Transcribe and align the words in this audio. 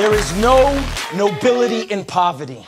There 0.00 0.14
is 0.14 0.34
no 0.36 0.82
nobility 1.14 1.82
in 1.92 2.06
poverty. 2.06 2.64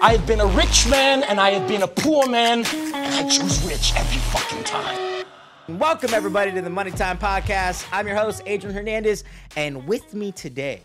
I 0.00 0.12
have 0.12 0.24
been 0.24 0.38
a 0.38 0.46
rich 0.46 0.88
man 0.88 1.24
and 1.24 1.40
I 1.40 1.50
have 1.50 1.66
been 1.66 1.82
a 1.82 1.88
poor 1.88 2.28
man, 2.28 2.64
and 2.64 2.94
I 2.94 3.28
choose 3.28 3.60
rich 3.66 3.92
every 3.96 4.18
fucking 4.18 4.62
time. 4.62 5.26
Welcome, 5.66 6.14
everybody, 6.14 6.52
to 6.52 6.62
the 6.62 6.70
Money 6.70 6.92
Time 6.92 7.18
Podcast. 7.18 7.84
I'm 7.90 8.06
your 8.06 8.14
host, 8.14 8.40
Adrian 8.46 8.72
Hernandez, 8.72 9.24
and 9.56 9.88
with 9.88 10.14
me 10.14 10.30
today 10.30 10.82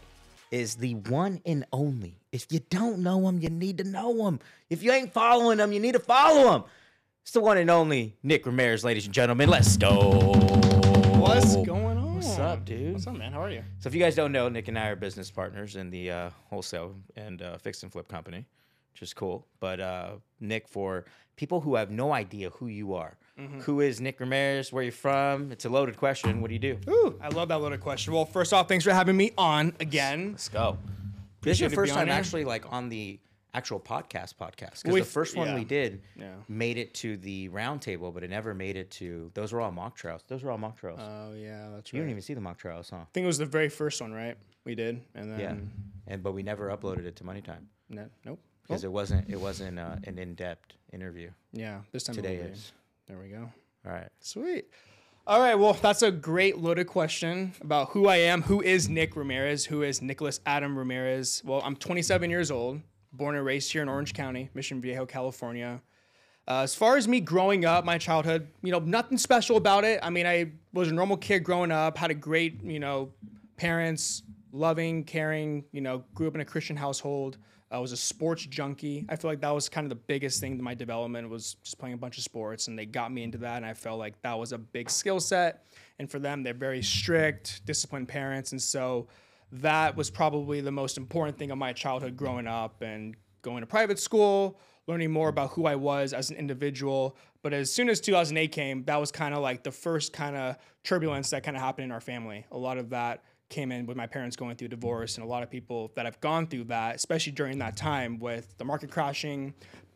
is 0.50 0.74
the 0.74 0.96
one 0.96 1.40
and 1.46 1.68
only. 1.72 2.16
If 2.32 2.52
you 2.52 2.62
don't 2.72 3.04
know 3.04 3.28
him, 3.28 3.40
you 3.40 3.52
need 3.52 3.78
to 3.78 3.84
know 3.84 4.26
him. 4.26 4.40
If 4.72 4.82
you 4.82 4.92
ain't 4.92 5.14
following 5.14 5.60
him, 5.60 5.72
you 5.72 5.80
need 5.80 5.94
to 5.94 6.00
follow 6.00 6.52
him. 6.56 6.64
It's 7.22 7.34
the 7.34 7.42
one 7.42 7.60
and 7.60 7.70
only 7.70 8.16
Nick 8.24 8.48
Ramirez, 8.48 8.84
ladies 8.84 9.06
and 9.06 9.14
gentlemen. 9.14 9.48
Let's 9.48 9.78
go. 9.78 10.34
What's 11.20 11.58
going 11.58 11.86
on? 11.86 11.99
What's 12.20 12.38
up, 12.38 12.66
dude? 12.66 12.92
What's 12.94 13.08
up, 13.08 13.16
man? 13.16 13.32
How 13.32 13.42
are 13.42 13.50
you? 13.50 13.64
So, 13.80 13.88
if 13.88 13.96
you 13.96 14.02
guys 14.02 14.14
don't 14.14 14.34
know, 14.34 14.50
Nick 14.50 14.68
and 14.68 14.78
I 14.78 14.88
are 14.90 14.96
business 14.98 15.32
partners 15.32 15.78
in 15.78 15.90
the 15.90 16.12
uh, 16.12 16.30
wholesale 16.50 16.94
and 17.16 17.42
uh, 17.42 17.58
fix 17.58 17.82
and 17.84 17.90
flip 17.90 18.10
company, 18.10 18.46
which 18.92 19.02
is 19.02 19.14
cool. 19.14 19.48
But 19.62 19.80
uh, 19.80 20.10
Nick, 20.42 20.68
for 20.68 21.06
people 21.38 21.62
who 21.62 21.76
have 21.76 21.92
no 21.92 22.12
idea 22.12 22.50
who 22.50 22.68
you 22.68 22.94
are, 22.94 23.18
Mm-hmm. 23.40 23.62
who 23.62 23.80
is 23.80 24.02
Nick 24.02 24.20
Ramirez? 24.20 24.74
Where 24.74 24.84
you 24.84 24.92
from? 24.92 25.50
It's 25.54 25.64
a 25.64 25.70
loaded 25.70 25.96
question. 25.96 26.42
What 26.42 26.50
do 26.50 26.54
you 26.56 26.60
do? 26.60 26.78
Ooh, 26.90 27.18
I 27.22 27.30
love 27.30 27.48
that 27.48 27.62
loaded 27.62 27.80
question. 27.80 28.12
Well, 28.12 28.26
first 28.26 28.52
off, 28.52 28.68
thanks 28.68 28.84
for 28.84 28.92
having 28.92 29.16
me 29.16 29.32
on 29.38 29.72
again. 29.80 30.32
Let's 30.32 30.50
go. 30.50 30.78
This 31.40 31.54
is 31.56 31.62
your 31.62 31.70
first 31.70 31.94
time 31.94 32.08
here. 32.08 32.16
actually 32.18 32.44
like 32.44 32.70
on 32.74 32.90
the 32.90 33.18
actual 33.54 33.80
podcast 33.80 34.36
podcast 34.36 34.84
because 34.84 34.96
the 34.96 35.04
first 35.04 35.36
one 35.36 35.54
we 35.56 35.64
did 35.66 36.02
Yeah. 36.16 36.34
made 36.48 36.78
it 36.78 36.94
to 36.96 37.18
the 37.18 37.50
round 37.50 37.82
table, 37.82 38.12
but 38.12 38.24
it 38.24 38.30
never 38.30 38.54
made 38.54 38.76
it 38.76 38.92
to. 38.92 39.32
Those 39.34 39.52
were 39.54 39.62
all 39.62 39.72
mock 39.72 39.96
trials. 39.96 40.24
Those 40.28 40.44
were 40.44 40.52
all 40.52 40.58
mock 40.58 40.78
trials. 40.80 41.00
Oh 41.02 41.34
yeah, 41.34 41.70
that's 41.74 41.92
right 41.92 41.98
you 41.98 42.00
didn't 42.02 42.12
even 42.12 42.22
see 42.22 42.34
the 42.34 42.42
mock 42.42 42.58
trials, 42.58 42.90
huh? 42.90 42.98
I 42.98 43.06
think 43.14 43.24
it 43.24 43.28
was 43.28 43.38
the 43.40 43.46
very 43.46 43.70
first 43.70 44.02
one, 44.02 44.14
right? 44.14 44.38
We 44.66 44.76
did, 44.76 45.02
and 45.16 45.32
then 45.32 45.40
Yeah. 45.40 46.14
And 46.14 46.24
but 46.24 46.34
we 46.34 46.44
never 46.44 46.70
uploaded 46.70 47.06
it 47.06 47.16
to 47.18 47.24
Money 47.24 47.42
Time 47.42 47.70
no, 47.90 48.08
nope. 48.26 48.40
because 48.64 48.84
it 48.84 48.92
wasn't 48.92 49.30
it 49.30 49.40
wasn't 49.40 49.80
uh, 49.80 49.96
an 50.06 50.18
in 50.20 50.36
depth 50.36 50.74
interview. 50.94 51.32
Yeah, 51.52 51.82
this 51.92 52.04
time 52.04 52.16
Today 52.16 52.36
is. 52.36 52.72
There 53.08 53.18
we 53.18 53.30
go. 53.30 53.50
All 53.86 53.92
right. 53.92 54.10
Sweet. 54.20 54.66
All 55.28 55.40
right, 55.40 55.54
well, 55.56 55.74
that's 55.74 56.02
a 56.02 56.10
great 56.10 56.58
loaded 56.58 56.88
question 56.88 57.54
about 57.62 57.90
who 57.90 58.08
I 58.08 58.16
am. 58.18 58.42
Who 58.44 58.62
is 58.62 58.90
Nick 58.90 59.16
Ramirez? 59.16 59.66
Who 59.66 59.84
is 59.84 60.02
Nicholas 60.02 60.40
Adam 60.46 60.76
Ramirez? 60.76 61.44
Well, 61.46 61.62
I'm 61.64 61.76
27 61.76 62.32
years 62.32 62.50
old, 62.50 62.82
born 63.14 63.36
and 63.36 63.46
raised 63.46 63.72
here 63.72 63.82
in 63.82 63.90
Orange 63.90 64.14
County, 64.14 64.50
Mission 64.54 64.82
Viejo, 64.82 65.06
California. 65.06 65.82
Uh, 66.48 66.62
as 66.62 66.74
far 66.74 66.98
as 66.98 67.08
me 67.08 67.20
growing 67.20 67.66
up, 67.66 67.86
my 67.86 67.98
childhood, 67.98 68.48
you 68.64 68.72
know, 68.72 68.80
nothing 68.80 69.18
special 69.18 69.58
about 69.58 69.84
it. 69.84 70.00
I 70.02 70.10
mean, 70.10 70.26
I 70.26 70.52
was 70.74 70.88
a 70.88 70.94
normal 70.94 71.18
kid 71.18 71.44
growing 71.44 71.72
up, 71.72 71.98
had 71.98 72.10
a 72.10 72.16
great, 72.16 72.64
you 72.64 72.80
know, 72.80 73.12
parents, 73.56 74.24
loving, 74.52 75.04
caring, 75.04 75.64
you 75.72 75.82
know, 75.82 76.04
grew 76.16 76.28
up 76.28 76.36
in 76.36 76.42
a 76.42 76.46
Christian 76.46 76.76
household. 76.76 77.38
I 77.72 77.78
was 77.78 77.92
a 77.92 77.98
sports 77.98 78.48
junkie. 78.48 79.06
I 79.10 79.16
feel 79.16 79.30
like 79.30 79.42
that 79.42 79.54
was 79.54 79.70
kind 79.70 79.86
of 79.86 79.90
the 79.90 80.04
biggest 80.08 80.40
thing 80.40 80.58
to 80.58 80.64
my 80.64 80.74
development 80.74 81.30
was 81.30 81.54
just 81.64 81.78
playing 81.78 81.94
a 81.94 81.98
bunch 81.98 82.18
of 82.18 82.24
sports, 82.24 82.68
and 82.68 82.78
they 82.78 82.88
got 82.88 83.12
me 83.12 83.22
into 83.22 83.38
that, 83.40 83.58
and 83.58 83.66
I 83.66 83.76
felt 83.76 84.00
like 84.00 84.20
that 84.24 84.38
was 84.40 84.54
a 84.54 84.58
big 84.58 84.90
skill 84.90 85.20
set. 85.20 85.66
And 86.00 86.10
for 86.10 86.18
them, 86.18 86.42
they're 86.42 86.56
very 86.56 86.82
strict, 86.82 87.64
disciplined 87.66 88.08
parents, 88.08 88.54
and 88.54 88.62
so 88.62 89.08
that 89.52 89.96
was 89.96 90.10
probably 90.10 90.62
the 90.62 90.72
most 90.72 90.98
important 90.98 91.38
thing 91.38 91.52
of 91.52 91.58
my 91.58 91.74
childhood 91.74 92.16
growing 92.16 92.48
up 92.48 92.82
and 92.82 93.16
going 93.42 93.62
to 93.62 93.68
private 93.68 94.00
school, 94.00 94.60
learning 94.88 95.12
more 95.12 95.30
about 95.30 95.52
who 95.52 95.66
I 95.66 95.76
was 95.76 96.14
as 96.14 96.30
an 96.30 96.36
individual. 96.36 97.16
But 97.42 97.54
as 97.54 97.72
soon 97.72 97.90
as 97.90 98.02
2008 98.02 98.52
came, 98.52 98.84
that 98.84 99.00
was 99.00 99.12
kind 99.12 99.34
of 99.34 99.42
like 99.42 99.64
the 99.64 99.72
first 99.72 100.14
kind 100.14 100.36
of 100.36 100.58
turbulence 100.84 101.30
that 101.30 101.44
kind 101.44 101.56
of 101.56 101.64
happened 101.64 101.86
in 101.86 101.92
our 101.92 102.02
family. 102.02 102.46
A 102.52 102.58
lot 102.58 102.78
of 102.78 102.90
that 102.90 103.24
came 103.50 103.72
in 103.72 103.86
with 103.86 103.98
my 103.98 104.06
parents 104.06 104.36
going 104.36 104.56
through 104.56 104.68
divorce, 104.68 105.16
and 105.16 105.26
a 105.26 105.28
lot 105.28 105.42
of 105.42 105.50
people 105.50 105.92
that 105.96 106.06
have 106.06 106.20
gone 106.22 106.46
through 106.46 106.66
that, 106.66 106.96
especially 106.96 107.32
during 107.32 107.58
that 107.60 107.76
time 107.76 108.20
with 108.20 108.56
the 108.58 108.66
market 108.66 108.92
crashing, 108.92 109.54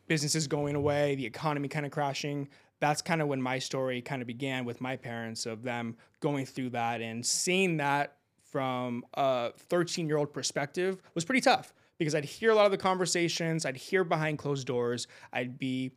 businesses 0.08 0.46
going 0.46 0.74
away, 0.74 1.14
the 1.14 1.24
economy 1.24 1.68
kind 1.68 1.86
of 1.86 1.92
crashing. 1.92 2.48
That's 2.80 3.00
kind 3.00 3.22
of 3.22 3.28
when 3.28 3.40
my 3.40 3.58
story 3.58 4.02
kind 4.02 4.20
of 4.20 4.26
began 4.26 4.64
with 4.64 4.80
my 4.80 4.96
parents 4.96 5.46
of 5.46 5.62
them 5.62 5.96
going 6.20 6.46
through 6.46 6.70
that 6.70 7.00
and 7.00 7.24
seeing 7.24 7.76
that 7.76 8.16
from 8.54 9.04
a 9.14 9.50
13 9.68 10.06
year 10.06 10.16
old 10.16 10.32
perspective 10.32 11.02
was 11.16 11.24
pretty 11.24 11.40
tough 11.40 11.74
because 11.98 12.14
I'd 12.14 12.24
hear 12.24 12.52
a 12.52 12.54
lot 12.54 12.66
of 12.66 12.70
the 12.70 12.78
conversations, 12.78 13.66
I'd 13.66 13.76
hear 13.76 14.04
behind 14.04 14.38
closed 14.38 14.64
doors, 14.64 15.08
I'd 15.32 15.58
be 15.58 15.90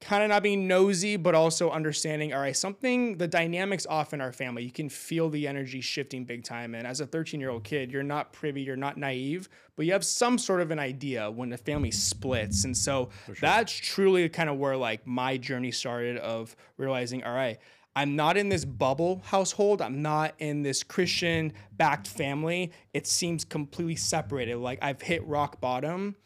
kind 0.00 0.24
of 0.24 0.30
not 0.30 0.42
being 0.42 0.66
nosy, 0.66 1.16
but 1.16 1.36
also 1.36 1.70
understanding, 1.70 2.34
all 2.34 2.40
right, 2.40 2.56
something, 2.56 3.18
the 3.18 3.28
dynamics 3.28 3.86
off 3.88 4.12
in 4.12 4.20
our 4.20 4.32
family. 4.32 4.64
You 4.64 4.72
can 4.72 4.88
feel 4.88 5.30
the 5.30 5.46
energy 5.46 5.80
shifting 5.80 6.24
big 6.24 6.42
time. 6.42 6.74
And 6.74 6.88
as 6.88 7.00
a 7.00 7.06
13 7.06 7.38
year 7.38 7.50
old 7.50 7.62
kid, 7.62 7.92
you're 7.92 8.02
not 8.02 8.32
privy, 8.32 8.62
you're 8.62 8.74
not 8.74 8.96
naive, 8.96 9.48
but 9.76 9.86
you 9.86 9.92
have 9.92 10.04
some 10.04 10.38
sort 10.38 10.60
of 10.60 10.72
an 10.72 10.80
idea 10.80 11.30
when 11.30 11.50
the 11.50 11.56
family 11.56 11.92
splits. 11.92 12.64
And 12.64 12.76
so 12.76 13.10
that's 13.40 13.72
truly 13.72 14.28
kind 14.28 14.50
of 14.50 14.58
where 14.58 14.76
like 14.76 15.06
my 15.06 15.36
journey 15.36 15.70
started 15.70 16.16
of 16.16 16.56
realizing, 16.78 17.22
all 17.22 17.32
right, 17.32 17.60
I'm 17.94 18.16
not 18.16 18.36
in 18.36 18.48
this 18.48 18.64
bubble 18.64 19.22
household. 19.26 19.82
I'm 19.82 20.00
not 20.00 20.34
in 20.38 20.62
this 20.62 20.82
Christian 20.82 21.52
backed 21.76 22.08
family. 22.08 22.72
It 22.94 23.06
seems 23.06 23.44
completely 23.44 23.96
separated. 23.96 24.56
Like 24.56 24.78
I've 24.82 25.02
hit 25.02 25.26
rock 25.26 25.60
bottom. 25.60 26.16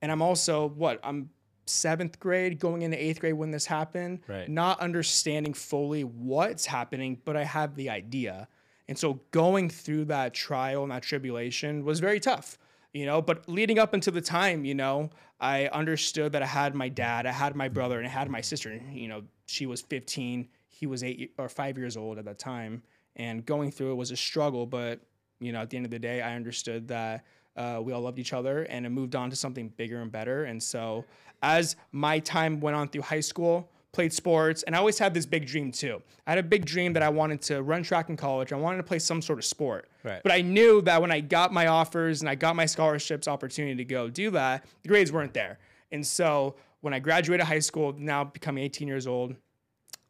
And 0.00 0.12
I'm 0.12 0.22
also 0.22 0.68
what? 0.68 1.00
I'm 1.02 1.30
seventh 1.66 2.18
grade 2.18 2.58
going 2.58 2.82
into 2.82 3.02
eighth 3.02 3.20
grade 3.20 3.34
when 3.34 3.50
this 3.50 3.66
happened. 3.66 4.20
Right. 4.26 4.48
Not 4.48 4.80
understanding 4.80 5.54
fully 5.54 6.04
what's 6.04 6.66
happening, 6.66 7.20
but 7.24 7.36
I 7.36 7.44
have 7.44 7.74
the 7.74 7.90
idea. 7.90 8.48
And 8.88 8.98
so 8.98 9.20
going 9.32 9.68
through 9.68 10.06
that 10.06 10.34
trial 10.34 10.82
and 10.82 10.92
that 10.92 11.02
tribulation 11.02 11.84
was 11.84 12.00
very 12.00 12.20
tough, 12.20 12.58
you 12.92 13.04
know. 13.04 13.20
But 13.20 13.48
leading 13.48 13.78
up 13.78 13.92
until 13.92 14.14
the 14.14 14.22
time, 14.22 14.64
you 14.64 14.74
know, 14.74 15.10
I 15.40 15.66
understood 15.66 16.32
that 16.32 16.42
I 16.42 16.46
had 16.46 16.74
my 16.74 16.88
dad, 16.88 17.26
I 17.26 17.32
had 17.32 17.54
my 17.54 17.68
brother, 17.68 17.98
and 17.98 18.06
I 18.06 18.10
had 18.10 18.30
my 18.30 18.40
sister. 18.40 18.80
You 18.90 19.08
know, 19.08 19.22
she 19.46 19.66
was 19.66 19.82
15, 19.82 20.48
he 20.78 20.86
was 20.86 21.02
eight 21.02 21.32
or 21.38 21.48
five 21.48 21.76
years 21.76 21.96
old 21.96 22.18
at 22.18 22.24
that 22.24 22.38
time. 22.38 22.82
And 23.16 23.44
going 23.44 23.72
through 23.72 23.90
it 23.92 23.96
was 23.96 24.12
a 24.12 24.16
struggle, 24.16 24.64
but 24.64 25.00
you 25.40 25.50
know, 25.50 25.60
at 25.60 25.70
the 25.70 25.76
end 25.76 25.86
of 25.86 25.90
the 25.90 25.98
day, 25.98 26.22
I 26.22 26.36
understood 26.36 26.86
that 26.88 27.24
uh, 27.56 27.80
we 27.82 27.92
all 27.92 28.02
loved 28.02 28.20
each 28.20 28.32
other 28.32 28.62
and 28.64 28.86
it 28.86 28.90
moved 28.90 29.16
on 29.16 29.28
to 29.30 29.36
something 29.36 29.72
bigger 29.76 30.00
and 30.00 30.12
better. 30.12 30.44
And 30.44 30.62
so, 30.62 31.04
as 31.42 31.74
my 31.90 32.20
time 32.20 32.60
went 32.60 32.76
on 32.76 32.88
through 32.88 33.02
high 33.02 33.20
school, 33.20 33.68
played 33.90 34.12
sports, 34.12 34.62
and 34.64 34.76
I 34.76 34.78
always 34.78 34.98
had 34.98 35.14
this 35.14 35.26
big 35.26 35.46
dream 35.46 35.72
too. 35.72 36.00
I 36.26 36.30
had 36.30 36.38
a 36.38 36.44
big 36.44 36.64
dream 36.64 36.92
that 36.92 37.02
I 37.02 37.08
wanted 37.08 37.42
to 37.42 37.62
run 37.62 37.82
track 37.82 38.08
in 38.08 38.16
college. 38.16 38.52
I 38.52 38.56
wanted 38.56 38.76
to 38.76 38.82
play 38.84 39.00
some 39.00 39.20
sort 39.20 39.40
of 39.40 39.44
sport. 39.44 39.88
Right. 40.04 40.22
But 40.22 40.30
I 40.30 40.42
knew 40.42 40.80
that 40.82 41.00
when 41.00 41.10
I 41.10 41.18
got 41.20 41.52
my 41.52 41.66
offers 41.66 42.20
and 42.20 42.30
I 42.30 42.36
got 42.36 42.54
my 42.54 42.66
scholarships 42.66 43.26
opportunity 43.26 43.74
to 43.76 43.84
go 43.84 44.08
do 44.08 44.30
that, 44.30 44.64
the 44.82 44.88
grades 44.88 45.10
weren't 45.10 45.34
there. 45.34 45.58
And 45.90 46.06
so, 46.06 46.54
when 46.80 46.94
I 46.94 47.00
graduated 47.00 47.46
high 47.46 47.58
school, 47.58 47.92
now 47.98 48.22
becoming 48.22 48.62
18 48.62 48.86
years 48.86 49.08
old, 49.08 49.34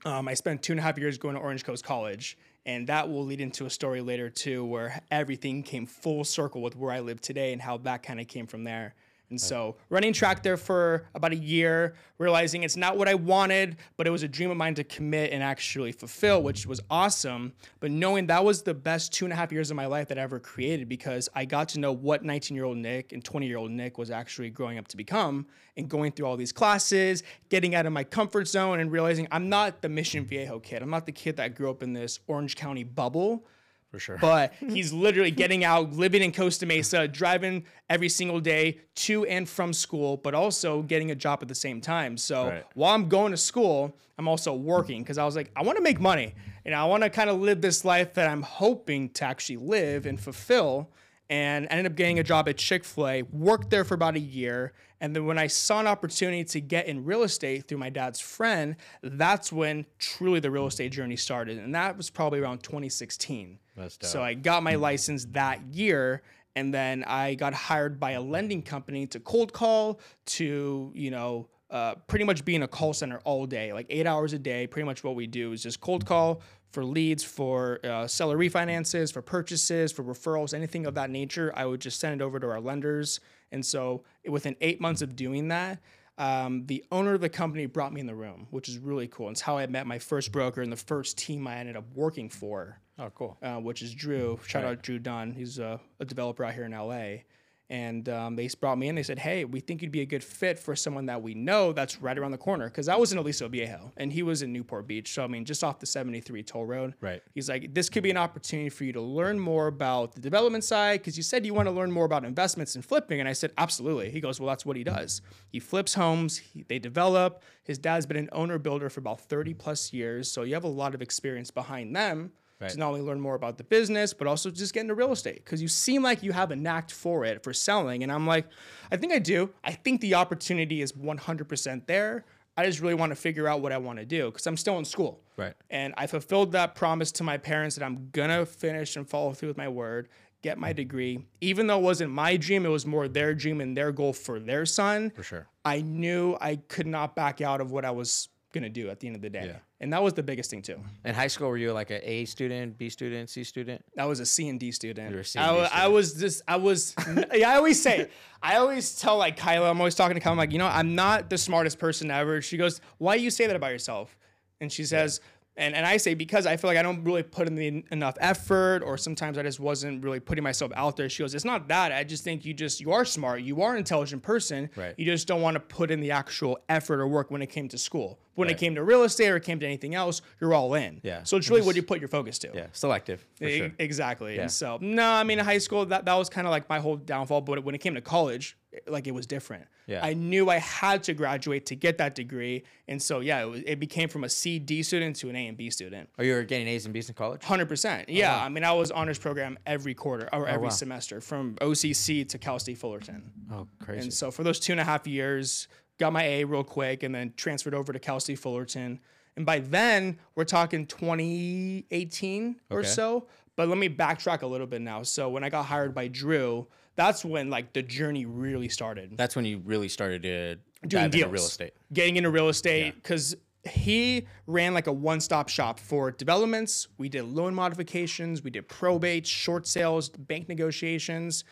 um, 0.04 0.28
I 0.28 0.34
spent 0.34 0.62
two 0.62 0.72
and 0.72 0.80
a 0.80 0.82
half 0.82 0.98
years 0.98 1.18
going 1.18 1.34
to 1.34 1.40
Orange 1.40 1.64
Coast 1.64 1.84
College, 1.84 2.38
and 2.66 2.86
that 2.86 3.08
will 3.08 3.24
lead 3.24 3.40
into 3.40 3.66
a 3.66 3.70
story 3.70 4.00
later 4.00 4.30
too, 4.30 4.64
where 4.64 5.00
everything 5.10 5.62
came 5.62 5.86
full 5.86 6.24
circle 6.24 6.62
with 6.62 6.76
where 6.76 6.92
I 6.92 7.00
live 7.00 7.20
today 7.20 7.52
and 7.52 7.60
how 7.62 7.78
that 7.78 8.02
kind 8.02 8.20
of 8.20 8.28
came 8.28 8.46
from 8.46 8.64
there. 8.64 8.94
And 9.30 9.38
so, 9.38 9.76
running 9.90 10.14
track 10.14 10.42
there 10.42 10.56
for 10.56 11.06
about 11.14 11.32
a 11.32 11.36
year, 11.36 11.94
realizing 12.16 12.62
it's 12.62 12.78
not 12.78 12.96
what 12.96 13.08
I 13.08 13.14
wanted, 13.14 13.76
but 13.98 14.06
it 14.06 14.10
was 14.10 14.22
a 14.22 14.28
dream 14.28 14.50
of 14.50 14.56
mine 14.56 14.74
to 14.76 14.84
commit 14.84 15.32
and 15.32 15.42
actually 15.42 15.92
fulfill, 15.92 16.42
which 16.42 16.66
was 16.66 16.80
awesome. 16.90 17.52
But 17.80 17.90
knowing 17.90 18.26
that 18.28 18.42
was 18.42 18.62
the 18.62 18.72
best 18.72 19.12
two 19.12 19.26
and 19.26 19.32
a 19.32 19.36
half 19.36 19.52
years 19.52 19.70
of 19.70 19.76
my 19.76 19.84
life 19.84 20.08
that 20.08 20.18
I 20.18 20.22
ever 20.22 20.40
created 20.40 20.88
because 20.88 21.28
I 21.34 21.44
got 21.44 21.68
to 21.70 21.80
know 21.80 21.92
what 21.92 22.24
19 22.24 22.54
year 22.54 22.64
old 22.64 22.78
Nick 22.78 23.12
and 23.12 23.22
20 23.22 23.46
year 23.46 23.58
old 23.58 23.70
Nick 23.70 23.98
was 23.98 24.10
actually 24.10 24.48
growing 24.48 24.78
up 24.78 24.88
to 24.88 24.96
become 24.96 25.46
and 25.76 25.90
going 25.90 26.12
through 26.12 26.26
all 26.26 26.38
these 26.38 26.52
classes, 26.52 27.22
getting 27.50 27.74
out 27.74 27.84
of 27.84 27.92
my 27.92 28.04
comfort 28.04 28.48
zone, 28.48 28.80
and 28.80 28.90
realizing 28.90 29.28
I'm 29.30 29.50
not 29.50 29.82
the 29.82 29.90
Mission 29.90 30.24
Viejo 30.24 30.58
kid. 30.58 30.80
I'm 30.80 30.90
not 30.90 31.04
the 31.04 31.12
kid 31.12 31.36
that 31.36 31.54
grew 31.54 31.68
up 31.68 31.82
in 31.82 31.92
this 31.92 32.20
Orange 32.28 32.56
County 32.56 32.82
bubble 32.82 33.44
For 33.90 33.98
sure. 33.98 34.18
but 34.18 34.52
he's 34.60 34.92
literally 34.92 35.30
getting 35.30 35.64
out, 35.64 35.92
living 35.92 36.22
in 36.22 36.32
Costa 36.32 36.66
Mesa, 36.66 37.08
driving 37.08 37.64
every 37.88 38.08
single 38.08 38.38
day 38.40 38.80
to 38.96 39.24
and 39.26 39.48
from 39.48 39.72
school, 39.72 40.16
but 40.18 40.34
also 40.34 40.82
getting 40.82 41.10
a 41.10 41.14
job 41.14 41.38
at 41.42 41.48
the 41.48 41.54
same 41.54 41.80
time. 41.80 42.16
So 42.18 42.48
Right. 42.48 42.64
while 42.74 42.94
I'm 42.94 43.08
going 43.08 43.30
to 43.30 43.38
school, 43.38 43.96
I'm 44.18 44.28
also 44.28 44.52
working 44.54 45.02
because 45.02 45.16
I 45.16 45.24
was 45.24 45.36
like, 45.36 45.50
I 45.56 45.62
want 45.62 45.76
to 45.76 45.82
make 45.82 46.00
money. 46.00 46.34
And 46.64 46.74
I 46.74 46.84
want 46.84 47.02
to 47.02 47.08
kind 47.10 47.30
of 47.30 47.40
live 47.40 47.62
this 47.62 47.84
life 47.84 48.12
that 48.14 48.28
I'm 48.28 48.42
hoping 48.42 49.08
to 49.10 49.24
actually 49.24 49.56
live 49.56 50.04
and 50.04 50.20
fulfill. 50.20 50.90
And 51.30 51.66
I 51.70 51.74
ended 51.76 51.92
up 51.92 51.96
getting 51.96 52.18
a 52.18 52.22
job 52.22 52.48
at 52.48 52.56
Chick 52.58 52.84
fil 52.84 53.08
A, 53.08 53.22
worked 53.22 53.70
there 53.70 53.84
for 53.84 53.94
about 53.94 54.16
a 54.16 54.20
year. 54.20 54.72
And 55.00 55.14
then 55.14 55.24
when 55.26 55.38
I 55.38 55.46
saw 55.46 55.78
an 55.80 55.86
opportunity 55.86 56.42
to 56.44 56.60
get 56.60 56.86
in 56.86 57.04
real 57.04 57.22
estate 57.22 57.68
through 57.68 57.78
my 57.78 57.88
dad's 57.90 58.18
friend, 58.20 58.76
that's 59.02 59.52
when 59.52 59.86
truly 59.98 60.40
the 60.40 60.50
real 60.50 60.66
estate 60.66 60.90
journey 60.92 61.16
started. 61.16 61.58
And 61.58 61.74
that 61.74 61.96
was 61.96 62.10
probably 62.10 62.40
around 62.40 62.62
2016. 62.64 63.58
So 64.06 64.22
I 64.22 64.34
got 64.34 64.62
my 64.62 64.74
license 64.74 65.24
that 65.32 65.60
year. 65.72 66.22
And 66.56 66.74
then 66.74 67.04
I 67.04 67.36
got 67.36 67.54
hired 67.54 68.00
by 68.00 68.12
a 68.12 68.20
lending 68.20 68.62
company 68.62 69.06
to 69.08 69.20
cold 69.20 69.52
call, 69.52 70.00
to, 70.26 70.90
you 70.92 71.10
know, 71.12 71.48
uh, 71.70 71.94
pretty 72.06 72.24
much 72.24 72.44
be 72.44 72.56
in 72.56 72.62
a 72.62 72.68
call 72.68 72.92
center 72.92 73.20
all 73.24 73.46
day, 73.46 73.72
like 73.72 73.86
eight 73.90 74.06
hours 74.06 74.32
a 74.32 74.38
day. 74.40 74.66
Pretty 74.66 74.84
much 74.84 75.04
what 75.04 75.14
we 75.14 75.28
do 75.28 75.52
is 75.52 75.62
just 75.62 75.80
cold 75.80 76.04
call 76.04 76.40
for 76.72 76.84
leads, 76.84 77.22
for 77.22 77.78
uh, 77.84 78.06
seller 78.06 78.36
refinances, 78.36 79.12
for 79.12 79.22
purchases, 79.22 79.92
for 79.92 80.02
referrals, 80.02 80.52
anything 80.52 80.86
of 80.86 80.94
that 80.94 81.10
nature. 81.10 81.52
I 81.54 81.64
would 81.64 81.80
just 81.80 82.00
send 82.00 82.20
it 82.20 82.24
over 82.24 82.40
to 82.40 82.48
our 82.48 82.60
lenders. 82.60 83.20
And 83.52 83.64
so 83.64 84.02
within 84.26 84.56
eight 84.60 84.80
months 84.80 85.00
of 85.00 85.14
doing 85.14 85.48
that, 85.48 85.80
um, 86.18 86.66
the 86.66 86.84
owner 86.90 87.14
of 87.14 87.20
the 87.20 87.28
company 87.28 87.66
brought 87.66 87.92
me 87.92 88.00
in 88.00 88.06
the 88.06 88.14
room, 88.14 88.48
which 88.50 88.68
is 88.68 88.78
really 88.78 89.06
cool. 89.06 89.30
It's 89.30 89.42
how 89.42 89.58
I 89.58 89.66
met 89.68 89.86
my 89.86 89.98
first 89.98 90.32
broker 90.32 90.60
and 90.60 90.72
the 90.72 90.76
first 90.76 91.16
team 91.16 91.46
I 91.46 91.58
ended 91.58 91.76
up 91.76 91.84
working 91.94 92.28
for 92.28 92.80
Oh, 92.98 93.10
cool. 93.14 93.36
uh, 93.42 93.56
which 93.56 93.82
is 93.82 93.94
Drew. 93.94 94.38
Shout 94.46 94.64
out 94.64 94.82
Drew 94.82 94.98
Dunn. 94.98 95.32
He's 95.32 95.58
a, 95.58 95.80
a 96.00 96.04
developer 96.04 96.44
out 96.44 96.54
here 96.54 96.64
in 96.64 96.72
LA. 96.72 97.22
And 97.70 98.08
um, 98.08 98.34
they 98.34 98.48
brought 98.58 98.78
me 98.78 98.88
in. 98.88 98.94
They 98.94 99.02
said, 99.02 99.18
"Hey, 99.18 99.44
we 99.44 99.60
think 99.60 99.82
you'd 99.82 99.92
be 99.92 100.00
a 100.00 100.06
good 100.06 100.24
fit 100.24 100.58
for 100.58 100.74
someone 100.74 101.04
that 101.04 101.20
we 101.20 101.34
know 101.34 101.74
that's 101.74 102.00
right 102.00 102.16
around 102.18 102.30
the 102.30 102.38
corner." 102.38 102.64
Because 102.64 102.88
I 102.88 102.96
was 102.96 103.12
in 103.12 103.18
Aliso 103.18 103.46
Viejo, 103.46 103.92
and 103.98 104.10
he 104.10 104.22
was 104.22 104.40
in 104.40 104.54
Newport 104.54 104.86
Beach. 104.86 105.12
So 105.12 105.22
I 105.22 105.26
mean, 105.26 105.44
just 105.44 105.62
off 105.62 105.78
the 105.78 105.84
73 105.84 106.42
toll 106.44 106.64
road. 106.64 106.94
Right. 107.02 107.22
He's 107.34 107.50
like, 107.50 107.74
"This 107.74 107.90
could 107.90 108.02
be 108.02 108.10
an 108.10 108.16
opportunity 108.16 108.70
for 108.70 108.84
you 108.84 108.94
to 108.94 109.02
learn 109.02 109.38
more 109.38 109.66
about 109.66 110.14
the 110.14 110.20
development 110.22 110.64
side." 110.64 111.00
Because 111.00 111.18
you 111.18 111.22
said 111.22 111.44
you 111.44 111.52
want 111.52 111.66
to 111.68 111.72
learn 111.72 111.90
more 111.90 112.06
about 112.06 112.24
investments 112.24 112.74
and 112.74 112.82
flipping, 112.82 113.20
and 113.20 113.28
I 113.28 113.34
said, 113.34 113.52
"Absolutely." 113.58 114.10
He 114.12 114.20
goes, 114.22 114.40
"Well, 114.40 114.48
that's 114.48 114.64
what 114.64 114.78
he 114.78 114.82
does. 114.82 115.20
He 115.50 115.60
flips 115.60 115.92
homes. 115.92 116.38
He, 116.38 116.64
they 116.66 116.78
develop. 116.78 117.42
His 117.64 117.76
dad's 117.76 118.06
been 118.06 118.16
an 118.16 118.30
owner 118.32 118.56
builder 118.56 118.88
for 118.88 119.00
about 119.00 119.20
30 119.20 119.52
plus 119.52 119.92
years, 119.92 120.32
so 120.32 120.40
you 120.40 120.54
have 120.54 120.64
a 120.64 120.68
lot 120.68 120.94
of 120.94 121.02
experience 121.02 121.50
behind 121.50 121.94
them." 121.94 122.32
Right. 122.60 122.70
to 122.70 122.78
not 122.78 122.88
only 122.88 123.02
learn 123.02 123.20
more 123.20 123.36
about 123.36 123.56
the 123.56 123.64
business, 123.64 124.12
but 124.12 124.26
also 124.26 124.50
just 124.50 124.74
get 124.74 124.80
into 124.80 124.94
real 124.94 125.12
estate 125.12 125.44
because 125.44 125.62
you 125.62 125.68
seem 125.68 126.02
like 126.02 126.24
you 126.24 126.32
have 126.32 126.50
a 126.50 126.56
knack 126.56 126.90
for 126.90 127.24
it 127.24 127.44
for 127.44 127.52
selling. 127.52 128.02
And 128.02 128.10
I'm 128.10 128.26
like, 128.26 128.46
I 128.90 128.96
think 128.96 129.12
I 129.12 129.20
do. 129.20 129.50
I 129.62 129.72
think 129.72 130.00
the 130.00 130.14
opportunity 130.14 130.82
is 130.82 130.92
100% 130.92 131.86
there. 131.86 132.24
I 132.56 132.64
just 132.66 132.80
really 132.80 132.94
want 132.94 133.10
to 133.10 133.16
figure 133.16 133.46
out 133.46 133.60
what 133.60 133.70
I 133.70 133.78
want 133.78 134.00
to 134.00 134.04
do 134.04 134.26
because 134.32 134.44
I'm 134.48 134.56
still 134.56 134.78
in 134.78 134.84
school. 134.84 135.20
Right. 135.36 135.54
And 135.70 135.94
I 135.96 136.08
fulfilled 136.08 136.50
that 136.52 136.74
promise 136.74 137.12
to 137.12 137.22
my 137.22 137.38
parents 137.38 137.76
that 137.76 137.84
I'm 137.84 138.10
going 138.10 138.30
to 138.30 138.44
finish 138.44 138.96
and 138.96 139.08
follow 139.08 139.32
through 139.32 139.50
with 139.50 139.56
my 139.56 139.68
word, 139.68 140.08
get 140.42 140.58
my 140.58 140.72
degree. 140.72 141.24
Even 141.40 141.68
though 141.68 141.78
it 141.78 141.82
wasn't 141.82 142.10
my 142.10 142.36
dream, 142.36 142.66
it 142.66 142.70
was 142.70 142.84
more 142.84 143.06
their 143.06 143.32
dream 143.32 143.60
and 143.60 143.76
their 143.76 143.92
goal 143.92 144.12
for 144.12 144.40
their 144.40 144.66
son. 144.66 145.10
For 145.14 145.22
sure. 145.22 145.46
I 145.64 145.82
knew 145.82 146.36
I 146.40 146.56
could 146.56 146.88
not 146.88 147.14
back 147.14 147.40
out 147.40 147.60
of 147.60 147.70
what 147.70 147.84
I 147.84 147.92
was 147.92 148.28
going 148.52 148.64
to 148.64 148.68
do 148.68 148.90
at 148.90 148.98
the 148.98 149.06
end 149.06 149.14
of 149.14 149.22
the 149.22 149.30
day. 149.30 149.46
Yeah. 149.46 149.58
And 149.80 149.92
that 149.92 150.02
was 150.02 150.12
the 150.14 150.24
biggest 150.24 150.50
thing, 150.50 150.60
too. 150.60 150.80
In 151.04 151.14
high 151.14 151.28
school, 151.28 151.48
were 151.48 151.56
you 151.56 151.72
like 151.72 151.90
an 151.90 152.00
A 152.02 152.24
student, 152.24 152.76
B 152.78 152.88
student, 152.90 153.30
C 153.30 153.44
student? 153.44 153.84
I 153.96 154.06
was 154.06 154.18
a 154.18 154.26
C 154.26 154.48
and 154.48 154.58
D 154.58 154.72
student. 154.72 155.14
were 155.14 155.20
a 155.20 155.24
C 155.24 155.38
I 155.38 155.46
and 155.48 155.56
D 155.56 155.60
wa- 155.62 155.68
I 155.72 155.86
was 155.86 156.14
just, 156.14 156.42
I 156.48 156.56
was, 156.56 156.94
yeah, 157.32 157.50
I 157.52 157.56
always 157.56 157.80
say, 157.80 158.08
I 158.42 158.56
always 158.56 158.98
tell 159.00 159.16
like 159.18 159.36
Kyla, 159.36 159.70
I'm 159.70 159.78
always 159.80 159.94
talking 159.94 160.14
to 160.14 160.20
Kyla, 160.20 160.32
I'm 160.32 160.38
like, 160.38 160.50
you 160.52 160.58
know, 160.58 160.66
I'm 160.66 160.96
not 160.96 161.30
the 161.30 161.38
smartest 161.38 161.78
person 161.78 162.10
ever. 162.10 162.42
She 162.42 162.56
goes, 162.56 162.80
why 162.98 163.16
do 163.18 163.22
you 163.22 163.30
say 163.30 163.46
that 163.46 163.54
about 163.54 163.70
yourself? 163.70 164.16
And 164.60 164.72
she 164.72 164.84
says, 164.84 165.20
and, 165.58 165.74
and 165.74 165.84
I 165.84 165.98
say, 165.98 166.14
because 166.14 166.46
I 166.46 166.56
feel 166.56 166.68
like 166.68 166.78
I 166.78 166.82
don't 166.82 167.04
really 167.04 167.22
put 167.22 167.46
in 167.46 167.54
the 167.54 167.84
enough 167.90 168.16
effort, 168.20 168.82
or 168.82 168.96
sometimes 168.96 169.36
I 169.36 169.42
just 169.42 169.60
wasn't 169.60 170.02
really 170.02 170.20
putting 170.20 170.44
myself 170.44 170.72
out 170.74 170.96
there. 170.96 171.08
She 171.08 171.22
goes, 171.22 171.34
it's 171.34 171.44
not 171.44 171.68
that. 171.68 171.92
I 171.92 172.04
just 172.04 172.24
think 172.24 172.44
you 172.44 172.54
just, 172.54 172.80
you 172.80 172.92
are 172.92 173.04
smart. 173.04 173.42
You 173.42 173.60
are 173.62 173.72
an 173.72 173.78
intelligent 173.78 174.22
person. 174.22 174.70
Right. 174.76 174.94
You 174.96 175.04
just 175.04 175.26
don't 175.28 175.42
want 175.42 175.56
to 175.56 175.60
put 175.60 175.90
in 175.90 176.00
the 176.00 176.12
actual 176.12 176.58
effort 176.68 177.00
or 177.00 177.08
work 177.08 177.30
when 177.30 177.42
it 177.42 177.48
came 177.48 177.68
to 177.68 177.78
school. 177.78 178.18
When 178.36 178.48
it 178.48 178.56
came 178.56 178.76
to 178.76 178.84
real 178.84 179.02
estate 179.02 179.30
or 179.30 179.36
it 179.36 179.42
came 179.42 179.58
to 179.58 179.66
anything 179.66 179.96
else, 179.96 180.22
you're 180.40 180.54
all 180.54 180.74
in. 180.74 181.00
Yeah. 181.02 181.24
So 181.24 181.36
it's 181.36 181.50
really 181.50 181.62
what 181.62 181.74
you 181.74 181.82
put 181.82 181.98
your 181.98 182.08
focus 182.08 182.38
to. 182.38 182.50
Yeah, 182.54 182.66
selective. 182.70 183.26
For 183.34 183.48
E- 183.48 183.58
sure. 183.58 183.72
Exactly. 183.80 184.36
Yeah. 184.36 184.42
And 184.42 184.50
so, 184.50 184.78
no, 184.80 185.10
I 185.10 185.24
mean, 185.24 185.40
in 185.40 185.44
high 185.44 185.58
school, 185.58 185.84
that, 185.86 186.04
that 186.04 186.14
was 186.14 186.28
kind 186.28 186.46
of 186.46 186.52
like 186.52 186.68
my 186.68 186.78
whole 186.78 186.94
downfall. 186.96 187.40
But 187.40 187.64
when 187.64 187.74
it 187.74 187.78
came 187.78 187.96
to 187.96 188.00
college, 188.00 188.56
like 188.86 189.08
it 189.08 189.12
was 189.12 189.26
different. 189.26 189.64
Yeah. 189.88 190.04
I 190.04 190.12
knew 190.12 190.50
I 190.50 190.58
had 190.58 191.02
to 191.04 191.14
graduate 191.14 191.64
to 191.66 191.74
get 191.74 191.96
that 191.98 192.14
degree. 192.14 192.62
And 192.88 193.02
so, 193.02 193.20
yeah, 193.20 193.40
it, 193.40 193.46
was, 193.46 193.62
it 193.66 193.80
became 193.80 194.10
from 194.10 194.22
a 194.22 194.28
C, 194.28 194.58
D 194.58 194.82
student 194.82 195.16
to 195.16 195.30
an 195.30 195.36
A 195.36 195.48
and 195.48 195.56
B 195.56 195.70
student. 195.70 196.10
Oh, 196.18 196.22
you 196.22 196.34
were 196.34 196.42
getting 196.44 196.68
A's 196.68 196.84
and 196.84 196.92
B's 196.92 197.08
in 197.08 197.14
college? 197.14 197.40
100%. 197.40 198.04
Yeah. 198.08 198.38
I 198.38 198.50
mean, 198.50 198.64
I 198.64 198.72
was 198.72 198.90
honors 198.90 199.18
program 199.18 199.58
every 199.66 199.94
quarter 199.94 200.28
or 200.30 200.42
oh, 200.42 200.44
every 200.44 200.66
wow. 200.66 200.72
semester 200.72 201.22
from 201.22 201.54
OCC 201.56 202.28
to 202.28 202.38
Cal 202.38 202.58
State 202.58 202.76
Fullerton. 202.76 203.22
Oh, 203.50 203.66
crazy. 203.82 204.02
And 204.02 204.12
so 204.12 204.30
for 204.30 204.42
those 204.42 204.60
two 204.60 204.72
and 204.72 204.80
a 204.80 204.84
half 204.84 205.06
years, 205.06 205.68
got 205.98 206.12
my 206.12 206.22
A 206.22 206.44
real 206.44 206.64
quick 206.64 207.02
and 207.02 207.14
then 207.14 207.32
transferred 207.36 207.74
over 207.74 207.90
to 207.92 207.98
Cal 207.98 208.20
State 208.20 208.38
Fullerton. 208.38 209.00
And 209.36 209.46
by 209.46 209.60
then, 209.60 210.18
we're 210.34 210.44
talking 210.44 210.84
2018 210.84 212.56
or 212.70 212.84
so. 212.84 213.26
But 213.56 213.68
let 213.68 213.78
me 213.78 213.88
backtrack 213.88 214.42
a 214.42 214.46
little 214.46 214.66
bit 214.66 214.82
now. 214.82 215.02
So 215.02 215.30
when 215.30 215.42
I 215.42 215.48
got 215.48 215.64
hired 215.64 215.94
by 215.94 216.08
Drew, 216.08 216.66
that's 216.98 217.24
when 217.24 217.48
like 217.48 217.72
the 217.72 217.80
journey 217.82 218.26
really 218.26 218.68
started. 218.68 219.16
That's 219.16 219.36
when 219.36 219.44
you 219.44 219.58
really 219.64 219.88
started 219.88 220.22
to 220.24 220.56
Doing 220.86 221.04
dive 221.04 221.10
deals, 221.12 221.22
into 221.22 221.32
real 221.32 221.44
estate. 221.44 221.72
getting 221.92 222.16
into 222.16 222.28
real 222.30 222.48
estate 222.48 222.94
because 222.96 223.36
he 223.68 224.26
ran 224.46 224.74
like 224.74 224.88
a 224.88 224.92
one-stop 224.92 225.48
shop 225.48 225.78
for 225.78 226.10
developments. 226.10 226.88
We 226.98 227.08
did 227.08 227.24
loan 227.24 227.54
modifications, 227.54 228.42
we 228.42 228.50
did 228.50 228.68
probate, 228.68 229.26
short 229.26 229.66
sales, 229.68 230.08
bank 230.08 230.48
negotiations. 230.48 231.44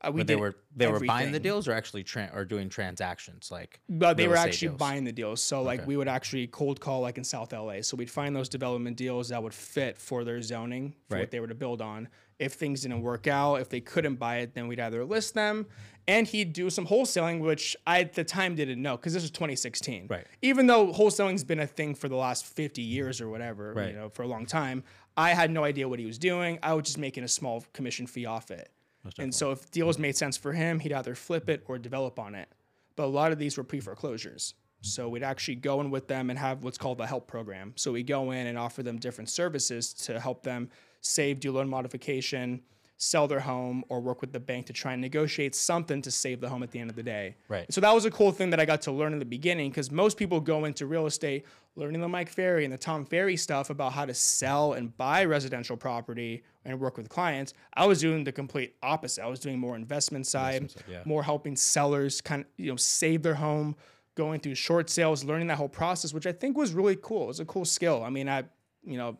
Uh, 0.00 0.12
we 0.12 0.20
But 0.20 0.26
they 0.28 0.36
were 0.36 0.54
they 0.76 0.86
were 0.86 1.00
buying 1.00 1.32
the 1.32 1.40
deals 1.40 1.66
or 1.66 1.72
actually 1.72 2.04
tran 2.04 2.32
or 2.36 2.44
doing 2.44 2.68
transactions 2.68 3.50
like. 3.50 3.80
But 3.88 4.16
they 4.16 4.28
were 4.28 4.36
actually 4.36 4.68
deals? 4.68 4.78
buying 4.78 5.02
the 5.04 5.12
deals. 5.12 5.42
So 5.42 5.62
like 5.62 5.84
we 5.86 5.96
would 5.96 6.08
actually 6.08 6.46
cold 6.46 6.78
call 6.80 7.00
like 7.00 7.16
in 7.18 7.24
South 7.24 7.52
LA. 7.52 7.80
So 7.80 7.96
we'd 7.96 8.10
find 8.10 8.36
those 8.36 8.48
development 8.48 8.96
deals 8.96 9.30
that 9.30 9.42
would 9.42 9.54
fit 9.54 9.98
for 9.98 10.22
their 10.22 10.40
zoning 10.42 10.94
for 11.08 11.14
Right. 11.14 11.20
what 11.22 11.30
they 11.32 11.40
were 11.40 11.48
to 11.48 11.54
build 11.54 11.80
on. 11.82 12.08
If 12.38 12.54
things 12.54 12.82
didn't 12.82 13.02
work 13.02 13.26
out, 13.26 13.56
if 13.60 13.68
they 13.68 13.80
couldn't 13.80 14.16
buy 14.16 14.38
it, 14.38 14.54
then 14.54 14.66
we'd 14.66 14.80
either 14.80 15.04
list 15.04 15.34
them 15.34 15.66
and 16.06 16.26
he'd 16.26 16.52
do 16.52 16.68
some 16.68 16.86
wholesaling, 16.86 17.40
which 17.40 17.76
I 17.86 18.00
at 18.00 18.12
the 18.14 18.24
time 18.24 18.54
didn't 18.54 18.82
know 18.82 18.96
because 18.96 19.14
this 19.14 19.22
was 19.22 19.30
2016. 19.30 20.08
Right. 20.08 20.26
Even 20.42 20.66
though 20.66 20.92
wholesaling's 20.92 21.44
been 21.44 21.60
a 21.60 21.66
thing 21.66 21.94
for 21.94 22.08
the 22.08 22.16
last 22.16 22.44
50 22.44 22.82
years 22.82 23.20
or 23.20 23.28
whatever, 23.28 23.72
Right. 23.72 23.88
you 23.90 23.94
know, 23.94 24.08
for 24.10 24.22
a 24.22 24.26
long 24.26 24.46
time, 24.46 24.84
I 25.16 25.30
had 25.30 25.50
no 25.50 25.64
idea 25.64 25.88
what 25.88 25.98
he 25.98 26.06
was 26.06 26.18
doing. 26.18 26.58
I 26.62 26.74
was 26.74 26.84
just 26.84 26.98
making 26.98 27.24
a 27.24 27.28
small 27.28 27.64
commission 27.72 28.06
fee 28.06 28.26
off 28.26 28.50
it. 28.50 28.70
And 29.18 29.34
so 29.34 29.50
if 29.50 29.70
deals 29.70 29.98
made 29.98 30.16
sense 30.16 30.36
for 30.36 30.52
him, 30.52 30.80
he'd 30.80 30.92
either 30.92 31.14
flip 31.14 31.48
it 31.48 31.62
or 31.66 31.78
develop 31.78 32.18
on 32.18 32.34
it. 32.34 32.48
But 32.96 33.04
a 33.04 33.06
lot 33.06 33.32
of 33.32 33.38
these 33.38 33.56
were 33.56 33.64
pre-foreclosures. 33.64 34.54
So 34.80 35.08
we'd 35.08 35.22
actually 35.22 35.56
go 35.56 35.80
in 35.80 35.90
with 35.90 36.08
them 36.08 36.30
and 36.30 36.38
have 36.38 36.64
what's 36.64 36.78
called 36.78 36.98
the 36.98 37.06
help 37.06 37.26
program. 37.26 37.72
So 37.76 37.92
we 37.92 38.02
go 38.02 38.30
in 38.32 38.46
and 38.46 38.58
offer 38.58 38.82
them 38.82 38.98
different 38.98 39.30
services 39.30 39.92
to 39.94 40.20
help 40.20 40.42
them 40.42 40.68
save, 41.04 41.38
do 41.40 41.52
loan 41.52 41.68
modification, 41.68 42.62
sell 42.96 43.28
their 43.28 43.40
home, 43.40 43.84
or 43.88 44.00
work 44.00 44.20
with 44.20 44.32
the 44.32 44.40
bank 44.40 44.66
to 44.66 44.72
try 44.72 44.92
and 44.92 45.02
negotiate 45.02 45.54
something 45.54 46.00
to 46.02 46.10
save 46.10 46.40
the 46.40 46.48
home 46.48 46.62
at 46.62 46.70
the 46.70 46.78
end 46.78 46.90
of 46.90 46.96
the 46.96 47.02
day. 47.02 47.36
Right. 47.48 47.70
So 47.72 47.80
that 47.80 47.94
was 47.94 48.04
a 48.04 48.10
cool 48.10 48.32
thing 48.32 48.50
that 48.50 48.60
I 48.60 48.64
got 48.64 48.82
to 48.82 48.92
learn 48.92 49.12
in 49.12 49.18
the 49.18 49.24
beginning 49.24 49.70
because 49.70 49.90
most 49.90 50.16
people 50.16 50.40
go 50.40 50.64
into 50.64 50.86
real 50.86 51.06
estate 51.06 51.44
learning 51.76 52.00
the 52.00 52.08
Mike 52.08 52.28
Ferry 52.28 52.64
and 52.64 52.72
the 52.72 52.78
Tom 52.78 53.04
Ferry 53.04 53.36
stuff 53.36 53.68
about 53.68 53.92
how 53.92 54.04
to 54.04 54.14
sell 54.14 54.74
and 54.74 54.96
buy 54.96 55.24
residential 55.24 55.76
property 55.76 56.44
and 56.64 56.78
work 56.78 56.96
with 56.96 57.08
clients. 57.08 57.52
I 57.74 57.86
was 57.86 58.00
doing 58.00 58.24
the 58.24 58.32
complete 58.32 58.76
opposite. 58.82 59.24
I 59.24 59.26
was 59.26 59.40
doing 59.40 59.58
more 59.58 59.74
investment 59.74 60.26
side, 60.26 60.72
yeah. 60.88 61.02
more 61.04 61.22
helping 61.22 61.56
sellers 61.56 62.20
kind 62.20 62.42
of 62.42 62.46
you 62.56 62.70
know 62.70 62.76
save 62.76 63.22
their 63.22 63.34
home, 63.34 63.76
going 64.14 64.40
through 64.40 64.54
short 64.54 64.88
sales, 64.88 65.24
learning 65.24 65.48
that 65.48 65.56
whole 65.56 65.68
process, 65.68 66.14
which 66.14 66.26
I 66.26 66.32
think 66.32 66.56
was 66.56 66.72
really 66.72 66.96
cool. 67.00 67.24
It 67.24 67.28
was 67.28 67.40
a 67.40 67.44
cool 67.44 67.64
skill. 67.64 68.02
I 68.04 68.10
mean, 68.10 68.28
I 68.28 68.44
you 68.84 68.96
know, 68.96 69.18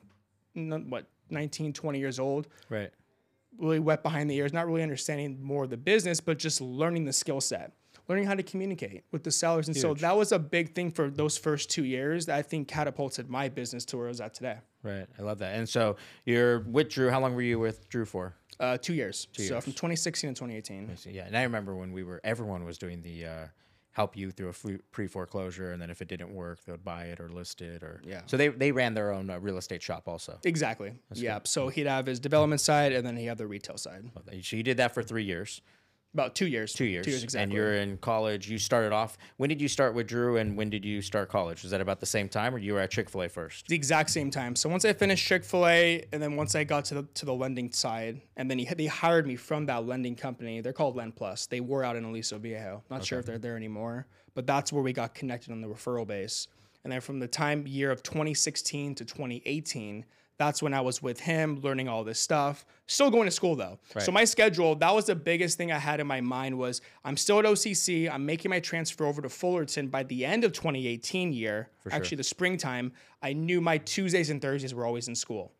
what 0.54 1.06
19, 1.34 1.72
20 1.74 1.98
years 1.98 2.18
old 2.18 2.48
Right. 2.70 2.90
really 3.58 3.78
wet 3.80 4.02
behind 4.02 4.30
the 4.30 4.36
ears, 4.36 4.52
not 4.52 4.66
really 4.66 4.82
understanding 4.82 5.38
more 5.42 5.64
of 5.64 5.70
the 5.70 5.76
business, 5.76 6.20
but 6.20 6.38
just 6.38 6.60
learning 6.60 7.04
the 7.04 7.12
skill 7.12 7.40
set, 7.40 7.72
learning 8.08 8.24
how 8.26 8.34
to 8.34 8.42
communicate 8.42 9.04
with 9.12 9.22
the 9.24 9.30
sellers. 9.30 9.68
And 9.68 9.76
so 9.76 9.94
that 9.94 10.16
was 10.16 10.32
a 10.32 10.38
big 10.38 10.74
thing 10.74 10.90
for 10.90 11.10
those 11.10 11.36
first 11.36 11.70
two 11.70 11.84
years 11.84 12.26
that 12.26 12.36
I 12.38 12.42
think 12.42 12.68
catapulted 12.68 13.28
my 13.28 13.48
business 13.48 13.84
to 13.86 13.96
where 13.98 14.08
it's 14.08 14.20
at 14.20 14.34
today. 14.34 14.58
Right. 14.82 15.06
I 15.18 15.22
love 15.22 15.38
that. 15.38 15.54
And 15.56 15.68
so 15.68 15.96
you're 16.24 16.60
with 16.60 16.88
Drew. 16.88 17.10
How 17.10 17.20
long 17.20 17.34
were 17.34 17.42
you 17.42 17.58
with 17.58 17.88
Drew 17.88 18.04
for? 18.04 18.34
Uh, 18.60 18.76
two 18.78 18.94
years. 18.94 19.26
so 19.32 19.42
years. 19.42 19.64
from 19.64 19.72
2016 19.72 20.34
to 20.34 20.34
2018. 20.34 21.12
Yeah, 21.12 21.24
and 21.26 21.36
I 21.36 21.42
remember 21.42 21.74
when 21.74 21.92
we 21.92 22.02
were, 22.04 22.20
everyone 22.22 22.64
was 22.64 22.78
doing 22.78 23.02
the 23.02 23.26
uh, 23.26 23.46
help 23.94 24.16
you 24.16 24.30
through 24.30 24.50
a 24.50 24.78
pre 24.92 25.06
foreclosure, 25.06 25.72
and 25.72 25.80
then 25.80 25.88
if 25.88 26.02
it 26.02 26.08
didn't 26.08 26.34
work, 26.34 26.64
they 26.64 26.72
would 26.72 26.84
buy 26.84 27.04
it 27.04 27.20
or 27.20 27.28
list 27.28 27.62
it, 27.62 27.82
or 27.82 28.00
Yeah. 28.04 28.22
So 28.26 28.36
they 28.36 28.48
they 28.48 28.70
ran 28.72 28.94
their 28.94 29.12
own 29.12 29.30
uh, 29.30 29.38
real 29.38 29.56
estate 29.56 29.82
shop 29.82 30.06
also. 30.06 30.38
Exactly. 30.44 30.92
yeah. 31.14 31.38
So 31.44 31.68
he'd 31.68 31.86
have 31.86 32.06
his 32.06 32.20
development 32.20 32.60
side 32.60 32.92
and 32.92 33.06
then 33.06 33.16
he 33.16 33.26
had 33.26 33.38
the 33.38 33.46
retail 33.46 33.78
side. 33.78 34.10
So 34.42 34.56
you 34.56 34.62
did 34.62 34.76
that 34.76 34.92
for 34.94 35.02
three 35.02 35.24
years, 35.24 35.62
About 36.14 36.36
two 36.36 36.46
years. 36.46 36.72
two 36.72 36.84
years, 36.84 37.04
Two 37.04 37.10
years 37.10 37.24
exactly. 37.24 37.42
and 37.42 37.52
you're 37.52 37.74
in 37.74 37.96
college. 37.98 38.48
You 38.48 38.56
started 38.56 38.92
off. 38.92 39.18
When 39.36 39.48
did 39.48 39.60
you 39.60 39.66
start 39.66 39.94
with 39.94 40.06
Drew, 40.06 40.36
and 40.36 40.56
when 40.56 40.70
did 40.70 40.84
you 40.84 41.02
start 41.02 41.28
college? 41.28 41.62
Was 41.62 41.72
that 41.72 41.80
about 41.80 41.98
the 41.98 42.06
same 42.06 42.28
time, 42.28 42.54
or 42.54 42.58
you 42.58 42.74
were 42.74 42.80
at 42.80 42.92
Chick 42.92 43.10
Fil 43.10 43.22
A 43.22 43.28
first? 43.28 43.66
the 43.66 43.74
exact 43.74 44.10
same 44.10 44.30
time. 44.30 44.54
So 44.54 44.68
once 44.68 44.84
I 44.84 44.92
finished 44.92 45.26
Chick 45.26 45.42
Fil 45.42 45.66
A, 45.66 46.04
and 46.12 46.22
then 46.22 46.36
once 46.36 46.54
I 46.54 46.62
got 46.62 46.84
to 46.86 46.94
the 46.94 47.02
to 47.14 47.26
the 47.26 47.34
lending 47.34 47.72
side, 47.72 48.20
and 48.36 48.48
then 48.48 48.60
he, 48.60 48.66
they 48.66 48.86
hired 48.86 49.26
me 49.26 49.34
from 49.34 49.66
that 49.66 49.86
lending 49.86 50.14
company. 50.14 50.60
They're 50.60 50.72
called 50.72 50.94
Lend 50.94 51.16
Plus. 51.16 51.46
They 51.46 51.60
were 51.60 51.82
out 51.82 51.96
in 51.96 52.04
Aliso 52.04 52.38
Viejo. 52.38 52.84
Not 52.90 53.04
sure 53.04 53.18
if 53.18 53.26
they're 53.26 53.38
there 53.38 53.56
anymore, 53.56 54.06
but 54.34 54.46
that's 54.46 54.72
where 54.72 54.84
we 54.84 54.92
got 54.92 55.14
connected 55.14 55.50
on 55.50 55.60
the 55.60 55.68
referral 55.68 56.06
base. 56.06 56.46
And 56.84 56.92
then 56.92 57.00
from 57.00 57.18
the 57.18 57.26
time 57.26 57.66
year 57.66 57.90
of 57.90 58.04
2016 58.04 58.94
to 58.96 59.04
2018, 59.04 60.04
That's 60.36 60.60
when 60.62 60.74
I 60.74 60.80
was 60.80 61.00
with 61.00 61.20
him, 61.20 61.60
learning 61.60 61.88
all 61.88 62.02
this 62.02 62.18
stuff. 62.18 62.66
Still 62.86 63.10
going 63.10 63.26
to 63.26 63.30
school 63.30 63.54
though. 63.54 63.78
So 64.02 64.10
my 64.12 64.24
schedule, 64.24 64.74
that 64.76 64.94
was 64.94 65.06
the 65.06 65.14
biggest 65.14 65.56
thing 65.56 65.70
I 65.70 65.78
had 65.78 66.00
in 66.00 66.06
my 66.06 66.20
mind 66.20 66.58
was 66.58 66.80
I'm 67.04 67.16
still 67.16 67.38
at 67.38 67.44
OCC. 67.44 68.10
I'm 68.12 68.26
making 68.26 68.50
my 68.50 68.60
transfer 68.60 69.06
over 69.06 69.22
to 69.22 69.28
Fullerton 69.28 69.88
by 69.88 70.02
the 70.02 70.24
end 70.24 70.42
of 70.44 70.52
2018 70.52 71.32
year. 71.32 71.70
Actually, 71.94 72.16
the 72.16 72.24
springtime. 72.24 72.92
I 73.22 73.32
knew 73.32 73.60
my 73.60 73.78
Tuesdays 73.78 74.28
and 74.28 74.42
Thursdays 74.42 74.74
were 74.74 74.84
always 74.84 75.06
in 75.08 75.14
school. 75.14 75.52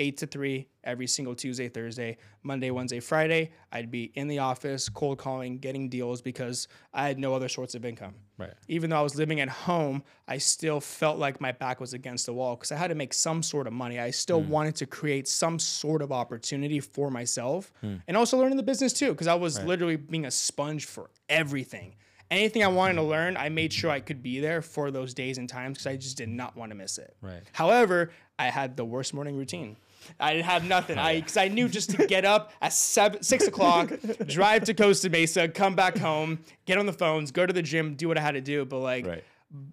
Eight 0.00 0.16
to 0.16 0.26
three 0.26 0.66
every 0.82 1.06
single 1.06 1.34
Tuesday, 1.34 1.68
Thursday, 1.68 2.16
Monday, 2.42 2.70
Wednesday, 2.70 3.00
Friday. 3.00 3.50
I'd 3.70 3.90
be 3.90 4.04
in 4.14 4.28
the 4.28 4.38
office, 4.38 4.88
cold 4.88 5.18
calling, 5.18 5.58
getting 5.58 5.90
deals 5.90 6.22
because 6.22 6.68
I 6.94 7.06
had 7.06 7.18
no 7.18 7.34
other 7.34 7.50
sorts 7.50 7.74
of 7.74 7.84
income. 7.84 8.14
Right. 8.38 8.54
Even 8.66 8.88
though 8.88 8.98
I 8.98 9.02
was 9.02 9.16
living 9.16 9.40
at 9.40 9.50
home, 9.50 10.02
I 10.26 10.38
still 10.38 10.80
felt 10.80 11.18
like 11.18 11.38
my 11.38 11.52
back 11.52 11.80
was 11.80 11.92
against 11.92 12.24
the 12.24 12.32
wall 12.32 12.56
because 12.56 12.72
I 12.72 12.76
had 12.76 12.88
to 12.88 12.94
make 12.94 13.12
some 13.12 13.42
sort 13.42 13.66
of 13.66 13.74
money. 13.74 14.00
I 14.00 14.10
still 14.10 14.40
hmm. 14.40 14.48
wanted 14.48 14.76
to 14.76 14.86
create 14.86 15.28
some 15.28 15.58
sort 15.58 16.00
of 16.00 16.12
opportunity 16.12 16.80
for 16.80 17.10
myself 17.10 17.70
hmm. 17.82 17.96
and 18.08 18.16
also 18.16 18.38
learning 18.38 18.56
the 18.56 18.62
business 18.62 18.94
too 18.94 19.10
because 19.10 19.26
I 19.26 19.34
was 19.34 19.62
literally 19.62 19.96
being 19.96 20.24
a 20.24 20.30
sponge 20.30 20.86
for 20.86 21.10
everything. 21.28 21.96
Anything 22.30 22.62
I 22.64 22.68
wanted 22.68 22.94
to 22.94 23.02
hmm. 23.02 23.08
learn, 23.08 23.36
I 23.36 23.50
made 23.50 23.70
sure 23.70 23.90
I 23.90 24.00
could 24.00 24.22
be 24.22 24.40
there 24.40 24.62
for 24.62 24.90
those 24.90 25.12
days 25.12 25.36
and 25.36 25.46
times 25.46 25.76
because 25.76 25.86
I 25.88 25.96
just 25.96 26.16
did 26.16 26.30
not 26.30 26.56
want 26.56 26.70
to 26.70 26.76
miss 26.76 26.96
it. 26.96 27.14
Right. 27.20 27.42
However, 27.52 28.12
I 28.38 28.46
had 28.46 28.78
the 28.78 28.86
worst 28.86 29.12
morning 29.12 29.36
routine. 29.36 29.76
I 30.18 30.32
didn't 30.32 30.46
have 30.46 30.64
nothing. 30.64 30.98
I 30.98 31.16
because 31.20 31.36
I 31.36 31.48
knew 31.48 31.68
just 31.68 31.90
to 31.90 32.06
get 32.06 32.24
up 32.24 32.52
at 32.60 32.72
seven, 32.72 33.22
six 33.22 33.46
o'clock, 33.46 33.92
drive 34.26 34.64
to 34.64 34.74
Costa 34.74 35.08
Mesa, 35.10 35.48
come 35.48 35.74
back 35.74 35.96
home, 35.98 36.40
get 36.66 36.78
on 36.78 36.86
the 36.86 36.92
phones, 36.92 37.30
go 37.30 37.46
to 37.46 37.52
the 37.52 37.62
gym, 37.62 37.94
do 37.94 38.08
what 38.08 38.18
I 38.18 38.20
had 38.20 38.32
to 38.32 38.40
do. 38.40 38.64
But 38.64 38.78
like 38.80 39.06
Right. 39.06 39.24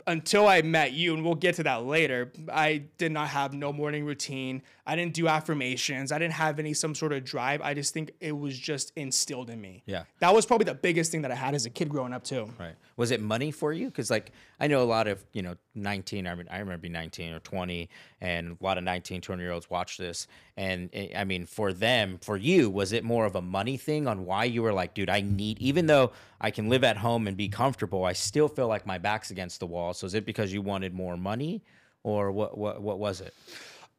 until 0.05 0.47
I 0.47 0.61
met 0.61 0.93
you, 0.93 1.13
and 1.13 1.23
we'll 1.23 1.35
get 1.35 1.55
to 1.55 1.63
that 1.63 1.85
later, 1.85 2.31
I 2.51 2.83
did 2.97 3.11
not 3.11 3.29
have 3.29 3.53
no 3.53 3.71
morning 3.73 4.05
routine. 4.05 4.61
I 4.87 4.95
didn't 4.95 5.13
do 5.13 5.27
affirmations. 5.27 6.13
I 6.13 6.17
didn't 6.17 6.35
have 6.35 6.59
any 6.59 6.73
some 6.73 6.95
sort 6.95 7.11
of 7.11 7.25
drive. 7.25 7.61
I 7.61 7.73
just 7.73 7.93
think 7.93 8.13
it 8.21 8.31
was 8.31 8.57
just 8.57 8.93
instilled 8.95 9.49
in 9.49 9.59
me. 9.59 9.83
Yeah. 9.85 10.03
That 10.19 10.33
was 10.33 10.45
probably 10.45 10.63
the 10.63 10.75
biggest 10.75 11.11
thing 11.11 11.23
that 11.23 11.31
I 11.31 11.35
had 11.35 11.53
as 11.53 11.65
a 11.65 11.69
kid 11.69 11.89
growing 11.89 12.13
up 12.13 12.23
too. 12.23 12.49
Right. 12.57 12.73
Was 12.95 13.11
it 13.11 13.21
money 13.21 13.51
for 13.51 13.73
you? 13.73 13.87
Because 13.87 14.09
like 14.09 14.31
I 14.61 14.67
know 14.67 14.81
a 14.81 14.85
lot 14.85 15.09
of 15.09 15.25
you 15.33 15.41
know 15.41 15.55
19. 15.75 16.25
I 16.25 16.35
mean 16.35 16.47
I 16.49 16.59
remember 16.59 16.83
being 16.83 16.93
19 16.93 17.33
or 17.33 17.39
20, 17.39 17.89
and 18.21 18.57
a 18.59 18.63
lot 18.63 18.77
of 18.77 18.85
19, 18.85 19.19
20 19.19 19.43
year 19.43 19.51
olds 19.51 19.69
watch 19.69 19.97
this, 19.97 20.25
and 20.55 20.89
eh, 20.93 21.09
I 21.13 21.25
mean 21.25 21.45
for 21.45 21.73
them, 21.73 22.17
for 22.21 22.37
you, 22.37 22.69
was 22.69 22.93
it 22.93 23.03
more 23.03 23.25
of 23.25 23.35
a 23.35 23.41
money 23.41 23.75
thing 23.75 24.07
on 24.07 24.25
why 24.25 24.45
you 24.45 24.63
were 24.63 24.73
like, 24.73 24.93
dude, 24.93 25.09
I 25.09 25.19
need 25.19 25.59
even 25.59 25.87
though 25.87 26.13
I 26.39 26.49
can 26.49 26.69
live 26.69 26.85
at 26.85 26.95
home 26.95 27.27
and 27.27 27.35
be 27.35 27.49
comfortable, 27.49 28.05
I 28.05 28.13
still 28.13 28.47
feel 28.47 28.69
like 28.69 28.87
my 28.87 28.99
back's 28.99 29.31
against 29.31 29.59
the 29.59 29.67
wall. 29.67 29.93
So 29.93 30.07
is 30.07 30.13
it 30.13 30.25
because 30.25 30.53
you 30.53 30.61
wanted 30.61 30.93
more 30.93 31.17
money, 31.17 31.61
or 32.03 32.31
what? 32.31 32.57
What? 32.57 32.81
What 32.81 32.99
was 32.99 33.19
it? 33.19 33.33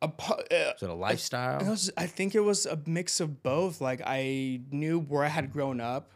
A 0.01 0.07
uh, 0.07 0.11
Was 0.11 0.83
it 0.83 0.91
a 0.91 0.95
lifestyle? 0.95 1.61
It 1.61 1.69
was, 1.69 1.91
I 1.97 2.07
think 2.07 2.35
it 2.35 2.41
was 2.41 2.67
a 2.67 2.81
mix 2.87 3.21
of 3.21 3.43
both. 3.43 3.81
Like 3.81 4.01
I 4.05 4.61
knew 4.71 5.01
where 5.01 5.25
I 5.25 5.29
had 5.29 5.53
grown 5.53 5.81
up. 5.81 6.13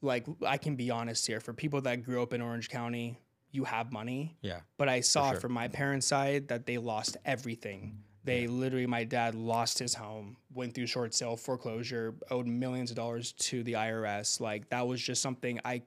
Like 0.00 0.26
I 0.46 0.56
can 0.56 0.76
be 0.76 0.90
honest 0.90 1.26
here, 1.26 1.40
for 1.40 1.52
people 1.52 1.80
that 1.82 2.04
grew 2.04 2.22
up 2.22 2.32
in 2.32 2.40
Orange 2.40 2.68
County, 2.68 3.18
you 3.50 3.64
have 3.64 3.92
money. 3.92 4.36
yeah. 4.42 4.60
But 4.76 4.88
I 4.88 5.00
saw 5.00 5.32
sure. 5.32 5.40
from 5.40 5.52
my 5.52 5.68
parents' 5.68 6.06
side 6.06 6.48
that 6.48 6.66
they 6.66 6.78
lost 6.78 7.16
everything. 7.24 8.02
They 8.24 8.46
literally, 8.46 8.86
my 8.86 9.04
dad 9.04 9.34
lost 9.34 9.78
his 9.78 9.94
home, 9.94 10.36
went 10.52 10.74
through 10.74 10.86
short 10.86 11.14
sale 11.14 11.36
foreclosure, 11.36 12.14
owed 12.30 12.46
millions 12.46 12.90
of 12.90 12.96
dollars 12.96 13.32
to 13.32 13.62
the 13.62 13.72
IRS. 13.72 14.38
Like 14.38 14.68
that 14.68 14.86
was 14.86 15.00
just 15.00 15.22
something 15.22 15.58
I 15.64 15.82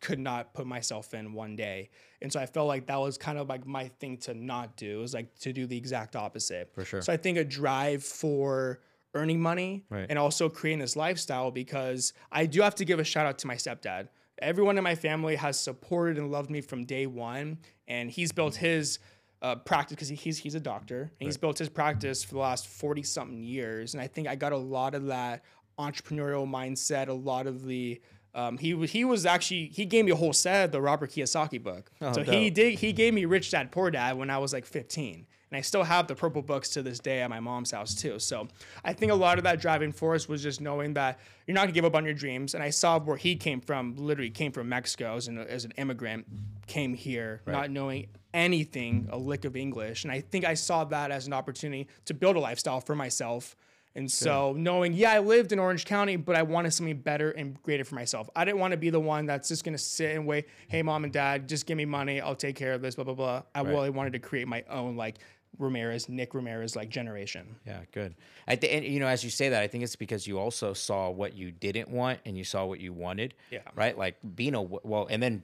could 0.00 0.18
not 0.18 0.54
put 0.54 0.66
myself 0.66 1.12
in 1.14 1.32
one 1.32 1.56
day. 1.56 1.90
And 2.22 2.32
so 2.32 2.40
I 2.40 2.46
felt 2.46 2.68
like 2.68 2.86
that 2.86 2.98
was 2.98 3.18
kind 3.18 3.38
of 3.38 3.48
like 3.48 3.66
my 3.66 3.88
thing 3.88 4.16
to 4.18 4.34
not 4.34 4.76
do. 4.76 4.98
It 4.98 5.02
was 5.02 5.14
like 5.14 5.38
to 5.40 5.52
do 5.52 5.66
the 5.66 5.76
exact 5.76 6.16
opposite. 6.16 6.70
For 6.74 6.84
sure. 6.84 7.02
So 7.02 7.12
I 7.12 7.16
think 7.16 7.36
a 7.38 7.44
drive 7.44 8.02
for 8.02 8.80
earning 9.14 9.40
money 9.40 9.84
Right. 9.90 10.06
and 10.08 10.18
also 10.18 10.48
creating 10.48 10.78
this 10.78 10.96
lifestyle 10.96 11.50
because 11.50 12.12
I 12.30 12.46
do 12.46 12.62
have 12.62 12.74
to 12.76 12.84
give 12.84 12.98
a 12.98 13.04
shout 13.04 13.26
out 13.26 13.38
to 13.38 13.46
my 13.46 13.56
stepdad. 13.56 14.08
Everyone 14.40 14.78
in 14.78 14.84
my 14.84 14.94
family 14.94 15.36
has 15.36 15.58
supported 15.60 16.16
and 16.16 16.30
loved 16.30 16.48
me 16.48 16.60
from 16.62 16.84
day 16.86 17.06
one, 17.06 17.58
and 17.88 18.10
he's 18.10 18.32
built 18.32 18.54
his 18.56 18.98
uh, 19.42 19.56
practice 19.56 19.94
because 19.96 20.08
he's 20.08 20.38
he's 20.38 20.54
a 20.54 20.60
doctor 20.60 21.12
and 21.20 21.26
he's 21.26 21.36
built 21.36 21.58
his 21.58 21.68
practice 21.68 22.22
for 22.24 22.34
the 22.34 22.40
last 22.40 22.66
forty 22.68 23.02
something 23.02 23.42
years. 23.42 23.92
And 23.94 24.02
I 24.02 24.06
think 24.06 24.28
I 24.28 24.36
got 24.36 24.52
a 24.52 24.56
lot 24.56 24.94
of 24.94 25.06
that 25.06 25.44
entrepreneurial 25.78 26.48
mindset, 26.48 27.08
a 27.08 27.12
lot 27.12 27.46
of 27.46 27.64
the 27.66 28.00
um, 28.34 28.58
he 28.58 28.74
was 28.74 28.90
he 28.92 29.04
was 29.04 29.26
actually 29.26 29.66
he 29.66 29.84
gave 29.84 30.04
me 30.04 30.12
a 30.12 30.16
whole 30.16 30.32
set 30.32 30.66
of 30.66 30.72
the 30.72 30.80
Robert 30.80 31.10
Kiyosaki 31.10 31.62
book. 31.62 31.90
so 32.00 32.22
he 32.22 32.50
did 32.50 32.78
he 32.78 32.92
gave 32.92 33.12
me 33.14 33.24
Rich 33.24 33.50
Dad 33.50 33.70
Poor 33.72 33.90
Dad 33.90 34.16
when 34.16 34.30
I 34.30 34.38
was 34.38 34.52
like 34.52 34.64
15. 34.66 35.26
And 35.52 35.58
I 35.58 35.62
still 35.62 35.82
have 35.82 36.06
the 36.06 36.14
purple 36.14 36.42
books 36.42 36.68
to 36.70 36.82
this 36.82 37.00
day 37.00 37.22
at 37.22 37.28
my 37.28 37.40
mom's 37.40 37.72
house 37.72 37.92
too. 37.92 38.20
So 38.20 38.46
I 38.84 38.92
think 38.92 39.10
a 39.10 39.16
lot 39.16 39.36
of 39.36 39.42
that 39.42 39.60
driving 39.60 39.90
force 39.90 40.28
was 40.28 40.44
just 40.44 40.60
knowing 40.60 40.94
that 40.94 41.18
you're 41.48 41.56
not 41.56 41.62
gonna 41.62 41.72
give 41.72 41.84
up 41.84 41.96
on 41.96 42.04
your 42.04 42.14
dreams. 42.14 42.54
And 42.54 42.62
I 42.62 42.70
saw 42.70 43.00
where 43.00 43.16
he 43.16 43.34
came 43.34 43.60
from, 43.60 43.96
literally 43.96 44.30
came 44.30 44.52
from 44.52 44.68
Mexico 44.68 45.16
as 45.16 45.26
an, 45.26 45.38
as 45.38 45.64
an 45.64 45.72
immigrant, 45.76 46.24
came 46.68 46.94
here 46.94 47.42
not 47.52 47.70
knowing 47.72 48.06
anything, 48.32 49.08
a 49.10 49.18
lick 49.18 49.44
of 49.44 49.56
English. 49.56 50.04
And 50.04 50.12
I 50.12 50.20
think 50.20 50.44
I 50.44 50.54
saw 50.54 50.84
that 50.84 51.10
as 51.10 51.26
an 51.26 51.32
opportunity 51.32 51.88
to 52.04 52.14
build 52.14 52.36
a 52.36 52.40
lifestyle 52.40 52.80
for 52.80 52.94
myself. 52.94 53.56
And 53.96 54.10
so 54.10 54.52
knowing, 54.56 54.92
yeah, 54.92 55.12
I 55.12 55.18
lived 55.18 55.50
in 55.52 55.58
Orange 55.58 55.84
County, 55.84 56.14
but 56.16 56.36
I 56.36 56.42
wanted 56.42 56.72
something 56.72 56.98
better 56.98 57.32
and 57.32 57.60
greater 57.62 57.84
for 57.84 57.96
myself. 57.96 58.30
I 58.36 58.44
didn't 58.44 58.60
want 58.60 58.70
to 58.70 58.76
be 58.76 58.90
the 58.90 59.00
one 59.00 59.26
that's 59.26 59.48
just 59.48 59.64
gonna 59.64 59.78
sit 59.78 60.14
and 60.14 60.26
wait, 60.26 60.46
hey 60.68 60.82
mom 60.82 61.04
and 61.04 61.12
dad, 61.12 61.48
just 61.48 61.66
give 61.66 61.76
me 61.76 61.84
money, 61.84 62.20
I'll 62.20 62.36
take 62.36 62.54
care 62.56 62.72
of 62.72 62.82
this, 62.82 62.94
blah 62.94 63.04
blah 63.04 63.14
blah. 63.14 63.42
I 63.54 63.62
really 63.62 63.90
wanted 63.90 64.12
to 64.12 64.20
create 64.20 64.46
my 64.46 64.64
own 64.70 64.96
like 64.96 65.16
Ramirez, 65.58 66.08
Nick 66.08 66.34
Ramirez 66.34 66.76
like 66.76 66.88
generation. 66.88 67.56
Yeah, 67.66 67.80
good. 67.92 68.14
I 68.46 68.54
th- 68.54 68.72
and 68.72 68.84
you 68.84 69.00
know, 69.00 69.08
as 69.08 69.24
you 69.24 69.30
say 69.30 69.48
that, 69.48 69.60
I 69.60 69.66
think 69.66 69.82
it's 69.82 69.96
because 69.96 70.24
you 70.26 70.38
also 70.38 70.72
saw 70.72 71.10
what 71.10 71.34
you 71.34 71.50
didn't 71.50 71.88
want 71.90 72.20
and 72.24 72.38
you 72.38 72.44
saw 72.44 72.64
what 72.66 72.78
you 72.78 72.92
wanted. 72.92 73.34
Yeah. 73.50 73.58
Right. 73.74 73.98
Like 73.98 74.16
being 74.36 74.54
a 74.54 74.62
well, 74.62 75.08
and 75.10 75.20
then 75.20 75.42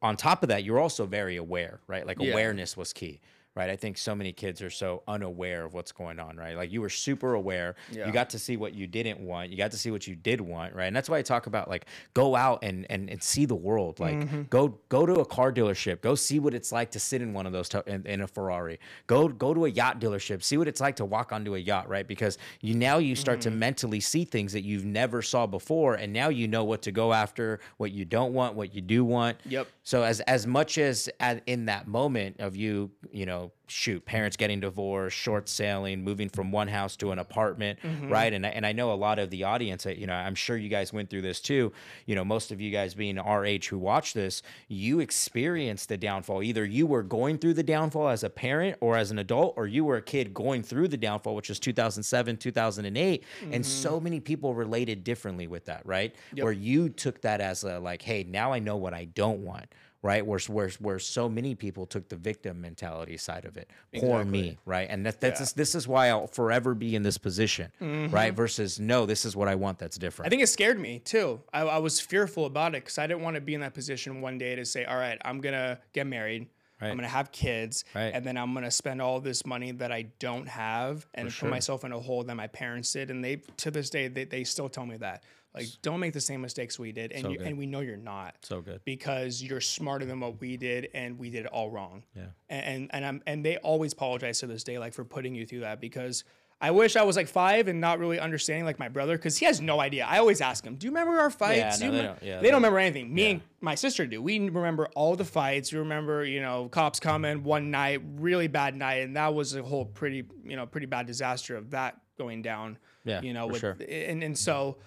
on 0.00 0.16
top 0.16 0.44
of 0.44 0.50
that, 0.50 0.62
you're 0.62 0.78
also 0.78 1.04
very 1.06 1.36
aware. 1.36 1.80
Right. 1.88 2.06
Like 2.06 2.18
Yeah. 2.20 2.30
awareness 2.32 2.76
was 2.76 2.92
key. 2.92 3.20
Right. 3.58 3.70
I 3.70 3.76
think 3.76 3.98
so 3.98 4.14
many 4.14 4.32
kids 4.32 4.62
are 4.62 4.70
so 4.70 5.02
unaware 5.08 5.64
of 5.64 5.74
what's 5.74 5.92
going 5.92 6.18
on. 6.20 6.36
Right. 6.36 6.56
Like 6.56 6.70
you 6.72 6.80
were 6.80 6.88
super 6.88 7.34
aware. 7.34 7.74
Yeah. 7.90 8.06
You 8.06 8.12
got 8.12 8.30
to 8.30 8.38
see 8.38 8.56
what 8.56 8.74
you 8.74 8.86
didn't 8.86 9.20
want. 9.20 9.50
You 9.50 9.56
got 9.58 9.72
to 9.72 9.76
see 9.76 9.90
what 9.90 10.06
you 10.06 10.14
did 10.14 10.40
want. 10.40 10.74
Right. 10.74 10.86
And 10.86 10.94
that's 10.96 11.10
why 11.10 11.18
I 11.18 11.22
talk 11.22 11.46
about 11.46 11.68
like 11.68 11.86
go 12.14 12.36
out 12.36 12.60
and 12.62 12.86
and, 12.88 13.10
and 13.10 13.22
see 13.22 13.44
the 13.44 13.56
world. 13.56 13.98
Like 14.00 14.14
Mm-hmm. 14.14 14.42
go 14.50 14.78
go 14.88 15.04
to 15.06 15.14
a 15.20 15.24
car 15.26 15.52
dealership. 15.52 16.00
Go 16.00 16.14
see 16.14 16.38
what 16.38 16.54
it's 16.54 16.72
like 16.72 16.90
to 16.92 17.00
sit 17.00 17.20
in 17.20 17.32
one 17.34 17.46
of 17.46 17.52
those 17.52 17.68
to- 17.70 17.82
in, 17.86 18.06
in 18.06 18.20
a 18.22 18.28
Ferrari. 18.28 18.78
Go 19.06 19.28
go 19.28 19.52
to 19.52 19.64
a 19.66 19.68
yacht 19.68 20.00
dealership. 20.00 20.42
See 20.42 20.56
what 20.56 20.68
it's 20.68 20.80
like 20.80 20.96
to 20.96 21.04
walk 21.04 21.32
onto 21.32 21.54
a 21.54 21.58
yacht. 21.58 21.88
Right. 21.88 22.06
Because 22.06 22.38
you 22.60 22.74
now 22.74 22.98
you 22.98 23.14
start 23.16 23.40
Mm-hmm. 23.40 23.50
to 23.50 23.56
mentally 23.56 24.00
see 24.00 24.24
things 24.24 24.52
that 24.52 24.62
you've 24.62 24.84
never 24.84 25.20
saw 25.22 25.46
before, 25.46 25.94
and 25.94 26.12
now 26.12 26.28
you 26.28 26.46
know 26.48 26.64
what 26.64 26.82
to 26.82 26.92
go 26.92 27.12
after, 27.12 27.60
what 27.76 27.90
you 27.92 28.04
don't 28.04 28.32
want, 28.32 28.54
what 28.54 28.74
you 28.74 28.80
do 28.80 29.04
want. 29.04 29.36
Yep. 29.46 29.66
So 29.82 30.02
as 30.02 30.20
as 30.20 30.46
much 30.46 30.78
as 30.78 31.08
at, 31.20 31.42
in 31.46 31.66
that 31.66 31.86
moment 31.88 32.36
of 32.40 32.56
you, 32.56 32.90
you 33.10 33.26
know, 33.26 33.47
shoot, 33.66 34.04
parents 34.06 34.36
getting 34.36 34.60
divorced, 34.60 35.16
short 35.16 35.48
sailing, 35.48 36.02
moving 36.02 36.28
from 36.28 36.50
one 36.52 36.68
house 36.68 36.96
to 36.96 37.12
an 37.12 37.18
apartment, 37.18 37.78
Mm-hmm. 37.82 38.10
right? 38.10 38.32
And 38.32 38.46
I- 38.46 38.50
and 38.50 38.64
I 38.66 38.72
know 38.72 38.92
a 38.92 38.94
lot 38.94 39.18
of 39.18 39.30
the 39.30 39.44
audience, 39.44 39.84
uh, 39.86 39.90
you 39.90 40.06
know, 40.06 40.14
I'm 40.14 40.34
sure 40.34 40.56
you 40.56 40.68
guys 40.68 40.92
went 40.92 41.10
through 41.10 41.22
this 41.22 41.40
too. 41.40 41.72
You 42.06 42.14
know, 42.14 42.24
most 42.24 42.50
of 42.50 42.60
you 42.60 42.70
guys 42.70 42.94
being 42.94 43.18
our 43.18 43.44
age 43.44 43.68
who 43.68 43.78
watch 43.78 44.14
this, 44.14 44.42
you 44.68 45.00
experienced 45.00 45.88
the 45.90 45.96
downfall. 45.98 46.42
Either 46.42 46.64
you 46.64 46.86
were 46.86 47.02
going 47.02 47.36
through 47.38 47.54
the 47.54 47.62
downfall 47.62 48.08
as 48.08 48.24
a 48.24 48.30
parent 48.30 48.76
or 48.80 48.96
as 48.96 49.10
an 49.10 49.18
adult, 49.18 49.54
or 49.56 49.66
you 49.66 49.84
were 49.84 49.96
a 49.96 50.02
kid 50.02 50.32
going 50.32 50.62
through 50.62 50.88
the 50.88 50.96
downfall, 50.96 51.34
which 51.34 51.48
was 51.50 51.60
2007, 51.60 52.36
2008, 52.38 53.24
and 53.42 53.52
Mm-hmm. 53.52 53.62
so 53.62 54.00
many 54.00 54.20
people 54.20 54.54
related 54.54 55.04
differently 55.04 55.46
with 55.46 55.66
that, 55.66 55.84
right? 55.84 56.14
Where 56.36 56.52
you 56.52 56.88
took 56.88 57.20
that 57.22 57.40
as 57.40 57.64
a 57.64 57.78
like, 57.78 58.02
hey, 58.02 58.24
now 58.24 58.52
I 58.52 58.58
know 58.58 58.76
what 58.76 58.94
I 58.94 59.04
don't 59.04 59.40
want 59.44 59.66
right? 60.02 60.24
Where, 60.24 60.38
where 60.48 60.70
where 60.78 60.98
so 60.98 61.28
many 61.28 61.54
people 61.54 61.86
took 61.86 62.08
the 62.08 62.16
victim 62.16 62.60
mentality 62.60 63.16
side 63.16 63.44
of 63.44 63.56
it. 63.56 63.68
Poor 63.94 64.24
me, 64.24 64.58
right? 64.64 64.86
And 64.88 65.04
that, 65.06 65.20
that's 65.20 65.40
just, 65.40 65.56
this 65.56 65.74
is 65.74 65.88
why 65.88 66.08
I'll 66.08 66.26
forever 66.26 66.74
be 66.74 66.94
in 66.94 67.02
this 67.02 67.18
position, 67.18 67.72
mm-hmm. 67.80 68.14
right? 68.14 68.32
Versus 68.32 68.78
no, 68.78 69.06
this 69.06 69.24
is 69.24 69.34
what 69.34 69.48
I 69.48 69.54
want. 69.56 69.78
That's 69.78 69.98
different. 69.98 70.28
I 70.28 70.30
think 70.30 70.42
it 70.42 70.48
scared 70.48 70.78
me 70.78 71.00
too. 71.00 71.40
I, 71.52 71.62
I 71.62 71.78
was 71.78 72.00
fearful 72.00 72.46
about 72.46 72.74
it 72.74 72.84
because 72.84 72.98
I 72.98 73.06
didn't 73.06 73.22
want 73.22 73.34
to 73.34 73.40
be 73.40 73.54
in 73.54 73.60
that 73.62 73.74
position 73.74 74.20
one 74.20 74.38
day 74.38 74.54
to 74.54 74.64
say, 74.64 74.84
all 74.84 74.96
right, 74.96 75.18
I'm 75.24 75.40
gonna 75.40 75.78
get 75.92 76.06
married. 76.06 76.48
Right. 76.80 76.90
I'm 76.90 76.96
gonna 76.96 77.08
have 77.08 77.32
kids, 77.32 77.84
Right. 77.92 78.12
and 78.14 78.24
then 78.24 78.36
I'm 78.36 78.54
gonna 78.54 78.70
spend 78.70 79.02
all 79.02 79.20
this 79.20 79.44
money 79.44 79.72
that 79.72 79.90
I 79.90 80.02
don't 80.20 80.46
have 80.46 81.08
and 81.12 81.28
put 81.28 81.50
myself 81.50 81.82
in 81.84 81.90
a 81.90 81.98
hole 81.98 82.22
that 82.22 82.36
my 82.36 82.46
parents 82.46 82.92
did. 82.92 83.10
And 83.10 83.24
they, 83.24 83.42
to 83.56 83.72
this 83.72 83.90
day, 83.90 84.06
they, 84.06 84.22
they 84.22 84.44
still 84.44 84.68
tell 84.68 84.86
me 84.86 84.96
that, 84.98 85.24
like, 85.54 85.66
don't 85.82 85.98
make 86.00 86.12
the 86.12 86.20
same 86.20 86.40
mistakes 86.40 86.78
we 86.78 86.92
did, 86.92 87.10
and 87.12 87.32
you, 87.32 87.40
and 87.40 87.56
we 87.58 87.66
know 87.66 87.80
you're 87.80 87.96
not. 87.96 88.36
So 88.42 88.60
good. 88.60 88.80
because 88.84 89.42
you're 89.42 89.60
smarter 89.60 90.04
than 90.04 90.20
what 90.20 90.40
we 90.40 90.56
did, 90.56 90.88
and 90.94 91.18
we 91.18 91.30
did 91.30 91.46
it 91.46 91.50
all 91.52 91.70
wrong. 91.70 92.04
Yeah. 92.14 92.26
And 92.48 92.90
and 92.92 93.04
I'm 93.04 93.22
and 93.26 93.44
they 93.44 93.56
always 93.58 93.92
apologize 93.92 94.40
to 94.40 94.46
this 94.46 94.62
day, 94.64 94.78
like 94.78 94.92
for 94.94 95.04
putting 95.04 95.34
you 95.34 95.46
through 95.46 95.60
that 95.60 95.80
because 95.80 96.24
I 96.60 96.72
wish 96.72 96.96
I 96.96 97.02
was 97.04 97.14
like 97.14 97.28
five 97.28 97.68
and 97.68 97.80
not 97.80 98.00
really 98.00 98.18
understanding 98.18 98.64
like 98.64 98.80
my 98.80 98.88
brother 98.88 99.16
because 99.16 99.38
he 99.38 99.46
has 99.46 99.60
no 99.60 99.80
idea. 99.80 100.04
I 100.06 100.18
always 100.18 100.40
ask 100.40 100.64
him, 100.66 100.74
"Do 100.74 100.86
you 100.86 100.90
remember 100.90 101.18
our 101.20 101.30
fights?" 101.30 101.78
no, 101.80 101.86
you 101.86 101.92
they 101.92 101.98
remem-" 101.98 102.02
don't- 102.04 102.22
yeah, 102.22 102.36
they 102.36 102.42
they- 102.42 102.48
don't 102.50 102.56
remember 102.60 102.78
anything. 102.80 103.14
Me 103.14 103.30
and 103.30 103.40
my 103.60 103.74
sister 103.76 104.06
do. 104.06 104.20
We 104.20 104.38
remember 104.40 104.88
all 104.96 105.14
the 105.16 105.24
fights. 105.24 105.72
We 105.72 105.78
remember, 105.78 106.24
you 106.24 106.40
know, 106.42 106.68
cops 106.68 106.98
coming 107.00 107.42
one 107.44 107.70
night, 107.70 108.02
really 108.16 108.48
bad 108.48 108.74
night, 108.76 109.02
and 109.04 109.16
that 109.16 109.34
was 109.34 109.54
a 109.54 109.62
whole 109.62 109.84
pretty, 109.86 110.24
you 110.44 110.56
know, 110.56 110.66
pretty 110.66 110.86
bad 110.86 111.06
disaster 111.06 111.56
of 111.56 111.70
that 111.70 112.00
going 112.18 112.42
down. 112.42 112.76
Yeah, 113.04 113.22
you 113.22 113.32
know, 113.32 113.46
for 113.46 113.52
with 113.52 113.60
sure. 113.60 113.76
and 113.88 114.22
and 114.24 114.36
so 114.36 114.78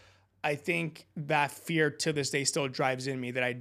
I 0.44 0.56
think 0.56 1.06
that 1.16 1.52
fear 1.52 1.90
to 1.92 2.14
this 2.14 2.30
day 2.30 2.44
still 2.44 2.68
drives 2.68 3.08
in 3.08 3.20
me 3.20 3.32
that 3.32 3.44
I 3.44 3.58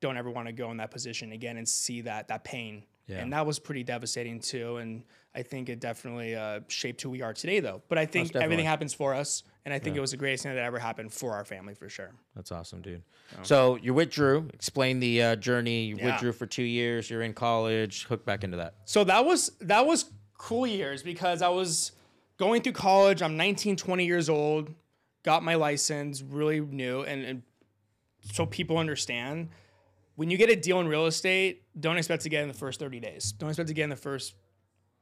don't 0.00 0.16
ever 0.16 0.30
want 0.30 0.46
to 0.46 0.52
go 0.52 0.70
in 0.70 0.76
that 0.78 0.90
position 0.90 1.32
again 1.32 1.56
and 1.56 1.68
see 1.68 2.02
that 2.02 2.28
that 2.28 2.44
pain. 2.44 2.84
Yeah. 3.06 3.18
And 3.18 3.32
that 3.32 3.44
was 3.44 3.58
pretty 3.58 3.82
devastating 3.82 4.38
too. 4.38 4.76
And 4.76 5.02
I 5.34 5.42
think 5.42 5.68
it 5.68 5.80
definitely 5.80 6.36
uh, 6.36 6.60
shaped 6.68 7.02
who 7.02 7.10
we 7.10 7.22
are 7.22 7.32
today, 7.34 7.58
though. 7.60 7.82
But 7.88 7.98
I 7.98 8.06
think 8.06 8.34
everything 8.36 8.64
happens 8.64 8.94
for 8.94 9.14
us, 9.14 9.42
and 9.64 9.74
I 9.74 9.78
think 9.78 9.96
it 9.96 10.00
was 10.00 10.12
the 10.12 10.16
greatest 10.16 10.42
thing 10.44 10.54
that 10.54 10.62
ever 10.64 10.78
happened 10.78 11.12
for 11.12 11.32
our 11.32 11.44
family 11.44 11.74
for 11.74 11.88
sure. 11.88 12.12
That's 12.34 12.50
awesome, 12.52 12.82
dude. 12.82 13.02
So 13.42 13.76
you're 13.76 13.94
with 13.94 14.10
Drew. 14.10 14.48
Explain 14.54 15.00
the 15.00 15.22
uh, 15.22 15.36
journey. 15.36 15.86
You're 15.86 15.98
Yeah. 15.98 16.06
with 16.12 16.20
Drew 16.20 16.32
for 16.32 16.46
two 16.46 16.62
years. 16.64 17.10
You're 17.10 17.22
in 17.22 17.32
college. 17.34 18.04
Hook 18.04 18.24
back 18.24 18.44
into 18.44 18.56
that. 18.58 18.74
So 18.84 19.02
that 19.04 19.24
was 19.24 19.52
that 19.60 19.86
was 19.86 20.06
cool 20.38 20.66
years 20.66 21.02
because 21.02 21.42
I 21.42 21.48
was 21.48 21.92
going 22.38 22.62
through 22.62 22.72
college. 22.72 23.22
I'm 23.22 23.36
19, 23.36 23.76
20 23.76 24.04
years 24.06 24.28
old. 24.28 24.72
Got 25.22 25.42
my 25.42 25.54
license, 25.54 26.22
really 26.22 26.60
new, 26.60 27.02
and, 27.02 27.24
and 27.24 27.42
so 28.32 28.46
people 28.46 28.78
understand. 28.78 29.48
When 30.16 30.30
you 30.30 30.36
get 30.36 30.50
a 30.50 30.56
deal 30.56 30.80
in 30.80 30.88
real 30.88 31.06
estate, 31.06 31.62
don't 31.78 31.96
expect 31.96 32.22
to 32.24 32.28
get 32.28 32.42
in 32.42 32.48
the 32.48 32.54
first 32.54 32.80
30 32.80 33.00
days. 33.00 33.32
Don't 33.32 33.48
expect 33.50 33.68
to 33.68 33.74
get 33.74 33.84
in 33.84 33.90
the 33.90 33.96
first 33.96 34.34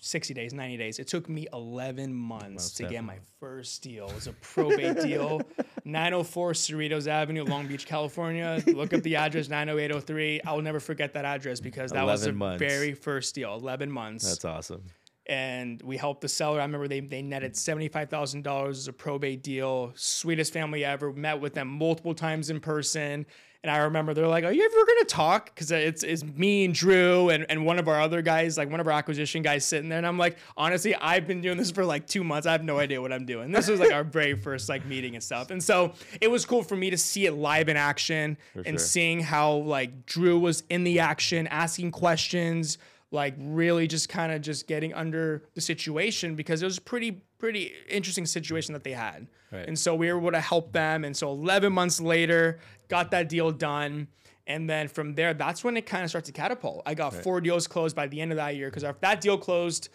60 0.01 0.33
days, 0.33 0.53
90 0.53 0.77
days. 0.77 0.99
It 0.99 1.09
took 1.09 1.29
me 1.29 1.49
11 1.53 2.15
months 2.15 2.71
to 2.75 2.85
get 2.85 3.03
my 3.03 3.19
first 3.41 3.83
deal. 3.83 4.07
It 4.09 4.15
was 4.15 4.27
a 4.29 4.33
probate 4.35 5.01
deal, 5.03 5.43
904 5.85 6.53
Cerritos 6.53 7.09
Avenue, 7.09 7.45
Long 7.45 7.67
Beach, 7.67 7.85
California. 7.87 8.63
Look 8.67 8.93
up 8.93 9.03
the 9.03 9.17
address, 9.17 9.49
90803. 9.49 10.43
I 10.43 10.53
will 10.53 10.63
never 10.63 10.79
forget 10.81 11.15
that 11.15 11.25
address 11.25 11.61
because 11.61 11.91
that 11.91 12.07
was 12.07 12.23
the 12.23 12.33
months. 12.33 12.61
very 12.61 12.95
first 12.95 13.35
deal, 13.35 13.55
11 13.55 13.91
months 13.91 14.29
That's 14.29 14.45
awesome. 14.45 14.85
And 15.29 15.83
we 15.83 15.97
helped 15.97 16.23
the 16.23 16.29
seller. 16.29 16.61
I 16.61 16.65
remember 16.65 16.89
they, 16.89 17.01
they 17.01 17.21
netted 17.21 17.53
$75,000 17.53 18.71
as 18.71 18.89
a 18.89 18.93
probate 18.93 19.43
deal. 19.43 19.93
Sweetest 19.95 20.53
family 20.53 20.85
ever. 20.85 21.13
Met 21.13 21.41
with 21.41 21.55
them 21.55 21.69
multiple 21.69 22.15
times 22.15 22.49
in 22.49 22.61
person. 22.61 23.27
And 23.63 23.73
I 23.73 23.79
remember 23.79 24.15
they're 24.15 24.29
like, 24.29 24.45
Are 24.45 24.53
you 24.53 24.65
ever 24.65 24.87
going 24.87 24.99
to 25.01 25.05
talk? 25.05 25.47
Because 25.47 25.73
it's, 25.73 26.05
it's 26.05 26.25
me 26.25 26.65
and 26.65 26.73
Drew 26.73 27.29
and, 27.29 27.45
and 27.51 27.67
one 27.67 27.79
of 27.81 27.89
our 27.89 28.01
other 28.01 28.23
guys, 28.23 28.57
like 28.57 28.71
one 28.71 28.79
of 28.79 28.87
our 28.87 28.93
acquisition 28.93 29.43
guys 29.43 29.67
sitting 29.67 29.89
there. 29.89 29.99
And 29.99 30.07
I'm 30.07 30.17
like, 30.17 30.39
Honestly, 30.57 30.95
I've 30.95 31.27
been 31.27 31.41
doing 31.41 31.59
this 31.59 31.73
for 31.73 31.85
like 31.85 32.07
two 32.07 32.23
months. 32.23 32.47
I 32.47 32.53
have 32.53 32.63
no 32.63 32.79
idea 32.79 33.03
what 33.03 33.13
I'm 33.13 33.27
doing. 33.27 33.51
This 33.51 33.69
was 33.69 33.81
like 33.81 33.93
our 33.93 34.05
very 34.05 34.35
first 34.35 34.69
like 34.69 34.87
meeting 34.87 35.15
and 35.15 35.23
stuff. 35.23 35.51
And 35.51 35.63
so 35.63 35.93
it 36.21 36.31
was 36.31 36.47
cool 36.47 36.63
for 36.63 36.77
me 36.77 36.89
to 36.91 36.97
see 36.97 37.27
it 37.27 37.33
live 37.33 37.69
in 37.69 37.77
action 37.77 38.39
and 38.55 38.67
sure. 38.67 38.79
seeing 38.79 39.21
how 39.21 39.55
like 39.55 40.07
Drew 40.07 40.39
was 40.39 40.63
in 40.71 40.85
the 40.85 41.01
action, 41.01 41.49
asking 41.49 41.91
questions 41.91 42.79
like 43.11 43.35
really 43.39 43.87
just 43.87 44.09
kind 44.09 44.33
of 44.33 44.43
just 44.43 44.67
getting 44.67 44.93
under 44.93 45.43
the 45.55 45.61
situation 45.61 46.35
because 46.35 46.63
it 46.63 46.67
was 46.67 46.79
a 46.79 46.83
pretty 46.83 47.23
pretty 47.39 47.73
interesting 47.89 48.27
situation 48.27 48.73
that 48.73 48.85
they 48.85 48.93
had 48.93 49.27
Right. 49.51 49.67
and 49.67 49.79
so 49.79 49.95
we 49.95 50.13
were 50.13 50.19
able 50.21 50.33
to 50.33 50.41
help 50.41 50.73
them 50.73 51.05
and 51.05 51.17
so 51.17 51.31
11 51.31 51.73
months 51.73 52.01
later 52.01 52.59
got 52.89 53.11
that 53.13 53.29
deal 53.31 53.51
done 53.51 54.09
and 54.47 54.69
then 54.69 54.89
from 54.89 55.15
there 55.15 55.33
that's 55.33 55.65
when 55.65 55.77
it 55.79 55.87
kind 55.87 56.05
of 56.05 56.11
starts 56.11 56.27
to 56.27 56.33
catapult 56.33 56.83
i 56.85 56.93
got 56.93 57.15
four 57.15 57.41
deals 57.41 57.67
closed 57.67 57.97
by 57.97 58.07
the 58.07 58.21
end 58.21 58.31
of 58.31 58.37
that 58.37 58.57
year 58.57 58.69
because 58.71 58.85
that 59.01 59.21
deal 59.21 59.39
closed 59.39 59.89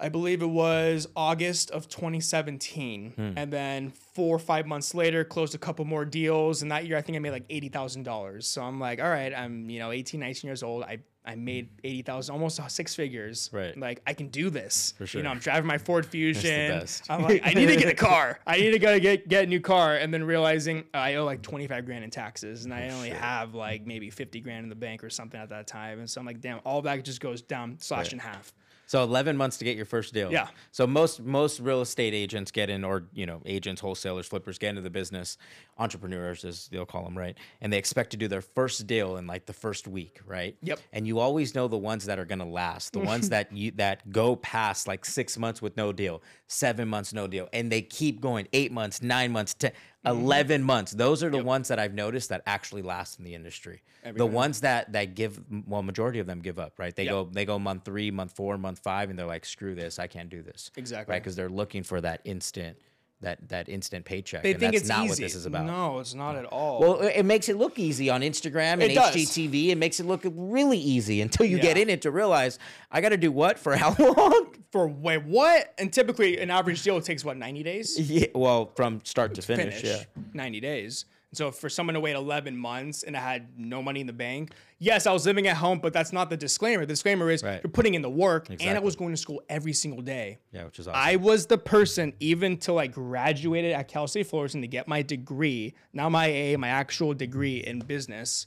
I 0.00 0.08
believe 0.08 0.42
it 0.42 0.46
was 0.50 1.06
August 1.14 1.70
of 1.70 1.86
2017. 1.88 3.12
Hmm. 3.12 3.32
And 3.36 3.52
then 3.52 3.90
four 3.90 4.34
or 4.34 4.38
five 4.40 4.66
months 4.66 4.94
later, 4.96 5.22
closed 5.22 5.54
a 5.54 5.58
couple 5.58 5.84
more 5.84 6.04
deals. 6.04 6.60
And 6.62 6.72
that 6.72 6.86
year, 6.88 6.96
I 6.96 7.02
think 7.02 7.14
I 7.14 7.20
made 7.20 7.30
like 7.30 7.46
$80,000. 7.46 8.42
So 8.42 8.62
I'm 8.62 8.80
like, 8.80 9.00
all 9.00 9.08
right, 9.08 9.32
I'm, 9.32 9.70
you 9.70 9.78
know, 9.78 9.92
18, 9.92 10.18
19 10.18 10.48
years 10.48 10.64
old. 10.64 10.82
I, 10.82 10.98
I 11.24 11.36
made 11.36 11.68
80,000, 11.84 12.32
almost 12.32 12.60
six 12.70 12.94
figures. 12.94 13.48
Right. 13.52 13.76
Like, 13.78 14.02
I 14.06 14.12
can 14.12 14.28
do 14.28 14.50
this. 14.50 14.94
For 14.98 15.06
sure. 15.06 15.20
You 15.20 15.22
know, 15.24 15.30
I'm 15.30 15.38
driving 15.38 15.68
my 15.68 15.78
Ford 15.78 16.04
Fusion. 16.04 16.80
best. 16.80 17.08
I'm 17.08 17.22
like, 17.22 17.42
I 17.44 17.54
need 17.54 17.66
to 17.66 17.76
get 17.76 17.88
a 17.88 17.94
car. 17.94 18.40
I 18.46 18.56
need 18.56 18.72
to 18.72 18.78
go 18.78 18.98
get, 18.98 19.28
get 19.28 19.44
a 19.44 19.46
new 19.46 19.60
car. 19.60 19.96
And 19.96 20.12
then 20.12 20.24
realizing 20.24 20.84
I 20.92 21.14
owe 21.14 21.24
like 21.24 21.42
25 21.42 21.86
grand 21.86 22.02
in 22.02 22.10
taxes. 22.10 22.64
And 22.64 22.74
I 22.74 22.88
oh, 22.88 22.96
only 22.96 23.10
have 23.10 23.54
like 23.54 23.86
maybe 23.86 24.10
50 24.10 24.40
grand 24.40 24.64
in 24.64 24.68
the 24.68 24.74
bank 24.74 25.04
or 25.04 25.10
something 25.10 25.40
at 25.40 25.50
that 25.50 25.68
time. 25.68 26.00
And 26.00 26.10
so 26.10 26.20
I'm 26.20 26.26
like, 26.26 26.40
damn, 26.40 26.60
all 26.64 26.82
that 26.82 27.04
just 27.04 27.20
goes 27.20 27.40
down, 27.40 27.78
slashed 27.78 28.12
in 28.12 28.18
half. 28.18 28.52
So 28.92 29.02
11 29.02 29.38
months 29.38 29.56
to 29.56 29.64
get 29.64 29.74
your 29.74 29.86
first 29.86 30.12
deal. 30.12 30.30
Yeah. 30.30 30.48
So 30.70 30.86
most 30.86 31.22
most 31.22 31.60
real 31.60 31.80
estate 31.80 32.12
agents 32.12 32.50
get 32.50 32.68
in, 32.68 32.84
or 32.84 33.04
you 33.14 33.24
know, 33.24 33.40
agents, 33.46 33.80
wholesalers, 33.80 34.26
flippers 34.26 34.58
get 34.58 34.68
into 34.68 34.82
the 34.82 34.90
business, 34.90 35.38
entrepreneurs 35.82 36.44
as 36.44 36.68
they'll 36.68 36.86
call 36.86 37.04
them, 37.04 37.16
right? 37.16 37.36
And 37.60 37.72
they 37.72 37.78
expect 37.78 38.10
to 38.12 38.16
do 38.16 38.28
their 38.28 38.40
first 38.40 38.86
deal 38.86 39.16
in 39.16 39.26
like 39.26 39.46
the 39.46 39.52
first 39.52 39.86
week, 39.88 40.20
right? 40.26 40.56
Yep. 40.62 40.80
And 40.92 41.06
you 41.06 41.18
always 41.18 41.54
know 41.54 41.68
the 41.68 41.78
ones 41.78 42.06
that 42.06 42.18
are 42.18 42.24
gonna 42.24 42.48
last, 42.48 42.92
the 42.92 43.00
ones 43.00 43.28
that 43.34 43.52
you 43.52 43.70
that 43.72 44.10
go 44.10 44.36
past 44.36 44.88
like 44.88 45.04
six 45.04 45.36
months 45.36 45.60
with 45.60 45.76
no 45.76 45.92
deal, 45.92 46.22
seven 46.46 46.88
months 46.88 47.12
no 47.12 47.26
deal, 47.26 47.48
and 47.52 47.70
they 47.70 47.82
keep 47.82 48.20
going 48.20 48.46
eight 48.52 48.72
months, 48.72 49.02
nine 49.02 49.32
months, 49.32 49.54
ten. 49.54 49.72
Mm-hmm. 50.04 50.18
11 50.20 50.62
months 50.64 50.90
those 50.90 51.22
are 51.22 51.30
the 51.30 51.44
ones 51.44 51.68
that 51.68 51.78
i've 51.78 51.94
noticed 51.94 52.30
that 52.30 52.42
actually 52.44 52.82
last 52.82 53.20
in 53.20 53.24
the 53.24 53.36
industry 53.36 53.82
the 54.16 54.26
ones 54.26 54.60
that 54.62 54.90
that 54.94 55.14
give 55.14 55.40
well 55.68 55.80
majority 55.84 56.18
of 56.18 56.26
them 56.26 56.40
give 56.40 56.58
up 56.58 56.76
right 56.80 56.96
they 56.96 57.04
Yep. 57.04 57.12
go 57.12 57.28
they 57.30 57.44
go 57.44 57.56
month 57.56 57.84
three 57.84 58.10
month 58.10 58.32
four 58.34 58.58
month 58.58 58.80
five 58.80 59.10
and 59.10 59.16
they're 59.16 59.26
like 59.26 59.44
screw 59.44 59.76
this 59.76 60.00
i 60.00 60.08
can't 60.08 60.28
do 60.28 60.42
this 60.42 60.72
Exactly. 60.76 61.12
right 61.12 61.22
because 61.22 61.36
they're 61.36 61.48
looking 61.48 61.84
for 61.84 62.00
that 62.00 62.20
instant 62.24 62.76
that 63.22 63.48
that 63.48 63.68
instant 63.68 64.04
paycheck 64.04 64.42
They 64.42 64.50
and 64.52 64.60
think 64.60 64.72
that's 64.74 64.82
it's 64.82 64.88
not 64.88 65.04
easy. 65.04 65.08
what 65.10 65.18
this 65.18 65.34
is 65.34 65.46
about 65.46 65.64
No, 65.66 65.98
it's 66.00 66.14
not 66.14 66.36
at 66.36 66.44
all. 66.44 66.80
well 66.80 67.00
it 67.00 67.22
makes 67.24 67.48
it 67.48 67.56
look 67.56 67.78
easy 67.78 68.10
on 68.10 68.20
instagram 68.20 68.74
and 68.74 68.82
It 68.84 68.96
hgtv 68.98 69.68
it 69.70 69.78
makes 69.78 69.98
it 70.00 70.06
look 70.06 70.22
really 70.24 70.78
easy 70.78 71.20
until 71.20 71.46
you 71.46 71.58
get 71.58 71.76
in 71.78 71.88
it 71.88 72.02
to 72.02 72.10
realize 72.10 72.58
i 72.90 73.00
gotta 73.00 73.16
do 73.16 73.32
what 73.32 73.58
for 73.58 73.74
how 73.76 73.94
long 73.98 74.54
for 74.70 74.88
wait, 74.88 75.24
what? 75.24 75.74
And 75.78 75.92
typically, 75.92 76.38
an 76.38 76.50
average 76.50 76.82
deal 76.82 76.98
takes 77.02 77.24
what 77.24 77.36
ninety 77.36 77.62
days. 77.62 77.98
yeah, 78.00 78.26
well 78.34 78.72
from 78.74 79.00
start 79.04 79.34
to 79.34 79.42
finish, 79.42 79.82
Finish 79.82 79.84
yeah 79.84 80.04
ninety 80.32 80.60
days. 80.60 81.04
And 81.30 81.36
so 81.38 81.50
for 81.50 81.68
someone 81.68 81.92
to 81.94 82.00
wait 82.00 82.14
eleven 82.14 82.56
months 82.56 83.02
and 83.02 83.14
I 83.16 83.20
had 83.20 83.58
no 83.58 83.82
money 83.82 84.00
in 84.00 84.06
the 84.06 84.12
bank, 84.14 84.52
yes, 84.82 85.06
I 85.06 85.12
was 85.12 85.24
living 85.24 85.46
at 85.46 85.56
home, 85.56 85.78
but 85.78 85.92
that's 85.92 86.12
not 86.12 86.28
the 86.28 86.36
disclaimer. 86.36 86.82
The 86.84 86.92
disclaimer 86.92 87.30
is 87.30 87.42
Right. 87.42 87.60
you're 87.62 87.70
putting 87.70 87.94
in 87.94 88.02
the 88.02 88.10
work, 88.10 88.48
and 88.50 88.76
I 88.76 88.80
was 88.80 88.96
going 88.96 89.12
to 89.12 89.16
school 89.16 89.40
every 89.48 89.72
single 89.72 90.02
day. 90.02 90.38
yeah 90.52 90.64
which 90.64 90.78
is 90.78 90.88
awesome 90.88 91.00
I 91.00 91.16
was 91.16 91.46
the 91.46 91.58
person, 91.58 92.12
even 92.20 92.56
till 92.56 92.78
I 92.78 92.88
graduated 92.88 93.72
at 93.72 93.88
Cal 93.88 94.06
State 94.08 94.26
Fullerton 94.26 94.60
to 94.60 94.66
get 94.66 94.88
my 94.88 95.02
degree, 95.02 95.74
now 95.92 96.08
my 96.08 96.26
A, 96.26 96.56
my 96.56 96.68
actual 96.68 97.14
degree 97.14 97.58
in 97.58 97.78
business. 97.80 98.46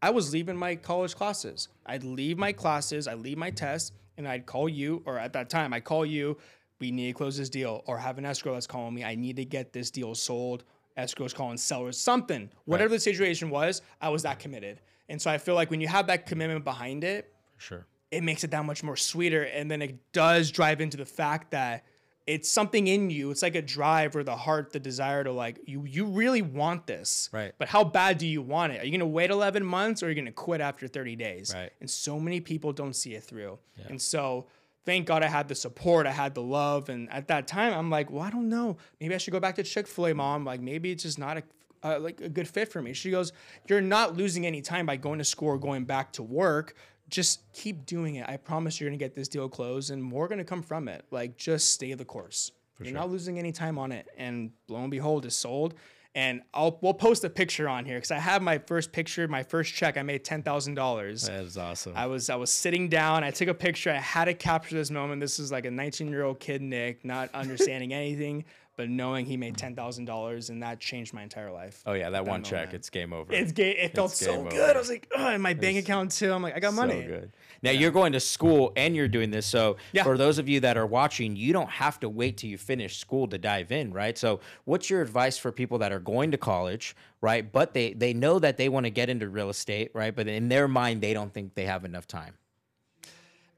I 0.00 0.10
was 0.10 0.32
leaving 0.32 0.56
my 0.56 0.74
college 0.76 1.14
classes. 1.14 1.68
I'd 1.86 2.04
leave 2.04 2.38
my 2.38 2.52
classes, 2.52 3.06
I'd 3.08 3.18
leave 3.18 3.38
my 3.38 3.50
tests, 3.50 3.92
and 4.16 4.26
I'd 4.28 4.46
call 4.46 4.68
you, 4.68 5.02
or 5.06 5.18
at 5.18 5.32
that 5.34 5.50
time, 5.50 5.72
I'd 5.72 5.84
call 5.84 6.06
you, 6.06 6.38
we 6.80 6.90
need 6.90 7.08
to 7.08 7.12
close 7.14 7.36
this 7.36 7.48
deal, 7.48 7.82
or 7.86 7.98
have 7.98 8.18
an 8.18 8.24
escrow 8.24 8.54
that's 8.54 8.66
calling 8.66 8.94
me, 8.94 9.04
I 9.04 9.14
need 9.14 9.36
to 9.36 9.44
get 9.44 9.72
this 9.72 9.90
deal 9.90 10.14
sold. 10.14 10.64
Escrow's 10.96 11.32
calling 11.32 11.56
sellers, 11.56 11.96
something. 11.96 12.50
Whatever 12.66 12.94
the 12.94 13.00
situation 13.00 13.48
was, 13.48 13.80
I 14.00 14.10
was 14.10 14.22
that 14.24 14.38
committed. 14.38 14.80
And 15.12 15.22
so 15.22 15.30
I 15.30 15.38
feel 15.38 15.54
like 15.54 15.70
when 15.70 15.80
you 15.80 15.88
have 15.88 16.08
that 16.08 16.26
commitment 16.26 16.64
behind 16.64 17.04
it, 17.04 17.32
sure 17.58 17.86
it 18.12 18.22
makes 18.22 18.44
it 18.44 18.50
that 18.50 18.64
much 18.64 18.82
more 18.82 18.96
sweeter. 18.96 19.42
And 19.42 19.70
then 19.70 19.80
it 19.82 20.12
does 20.12 20.50
drive 20.50 20.80
into 20.80 20.98
the 20.98 21.06
fact 21.06 21.50
that 21.52 21.84
it's 22.26 22.48
something 22.48 22.86
in 22.86 23.10
you. 23.10 23.30
It's 23.30 23.42
like 23.42 23.56
a 23.56 23.62
drive 23.62 24.14
or 24.14 24.22
the 24.22 24.36
heart, 24.36 24.72
the 24.72 24.78
desire 24.78 25.24
to 25.24 25.32
like 25.32 25.58
you. 25.66 25.84
You 25.84 26.04
really 26.04 26.42
want 26.42 26.86
this, 26.86 27.30
Right. 27.32 27.52
But 27.58 27.68
how 27.68 27.82
bad 27.84 28.18
do 28.18 28.26
you 28.26 28.42
want 28.42 28.74
it? 28.74 28.82
Are 28.82 28.84
you 28.84 28.92
gonna 28.92 29.06
wait 29.06 29.30
11 29.30 29.64
months 29.64 30.02
or 30.02 30.06
are 30.06 30.08
you 30.10 30.14
gonna 30.14 30.30
quit 30.30 30.60
after 30.60 30.86
30 30.86 31.16
days? 31.16 31.52
Right. 31.54 31.72
And 31.80 31.90
so 31.90 32.20
many 32.20 32.40
people 32.40 32.72
don't 32.72 32.94
see 32.94 33.14
it 33.14 33.24
through. 33.24 33.58
And 33.88 34.00
so. 34.00 34.46
Thank 34.84 35.06
God 35.06 35.22
I 35.22 35.28
had 35.28 35.46
the 35.46 35.54
support, 35.54 36.08
I 36.08 36.10
had 36.10 36.34
the 36.34 36.42
love, 36.42 36.88
and 36.88 37.08
at 37.12 37.28
that 37.28 37.46
time 37.46 37.72
I'm 37.72 37.88
like, 37.88 38.10
well, 38.10 38.24
I 38.24 38.30
don't 38.30 38.48
know. 38.48 38.78
Maybe 39.00 39.14
I 39.14 39.18
should 39.18 39.32
go 39.32 39.38
back 39.38 39.54
to 39.54 39.62
Chick 39.62 39.86
Fil 39.86 40.06
A, 40.06 40.12
mom. 40.12 40.44
Like 40.44 40.60
maybe 40.60 40.90
it's 40.90 41.04
just 41.04 41.20
not 41.20 41.36
a 41.36 41.44
uh, 41.84 41.98
like 42.00 42.20
a 42.20 42.28
good 42.28 42.48
fit 42.48 42.70
for 42.70 42.80
me. 42.82 42.92
She 42.92 43.10
goes, 43.10 43.32
"You're 43.68 43.80
not 43.80 44.16
losing 44.16 44.46
any 44.46 44.62
time 44.62 44.86
by 44.86 44.96
going 44.96 45.18
to 45.18 45.24
school 45.24 45.48
or 45.48 45.58
going 45.58 45.84
back 45.84 46.12
to 46.14 46.22
work. 46.22 46.74
Just 47.08 47.42
keep 47.52 47.84
doing 47.86 48.14
it. 48.16 48.26
I 48.28 48.36
promise 48.36 48.80
you're 48.80 48.88
gonna 48.88 48.96
get 48.98 49.14
this 49.14 49.28
deal 49.28 49.48
closed, 49.48 49.90
and 49.90 50.02
more 50.02 50.28
gonna 50.28 50.44
come 50.44 50.62
from 50.62 50.88
it. 50.88 51.04
Like 51.10 51.36
just 51.36 51.72
stay 51.72 51.92
the 51.94 52.04
course. 52.04 52.52
you're 52.80 52.94
not 52.94 53.10
losing 53.10 53.38
any 53.38 53.52
time 53.52 53.78
on 53.78 53.92
it. 53.92 54.08
And 54.16 54.52
lo 54.68 54.78
and 54.80 54.90
behold, 54.90 55.26
it's 55.26 55.36
sold. 55.36 55.74
And 56.14 56.42
I'll 56.52 56.78
we'll 56.82 56.92
post 56.92 57.24
a 57.24 57.30
picture 57.30 57.68
on 57.70 57.86
here 57.86 57.96
because 57.96 58.10
I 58.10 58.18
have 58.18 58.42
my 58.42 58.58
first 58.58 58.92
picture, 58.92 59.26
my 59.28 59.42
first 59.42 59.72
check. 59.72 59.96
I 59.96 60.02
made 60.02 60.24
ten 60.24 60.42
thousand 60.42 60.74
dollars. 60.74 61.22
that 61.26 61.44
is 61.44 61.56
awesome 61.56 61.94
I 61.96 62.04
was 62.06 62.28
I 62.28 62.36
was 62.36 62.50
sitting 62.50 62.88
down. 62.90 63.24
I 63.24 63.30
took 63.30 63.48
a 63.48 63.54
picture. 63.54 63.90
I 63.90 63.94
had 63.94 64.26
to 64.26 64.34
capture 64.34 64.74
this 64.74 64.90
moment. 64.90 65.20
This 65.22 65.38
is 65.38 65.50
like 65.50 65.64
a 65.64 65.70
19 65.70 66.08
year 66.08 66.24
old 66.24 66.38
kid, 66.38 66.60
Nick, 66.60 67.02
not 67.04 67.30
understanding 67.34 67.94
anything. 67.94 68.44
But 68.82 68.90
knowing 68.90 69.26
he 69.26 69.36
made 69.36 69.56
ten 69.56 69.76
thousand 69.76 70.06
dollars 70.06 70.50
and 70.50 70.60
that 70.64 70.80
changed 70.80 71.14
my 71.14 71.22
entire 71.22 71.52
life. 71.52 71.84
Oh 71.86 71.92
yeah, 71.92 72.10
that 72.10 72.24
one 72.24 72.42
check, 72.42 72.74
it's 72.74 72.90
game 72.90 73.12
over. 73.12 73.32
It's 73.32 73.52
ga- 73.52 73.70
it 73.76 73.94
felt 73.94 74.10
It's 74.10 74.18
so 74.18 74.42
good. 74.42 74.54
over. 74.60 74.74
I 74.74 74.76
was 74.76 74.88
like, 74.90 75.08
oh, 75.16 75.30
in 75.30 75.40
my 75.40 75.54
bank 75.54 75.78
account 75.78 76.10
too. 76.10 76.32
I'm 76.32 76.42
like, 76.42 76.56
I 76.56 76.58
got 76.58 76.74
money. 76.74 77.02
So 77.02 77.06
good. 77.06 77.32
Now 77.62 77.70
you're 77.70 77.92
going 77.92 78.12
to 78.14 78.18
school 78.18 78.72
and 78.74 78.96
you're 78.96 79.06
doing 79.06 79.30
this. 79.30 79.46
So 79.46 79.76
Yeah. 79.92 80.02
for 80.02 80.18
those 80.18 80.38
of 80.40 80.48
you 80.48 80.58
that 80.60 80.76
are 80.76 80.84
watching, 80.84 81.36
you 81.36 81.52
don't 81.52 81.70
have 81.70 82.00
to 82.00 82.08
wait 82.08 82.38
till 82.38 82.50
you 82.50 82.58
finish 82.58 82.98
school 82.98 83.28
to 83.28 83.38
dive 83.38 83.70
in, 83.70 83.92
right? 83.92 84.18
So 84.18 84.40
what's 84.64 84.90
your 84.90 85.00
advice 85.00 85.38
for 85.38 85.52
people 85.52 85.78
that 85.78 85.92
are 85.92 86.00
going 86.00 86.32
to 86.32 86.36
college, 86.36 86.96
right? 87.20 87.52
But 87.52 87.74
they 87.74 87.92
they 87.92 88.12
know 88.12 88.40
that 88.40 88.56
they 88.56 88.68
want 88.68 88.86
to 88.86 88.90
get 88.90 89.08
into 89.08 89.28
real 89.28 89.48
estate, 89.48 89.92
right? 89.94 90.12
But 90.16 90.26
in 90.26 90.48
their 90.48 90.66
mind, 90.66 91.02
they 91.02 91.14
don't 91.14 91.32
think 91.32 91.54
they 91.54 91.66
have 91.66 91.84
enough 91.84 92.08
time. 92.08 92.34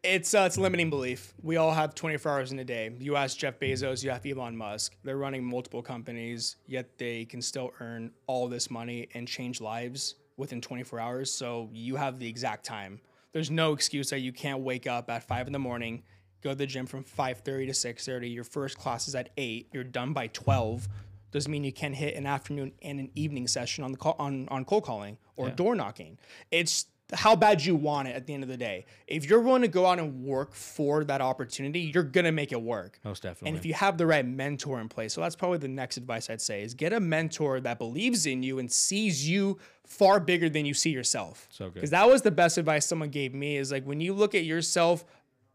It's 0.04 0.34
uh, 0.34 0.40
it's 0.40 0.58
limiting 0.58 0.90
belief. 0.90 1.32
We 1.42 1.56
all 1.56 1.72
have 1.72 1.94
24 1.94 2.30
hours 2.30 2.52
in 2.52 2.58
a 2.58 2.64
day. 2.64 2.92
You 3.00 3.16
ask 3.16 3.38
Jeff 3.38 3.58
Bezos, 3.58 4.04
you 4.04 4.10
have 4.10 4.26
Elon 4.26 4.54
Musk. 4.54 4.94
They're 5.02 5.16
running 5.16 5.42
multiple 5.42 5.80
companies, 5.80 6.56
yet 6.66 6.98
they 6.98 7.24
can 7.24 7.40
still 7.40 7.72
earn 7.80 8.10
all 8.26 8.46
this 8.46 8.70
money 8.70 9.08
and 9.14 9.26
change 9.26 9.62
lives 9.62 10.16
within 10.36 10.60
24 10.60 11.00
hours. 11.00 11.32
So 11.32 11.70
you 11.72 11.96
have 11.96 12.18
the 12.18 12.28
exact 12.28 12.66
time. 12.66 13.00
There's 13.32 13.50
no 13.50 13.72
excuse 13.72 14.10
that 14.10 14.20
you 14.20 14.30
can't 14.30 14.60
wake 14.60 14.86
up 14.86 15.08
at 15.08 15.26
five 15.26 15.46
in 15.46 15.54
the 15.54 15.58
morning, 15.58 16.02
go 16.42 16.50
to 16.50 16.54
the 16.54 16.66
gym 16.66 16.84
from 16.84 17.02
5:30 17.02 17.68
to 17.68 17.72
6:30. 17.72 18.28
Your 18.28 18.44
first 18.44 18.76
class 18.76 19.08
is 19.08 19.14
at 19.14 19.30
eight. 19.38 19.70
You're 19.72 19.84
done 19.84 20.12
by 20.12 20.26
12. 20.26 20.86
Doesn't 21.32 21.50
mean 21.50 21.64
you 21.64 21.72
can't 21.72 21.94
hit 21.94 22.14
an 22.14 22.26
afternoon 22.26 22.72
and 22.82 23.00
an 23.00 23.10
evening 23.14 23.48
session 23.48 23.82
on 23.82 23.92
the 23.92 23.98
call, 23.98 24.16
on 24.18 24.48
on 24.50 24.66
cold 24.66 24.84
calling 24.84 25.16
or 25.36 25.48
door 25.48 25.74
knocking. 25.74 26.18
It's 26.50 26.86
how 27.14 27.36
bad 27.36 27.64
you 27.64 27.74
want 27.76 28.08
it 28.08 28.16
at 28.16 28.26
the 28.26 28.34
end 28.34 28.42
of 28.42 28.48
the 28.48 28.56
day. 28.56 28.86
If 29.06 29.28
you're 29.28 29.40
willing 29.40 29.62
to 29.62 29.68
go 29.68 29.86
out 29.86 29.98
and 29.98 30.24
work 30.24 30.54
for 30.54 31.04
that 31.04 31.20
opportunity, 31.20 31.80
you're 31.94 32.02
gonna 32.02 32.32
make 32.32 32.52
it 32.52 32.60
work. 32.60 32.98
Most 33.04 33.22
definitely. 33.22 33.48
And 33.50 33.58
if 33.58 33.64
you 33.64 33.74
have 33.74 33.96
the 33.98 34.06
right 34.06 34.26
mentor 34.26 34.80
in 34.80 34.88
place, 34.88 35.14
so 35.14 35.20
that's 35.20 35.36
probably 35.36 35.58
the 35.58 35.68
next 35.68 35.96
advice 35.96 36.28
I'd 36.28 36.40
say 36.40 36.62
is 36.62 36.74
get 36.74 36.92
a 36.92 37.00
mentor 37.00 37.60
that 37.60 37.78
believes 37.78 38.26
in 38.26 38.42
you 38.42 38.58
and 38.58 38.70
sees 38.70 39.28
you 39.28 39.58
far 39.86 40.20
bigger 40.20 40.48
than 40.48 40.66
you 40.66 40.74
see 40.74 40.90
yourself. 40.90 41.48
So 41.50 41.66
good. 41.66 41.74
Because 41.74 41.90
that 41.90 42.08
was 42.08 42.22
the 42.22 42.30
best 42.30 42.58
advice 42.58 42.86
someone 42.86 43.10
gave 43.10 43.34
me 43.34 43.56
is 43.56 43.70
like 43.70 43.84
when 43.84 44.00
you 44.00 44.12
look 44.12 44.34
at 44.34 44.44
yourself 44.44 45.04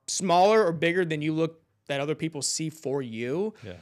smaller 0.07 0.65
or 0.65 0.71
bigger 0.71 1.05
than 1.05 1.21
you 1.21 1.33
look 1.33 1.61
that 1.87 1.99
other 1.99 2.15
people 2.15 2.41
see 2.41 2.69
for 2.69 3.01
you, 3.01 3.53
yeah. 3.63 3.73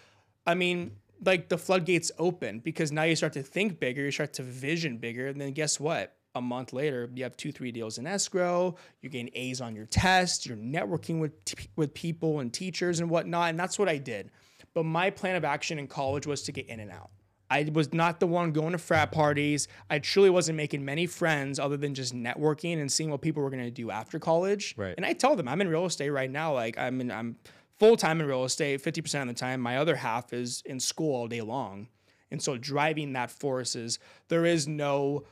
I 0.46 0.56
mean, 0.56 0.92
like 1.24 1.50
the 1.50 1.58
floodgates 1.58 2.12
open 2.18 2.60
because 2.60 2.92
now 2.92 3.04
you 3.04 3.16
start 3.16 3.34
to 3.34 3.44
think 3.44 3.80
bigger, 3.80 4.04
you 4.04 4.12
start 4.12 4.34
to 4.34 4.44
vision 4.44 4.98
bigger, 4.98 5.28
and 5.28 5.40
then 5.40 5.52
guess 5.52 5.80
what? 5.80 6.16
A 6.38 6.42
month 6.42 6.74
later, 6.74 7.10
you 7.14 7.24
have 7.24 7.36
two, 7.38 7.52
three 7.52 7.72
deals 7.72 7.98
in 7.98 8.08
escrow. 8.08 8.76
You 9.02 9.10
gain 9.10 9.30
A's 9.34 9.62
on 9.62 9.76
your 9.76 9.86
test. 9.86 10.46
You're 10.46 10.58
networking 10.58 11.20
with 11.20 11.44
t- 11.46 11.68
with 11.76 11.94
people 11.94 12.40
and 12.40 12.54
teachers 12.54 13.00
and 13.00 13.10
whatnot, 13.10 13.50
and 13.50 13.60
that's 13.60 13.80
what 13.80 13.90
I 13.90 13.98
did. 13.98 14.32
But 14.74 14.84
my 14.84 15.10
plan 15.10 15.36
of 15.36 15.44
action 15.44 15.80
in 15.80 15.88
college 15.88 16.28
was 16.28 16.44
to 16.44 16.52
get 16.52 16.68
in 16.68 16.80
and 16.80 16.92
out. 16.92 17.10
I 17.50 17.70
was 17.74 17.94
not 17.94 18.20
the 18.20 18.28
one 18.28 18.52
going 18.52 18.74
to 18.74 18.78
frat 18.78 19.12
parties. 19.12 19.68
I 19.90 20.00
truly 20.00 20.30
wasn't 20.30 20.58
making 20.58 20.84
many 20.84 21.06
friends 21.06 21.60
other 21.60 21.78
than 21.78 21.94
just 21.94 22.14
networking 22.14 22.80
and 22.80 22.92
seeing 22.92 23.10
what 23.10 23.22
people 23.22 23.42
were 23.42 23.50
going 23.50 23.64
to 23.64 23.72
do 23.72 23.90
after 23.90 24.20
college. 24.20 24.76
Right. 24.78 24.94
And 24.98 25.06
I 25.06 25.14
tell 25.14 25.36
them 25.36 25.48
I'm 25.48 25.62
in 25.62 25.68
real 25.68 25.86
estate 25.86 26.10
right 26.10 26.30
now. 26.30 26.54
Like 26.54 26.78
I'm 26.78 27.00
in, 27.00 27.10
I'm 27.12 27.38
full 27.80 27.96
time 27.96 28.20
in 28.20 28.28
real 28.28 28.44
estate, 28.44 28.84
50% 28.84 29.22
of 29.22 29.28
the 29.28 29.34
time. 29.34 29.62
My 29.62 29.78
other 29.78 29.96
half 29.96 30.34
is 30.34 30.62
in 30.66 30.80
school 30.80 31.16
all 31.16 31.28
day 31.28 31.42
long. 31.42 31.88
And 32.32 32.42
so 32.42 32.58
driving 32.58 33.14
that 33.14 33.32
force 33.32 33.76
is 33.76 34.00
there 34.28 34.46
is 34.46 34.68
no 34.68 35.24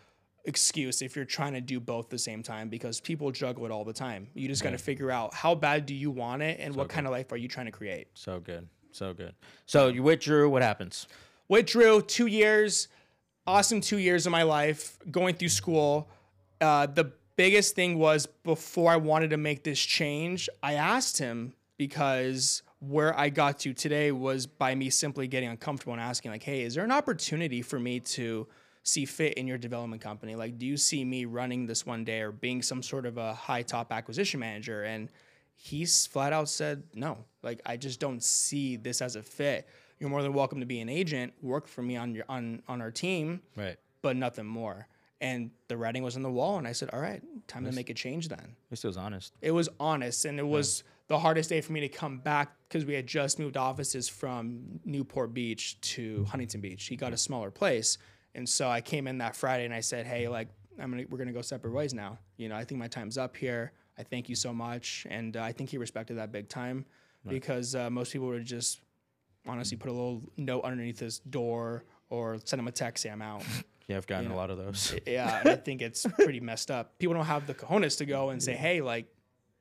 excuse 0.46 1.02
if 1.02 1.16
you're 1.16 1.26
trying 1.26 1.54
to 1.54 1.62
do 1.62 1.80
both 1.80 2.06
at 2.06 2.10
the 2.12 2.20
same 2.20 2.44
time 2.44 2.70
because 2.70 3.00
people 3.00 3.32
juggle 3.32 3.66
it 3.66 3.72
all 3.72 3.84
the 3.84 3.94
time. 3.94 4.28
You 4.34 4.48
just 4.48 4.64
got 4.64 4.72
to 4.72 4.78
figure 4.78 5.12
out 5.12 5.34
how 5.34 5.56
bad 5.56 5.86
do 5.86 5.94
you 5.94 6.12
want 6.12 6.42
it 6.42 6.60
and 6.60 6.76
what 6.76 6.90
kind 6.90 7.06
of 7.08 7.12
life 7.12 7.32
are 7.32 7.38
you 7.38 7.48
trying 7.48 7.66
to 7.66 7.72
create. 7.72 8.08
So 8.14 8.40
good. 8.40 8.68
So 8.92 9.14
good. 9.14 9.34
So 9.66 9.88
you 9.88 10.04
with 10.04 10.22
Drew, 10.22 10.50
what 10.50 10.62
happens? 10.62 11.08
with 11.48 11.68
Drew, 11.68 12.02
two 12.02 12.28
years, 12.28 12.88
awesome 13.46 13.82
two 13.82 13.98
years 13.98 14.26
of 14.26 14.32
my 14.32 14.44
life 14.44 14.98
going 15.12 15.36
through 15.36 15.50
school. 15.50 16.10
Uh, 16.60 16.88
the 16.88 17.12
biggest 17.36 17.76
thing 17.76 17.98
was 17.98 18.26
before 18.44 18.92
I 18.92 18.98
wanted 18.98 19.32
to 19.32 19.38
make 19.38 19.64
this 19.64 19.80
change, 19.80 20.50
I 20.64 20.74
asked 20.74 21.18
him 21.18 21.54
because 21.78 22.64
where 22.80 23.18
I 23.18 23.30
got 23.30 23.60
to 23.60 23.74
today 23.74 24.12
was 24.12 24.48
by 24.48 24.76
me 24.76 24.90
simply 24.90 25.28
getting 25.28 25.50
uncomfortable 25.50 25.94
and 25.94 26.02
asking, 26.02 26.32
like, 26.32 26.44
hey, 26.44 26.62
is 26.62 26.76
there 26.76 26.84
an 26.84 26.92
opportunity 26.92 27.62
for 27.62 27.80
me 27.80 28.00
to 28.00 28.48
see 28.86 29.04
fit 29.04 29.34
in 29.34 29.48
your 29.48 29.58
development 29.58 30.02
company? 30.02 30.36
Like, 30.36 30.58
do 30.58 30.66
you 30.66 30.78
see 30.78 31.04
me 31.04 31.26
running 31.26 31.66
this 31.66 31.86
one 31.86 32.06
day 32.06 32.22
or 32.22 32.32
being 32.32 32.62
some 32.62 32.82
sort 32.82 33.06
of 33.06 33.18
a 33.18 33.34
high 33.34 33.64
top 33.64 33.92
acquisition 33.92 34.40
manager? 34.40 34.84
And 34.84 35.10
he's 35.58 36.06
flat 36.06 36.34
out 36.34 36.50
said 36.50 36.84
no 36.96 37.18
like 37.42 37.62
i 37.66 37.78
just 37.78 37.98
don't 37.98 38.22
see 38.22 38.76
this 38.76 39.02
as 39.02 39.16
a 39.16 39.24
fit 39.24 39.66
you're 40.00 40.10
more 40.10 40.22
than 40.22 40.34
welcome 40.34 40.60
to 40.60 40.66
be 40.66 40.82
an 40.82 40.90
agent 40.90 41.32
work 41.42 41.66
for 41.66 41.82
me 41.82 41.96
on 41.96 42.14
your 42.14 42.26
on 42.28 42.62
on 42.68 42.82
our 42.82 42.92
team 42.92 43.40
Right. 43.56 43.78
but 44.02 44.18
nothing 44.18 44.46
more 44.46 44.86
and 45.22 45.50
the 45.70 45.78
writing 45.78 46.04
was 46.04 46.18
on 46.18 46.24
the 46.24 46.30
wall 46.30 46.58
and 46.58 46.68
i 46.68 46.74
said 46.74 46.90
all 46.92 47.00
right 47.00 47.24
time 47.48 47.64
to 47.64 47.72
make 47.72 47.90
a 47.90 47.94
change 47.94 48.28
then 48.28 48.38
At 48.38 48.72
least 48.72 48.84
it 48.84 48.88
was 48.88 48.98
honest. 48.98 49.34
it 49.42 49.52
was 49.52 49.70
honest 49.80 50.26
and 50.26 50.40
it 50.40 50.46
was 50.46 50.84
the 51.08 51.18
hardest 51.18 51.50
day 51.50 51.62
for 51.62 51.72
me 51.72 51.80
to 51.80 51.88
come 51.88 52.18
back 52.18 52.52
because 52.68 52.84
we 52.84 52.94
had 52.94 53.08
just 53.08 53.40
moved 53.40 53.56
offices 53.56 54.10
from 54.10 54.82
newport 54.84 55.34
beach 55.34 55.80
to 55.94 56.26
huntington 56.26 56.60
beach 56.60 56.84
he 56.88 56.98
got 56.98 57.14
a 57.14 57.18
smaller 57.18 57.50
place 57.50 57.98
and 58.36 58.48
so 58.48 58.68
i 58.70 58.80
came 58.82 59.08
in 59.08 59.18
that 59.18 59.36
friday 59.36 59.66
and 59.66 59.74
i 59.74 59.80
said 59.80 60.06
hey 60.06 60.28
like 60.28 60.48
i'm 60.80 60.92
gonna 60.92 61.04
we're 61.10 61.18
gonna 61.18 61.32
go 61.32 61.42
separate 61.42 61.72
ways 61.74 61.94
now 61.94 62.18
you 62.38 62.48
know 62.50 62.56
i 62.56 62.64
think 62.64 62.78
my 62.80 62.88
time's 62.88 63.18
up 63.18 63.36
here 63.36 63.72
i 63.98 64.04
thank 64.04 64.30
you 64.30 64.36
so 64.36 64.54
much 64.54 65.08
and 65.10 65.38
uh, 65.38 65.42
i 65.42 65.52
think 65.52 65.70
he 65.70 65.78
respected 65.78 66.18
that 66.18 66.32
big 66.32 66.48
time 66.50 66.86
because 67.28 67.74
uh, 67.74 67.90
most 67.90 68.14
people 68.14 68.28
would 68.28 68.46
just 68.46 68.82
honestly 69.48 69.76
put 69.78 69.90
a 69.90 69.94
little 69.94 70.22
note 70.38 70.62
underneath 70.64 71.00
his 71.00 71.20
door 71.20 71.84
or 72.12 72.38
send 72.46 72.60
him 72.60 72.68
a 72.68 72.72
text 72.72 73.02
say 73.04 73.10
i'm 73.10 73.22
out 73.22 73.44
Yeah, 73.88 73.98
I've 73.98 74.08
gotten 74.08 74.32
a 74.32 74.36
lot 74.36 74.50
of 74.50 74.58
those. 74.58 74.96
yeah, 75.06 75.44
I 75.46 75.54
think 75.58 75.84
it's 75.84 76.08
pretty 76.18 76.40
messed 76.40 76.72
up. 76.72 76.98
People 76.98 77.14
don't 77.14 77.26
have 77.28 77.46
the 77.46 77.54
cojones 77.54 78.00
to 78.00 78.06
go 78.08 78.32
and 78.32 78.42
say, 78.42 78.54
"Hey, 78.54 78.82
like, 78.82 79.06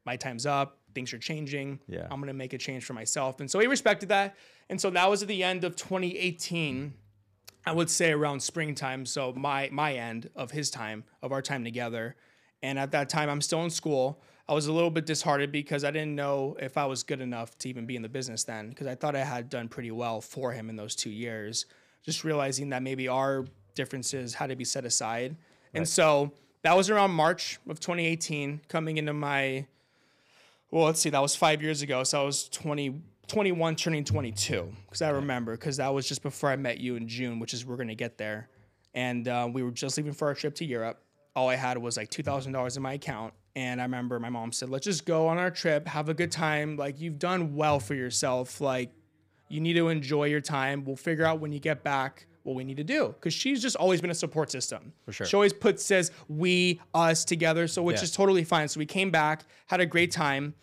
my 0.06 0.16
time's 0.16 0.46
up. 0.46 0.78
Things 0.94 1.12
are 1.12 1.18
changing. 1.18 1.78
Yeah. 1.87 2.06
I'm 2.10 2.20
gonna 2.20 2.32
make 2.32 2.54
a 2.54 2.56
change 2.56 2.87
for 2.87 2.94
myself." 2.94 3.40
And 3.40 3.50
so 3.50 3.58
he 3.58 3.66
respected 3.66 4.08
that. 4.08 4.34
And 4.70 4.80
so 4.80 4.88
that 4.88 5.10
was 5.10 5.20
at 5.20 5.28
the 5.28 5.42
end 5.44 5.62
of 5.64 5.76
2018. 5.76 6.94
I 7.66 7.72
would 7.72 7.90
say 7.90 8.12
around 8.12 8.42
springtime. 8.42 9.07
So 9.07 9.33
my 9.33 9.68
my 9.72 9.94
end 9.94 10.31
of 10.35 10.50
his 10.50 10.70
time 10.70 11.05
of 11.22 11.33
our 11.33 11.42
time 11.42 11.64
together. 11.64 12.16
And 12.62 12.79
at 12.79 12.92
that 12.92 13.09
time, 13.09 13.29
I'm 13.29 13.42
still 13.42 13.62
in 13.62 13.70
school. 13.70 14.22
I 14.48 14.55
was 14.55 14.66
a 14.66 14.72
little 14.72 14.90
bit 14.90 15.07
disheartened 15.07 15.53
because 15.53 15.85
I 15.85 15.90
didn't 15.90 16.14
know 16.14 16.57
if 16.61 16.77
I 16.77 16.87
was 16.87 17.03
good 17.03 17.20
enough 17.20 17.57
to 17.59 17.68
even 17.68 17.87
be 17.87 17.96
in 17.96 18.03
the 18.03 18.09
business 18.09 18.44
then, 18.44 18.68
because 18.70 18.87
I 18.87 18.94
thought 18.94 19.16
I 19.16 19.24
had 19.24 19.48
done 19.48 19.68
pretty 19.68 19.90
well 19.90 20.20
for 20.20 20.53
him 20.53 20.68
in 20.68 20.77
those 20.77 20.94
two 20.94 21.11
years. 21.11 21.66
Just 22.03 22.24
realizing 22.24 22.70
that 22.70 22.83
maybe 22.83 23.09
our 23.09 23.46
differences 23.74 24.35
had 24.35 24.48
to 24.48 24.57
be 24.57 24.64
set 24.64 24.85
aside. 24.85 25.37
And 25.72 25.88
so 25.88 26.33
that 26.62 26.77
was 26.77 26.88
around 26.90 27.11
March 27.11 27.59
of 27.68 27.81
2018, 27.81 28.62
coming 28.68 28.98
into 28.98 29.12
my, 29.12 29.66
well, 30.70 30.85
let's 30.85 31.00
see, 31.00 31.11
that 31.11 31.20
was 31.20 31.35
five 31.35 31.62
years 31.62 31.83
ago. 31.83 32.05
So 32.05 32.22
I 32.22 32.24
was 32.24 32.48
20, 32.48 33.00
21, 33.35 33.75
turning 33.75 34.05
22, 34.05 34.73
because 34.87 35.03
I 35.03 35.11
remember, 35.11 35.53
because 35.53 35.79
that 35.79 35.92
was 35.92 36.07
just 36.07 36.23
before 36.23 36.51
I 36.51 36.57
met 36.57 36.79
you 36.79 36.94
in 36.94 37.09
June, 37.09 37.40
which 37.40 37.53
is 37.53 37.66
we're 37.66 37.75
going 37.75 37.88
to 37.88 37.97
get 37.97 38.16
there. 38.16 38.49
And 38.94 39.27
uh, 39.27 39.49
we 39.53 39.64
were 39.64 39.73
just 39.73 39.97
leaving 39.97 40.12
for 40.12 40.29
our 40.29 40.35
trip 40.35 40.55
to 40.57 40.64
Europe. 40.64 41.03
All 41.35 41.49
I 41.49 41.57
had 41.57 41.77
was 41.77 41.97
like 41.97 42.11
$2,000 42.11 42.77
in 42.77 42.83
my 42.83 42.92
account. 42.92 43.35
And 43.57 43.81
I 43.81 43.85
remember 43.85 44.20
my 44.20 44.29
mom 44.29 44.53
said, 44.53 44.68
let's 44.68 44.85
just 44.85 45.05
go 45.05 45.27
on 45.27 45.38
our 45.38 45.51
trip, 45.51 45.88
have 45.88 46.09
a 46.09 46.14
good 46.14 46.31
time. 46.31 46.77
Like, 46.77 47.01
you've 47.01 47.18
done 47.18 47.57
well 47.57 47.81
for 47.81 47.94
yourself. 47.94 48.61
Like, 48.61 48.92
you 49.49 49.61
need 49.61 49.75
to 49.75 49.88
enjoy 49.88 50.27
your 50.27 50.40
time. 50.40 50.85
We'll 50.85 50.94
figure 50.94 51.25
out 51.25 51.40
when 51.40 51.53
you 51.53 51.59
get 51.59 51.83
back 51.83 52.27
what 52.44 52.55
we 52.55 52.62
need 52.62 52.77
to 52.77 52.85
do. 52.85 53.09
Because 53.09 53.35
she's 53.35 53.61
just 53.61 53.75
always 53.75 54.01
been 54.01 54.11
a 54.11 54.14
support 54.14 54.53
system. 54.53 54.92
For 55.07 55.12
sure. 55.12 55.27
She 55.27 55.35
always 55.35 55.53
puts 55.53 55.85
says 55.85 56.12
we, 56.29 56.81
us 56.94 57.25
together. 57.25 57.66
So 57.66 57.83
which 57.83 57.97
Yeah. 57.97 58.05
is 58.05 58.12
totally 58.12 58.44
fine. 58.44 58.68
So 58.68 58.79
we 58.79 58.87
came 58.87 59.11
back, 59.11 59.44
had 59.66 59.81
a 59.81 59.87
great 59.87 60.12
time. 60.12 60.55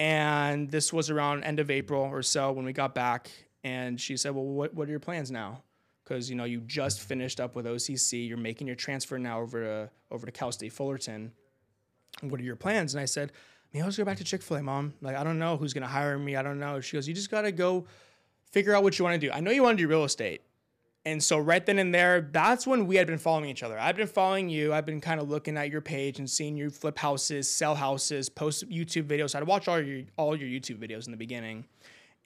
And 0.00 0.70
this 0.70 0.92
was 0.92 1.10
around 1.10 1.44
end 1.44 1.60
of 1.60 1.70
April 1.70 2.02
or 2.02 2.22
so 2.22 2.52
when 2.52 2.64
we 2.64 2.72
got 2.72 2.94
back. 2.94 3.30
And 3.62 4.00
she 4.00 4.16
said, 4.16 4.34
Well, 4.34 4.44
what, 4.44 4.72
what 4.72 4.88
are 4.88 4.90
your 4.90 5.00
plans 5.00 5.30
now? 5.30 5.62
Because 6.02 6.30
you 6.30 6.36
know, 6.36 6.44
you 6.44 6.60
just 6.60 7.00
finished 7.00 7.38
up 7.38 7.54
with 7.54 7.66
OCC, 7.66 8.26
you're 8.26 8.38
making 8.38 8.66
your 8.66 8.76
transfer 8.76 9.18
now 9.18 9.40
over 9.40 9.62
to 9.62 9.90
over 10.10 10.24
to 10.24 10.32
Cal 10.32 10.52
State 10.52 10.72
Fullerton 10.72 11.32
what 12.22 12.40
are 12.40 12.44
your 12.44 12.56
plans? 12.56 12.94
And 12.94 13.00
I 13.00 13.04
said, 13.04 13.32
maybe 13.72 13.82
I'll 13.82 13.88
just 13.88 13.98
go 13.98 14.04
back 14.04 14.18
to 14.18 14.24
Chick 14.24 14.42
fil 14.42 14.58
A, 14.58 14.62
mom. 14.62 14.94
Like, 15.00 15.16
I 15.16 15.24
don't 15.24 15.38
know 15.38 15.56
who's 15.56 15.72
to 15.72 15.86
hire 15.86 16.18
me. 16.18 16.36
I 16.36 16.42
don't 16.42 16.58
know. 16.58 16.80
She 16.80 16.96
goes, 16.96 17.08
you 17.08 17.14
just 17.14 17.30
got 17.30 17.42
to 17.42 17.52
go 17.52 17.86
figure 18.50 18.74
out 18.74 18.82
what 18.82 18.98
you 18.98 19.04
want 19.04 19.20
to 19.20 19.26
do. 19.26 19.32
I 19.32 19.40
know 19.40 19.50
you 19.50 19.62
want 19.62 19.78
to 19.78 19.84
do 19.84 19.88
real 19.88 20.04
estate. 20.04 20.42
And 21.06 21.22
so, 21.22 21.38
right 21.38 21.64
then 21.64 21.78
and 21.78 21.94
there, 21.94 22.28
that's 22.30 22.66
when 22.66 22.86
we 22.86 22.96
had 22.96 23.06
been 23.06 23.16
following 23.18 23.48
each 23.48 23.62
other. 23.62 23.78
I've 23.78 23.96
been 23.96 24.06
following 24.06 24.50
you. 24.50 24.74
I've 24.74 24.84
been 24.84 25.00
kind 25.00 25.18
of 25.18 25.30
looking 25.30 25.56
at 25.56 25.70
your 25.70 25.80
page 25.80 26.18
and 26.18 26.28
seeing 26.28 26.58
you 26.58 26.68
flip 26.68 26.98
houses, 26.98 27.50
sell 27.50 27.74
houses, 27.74 28.28
post 28.28 28.68
YouTube 28.68 29.04
videos. 29.04 29.34
I'd 29.34 29.44
watch 29.44 29.66
all 29.66 29.80
your 29.80 30.02
all 30.18 30.36
your 30.36 30.48
YouTube 30.48 30.76
videos 30.76 31.06
in 31.06 31.10
the 31.10 31.16
beginning, 31.16 31.64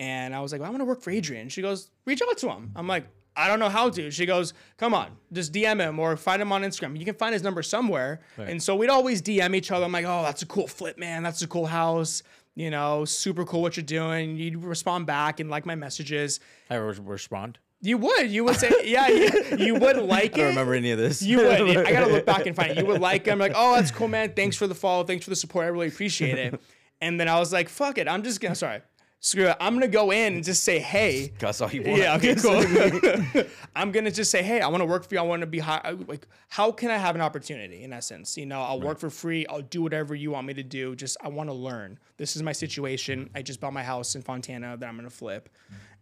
and 0.00 0.34
I 0.34 0.40
was 0.40 0.50
like, 0.50 0.60
well, 0.60 0.68
I 0.68 0.70
want 0.70 0.80
to 0.80 0.86
work 0.86 1.02
for 1.02 1.10
Adrian. 1.10 1.48
She 1.48 1.62
goes, 1.62 1.90
reach 2.04 2.20
out 2.28 2.36
to 2.38 2.48
him. 2.50 2.72
I'm 2.74 2.88
like, 2.88 3.06
I 3.36 3.46
don't 3.46 3.60
know 3.60 3.68
how 3.68 3.90
to. 3.90 4.10
She 4.10 4.26
goes, 4.26 4.54
come 4.76 4.92
on, 4.92 5.16
just 5.32 5.52
DM 5.52 5.78
him 5.80 6.00
or 6.00 6.16
find 6.16 6.42
him 6.42 6.50
on 6.50 6.62
Instagram. 6.62 6.98
You 6.98 7.04
can 7.04 7.14
find 7.14 7.32
his 7.32 7.42
number 7.44 7.62
somewhere. 7.62 8.20
And 8.48 8.60
so 8.62 8.74
we'd 8.74 8.90
always 8.90 9.22
DM 9.22 9.54
each 9.54 9.70
other. 9.70 9.84
I'm 9.84 9.92
like, 9.92 10.04
oh, 10.06 10.22
that's 10.22 10.42
a 10.42 10.46
cool 10.46 10.66
flip, 10.66 10.98
man. 10.98 11.22
That's 11.22 11.42
a 11.42 11.46
cool 11.46 11.66
house. 11.66 12.22
You 12.56 12.70
know, 12.70 13.04
super 13.04 13.44
cool 13.44 13.62
what 13.62 13.76
you're 13.76 13.84
doing. 13.84 14.36
You'd 14.36 14.56
respond 14.64 15.06
back 15.06 15.40
and 15.40 15.50
like 15.50 15.66
my 15.66 15.74
messages. 15.74 16.38
I 16.70 16.76
re- 16.76 16.96
respond. 17.02 17.58
You 17.84 17.98
would. 17.98 18.30
You 18.30 18.44
would 18.44 18.56
say, 18.56 18.72
yeah, 18.84 19.08
you, 19.08 19.28
you 19.58 19.74
would 19.74 19.96
like 19.98 20.32
it. 20.32 20.34
I 20.36 20.38
don't 20.38 20.48
remember 20.48 20.72
any 20.72 20.90
of 20.90 20.98
this. 20.98 21.20
You 21.20 21.36
would. 21.36 21.76
I 21.76 21.92
gotta 21.92 22.10
look 22.10 22.24
back 22.24 22.46
and 22.46 22.56
find 22.56 22.70
it. 22.70 22.78
You 22.78 22.86
would 22.86 23.00
like 23.12 23.24
them, 23.24 23.38
like, 23.38 23.52
oh, 23.54 23.74
that's 23.74 23.90
cool, 23.90 24.08
man. 24.08 24.32
Thanks 24.32 24.56
for 24.56 24.66
the 24.66 24.74
follow. 24.74 25.04
Thanks 25.04 25.24
for 25.24 25.30
the 25.30 25.36
support. 25.36 25.66
I 25.66 25.68
really 25.68 25.88
appreciate 25.88 26.38
it. 26.38 26.58
And 27.02 27.20
then 27.20 27.28
I 27.28 27.38
was 27.38 27.52
like, 27.52 27.68
fuck 27.68 27.98
it. 27.98 28.08
I'm 28.08 28.22
just 28.22 28.40
gonna. 28.40 28.54
Sorry, 28.54 28.80
screw 29.20 29.48
it. 29.48 29.56
I'm 29.60 29.74
gonna 29.74 29.88
go 29.88 30.12
in 30.12 30.36
and 30.36 30.44
just 30.44 30.64
say, 30.64 30.78
hey. 30.78 31.34
That's 31.38 31.60
all 31.60 31.70
you 31.70 31.82
want. 31.82 31.98
Yeah. 31.98 32.16
Okay. 32.16 32.34
Cool. 32.36 33.44
I'm 33.76 33.92
gonna 33.92 34.10
just 34.10 34.30
say, 34.30 34.42
hey, 34.42 34.62
I 34.62 34.68
want 34.68 34.80
to 34.80 34.86
work 34.86 35.06
for 35.06 35.14
you. 35.14 35.20
I 35.20 35.24
want 35.24 35.40
to 35.40 35.46
be 35.46 35.58
high. 35.58 35.94
Like, 36.06 36.26
how 36.48 36.72
can 36.72 36.90
I 36.90 36.96
have 36.96 37.14
an 37.14 37.20
opportunity? 37.20 37.84
In 37.84 37.92
essence, 37.92 38.38
you 38.38 38.46
know, 38.46 38.62
I'll 38.62 38.80
work 38.80 38.98
for 38.98 39.10
free. 39.10 39.46
I'll 39.46 39.60
do 39.60 39.82
whatever 39.82 40.14
you 40.14 40.30
want 40.30 40.46
me 40.46 40.54
to 40.54 40.62
do. 40.62 40.96
Just 40.96 41.18
I 41.22 41.28
want 41.28 41.50
to 41.50 41.54
learn. 41.54 41.98
This 42.16 42.34
is 42.34 42.42
my 42.42 42.52
situation. 42.52 43.28
I 43.34 43.42
just 43.42 43.60
bought 43.60 43.74
my 43.74 43.82
house 43.82 44.14
in 44.14 44.22
Fontana 44.22 44.78
that 44.78 44.88
I'm 44.88 44.96
gonna 44.96 45.10
flip. 45.10 45.50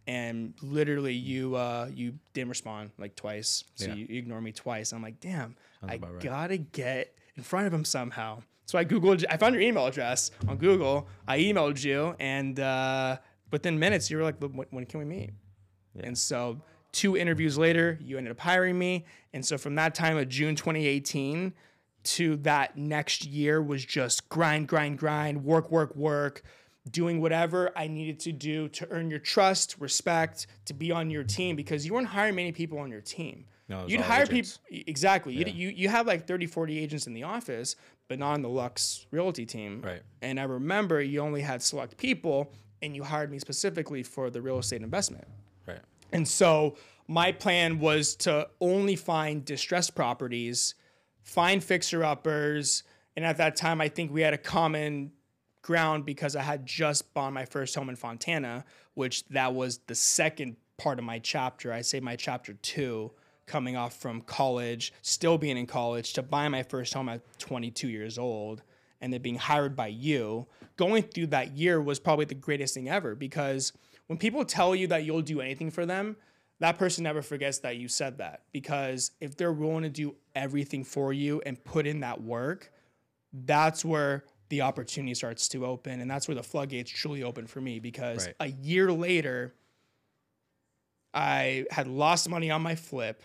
And 0.05 0.53
literally, 0.61 1.13
you 1.13 1.55
uh, 1.55 1.89
you 1.93 2.15
didn't 2.33 2.49
respond 2.49 2.91
like 2.97 3.15
twice. 3.15 3.63
So 3.75 3.87
Yeah. 3.87 3.93
you, 3.95 4.05
you 4.09 4.17
ignore 4.19 4.41
me 4.41 4.51
twice. 4.51 4.91
I'm 4.91 5.01
like, 5.01 5.19
damn, 5.19 5.55
I 5.81 5.95
right. 5.97 6.19
gotta 6.19 6.57
get 6.57 7.15
in 7.35 7.43
front 7.43 7.67
of 7.67 7.73
him 7.73 7.85
somehow. 7.85 8.43
So 8.65 8.77
I 8.77 8.85
googled. 8.85 9.23
I 9.29 9.37
found 9.37 9.55
your 9.55 9.61
email 9.61 9.85
address 9.85 10.31
on 10.47 10.57
Google. 10.57 11.07
I 11.27 11.39
emailed 11.39 11.83
you, 11.83 12.15
and 12.19 12.59
uh, 12.59 13.17
within 13.51 13.79
minutes, 13.79 14.09
you 14.11 14.17
were 14.17 14.23
like, 14.23 14.39
"When, 14.41 14.65
when 14.71 14.85
can 14.85 14.99
we 14.99 15.05
meet?" 15.05 15.31
And 15.99 16.17
so 16.17 16.61
two 16.91 17.15
interviews 17.17 17.57
later, 17.57 17.97
you 18.01 18.17
ended 18.17 18.31
up 18.31 18.39
hiring 18.39 18.77
me. 18.77 19.05
And 19.33 19.45
so 19.45 19.57
from 19.57 19.75
that 19.75 19.95
time 19.95 20.17
of 20.17 20.27
June 20.29 20.55
2018 20.55 21.53
to 22.03 22.35
that 22.37 22.77
next 22.77 23.25
year 23.25 23.61
was 23.61 23.83
just 23.85 24.27
grind, 24.29 24.67
grind, 24.67 24.97
grind, 24.99 25.43
work, 25.43 25.71
work, 25.71 25.95
work, 25.95 26.43
doing 26.89 27.21
whatever 27.21 27.71
I 27.75 27.87
needed 27.87 28.19
to 28.21 28.31
do 28.31 28.67
to 28.69 28.87
earn 28.91 29.09
your 29.09 29.19
trust, 29.19 29.75
respect, 29.79 30.47
to 30.65 30.73
be 30.73 30.91
on 30.91 31.09
your 31.09 31.23
team 31.23 31.55
because 31.55 31.85
you 31.85 31.93
weren't 31.93 32.07
hiring 32.07 32.35
many 32.35 32.51
people 32.51 32.79
on 32.79 32.91
your 32.91 33.01
team. 33.01 33.45
No, 33.69 33.85
You'd 33.87 34.01
hire 34.01 34.23
agents. 34.23 34.59
people 34.69 34.83
exactly. 34.87 35.33
You, 35.33 35.45
you 35.45 35.69
you 35.69 35.89
have 35.89 36.05
like 36.05 36.27
30, 36.27 36.47
40 36.47 36.77
agents 36.77 37.07
in 37.07 37.13
the 37.13 37.23
office, 37.23 37.77
but 38.09 38.19
not 38.19 38.33
on 38.33 38.41
the 38.41 38.49
Lux 38.49 39.07
Realty 39.11 39.45
team. 39.45 39.81
Right. 39.81 40.01
And 40.21 40.39
I 40.39 40.43
remember 40.43 41.01
you 41.01 41.21
only 41.21 41.41
had 41.41 41.61
select 41.61 41.95
people 41.97 42.51
and 42.81 42.93
you 42.95 43.03
hired 43.03 43.31
me 43.31 43.39
specifically 43.39 44.03
for 44.03 44.29
the 44.29 44.41
real 44.41 44.59
estate 44.59 44.81
investment. 44.81 45.25
Right. 45.65 45.79
And 46.11 46.27
so 46.27 46.75
my 47.07 47.31
plan 47.31 47.79
was 47.79 48.15
to 48.17 48.49
only 48.59 48.97
find 48.97 49.45
distressed 49.45 49.95
properties, 49.95 50.75
find 51.21 51.63
fixer 51.63 52.03
uppers. 52.03 52.83
And 53.15 53.25
at 53.25 53.37
that 53.37 53.55
time, 53.55 53.79
I 53.79 53.87
think 53.87 54.11
we 54.11 54.21
had 54.21 54.33
a 54.33 54.37
common 54.37 55.11
ground 55.63 56.05
because 56.05 56.35
I 56.35 56.43
had 56.43 56.65
just 56.65 57.13
bought 57.15 57.33
my 57.33 57.45
first 57.45 57.73
home 57.73 57.89
in 57.89 57.95
Fontana, 57.95 58.63
which 58.93 59.25
that 59.29 59.55
was 59.55 59.79
the 59.87 59.95
second 59.95 60.57
part 60.77 60.99
of 60.99 61.05
my 61.05 61.17
chapter. 61.17 61.73
I 61.73 61.81
say 61.81 61.99
my 61.99 62.15
chapter 62.15 62.53
two, 62.53 63.11
coming 63.47 63.75
off 63.75 63.99
from 63.99 64.21
college, 64.21 64.93
still 65.01 65.39
being 65.39 65.57
in 65.57 65.65
college, 65.65 66.13
to 66.13 66.21
buy 66.21 66.47
my 66.49 66.61
first 66.61 66.93
home 66.93 67.09
at 67.09 67.21
22 67.39 67.87
years 67.87 68.19
old 68.19 68.61
and 69.01 69.11
then 69.11 69.21
being 69.21 69.37
hired 69.37 69.75
by 69.75 69.87
you. 69.87 70.45
Going 70.77 71.03
through 71.03 71.27
that 71.27 71.51
year 71.57 71.81
was 71.81 71.99
probably 71.99 72.25
the 72.25 72.35
greatest 72.35 72.73
thing 72.73 72.89
ever 72.89 73.15
because 73.15 73.73
when 74.07 74.17
people 74.17 74.45
tell 74.45 74.75
you 74.75 74.87
that 74.87 75.05
you'll 75.05 75.21
do 75.21 75.41
anything 75.41 75.71
for 75.71 75.85
them, 75.85 76.15
that 76.59 76.77
person 76.77 77.03
never 77.03 77.21
forgets 77.21 77.59
that 77.59 77.77
you 77.77 77.87
said 77.87 78.19
that 78.19 78.43
because 78.51 79.11
if 79.19 79.35
they're 79.35 79.51
willing 79.51 79.83
to 79.83 79.89
do 79.89 80.15
everything 80.35 80.83
for 80.83 81.11
you 81.11 81.41
and 81.45 81.61
put 81.63 81.85
in 81.85 82.01
that 82.01 82.21
work, 82.21 82.71
that's 83.33 83.83
where 83.83 84.23
the 84.53 84.61
opportunity 84.61 85.15
starts 85.15 85.47
to 85.47 85.65
open 85.65 85.99
and 85.99 86.09
that's 86.11 86.27
where 86.27 86.35
the 86.35 86.43
floodgates 86.43 86.91
truly 86.91 87.23
open 87.23 87.47
for 87.47 87.59
me 87.59 87.79
because 87.79 88.27
Right. 88.27 88.35
a 88.39 88.47
year 88.49 88.91
later 88.91 89.55
I 91.13 91.65
had 91.71 91.87
lost 91.87 92.29
money 92.29 92.51
on 92.51 92.61
my 92.61 92.75
flip. 92.75 93.23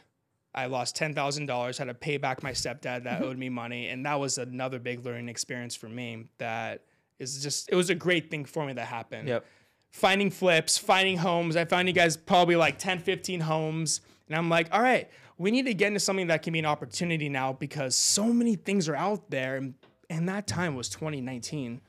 I 0.55 0.67
lost 0.67 0.97
ten 0.97 1.15
thousand 1.15 1.47
dollars. 1.47 1.77
Had 1.79 1.85
to 1.89 1.95
pay 1.95 2.17
back 2.17 2.43
my 2.43 2.53
stepdad 2.53 3.05
that 3.05 3.23
owed 3.27 3.37
me 3.39 3.49
money, 3.51 3.89
and 3.89 4.05
that 4.07 4.19
was 4.19 4.39
another 4.39 4.79
big 4.79 5.05
learning 5.05 5.29
experience 5.29 5.75
for 5.75 5.89
me. 5.89 6.31
That 6.39 6.85
is 7.19 7.43
just 7.43 7.69
it 7.71 7.75
was 7.75 7.91
a 7.91 7.95
great 7.95 8.31
thing 8.31 8.45
for 8.47 8.65
me 8.67 8.73
that 8.75 8.87
happened. 8.87 9.29
Yep. 9.29 9.45
Finding 9.91 10.31
flips, 10.31 10.77
finding 10.79 11.17
homes. 11.19 11.57
I 11.57 11.65
found 11.65 11.89
you 11.89 11.95
guys 11.95 12.17
probably 12.17 12.57
like 12.57 12.79
10, 12.79 12.99
15 13.01 13.41
homes, 13.41 14.01
and 14.29 14.37
I'm 14.37 14.49
like, 14.51 14.69
all 14.73 14.83
right, 14.83 15.09
we 15.39 15.51
need 15.51 15.65
to 15.67 15.73
get 15.75 15.89
into 15.89 16.01
something 16.01 16.27
that 16.27 16.43
can 16.43 16.53
be 16.53 16.59
an 16.59 16.67
opportunity 16.67 17.29
now 17.31 17.53
because 17.55 17.95
so 17.97 18.25
many 18.27 18.55
things 18.57 18.89
are 18.89 18.97
out 18.97 19.31
there, 19.31 19.57
and, 19.57 19.75
and 20.11 20.29
that 20.29 20.47
time 20.47 20.75
was 20.75 20.89
2019. 20.89 21.81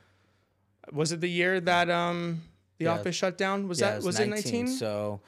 Was 0.92 1.12
it 1.12 1.22
the 1.22 1.30
year 1.30 1.60
that 1.62 1.90
um 1.90 2.42
the 2.78 2.86
Yeah. 2.86 2.94
office 2.94 3.16
shut 3.16 3.38
down? 3.38 3.68
Was 3.68 3.80
Yeah, 3.82 3.92
that 3.96 4.04
was 4.04 4.20
it 4.20 4.28
19? 4.30 4.68
So 4.68 5.22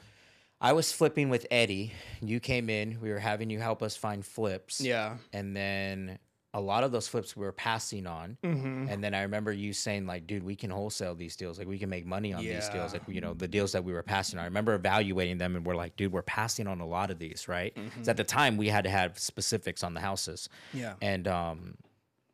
I 0.60 0.72
was 0.72 0.92
flipping 0.92 1.28
with 1.28 1.46
Eddie. 1.50 1.92
You 2.20 2.40
came 2.40 2.70
in. 2.70 3.00
We 3.00 3.10
were 3.10 3.18
having 3.18 3.50
you 3.50 3.58
help 3.60 3.82
us 3.82 3.96
find 3.96 4.24
flips. 4.24 4.80
yeah. 4.80 5.16
And 5.32 5.56
then 5.56 6.18
a 6.54 6.60
lot 6.60 6.84
of 6.84 6.92
those 6.92 7.08
flips 7.08 7.34
we 7.34 7.44
were 7.46 7.50
passing 7.52 8.06
on. 8.06 8.36
Mm-hmm. 8.44 8.86
And 8.90 9.02
then 9.02 9.14
I 9.14 9.22
remember 9.22 9.50
you 9.52 9.72
saying, 9.72 10.06
like, 10.06 10.26
dude, 10.26 10.42
we 10.42 10.54
can 10.54 10.68
wholesale 10.70 11.14
these 11.14 11.34
deals. 11.34 11.58
Like, 11.58 11.66
we 11.66 11.78
can 11.78 11.88
make 11.88 12.04
money 12.04 12.34
on 12.34 12.44
these 12.44 12.68
deals. 12.68 12.92
Like, 12.92 13.02
you 13.08 13.22
know, 13.22 13.32
the 13.32 13.48
deals 13.48 13.72
that 13.72 13.82
we 13.84 13.94
were 13.94 14.02
passing 14.02 14.38
on. 14.38 14.42
I 14.42 14.46
remember 14.48 14.74
evaluating 14.74 15.38
them 15.38 15.56
and 15.56 15.64
we're 15.64 15.74
like, 15.76 15.96
dude, 15.96 16.12
we're 16.12 16.20
passing 16.20 16.66
on 16.66 16.80
a 16.80 16.86
lot 16.86 17.10
of 17.10 17.18
these, 17.18 17.48
right? 17.48 17.74
'Cause 17.96 18.06
at 18.08 18.18
the 18.18 18.24
time 18.24 18.58
we 18.58 18.68
had 18.68 18.84
to 18.84 18.90
have 18.90 19.18
specifics 19.18 19.82
on 19.82 19.94
the 19.94 20.00
houses. 20.00 20.48
Mm-hmm. 20.68 20.78
Yeah. 20.78 20.94
And, 21.00 21.26
um, 21.26 21.74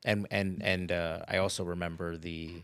and, 0.05 0.27
and, 0.31 0.63
and, 0.63 0.93
uh, 0.93 1.21
I 1.29 1.39
also 1.39 1.65
remember 1.65 2.17
the, 2.17 2.63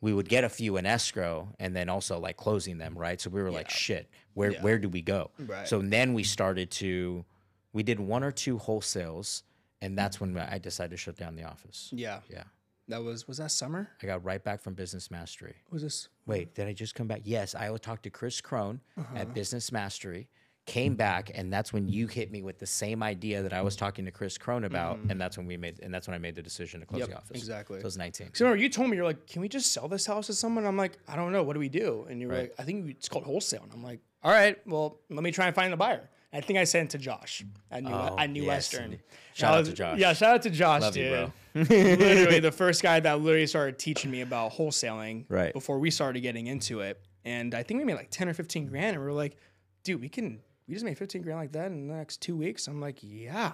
we 0.00 0.12
would 0.12 0.28
get 0.28 0.44
a 0.44 0.48
few 0.48 0.76
in 0.76 0.86
escrow 0.86 1.48
and 1.58 1.74
then 1.74 1.88
also 1.88 2.18
like 2.18 2.36
closing 2.36 2.78
them, 2.78 2.96
right? 2.96 3.20
So 3.20 3.30
we 3.30 3.42
were 3.42 3.50
like, 3.50 3.70
shit, 3.70 4.08
where 4.34 4.50
Yeah. 4.52 4.62
where 4.62 4.78
do 4.78 4.88
we 4.88 5.00
go? 5.02 5.30
Right. 5.38 5.66
So 5.66 5.80
then 5.80 6.12
we 6.14 6.24
started 6.24 6.70
to, 6.72 7.24
we 7.72 7.82
did 7.82 7.98
one 8.00 8.22
or 8.22 8.30
two 8.30 8.58
wholesales, 8.58 9.42
and 9.80 9.96
that's 9.96 10.20
when 10.20 10.36
I 10.38 10.58
decided 10.58 10.90
to 10.90 10.96
shut 10.96 11.16
down 11.16 11.36
the 11.36 11.44
office. 11.44 11.88
Yeah. 11.92 12.20
Yeah, 12.30 12.44
That 12.88 13.02
was 13.02 13.26
was 13.26 13.38
that 13.38 13.50
summer? 13.50 13.88
I 14.02 14.06
got 14.06 14.22
right 14.24 14.42
back 14.44 14.60
from 14.62 14.74
Business 14.74 15.10
Mastery. 15.10 15.54
Was 15.70 15.82
this? 15.82 16.08
Wait, 16.26 16.54
did 16.54 16.66
I 16.68 16.72
just 16.72 16.94
come 16.94 17.06
back? 17.08 17.22
Yes, 17.24 17.54
I 17.54 17.70
would 17.70 17.82
talk 17.82 18.02
to 18.02 18.10
Chris 18.10 18.40
Crone 18.40 18.80
Uh-huh. 18.98 19.16
at 19.16 19.32
Business 19.34 19.72
Mastery. 19.72 20.28
Came 20.66 20.94
back, 20.94 21.30
and 21.34 21.52
that's 21.52 21.74
when 21.74 21.88
you 21.88 22.06
hit 22.06 22.32
me 22.32 22.40
with 22.42 22.58
the 22.58 22.66
same 22.66 23.02
idea 23.02 23.42
that 23.42 23.52
I 23.52 23.60
was 23.60 23.76
talking 23.76 24.06
to 24.06 24.10
Chris 24.10 24.38
Crone 24.38 24.64
about, 24.64 24.96
mm-hmm. 24.96 25.10
and 25.10 25.20
that's 25.20 25.36
when 25.36 25.46
we 25.46 25.58
made, 25.58 25.78
and 25.82 25.92
that's 25.92 26.08
when 26.08 26.14
I 26.14 26.18
made 26.18 26.34
the 26.34 26.42
decision 26.42 26.80
to 26.80 26.86
close. 26.86 27.00
Yep, 27.00 27.08
the 27.10 27.16
office. 27.18 27.36
exactly. 27.36 27.76
So 27.76 27.80
it 27.80 27.84
was 27.84 27.98
nineteen. 27.98 28.30
So 28.32 28.46
remember, 28.46 28.62
you 28.62 28.70
told 28.70 28.88
me 28.88 28.96
you're 28.96 29.04
like, 29.04 29.26
can 29.26 29.42
we 29.42 29.48
just 29.48 29.72
sell 29.72 29.88
this 29.88 30.06
house 30.06 30.26
to 30.28 30.32
someone? 30.32 30.64
I'm 30.64 30.78
like, 30.78 30.96
I 31.06 31.16
don't 31.16 31.32
know. 31.32 31.42
What 31.42 31.52
do 31.52 31.60
we 31.60 31.68
do? 31.68 32.06
And 32.08 32.18
you 32.18 32.28
were 32.28 32.34
Right. 32.34 32.40
like, 32.44 32.54
I 32.58 32.62
think 32.62 32.88
it's 32.88 33.10
called 33.10 33.24
wholesale. 33.24 33.60
And 33.62 33.72
I'm 33.74 33.82
like, 33.84 34.00
all 34.22 34.32
right, 34.32 34.56
well, 34.66 35.00
let 35.10 35.22
me 35.22 35.30
try 35.32 35.46
and 35.46 35.54
find 35.54 35.74
a 35.74 35.76
buyer. 35.76 36.08
I 36.32 36.40
think 36.40 36.58
I 36.58 36.64
sent 36.64 36.88
it 36.88 36.98
to 36.98 37.04
Josh 37.04 37.44
at 37.70 37.82
New, 37.84 37.90
Oh, 37.92 38.16
at 38.18 38.30
New 38.30 38.42
yes, 38.42 38.72
Western. 38.72 38.98
shout 39.34 39.52
That 39.52 39.58
out 39.58 39.64
to 39.66 39.72
Josh. 39.74 39.98
Yeah, 39.98 40.12
shout 40.14 40.34
out 40.36 40.42
to 40.42 40.50
Josh, 40.50 40.80
Love 40.80 40.94
dude. 40.94 41.04
you, 41.04 41.10
bro. 41.10 41.32
literally 41.76 42.40
the 42.40 42.50
first 42.50 42.82
guy 42.82 42.98
that 43.00 43.20
literally 43.20 43.46
started 43.46 43.78
teaching 43.78 44.10
me 44.10 44.22
about 44.22 44.52
wholesaling 44.52 45.26
Right. 45.28 45.52
before 45.52 45.78
we 45.78 45.90
started 45.90 46.20
getting 46.22 46.46
into 46.46 46.80
it. 46.80 47.00
And 47.26 47.54
I 47.54 47.62
think 47.62 47.78
we 47.78 47.84
made 47.84 47.94
like 47.96 48.10
10 48.10 48.30
or 48.30 48.34
15 48.34 48.66
grand. 48.66 48.96
And 48.96 49.04
we 49.04 49.10
are 49.10 49.12
like, 49.12 49.36
dude, 49.84 50.00
we 50.00 50.08
can, 50.08 50.40
we 50.66 50.74
just 50.74 50.84
made 50.84 50.96
15 50.98 51.22
grand 51.22 51.38
like 51.38 51.52
that 51.52 51.66
in 51.72 51.88
the 51.88 51.94
next 51.94 52.20
two 52.20 52.36
weeks. 52.36 52.66
I'm 52.68 52.80
like, 52.80 52.98
yeah. 53.02 53.52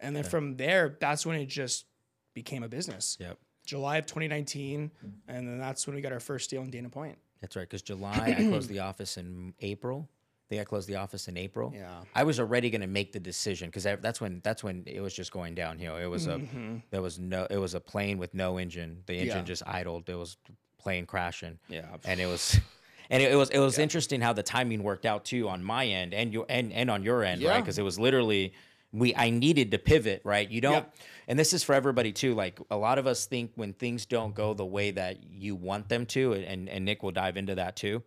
And 0.00 0.14
then 0.16 0.24
from 0.24 0.56
there, 0.56 0.96
that's 1.00 1.24
when 1.24 1.36
it 1.40 1.46
just 1.46 1.86
became 2.34 2.62
a 2.62 2.68
business. 2.68 3.16
Yep. 3.20 3.38
July 3.64 3.98
of 3.98 4.06
2019. 4.06 4.90
And 5.28 5.48
then 5.48 5.58
that's 5.58 5.86
when 5.86 5.94
we 5.96 6.02
got 6.02 6.12
our 6.12 6.20
first 6.20 6.50
deal 6.50 6.62
in 6.62 6.70
Dana 6.70 6.88
Point. 6.88 7.16
That's 7.40 7.54
right. 7.56 7.62
Because 7.62 7.82
July, 7.82 8.34
I 8.38 8.42
closed 8.48 8.68
the 8.68 8.80
office 8.80 9.16
in 9.16 9.54
April. 9.60 10.08
I 10.10 10.44
think 10.48 10.60
I 10.60 10.64
closed 10.64 10.88
the 10.88 10.96
office 10.96 11.28
in 11.28 11.36
April. 11.36 11.72
Yeah. 11.74 12.00
I 12.14 12.24
was 12.24 12.38
already 12.40 12.68
going 12.70 12.80
to 12.82 12.86
make 12.86 13.12
the 13.12 13.20
decision 13.20 13.68
because 13.68 13.84
that's 13.84 14.20
when 14.20 14.40
that's 14.44 14.62
when 14.62 14.82
it 14.86 15.00
was 15.00 15.14
just 15.14 15.32
going 15.32 15.54
downhill. 15.54 15.96
It 15.96 16.06
was 16.06 16.26
Mm-hmm. 16.26 16.76
a 16.76 16.82
there 16.90 17.00
was 17.02 17.18
no 17.18 17.46
it 17.48 17.56
was 17.56 17.74
a 17.74 17.80
plane 17.80 18.18
with 18.18 18.34
no 18.34 18.58
engine. 18.58 19.02
The 19.06 19.14
engine 19.14 19.38
Yeah. 19.38 19.42
just 19.44 19.62
idled. 19.66 20.04
There 20.06 20.18
was 20.18 20.36
plane 20.78 21.06
crashing. 21.06 21.58
Yeah. 21.68 21.86
and 22.04 22.20
it 22.20 22.26
was. 22.26 22.60
And 23.12 23.22
it, 23.22 23.30
it 23.32 23.36
was 23.36 23.50
it 23.50 23.58
was 23.58 23.78
interesting 23.78 24.20
how 24.22 24.32
the 24.32 24.42
timing 24.42 24.82
worked 24.82 25.06
out 25.06 25.24
too 25.24 25.48
on 25.48 25.62
my 25.62 25.86
end 25.86 26.14
and 26.14 26.32
your 26.32 26.46
and, 26.48 26.72
and 26.72 26.90
on 26.90 27.02
your 27.04 27.22
end, 27.22 27.42
right? 27.50 27.60
Because 27.62 27.78
it 27.78 27.82
was 27.82 27.98
literally 27.98 28.54
we 28.92 29.14
I 29.14 29.30
needed 29.30 29.70
to 29.70 29.78
pivot, 29.78 30.22
right? 30.24 30.50
You 30.50 30.60
don't 30.62 30.72
Yeah. 30.86 31.04
and 31.28 31.38
this 31.38 31.52
is 31.52 31.62
for 31.62 31.74
everybody 31.74 32.10
too. 32.12 32.34
Like 32.34 32.58
a 32.70 32.76
lot 32.76 32.98
of 32.98 33.06
us 33.06 33.26
think 33.26 33.52
when 33.54 33.74
things 33.74 34.06
don't 34.06 34.34
go 34.34 34.54
the 34.54 34.64
way 34.66 34.90
that 34.92 35.22
you 35.30 35.54
want 35.54 35.88
them 35.88 36.06
to, 36.06 36.32
and, 36.32 36.68
and 36.68 36.84
Nick 36.84 37.02
will 37.02 37.10
dive 37.12 37.36
into 37.36 37.54
that 37.54 37.76
too. 37.76 38.02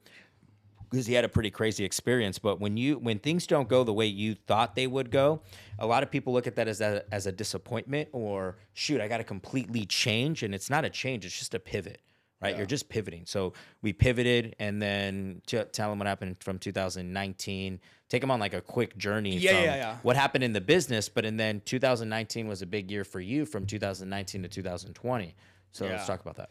Because 0.90 1.08
he 1.08 1.14
had 1.16 1.26
a 1.26 1.30
pretty 1.30 1.50
crazy 1.52 1.84
experience, 1.84 2.38
but 2.40 2.60
when 2.60 2.78
you 2.78 2.98
when 3.00 3.20
things 3.20 3.48
don't 3.48 3.68
go 3.68 3.84
the 3.84 3.94
way 3.94 4.06
you 4.06 4.36
thought 4.36 4.76
they 4.76 4.88
would 4.88 5.10
go, 5.12 5.42
a 5.80 5.86
lot 5.86 6.04
of 6.04 6.12
people 6.12 6.32
look 6.32 6.48
at 6.48 6.56
that 6.56 6.68
as 6.68 6.80
a, 6.80 7.04
as 7.12 7.26
a 7.26 7.32
disappointment 7.32 8.10
or 8.12 8.58
shoot, 8.74 9.02
I 9.02 9.08
got 9.08 9.18
to 9.18 9.24
completely 9.24 9.86
change, 9.86 10.42
and 10.44 10.54
it's 10.56 10.70
not 10.70 10.86
a 10.86 10.90
change; 10.90 11.26
it's 11.26 11.38
just 11.38 11.54
a 11.56 11.60
pivot, 11.60 12.00
right? 12.46 12.58
You're 12.58 12.66
just 12.66 12.90
pivoting. 12.90 13.24
So 13.26 13.54
we 13.82 13.94
pivoted, 13.94 14.56
and 14.60 14.82
then 14.82 15.42
to 15.48 15.66
tell 15.66 15.90
them 15.90 16.00
what 16.00 16.08
happened 16.08 16.38
from 16.42 16.60
2019. 16.60 17.80
Take 18.08 18.22
them 18.22 18.30
on 18.30 18.40
like 18.40 18.54
a 18.54 18.62
quick 18.62 18.98
journey. 18.98 19.36
Yeah, 19.36 19.52
from 19.52 19.64
yeah, 19.64 19.76
yeah. 19.76 19.98
What 20.04 20.16
happened 20.16 20.44
in 20.44 20.54
the 20.54 20.62
business, 20.62 21.10
but 21.10 21.26
and 21.26 21.40
then 21.40 21.62
2019 21.66 22.48
was 22.48 22.62
a 22.62 22.66
big 22.68 22.92
year 22.92 23.04
for 23.04 23.20
you 23.20 23.46
from 23.46 23.66
2019 23.66 24.44
to 24.44 24.48
2020. 24.48 25.36
So 25.72 25.86
let's 25.86 26.08
talk 26.08 26.22
about 26.22 26.38
that. 26.38 26.50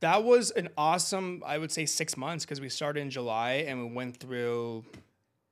that 0.00 0.24
was 0.24 0.50
an 0.50 0.68
awesome, 0.76 1.42
I 1.46 1.58
would 1.58 1.70
say, 1.70 1.86
six 1.86 2.16
months 2.16 2.44
because 2.44 2.60
we 2.60 2.68
started 2.68 3.00
in 3.00 3.10
July 3.10 3.64
and 3.68 3.78
we 3.78 3.94
went 3.94 4.16
through 4.16 4.84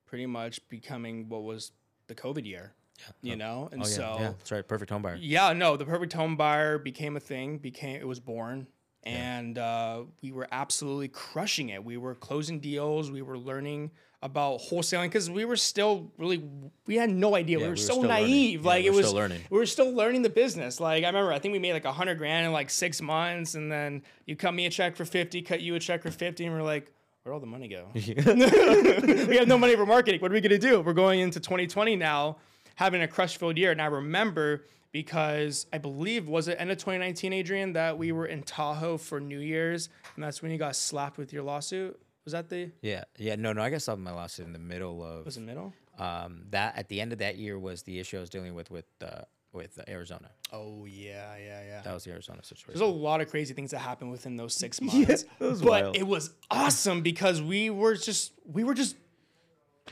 pretty 0.05 0.25
much 0.25 0.59
becoming 0.69 1.29
what 1.29 1.43
was 1.43 1.71
the 2.07 2.15
COVID 2.15 2.45
year. 2.45 2.73
Yeah. 2.97 3.05
You 3.21 3.33
oh. 3.33 3.37
know, 3.37 3.69
and 3.71 3.83
Oh 3.83 3.87
yeah, 3.87 3.93
so 3.93 4.17
yeah, 4.19 4.27
that's 4.29 4.51
right. 4.51 4.67
Perfect 4.67 4.89
home 4.89 5.01
buyer. 5.01 5.17
Yeah, 5.19 5.53
no, 5.53 5.77
the 5.77 5.85
perfect 5.85 6.13
home 6.13 6.37
buyer 6.37 6.77
became 6.77 7.17
a 7.17 7.19
thing. 7.19 7.57
Became 7.57 7.97
it 7.97 8.07
was 8.07 8.19
born, 8.19 8.67
and 9.05 9.57
uh, 9.57 10.03
we 10.21 10.31
were 10.31 10.47
absolutely 10.51 11.07
crushing 11.07 11.69
it. 11.69 11.83
We 11.83 11.97
were 11.97 12.15
closing 12.15 12.59
deals. 12.59 13.11
We 13.11 13.21
were 13.21 13.37
learning 13.37 13.91
about 14.23 14.59
wholesaling 14.59 15.03
because 15.03 15.29
we 15.29 15.45
were 15.45 15.55
still 15.55 16.11
really 16.17 16.43
we 16.87 16.95
had 16.95 17.11
no 17.11 17.35
idea. 17.35 17.57
we 17.57 17.63
were 17.63 17.69
we 17.69 17.73
were 17.73 17.77
so 17.77 18.01
naive. 18.01 18.63
Yeah, 18.63 18.67
like 18.67 18.81
we 18.81 18.87
it 18.87 18.93
was 18.93 19.05
still 19.05 19.15
learning. 19.15 19.41
We 19.51 19.57
were 19.59 19.65
still 19.67 19.91
learning 19.93 20.23
the 20.23 20.29
business. 20.29 20.79
Like 20.79 21.03
I 21.03 21.07
remember, 21.07 21.31
I 21.31 21.39
think 21.39 21.51
we 21.51 21.59
made 21.59 21.73
like 21.73 21.85
a 21.85 21.91
hundred 21.91 22.17
grand 22.17 22.47
in 22.47 22.51
like 22.51 22.71
six 22.71 23.01
months, 23.01 23.53
and 23.53 23.71
then 23.71 24.01
you 24.25 24.35
cut 24.35 24.53
me 24.53 24.65
a 24.65 24.69
check 24.71 24.95
for 24.95 25.05
fifty, 25.05 25.43
cut 25.43 25.61
you 25.61 25.75
a 25.75 25.79
check 25.79 26.01
for 26.01 26.11
fifty, 26.11 26.45
and 26.45 26.53
we're 26.53 26.63
like. 26.63 26.91
Where'd 27.23 27.33
all 27.33 27.39
the 27.39 27.47
money 27.47 27.67
go? 27.67 27.87
we 27.95 29.37
have 29.37 29.47
no 29.47 29.57
money 29.57 29.75
for 29.75 29.87
marketing. 29.87 30.21
What 30.21 30.29
are 30.29 30.35
we 30.35 30.41
gonna 30.41 30.59
do? 30.59 30.81
We're 30.81 30.93
going 30.93 31.21
into 31.21 31.39
2020 31.39 31.95
now, 31.95 32.37
having 32.75 33.01
a 33.01 33.07
crush 33.07 33.37
filled 33.37 33.57
year. 33.57 33.71
And 33.71 33.81
I 33.81 33.87
remember 33.87 34.65
because 34.95 35.67
I 35.73 35.77
believe 35.77 36.29
was 36.29 36.47
it 36.47 36.55
end 36.57 36.71
of 36.71 36.77
2019, 36.77 37.33
Adrian, 37.33 37.73
that 37.73 37.97
we 37.97 38.13
were 38.13 38.27
in 38.27 38.43
Tahoe 38.43 38.95
for 38.95 39.19
New 39.19 39.39
Year's, 39.39 39.89
and 40.15 40.23
that's 40.23 40.41
when 40.41 40.51
you 40.51 40.57
got 40.57 40.73
slapped 40.73 41.17
with 41.17 41.33
your 41.33 41.43
lawsuit. 41.43 41.99
Was 42.23 42.31
that 42.31 42.47
the 42.47 42.71
Yeah, 42.81 43.03
yeah. 43.17 43.35
No, 43.35 43.51
no. 43.51 43.61
I 43.61 43.69
guess 43.69 43.81
got 43.81 43.83
slapped 43.83 43.97
with 43.97 44.05
my 44.05 44.13
lawsuit 44.13 44.45
in 44.45 44.53
the 44.53 44.59
middle 44.59 45.03
of 45.03 45.25
was 45.25 45.35
it 45.35 45.41
middle? 45.41 45.73
um, 45.99 46.43
that. 46.51 46.77
At 46.77 46.87
the 46.87 47.01
end 47.01 47.11
of 47.11 47.19
that 47.19 47.35
year 47.35 47.59
was 47.59 47.83
the 47.83 47.99
issue 47.99 48.15
I 48.15 48.21
was 48.21 48.29
dealing 48.29 48.55
with 48.55 48.71
with 48.71 48.85
uh, 49.01 49.23
with 49.51 49.77
Arizona. 49.89 50.29
Oh 50.53 50.85
yeah, 50.85 51.35
yeah, 51.35 51.61
yeah. 51.67 51.81
That 51.81 51.93
was 51.93 52.05
the 52.05 52.11
Arizona 52.11 52.41
situation. 52.41 52.79
There's 52.79 52.89
a 52.89 52.93
lot 52.93 53.19
of 53.19 53.29
crazy 53.29 53.53
things 53.53 53.71
that 53.71 53.79
happened 53.79 54.11
within 54.11 54.37
those 54.37 54.55
six 54.55 54.79
months. 54.81 55.25
was 55.39 55.61
but 55.61 55.69
wild. 55.69 55.97
it 55.97 56.07
was 56.07 56.33
awesome 56.49 57.01
because 57.01 57.41
we 57.41 57.69
were 57.69 57.95
just 57.95 58.31
we 58.45 58.63
were 58.63 58.73
just 58.73 58.95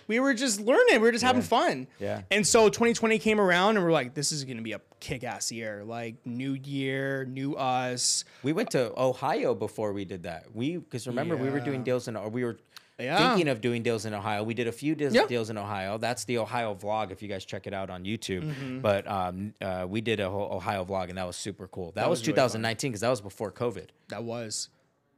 we 0.08 0.20
were 0.20 0.34
just 0.34 0.60
learning. 0.60 0.96
We 0.96 1.00
were 1.00 1.12
just 1.12 1.24
having 1.24 1.42
fun. 1.42 1.88
Yeah. 2.00 2.22
And 2.32 2.46
so 2.46 2.70
2020 2.70 3.20
came 3.20 3.40
around 3.40 3.78
and 3.78 3.86
we're 3.86 3.92
like, 3.92 4.14
this 4.14 4.32
is 4.32 4.44
gonna 4.44 4.62
be 4.62 4.74
a 4.74 4.82
kick 5.04 5.24
ass 5.24 5.52
year. 5.52 5.84
Like 5.84 6.16
new 6.26 6.54
year, 6.54 7.26
new 7.26 7.56
us. 7.56 8.24
We 8.42 8.54
went 8.54 8.72
to 8.72 8.98
Ohio 9.00 9.54
before 9.54 9.92
we 9.94 10.06
did 10.06 10.24
that. 10.24 10.46
We 10.56 10.78
because 10.78 11.08
remember 11.08 11.36
we 11.36 11.50
were 11.50 11.60
doing 11.60 11.84
deals 11.84 12.08
in 12.08 12.16
or 12.16 12.30
we 12.30 12.44
were 12.44 12.58
Yeah. 13.00 13.18
thinking 13.18 13.50
of 13.50 13.60
doing 13.60 13.84
deals 13.84 14.06
in 14.06 14.14
Ohio. 14.14 14.44
We 14.44 14.54
did 14.54 14.68
a 14.68 14.72
few 14.72 14.96
deals, 14.96 15.14
Yeah. 15.14 15.26
deals 15.28 15.50
in 15.50 15.58
Ohio. 15.58 15.98
That's 15.98 16.24
the 16.26 16.38
Ohio 16.38 16.74
vlog 16.76 17.12
if 17.12 17.22
you 17.22 17.28
guys 17.28 17.44
check 17.44 17.68
it 17.68 17.74
out 17.74 17.90
on 17.90 18.06
YouTube. 18.06 18.44
Mm-hmm. 18.44 18.80
But 18.80 19.06
um, 19.08 19.54
uh, 19.62 19.86
we 19.90 20.00
did 20.00 20.20
a 20.22 20.30
whole 20.30 20.54
Ohio 20.54 20.86
vlog 20.86 21.10
and 21.10 21.18
that 21.18 21.28
was 21.28 21.36
super 21.36 21.68
cool. 21.68 21.92
That, 21.96 22.10
was, 22.10 22.20
was 22.20 22.28
really 22.28 22.36
2019 22.36 22.92
because 22.92 23.02
that 23.02 23.10
was 23.10 23.20
before 23.22 23.52
COVID. 23.52 23.88
That 24.10 24.24
was. 24.24 24.70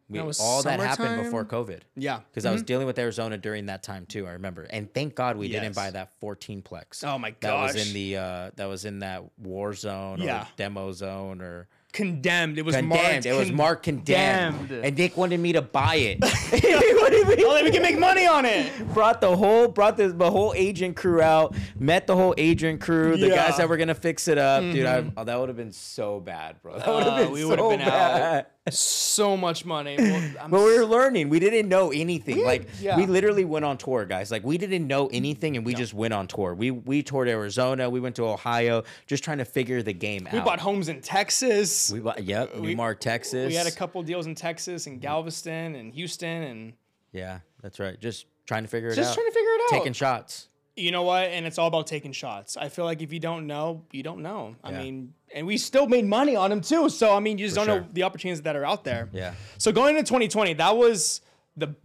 We, 0.07 0.19
That 0.19 0.37
all 0.39 0.61
that 0.63 0.79
happened 0.79 1.23
before 1.23 1.45
COVID. 1.45 1.79
Yeah. 1.95 2.19
Because 2.29 2.45
I 2.45 2.51
was 2.51 2.61
dealing 2.61 2.85
with 2.85 2.99
Arizona 2.99 3.37
during 3.39 3.65
that 3.67 3.81
time 3.81 4.05
too. 4.05 4.27
I 4.27 4.33
remember, 4.33 4.63
and 4.69 4.93
thank 4.93 5.15
God 5.15 5.35
we 5.35 5.47
Yes. 5.47 5.63
didn't 5.63 5.75
buy 5.75 5.89
that 5.91 6.11
14 6.19 6.61
plex. 6.61 7.03
Oh 7.03 7.17
my 7.17 7.31
god. 7.31 7.69
That 7.69 7.75
was 7.75 7.87
in 7.87 7.93
the 7.95 8.17
uh, 8.17 8.51
that 8.55 8.65
was 8.65 8.85
in 8.85 8.99
that 8.99 9.23
war 9.39 9.73
zone 9.73 10.21
Yeah. 10.21 10.43
or 10.43 10.47
demo 10.57 10.91
zone 10.91 11.41
or 11.41 11.67
Condemned. 11.91 12.57
It 12.59 12.65
was 12.65 12.75
condemned. 12.75 13.03
marked. 13.03 13.25
it 13.25 13.33
was 13.33 13.51
marked 13.53 13.83
condemned. 13.83 14.57
condemned. 14.57 14.85
And 14.85 14.97
Nick 14.97 15.15
wanted 15.15 15.39
me 15.39 15.53
to 15.53 15.61
buy 15.61 15.95
it. 15.95 16.19
oh, 16.23 17.53
then 17.55 17.63
we 17.63 17.71
can 17.71 17.81
make 17.81 17.97
money 17.97 18.27
on 18.27 18.43
it. 18.45 18.69
brought 18.93 19.21
the 19.21 19.33
whole 19.35 19.69
brought 19.69 19.95
the, 19.95 20.09
the 20.09 20.29
whole 20.29 20.53
agent 20.57 20.97
crew 20.97 21.21
out. 21.21 21.55
Met 21.79 22.05
the 22.05 22.15
whole 22.15 22.33
agent 22.37 22.81
crew. 22.81 23.15
The 23.15 23.29
Yeah. 23.29 23.47
guys 23.47 23.57
that 23.57 23.69
were 23.69 23.77
gonna 23.77 23.95
fix 23.95 24.27
it 24.27 24.37
up, 24.37 24.61
dude. 24.61 24.85
I, 24.85 25.09
oh, 25.15 25.23
that 25.23 25.39
would 25.39 25.47
have 25.47 25.57
been 25.57 25.71
so 25.71 26.19
bad, 26.19 26.61
bro. 26.61 26.77
That 26.77 26.87
would 26.87 27.03
have 27.03 27.13
Uh, 27.13 27.23
been 27.23 27.31
we 27.31 27.41
so 27.41 27.69
been 27.69 27.81
out. 27.81 28.45
So 28.69 29.37
much 29.37 29.63
money. 29.65 29.97
Well, 30.05 30.49
But 30.49 30.59
we 30.63 30.77
were 30.77 30.85
learning. 30.85 31.29
We 31.29 31.39
didn't 31.39 31.69
know 31.69 31.91
anything. 31.91 32.43
like 32.43 32.67
yeah. 32.79 32.97
we 32.97 33.05
literally 33.05 33.45
went 33.45 33.63
on 33.65 33.77
tour, 33.77 34.05
guys. 34.05 34.31
Like 34.31 34.43
we 34.43 34.57
didn't 34.57 34.87
know 34.87 35.07
anything, 35.07 35.55
and 35.55 35.65
we 35.65 35.73
just 35.75 35.93
went 35.93 36.13
on 36.13 36.27
tour. 36.27 36.53
We 36.55 36.71
we 36.71 37.03
toured 37.03 37.27
Arizona. 37.27 37.89
We 37.89 37.99
went 37.99 38.15
to 38.17 38.25
Ohio, 38.25 38.83
just 39.07 39.23
trying 39.23 39.37
to 39.37 39.45
figure 39.45 39.81
the 39.83 39.93
game 39.93 40.23
we 40.23 40.29
out. 40.29 40.33
We 40.33 40.39
bought 40.41 40.59
homes 40.59 40.89
in 40.89 41.01
Texas. 41.01 41.91
We 41.91 41.99
bought. 41.99 42.23
Yep. 42.23 42.55
we- 42.55 42.67
Newmark, 42.69 42.99
Texas. 42.99 43.47
We 43.49 43.55
had 43.55 43.67
a 43.67 43.71
couple 43.71 44.01
deals 44.03 44.25
in 44.25 44.35
Texas 44.35 44.87
and 44.87 44.99
Galveston 44.99 45.75
and 45.75 45.93
Houston 45.93 46.43
and 46.43 46.73
Yeah, 47.11 47.39
that's 47.61 47.79
right. 47.79 47.99
Just 47.99 48.25
trying 48.45 48.63
to 48.63 48.69
figure 48.69 48.89
it 48.89 48.95
just 48.95 49.11
out. 49.11 49.15
trying 49.15 49.27
to 49.27 49.33
figure 49.33 49.49
it 49.51 49.61
out. 49.61 49.77
Taking 49.79 49.93
shots. 49.93 50.49
you 50.75 50.91
know 50.91 51.03
what? 51.03 51.23
And 51.29 51.45
it's 51.45 51.57
all 51.57 51.67
about 51.67 51.87
taking 51.87 52.11
shots. 52.11 52.57
I 52.57 52.69
feel 52.69 52.85
like 52.85 53.01
if 53.01 53.13
you 53.13 53.19
don't 53.19 53.47
know, 53.47 53.83
you 53.91 54.03
don't 54.03 54.21
know. 54.21 54.55
I 54.63 54.71
mean, 54.71 55.13
and 55.35 55.45
we 55.45 55.57
still 55.57 55.85
made 55.85 56.05
money 56.05 56.35
on 56.35 56.49
them 56.49 56.61
too. 56.61 56.89
So 56.89 57.15
I 57.15 57.19
mean, 57.19 57.37
you 57.37 57.45
just 57.45 57.59
For 57.59 57.65
don't 57.65 57.81
know 57.81 57.87
the 57.93 58.03
opportunities 58.03 58.41
that 58.43 58.55
are 58.55 58.65
out 58.65 58.83
there. 58.83 59.09
Yeah. 59.11 59.35
So 59.59 59.71
going 59.71 59.95
into 59.97 60.07
2020, 60.07 60.53
that 60.55 60.75
was 60.75 61.21
the 61.55 61.75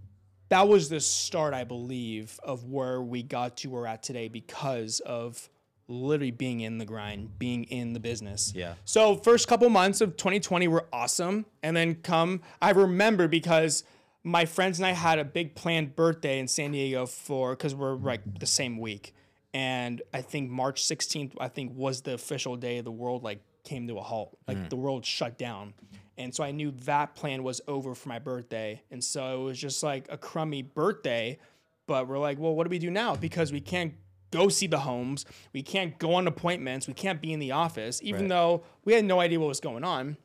that 0.48 0.66
was 0.66 0.88
the 0.88 1.00
start, 1.00 1.52
I 1.52 1.64
believe, 1.64 2.40
of 2.42 2.64
where 2.64 3.02
we 3.02 3.22
got 3.22 3.58
to 3.58 3.68
where 3.68 3.82
we're 3.82 3.86
at 3.88 4.02
today 4.02 4.28
because 4.28 5.00
of 5.00 5.48
literally 5.86 6.30
being 6.30 6.60
in 6.60 6.78
the 6.78 6.84
grind, 6.84 7.38
being 7.38 7.64
in 7.64 7.92
the 7.92 8.00
business. 8.00 8.52
Yeah. 8.54 8.74
So 8.84 9.16
first 9.16 9.48
couple 9.48 9.68
months 9.68 10.00
of 10.00 10.16
2020 10.16 10.68
were 10.68 10.86
awesome, 10.92 11.46
and 11.62 11.76
then 11.76 11.96
come 11.96 12.40
I 12.62 12.70
remember 12.70 13.28
because 13.28 13.84
my 14.22 14.44
friends 14.44 14.78
and 14.78 14.86
I 14.86 14.92
had 14.92 15.18
a 15.18 15.24
big 15.24 15.54
planned 15.54 15.96
birthday 15.96 16.38
in 16.38 16.46
San 16.46 16.72
Diego 16.72 17.06
for 17.06 17.56
because 17.56 17.74
we're 17.74 17.94
like 17.94 18.38
the 18.38 18.46
same 18.46 18.78
week, 18.78 19.14
and 19.52 20.02
I 20.14 20.22
think 20.22 20.50
March 20.50 20.82
16th 20.82 21.32
I 21.40 21.48
think 21.48 21.72
was 21.74 22.02
the 22.02 22.14
official 22.14 22.56
day 22.56 22.80
the 22.80 22.90
world 22.90 23.22
like 23.24 23.40
came 23.64 23.86
to 23.88 23.98
a 23.98 24.02
halt, 24.02 24.36
like 24.46 24.56
mm. 24.56 24.68
the 24.70 24.76
world 24.76 25.04
shut 25.04 25.38
down. 25.38 25.74
And 26.16 26.34
so 26.34 26.44
I 26.44 26.50
knew 26.50 26.70
that 26.84 27.14
plan 27.14 27.42
was 27.42 27.60
over 27.66 27.94
for 27.94 28.08
my 28.08 28.18
birthday. 28.18 28.82
And 28.90 29.02
so 29.02 29.42
it 29.42 29.44
was 29.44 29.58
just 29.58 29.82
like 29.82 30.06
a 30.10 30.18
crummy 30.18 30.62
birthday. 30.62 31.38
But 31.86 32.08
we're 32.08 32.18
like, 32.18 32.38
well, 32.38 32.54
what 32.54 32.64
do 32.64 32.70
we 32.70 32.78
do 32.78 32.90
now? 32.90 33.16
Because 33.16 33.52
we 33.52 33.60
can't 33.60 33.94
go 34.30 34.48
see 34.48 34.66
the 34.66 34.78
homes. 34.78 35.24
We 35.52 35.62
can't 35.62 35.98
go 35.98 36.14
on 36.14 36.26
appointments. 36.26 36.86
We 36.86 36.94
can't 36.94 37.20
be 37.20 37.32
in 37.32 37.40
the 37.40 37.52
office, 37.52 38.00
even 38.02 38.22
Right. 38.22 38.28
though 38.28 38.62
we 38.84 38.92
had 38.92 39.04
no 39.04 39.18
idea 39.18 39.40
what 39.40 39.48
was 39.48 39.60
going 39.60 39.82
on. 39.82 40.16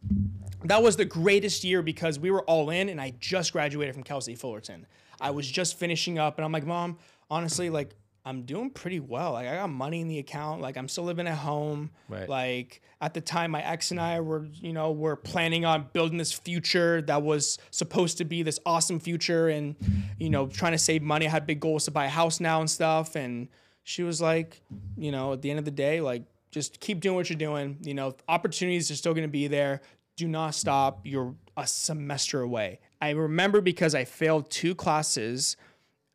That 0.66 0.84
was 0.84 0.98
the 0.98 1.06
greatest 1.06 1.64
year 1.64 1.82
because 1.82 2.20
we 2.20 2.30
were 2.30 2.44
all 2.44 2.70
in 2.70 2.90
and 2.90 3.00
I 3.00 3.14
just 3.20 3.54
graduated 3.54 3.96
from 3.96 4.04
Cal 4.04 4.22
State 4.22 4.38
Fullerton. 4.38 4.86
I 5.20 5.32
was 5.32 5.50
just 5.50 5.78
finishing 5.78 6.20
up 6.20 6.38
and 6.38 6.46
I'm 6.46 6.52
like, 6.52 6.66
Mom, 6.66 6.98
honestly, 7.30 7.70
like, 7.70 7.96
I'm 8.28 8.42
doing 8.42 8.72
pretty 8.72 9.00
well. 9.00 9.34
Like 9.34 9.48
I 9.48 9.56
got 9.56 9.70
money 9.70 10.02
in 10.02 10.08
the 10.08 10.18
account. 10.18 10.60
Like 10.60 10.78
I'm 10.78 10.88
still 10.88 11.04
living 11.04 11.28
at 11.28 11.38
home. 11.38 11.92
Right. 12.10 12.28
Like 12.28 12.82
at 13.00 13.14
the 13.14 13.22
time, 13.22 13.52
my 13.52 13.64
ex 13.64 13.92
and 13.92 14.00
I 14.00 14.20
were, 14.20 14.48
you 14.52 14.74
know, 14.74 14.92
were 14.92 15.16
planning 15.16 15.64
on 15.64 15.90
building 15.94 16.18
this 16.18 16.34
future 16.34 17.04
that 17.04 17.22
was 17.22 17.60
supposed 17.70 18.18
to 18.18 18.26
be 18.26 18.42
this 18.42 18.60
awesome 18.66 19.00
future, 19.00 19.50
and 19.50 19.76
you 20.18 20.32
know, 20.32 20.48
trying 20.48 20.72
to 20.72 20.80
save 20.80 21.04
money. 21.04 21.28
I 21.28 21.30
had 21.30 21.46
big 21.46 21.60
goals 21.60 21.86
to 21.86 21.92
buy 21.92 22.06
a 22.06 22.10
house 22.10 22.40
now 22.40 22.62
and 22.62 22.70
stuff. 22.70 23.16
And 23.16 23.48
she 23.84 24.02
was 24.02 24.20
like, 24.22 24.60
you 24.98 25.12
know, 25.12 25.34
at 25.34 25.44
the 25.44 25.52
end 25.52 25.60
of 25.60 25.66
the 25.66 25.72
day, 25.72 26.02
like 26.02 26.24
just 26.50 26.80
keep 26.80 27.02
doing 27.02 27.16
what 27.16 27.30
you're 27.30 27.38
doing. 27.38 27.78
You 27.82 27.94
know, 27.94 28.16
opportunities 28.28 28.90
are 28.90 28.96
still 28.96 29.14
going 29.14 29.28
to 29.28 29.32
be 29.32 29.48
there. 29.48 29.82
Do 30.18 30.28
not 30.28 30.56
stop. 30.56 31.02
You're 31.04 31.36
a 31.58 31.68
semester 31.68 32.42
away. 32.42 32.80
I 33.02 33.12
remember 33.12 33.62
because 33.62 33.94
I 33.94 34.06
failed 34.06 34.50
two 34.50 34.74
classes 34.74 35.58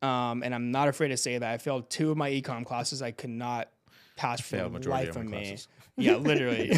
um, 0.02 0.42
and 0.42 0.54
I'm 0.54 0.70
not 0.70 0.88
afraid 0.88 1.08
to 1.08 1.16
say 1.16 1.38
that 1.38 1.50
I 1.50 1.58
failed 1.58 1.90
two 1.90 2.10
of 2.10 2.16
my 2.16 2.30
econ 2.30 2.64
classes. 2.64 3.02
I 3.02 3.10
could 3.10 3.30
not 3.30 3.68
pass 4.16 4.40
for 4.40 4.56
the 4.56 4.68
majority 4.68 5.06
life 5.06 5.10
of 5.10 5.22
of 5.22 5.24
my 5.24 5.30
me. 5.30 5.46
classes. 5.46 5.68
Yeah, 5.96 6.16
literally. 6.16 6.72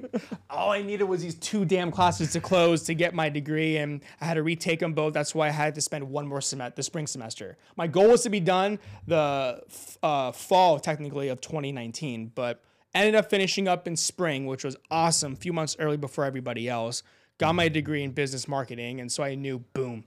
All 0.50 0.70
I 0.70 0.80
needed 0.80 1.04
was 1.04 1.20
these 1.20 1.34
two 1.34 1.66
damn 1.66 1.90
classes 1.90 2.32
to 2.32 2.40
close 2.40 2.84
to 2.84 2.94
get 2.94 3.12
my 3.12 3.28
degree, 3.28 3.76
and 3.76 4.00
I 4.18 4.24
had 4.24 4.34
to 4.34 4.42
retake 4.42 4.80
them 4.80 4.94
both. 4.94 5.12
That's 5.12 5.34
why 5.34 5.48
I 5.48 5.50
had 5.50 5.74
to 5.74 5.82
spend 5.82 6.08
one 6.08 6.26
more 6.26 6.40
semester, 6.40 6.72
the 6.76 6.82
spring 6.82 7.06
semester. 7.06 7.58
My 7.76 7.86
goal 7.86 8.08
was 8.08 8.22
to 8.22 8.30
be 8.30 8.40
done 8.40 8.78
the 9.06 9.60
uh, 10.02 10.32
fall, 10.32 10.80
technically, 10.80 11.28
of 11.28 11.42
2019, 11.42 12.32
but 12.34 12.62
ended 12.94 13.14
up 13.14 13.28
finishing 13.28 13.68
up 13.68 13.86
in 13.86 13.94
spring, 13.94 14.46
which 14.46 14.64
was 14.64 14.76
awesome. 14.90 15.34
A 15.34 15.36
few 15.36 15.52
months 15.52 15.76
early 15.78 15.98
before 15.98 16.24
everybody 16.24 16.66
else. 16.66 17.02
Got 17.36 17.54
my 17.54 17.68
degree 17.68 18.04
in 18.04 18.12
business 18.12 18.48
marketing, 18.48 19.00
and 19.00 19.10
so 19.10 19.22
I 19.22 19.34
knew, 19.34 19.58
boom, 19.74 20.04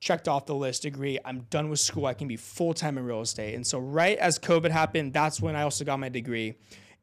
checked 0.00 0.28
off 0.28 0.46
the 0.46 0.54
list 0.54 0.82
degree. 0.82 1.18
I'm 1.24 1.40
done 1.50 1.70
with 1.70 1.80
school. 1.80 2.06
I 2.06 2.14
can 2.14 2.28
be 2.28 2.36
full 2.36 2.74
time 2.74 2.98
in 2.98 3.04
real 3.04 3.20
estate. 3.20 3.54
And 3.54 3.66
so, 3.66 3.78
right 3.78 4.18
as 4.18 4.38
COVID 4.38 4.70
happened, 4.70 5.12
that's 5.12 5.40
when 5.40 5.56
I 5.56 5.62
also 5.62 5.84
got 5.84 5.98
my 5.98 6.08
degree. 6.08 6.54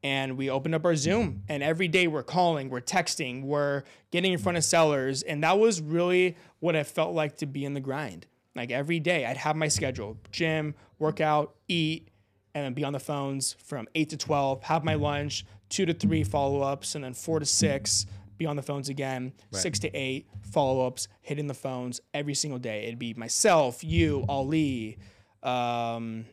And 0.04 0.36
we 0.38 0.50
opened 0.50 0.74
up 0.74 0.84
our 0.84 0.96
Zoom, 0.96 1.44
and 1.48 1.62
every 1.62 1.88
day 1.88 2.08
we're 2.08 2.24
calling, 2.24 2.70
we're 2.70 2.82
texting, 2.82 3.44
we're 3.44 3.84
getting 4.10 4.34
in 4.34 4.40
front 4.40 4.58
of 4.58 4.64
sellers. 4.64 5.22
And 5.22 5.44
that 5.44 5.60
was 5.60 5.80
really 5.80 6.38
what 6.60 6.76
it 6.76 6.88
felt 6.88 7.14
like 7.14 7.38
to 7.38 7.46
be 7.46 7.66
in 7.66 7.76
the 7.76 7.80
grind. 7.80 8.26
Like 8.56 8.72
every 8.72 9.00
day, 9.00 9.26
I'd 9.26 9.38
have 9.38 9.56
my 9.56 9.68
schedule 9.68 10.18
gym, 10.32 10.76
workout, 10.98 11.56
eat, 11.68 12.10
and 12.54 12.66
then 12.66 12.74
be 12.74 12.84
on 12.84 12.94
the 12.94 13.00
phones 13.00 13.54
from 13.64 13.88
8 13.96 14.10
to 14.10 14.18
12, 14.18 14.64
have 14.64 14.84
my 14.84 14.96
lunch, 14.96 15.46
2 15.70 15.86
to 15.86 15.94
3 15.94 16.24
follow 16.24 16.62
ups, 16.62 16.96
and 16.96 17.04
then 17.04 17.14
4 17.14 17.40
to 17.40 17.46
6, 17.46 18.06
be 18.42 18.48
on 18.48 18.56
the 18.56 18.62
phones 18.62 18.90
again, 18.90 19.34
6 19.52 19.80
to 19.80 19.96
8 19.96 20.28
follow 20.52 20.86
ups, 20.86 21.08
hitting 21.22 21.48
the 21.48 21.54
phones 21.54 22.02
every 22.14 22.34
single 22.34 22.60
day. 22.60 22.86
It'd 22.86 23.00
be 23.00 23.14
myself, 23.14 23.84
you, 23.84 24.26
Ali, 24.28 24.98
um, 25.44 26.26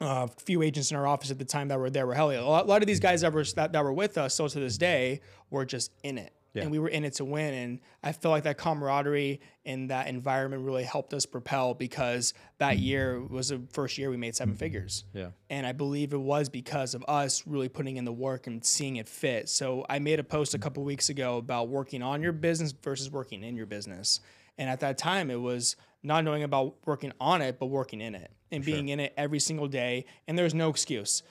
a 0.00 0.28
few 0.28 0.62
agents 0.62 0.90
in 0.90 0.96
our 0.96 1.06
office 1.06 1.30
at 1.30 1.38
the 1.38 1.44
time 1.44 1.68
that 1.68 1.78
were 1.78 1.90
there 1.90 2.06
were 2.06 2.14
hell 2.14 2.32
yeah. 2.32 2.40
A 2.40 2.42
lot, 2.42 2.64
a 2.66 2.68
lot 2.68 2.82
of 2.82 2.86
these 2.86 3.00
guys 3.00 3.20
that 3.22 3.32
were 3.32 3.44
that, 3.56 3.72
that 3.72 3.82
were 3.82 3.92
with 3.92 4.18
us 4.18 4.34
still 4.34 4.48
to 4.48 4.60
this 4.60 4.78
day 4.78 5.20
were 5.50 5.64
just 5.64 5.92
in 6.02 6.18
it. 6.18 6.32
And 6.62 6.70
we 6.70 6.78
were 6.78 6.88
in 6.88 7.04
it 7.04 7.14
to 7.14 7.24
win. 7.24 7.54
And 7.54 7.80
I 8.02 8.12
feel 8.12 8.30
like 8.30 8.44
that 8.44 8.58
camaraderie 8.58 9.40
and 9.64 9.90
that 9.90 10.08
environment 10.08 10.64
really 10.64 10.84
helped 10.84 11.12
us 11.14 11.26
propel 11.26 11.74
because 11.74 12.34
that 12.58 12.74
mm-hmm. 12.74 12.82
year 12.82 13.20
was 13.20 13.48
the 13.48 13.62
first 13.72 13.98
year 13.98 14.10
we 14.10 14.16
made 14.16 14.36
seven 14.36 14.54
mm-hmm. 14.54 14.58
figures. 14.58 15.04
Yeah. 15.12 15.30
And 15.50 15.66
I 15.66 15.72
believe 15.72 16.12
it 16.12 16.20
was 16.20 16.48
because 16.48 16.94
of 16.94 17.04
us 17.08 17.46
really 17.46 17.68
putting 17.68 17.96
in 17.96 18.04
the 18.04 18.12
work 18.12 18.46
and 18.46 18.64
seeing 18.64 18.96
it 18.96 19.08
fit. 19.08 19.48
So 19.48 19.84
I 19.88 19.98
made 19.98 20.18
a 20.18 20.24
post 20.24 20.54
a 20.54 20.56
mm-hmm. 20.56 20.64
couple 20.64 20.84
weeks 20.84 21.08
ago 21.08 21.36
about 21.36 21.68
working 21.68 22.02
on 22.02 22.22
your 22.22 22.32
business 22.32 22.72
versus 22.72 23.10
working 23.10 23.42
in 23.42 23.56
your 23.56 23.66
business. 23.66 24.20
And 24.56 24.68
at 24.68 24.80
that 24.80 24.98
time, 24.98 25.30
it 25.30 25.40
was 25.40 25.76
not 26.02 26.24
knowing 26.24 26.42
about 26.42 26.76
working 26.84 27.12
on 27.20 27.42
it, 27.42 27.58
but 27.58 27.66
working 27.66 28.00
in 28.00 28.14
it 28.14 28.32
and 28.50 28.64
being 28.64 28.88
in 28.88 29.00
it 29.00 29.12
every 29.16 29.38
single 29.38 29.68
day. 29.68 30.04
And 30.26 30.38
there's 30.38 30.54
no 30.54 30.68
excuse. 30.68 31.22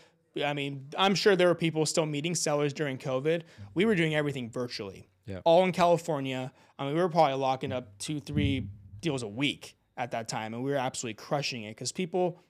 I 0.43 0.53
mean, 0.53 0.88
I'm 0.97 1.15
sure 1.15 1.36
there 1.36 1.47
were 1.47 1.55
people 1.55 1.86
still 1.86 2.05
meeting 2.05 2.36
sellers 2.36 2.73
during 2.73 2.97
COVID. 2.97 3.43
We 3.73 3.86
were 3.86 3.95
doing 3.95 4.15
everything 4.15 4.49
virtually, 4.49 5.09
Yeah. 5.28 5.41
all 5.43 5.63
in 5.65 5.71
California. 5.71 6.51
I 6.80 6.86
mean, 6.86 6.95
we 6.95 7.01
were 7.01 7.09
probably 7.09 7.36
locking 7.36 7.71
up 7.71 7.97
two, 7.99 8.19
three 8.19 8.69
deals 9.01 9.23
a 9.23 9.28
week 9.28 9.75
at 9.97 10.11
that 10.11 10.28
time, 10.28 10.53
and 10.53 10.63
we 10.63 10.71
were 10.71 10.78
absolutely 10.78 11.15
crushing 11.15 11.63
it 11.63 11.71
because 11.71 11.91
people 11.91 12.41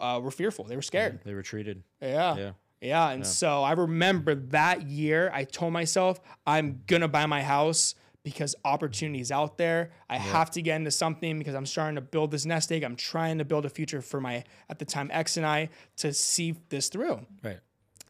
uh, 0.00 0.20
were 0.22 0.30
fearful. 0.30 0.64
They 0.64 0.76
were 0.76 0.82
scared. 0.82 1.20
They 1.24 1.34
retreated. 1.34 1.82
Yeah. 2.00 2.36
Yeah. 2.36 2.50
Yeah. 2.80 3.10
And 3.10 3.26
so 3.26 3.62
I 3.62 3.72
remember 3.72 4.34
that 4.34 4.82
year, 4.82 5.30
I 5.32 5.44
told 5.44 5.72
myself, 5.72 6.20
I'm 6.46 6.82
going 6.86 7.02
to 7.02 7.08
buy 7.08 7.26
my 7.26 7.42
house 7.42 7.94
because 8.24 8.54
opportunity's 8.64 9.32
out 9.32 9.58
there. 9.58 9.90
I 10.08 10.16
have 10.16 10.50
to 10.52 10.62
get 10.62 10.76
into 10.76 10.90
something 10.90 11.38
because 11.38 11.54
I'm 11.54 11.66
starting 11.66 11.96
to 11.96 12.00
build 12.00 12.30
this 12.30 12.44
nest 12.44 12.70
egg. 12.72 12.82
I'm 12.84 12.96
trying 12.96 13.38
to 13.38 13.44
build 13.44 13.64
a 13.64 13.68
future 13.68 14.00
for 14.02 14.20
my, 14.20 14.44
at 14.68 14.78
the 14.78 14.84
time, 14.84 15.10
ex 15.12 15.36
and 15.36 15.46
I 15.46 15.70
to 15.98 16.12
see 16.12 16.56
this 16.68 16.88
through. 16.88 17.26
Right. 17.42 17.58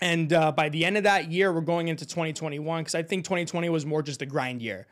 And 0.03 0.33
uh, 0.33 0.51
by 0.51 0.69
the 0.69 0.85
end 0.85 0.97
of 0.97 1.05
that 1.05 1.31
year, 1.31 1.53
we're 1.53 1.61
going 1.61 1.87
into 1.87 2.05
2021 2.05 2.81
because 2.81 2.97
I 2.97 3.05
think 3.05 3.23
2020 3.23 3.69
was 3.69 3.87
more 3.87 4.03
just 4.03 4.21
a 4.21 4.27
grind 4.27 4.61
year. 4.61 4.89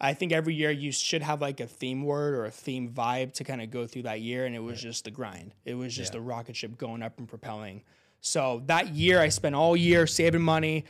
I 0.00 0.14
think 0.14 0.30
every 0.30 0.54
year 0.54 0.70
you 0.70 0.92
should 0.92 1.20
have 1.20 1.42
like 1.42 1.58
a 1.58 1.66
theme 1.66 2.04
word 2.04 2.34
or 2.34 2.44
a 2.44 2.50
theme 2.52 2.88
vibe 2.88 3.32
to 3.34 3.44
kind 3.44 3.60
of 3.60 3.72
go 3.72 3.88
through 3.88 4.02
that 4.02 4.20
year. 4.20 4.46
And 4.46 4.54
it 4.54 4.60
was 4.60 4.80
just 4.80 5.04
the 5.04 5.10
grind. 5.10 5.52
It 5.64 5.74
was 5.74 5.96
just 5.96 6.14
a 6.14 6.20
rocket 6.20 6.54
ship 6.54 6.78
going 6.78 7.02
up 7.02 7.18
and 7.18 7.28
propelling. 7.28 7.82
So 8.20 8.62
that 8.66 8.90
year, 8.90 9.20
I 9.20 9.30
spent 9.30 9.56
all 9.56 9.76
year 9.76 10.06
saving 10.06 10.42
money, 10.42 10.84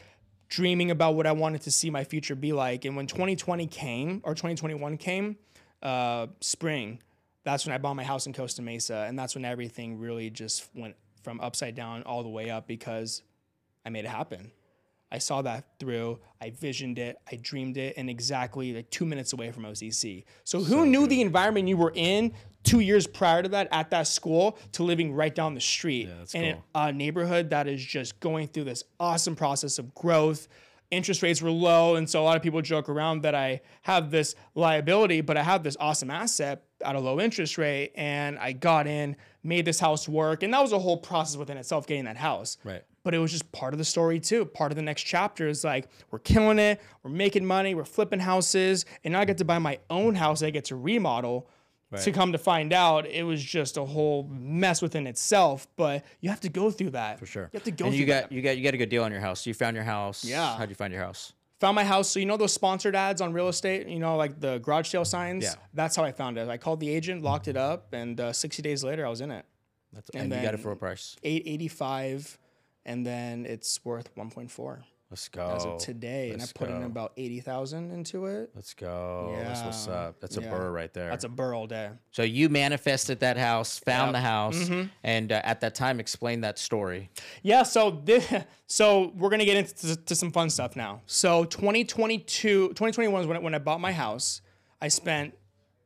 dreaming 0.50 0.90
about 0.90 1.14
what 1.14 1.26
I 1.26 1.32
wanted 1.32 1.62
to 1.62 1.70
see 1.70 1.88
my 1.88 2.04
future 2.04 2.34
be 2.34 2.52
like. 2.52 2.84
And 2.84 2.94
when 2.94 3.06
2020 3.06 3.66
came 3.68 4.20
or 4.22 4.34
2021 4.34 4.98
came, 4.98 5.38
uh, 5.82 6.26
spring, 6.42 7.00
that's 7.42 7.64
when 7.64 7.74
I 7.74 7.78
bought 7.78 7.94
my 7.94 8.04
house 8.04 8.26
in 8.26 8.34
Costa 8.34 8.60
Mesa. 8.60 9.06
And 9.08 9.18
that's 9.18 9.34
when 9.34 9.46
everything 9.46 9.98
really 9.98 10.28
just 10.28 10.68
went 10.74 10.94
from 11.22 11.40
upside 11.40 11.74
down 11.74 12.02
all 12.02 12.22
the 12.22 12.28
way 12.28 12.50
up 12.50 12.66
because 12.66 13.22
I 13.84 13.90
made 13.90 14.04
it 14.04 14.08
happen. 14.08 14.52
I 15.12 15.18
saw 15.18 15.42
that 15.42 15.66
through. 15.78 16.20
I 16.40 16.50
visioned 16.50 16.98
it. 16.98 17.18
I 17.30 17.36
dreamed 17.36 17.76
it, 17.76 17.94
and 17.98 18.08
exactly 18.08 18.72
like 18.72 18.88
two 18.90 19.04
minutes 19.04 19.34
away 19.34 19.50
from 19.50 19.64
OCC. 19.64 20.24
So 20.44 20.62
who 20.62 20.86
knew 20.86 21.06
the 21.06 21.20
environment 21.20 21.68
you 21.68 21.76
were 21.76 21.92
in 21.94 22.32
two 22.62 22.80
years 22.80 23.06
prior 23.06 23.42
to 23.42 23.48
that 23.50 23.68
at 23.72 23.90
that 23.90 24.06
school 24.06 24.56
to 24.72 24.82
living 24.82 25.12
right 25.12 25.34
down 25.34 25.54
the 25.54 25.60
street 25.60 26.08
that's 26.16 26.34
in 26.34 26.54
cool. 26.54 26.64
a 26.74 26.92
neighborhood 26.92 27.50
that 27.50 27.66
is 27.66 27.84
just 27.84 28.20
going 28.20 28.48
through 28.48 28.64
this 28.64 28.84
awesome 28.98 29.36
process 29.36 29.78
of 29.78 29.94
growth. 29.94 30.48
Interest 30.90 31.22
rates 31.22 31.42
were 31.42 31.50
low, 31.50 31.96
and 31.96 32.08
so 32.08 32.22
a 32.22 32.24
lot 32.24 32.36
of 32.36 32.42
people 32.42 32.62
joke 32.62 32.88
around 32.88 33.22
that 33.22 33.34
I 33.34 33.60
have 33.82 34.10
this 34.10 34.34
liability, 34.54 35.20
but 35.20 35.36
I 35.36 35.42
have 35.42 35.62
this 35.62 35.76
awesome 35.80 36.10
asset 36.10 36.64
at 36.82 36.94
a 36.94 37.00
low 37.00 37.20
interest 37.20 37.58
rate, 37.58 37.92
and 37.96 38.38
I 38.38 38.52
got 38.52 38.86
in, 38.86 39.16
made 39.42 39.64
this 39.64 39.80
house 39.80 40.08
work, 40.08 40.42
and 40.42 40.52
that 40.54 40.60
was 40.60 40.72
a 40.72 40.78
whole 40.78 40.98
process 40.98 41.36
within 41.36 41.56
itself 41.56 41.86
getting 41.86 42.04
that 42.04 42.16
house 42.16 42.56
Right. 42.64 42.82
But 43.04 43.14
it 43.14 43.18
was 43.18 43.30
just 43.32 43.50
part 43.52 43.74
of 43.74 43.78
the 43.78 43.84
story 43.84 44.20
too. 44.20 44.44
Part 44.44 44.72
of 44.72 44.76
the 44.76 44.82
next 44.82 45.02
chapter 45.02 45.48
is 45.48 45.64
like 45.64 45.88
we're 46.10 46.18
killing 46.20 46.58
it, 46.58 46.80
we're 47.02 47.10
making 47.10 47.44
money, 47.44 47.74
we're 47.74 47.84
flipping 47.84 48.20
houses, 48.20 48.84
and 49.04 49.12
now 49.12 49.20
I 49.20 49.24
get 49.24 49.38
to 49.38 49.44
buy 49.44 49.58
my 49.58 49.78
own 49.90 50.14
house. 50.14 50.42
I 50.42 50.50
get 50.50 50.66
to 50.66 50.76
remodel. 50.76 51.48
To 52.04 52.10
come 52.10 52.32
to 52.32 52.38
find 52.38 52.72
out, 52.72 53.04
it 53.06 53.22
was 53.22 53.44
just 53.44 53.76
a 53.76 53.84
whole 53.84 54.22
mess 54.30 54.80
within 54.80 55.06
itself. 55.06 55.68
But 55.76 56.02
you 56.22 56.30
have 56.30 56.40
to 56.40 56.48
go 56.48 56.70
through 56.70 56.92
that 56.92 57.18
for 57.18 57.26
Sure. 57.26 57.50
You 57.52 57.58
have 57.58 57.64
to 57.64 57.70
go 57.70 57.84
And 57.84 57.92
through 57.92 58.00
you 58.00 58.06
that. 58.06 58.22
got 58.30 58.32
you 58.32 58.40
got 58.40 58.56
you 58.56 58.62
got 58.64 58.72
a 58.72 58.78
good 58.78 58.88
deal 58.88 59.04
on 59.04 59.12
your 59.12 59.20
house. 59.20 59.44
You 59.46 59.52
found 59.52 59.76
your 59.76 59.84
house. 59.84 60.24
Yeah. 60.24 60.56
How'd 60.56 60.70
you 60.70 60.74
find 60.74 60.90
your 60.90 61.02
house? 61.02 61.34
Found 61.60 61.74
my 61.74 61.84
house. 61.84 62.08
So 62.08 62.18
you 62.18 62.24
know 62.24 62.38
those 62.38 62.54
sponsored 62.54 62.96
ads 62.96 63.20
on 63.20 63.34
real 63.34 63.48
estate. 63.48 63.86
You 63.88 63.98
know, 63.98 64.16
like 64.16 64.40
the 64.40 64.56
garage 64.60 64.88
sale 64.88 65.04
signs. 65.04 65.44
Yeah. 65.44 65.52
That's 65.74 65.94
how 65.94 66.02
I 66.02 66.12
found 66.12 66.38
it. 66.38 66.48
I 66.48 66.56
called 66.56 66.80
the 66.80 66.88
agent, 66.88 67.22
locked 67.22 67.46
it 67.46 67.58
up, 67.58 67.92
and 67.92 68.18
uh, 68.18 68.32
60 68.32 68.62
days 68.62 68.82
later, 68.82 69.04
I 69.04 69.10
was 69.10 69.20
in 69.20 69.30
it. 69.30 69.44
That's, 69.92 70.08
and, 70.14 70.32
And 70.32 70.40
you 70.40 70.46
got 70.46 70.54
it 70.54 70.60
for 70.60 70.72
a 70.72 70.76
price. 70.76 71.16
885, 71.22 72.38
and 72.84 73.06
then 73.06 73.46
it's 73.46 73.84
worth 73.84 74.14
1.4 74.16 74.82
Let's 75.10 75.28
go. 75.28 75.54
as 75.54 75.64
of 75.66 75.78
today, 75.78 76.30
and 76.30 76.40
I 76.40 76.44
let's 76.44 76.52
put 76.54 76.70
in 76.70 76.82
about 76.84 77.12
80,000 77.18 77.90
into 77.92 78.24
it. 78.26 78.50
Let's 78.54 78.72
go. 78.72 79.34
That's 79.36 79.60
what's 79.62 79.86
Yeah. 79.86 79.92
up. 79.92 80.20
That's 80.20 80.38
a 80.38 80.40
Yeah. 80.42 80.48
BRRRR 80.50 80.72
right 80.72 80.92
there. 80.94 81.10
That's 81.10 81.24
a 81.24 81.28
BRRRR 81.28 81.54
all 81.54 81.66
day. 81.66 81.90
so 82.12 82.22
you 82.22 82.48
manifested 82.48 83.20
that 83.20 83.36
house, 83.36 83.78
found 83.78 84.14
Yep. 84.14 84.22
Mm-hmm. 84.24 84.70
the 84.70 84.76
house, 84.80 84.88
and 85.04 85.32
uh, 85.32 85.40
at 85.44 85.60
that 85.60 85.74
time 85.74 86.00
explained 86.00 86.42
that 86.44 86.58
story. 86.58 87.10
Yeah, 87.42 87.62
so 87.62 87.90
this, 87.90 88.26
so 88.66 89.12
we're 89.16 89.28
gonna 89.30 89.44
get 89.44 89.58
into 89.58 89.96
to 89.96 90.14
some 90.16 90.32
fun 90.32 90.48
stuff 90.50 90.76
now. 90.76 91.02
So 91.06 91.44
2022, 91.44 92.68
2021 92.68 93.20
is 93.20 93.26
when, 93.26 93.36
I- 93.36 93.40
when 93.40 93.54
I 93.54 93.58
bought 93.58 93.80
my 93.80 93.92
house. 93.92 94.40
I 94.80 94.88
spent 94.88 95.34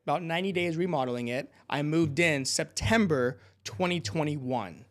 about 0.04 0.22
90 0.22 0.52
days 0.52 0.76
remodeling 0.76 1.28
it. 1.28 1.50
I 1.68 1.82
moved 1.82 2.20
in 2.20 2.44
September 2.46 3.40
2021, 3.64 4.85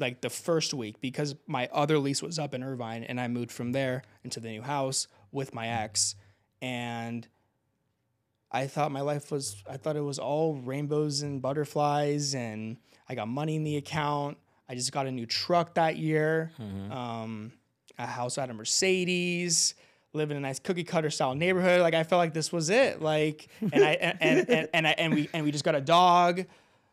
like 0.00 0.20
the 0.20 0.30
first 0.30 0.74
week, 0.74 1.00
because 1.00 1.34
my 1.46 1.68
other 1.72 1.98
lease 1.98 2.22
was 2.22 2.38
up 2.38 2.54
in 2.54 2.62
Irvine, 2.62 3.04
and 3.04 3.20
I 3.20 3.28
moved 3.28 3.52
from 3.52 3.72
there 3.72 4.02
into 4.24 4.40
the 4.40 4.48
new 4.48 4.62
house 4.62 5.06
with 5.32 5.54
my 5.54 5.68
ex, 5.68 6.14
and 6.60 7.26
I 8.50 8.66
thought 8.66 8.90
my 8.90 9.02
life 9.02 9.30
was, 9.30 9.62
I 9.68 9.76
thought 9.76 9.96
it 9.96 10.00
was 10.00 10.18
all 10.18 10.56
rainbows 10.56 11.22
and 11.22 11.40
butterflies, 11.40 12.34
and 12.34 12.78
I 13.08 13.14
got 13.14 13.28
money 13.28 13.54
in 13.56 13.62
the 13.64 13.76
account. 13.76 14.38
I 14.68 14.74
just 14.74 14.92
got 14.92 15.06
a 15.06 15.10
new 15.12 15.26
truck 15.26 15.74
that 15.74 15.96
year, 15.96 16.50
um, 16.90 17.52
a 17.98 18.06
house 18.06 18.38
out 18.38 18.50
of 18.50 18.56
Mercedes, 18.56 19.74
live 20.12 20.30
in 20.30 20.36
a 20.36 20.40
nice 20.40 20.58
cookie 20.58 20.84
cutter 20.84 21.10
style 21.10 21.34
neighborhood. 21.34 21.80
Like 21.80 21.94
I 21.94 22.02
felt 22.02 22.18
like 22.18 22.34
this 22.34 22.52
was 22.52 22.70
it. 22.70 23.00
Like, 23.00 23.48
and 23.60 23.84
I 23.84 23.92
and 23.92 24.18
and, 24.20 24.50
and, 24.50 24.68
and, 24.72 24.86
I, 24.86 24.90
and 24.90 25.14
we 25.14 25.28
and 25.32 25.44
we 25.44 25.52
just 25.52 25.64
got 25.64 25.74
a 25.74 25.80
dog. 25.80 26.46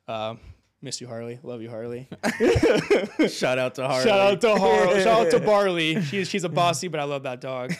Uh, 0.08 0.36
miss 0.82 1.02
you, 1.02 1.08
Harley. 1.08 1.40
Love 1.44 1.62
you, 1.62 1.70
Harley. 1.70 2.08
Shout 3.30 3.58
out 3.60 3.76
to 3.76 3.88
Harley. 3.88 4.04
Shout 4.06 4.20
out 4.20 4.42
to 4.42 4.56
Harley. 4.58 5.04
shout 5.04 5.26
out 5.28 5.32
to 5.32 5.40
Barley. 5.46 6.02
She's 6.02 6.30
she's 6.30 6.44
a 6.44 6.50
bossy, 6.50 6.88
but 6.88 7.00
I 7.00 7.04
love 7.04 7.24
that 7.24 7.42
dog. 7.42 7.74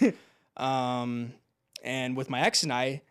Um, 0.56 1.34
and 1.84 2.18
with 2.18 2.30
my 2.30 2.42
ex 2.42 2.64
and 2.64 2.74
I, 2.74 3.02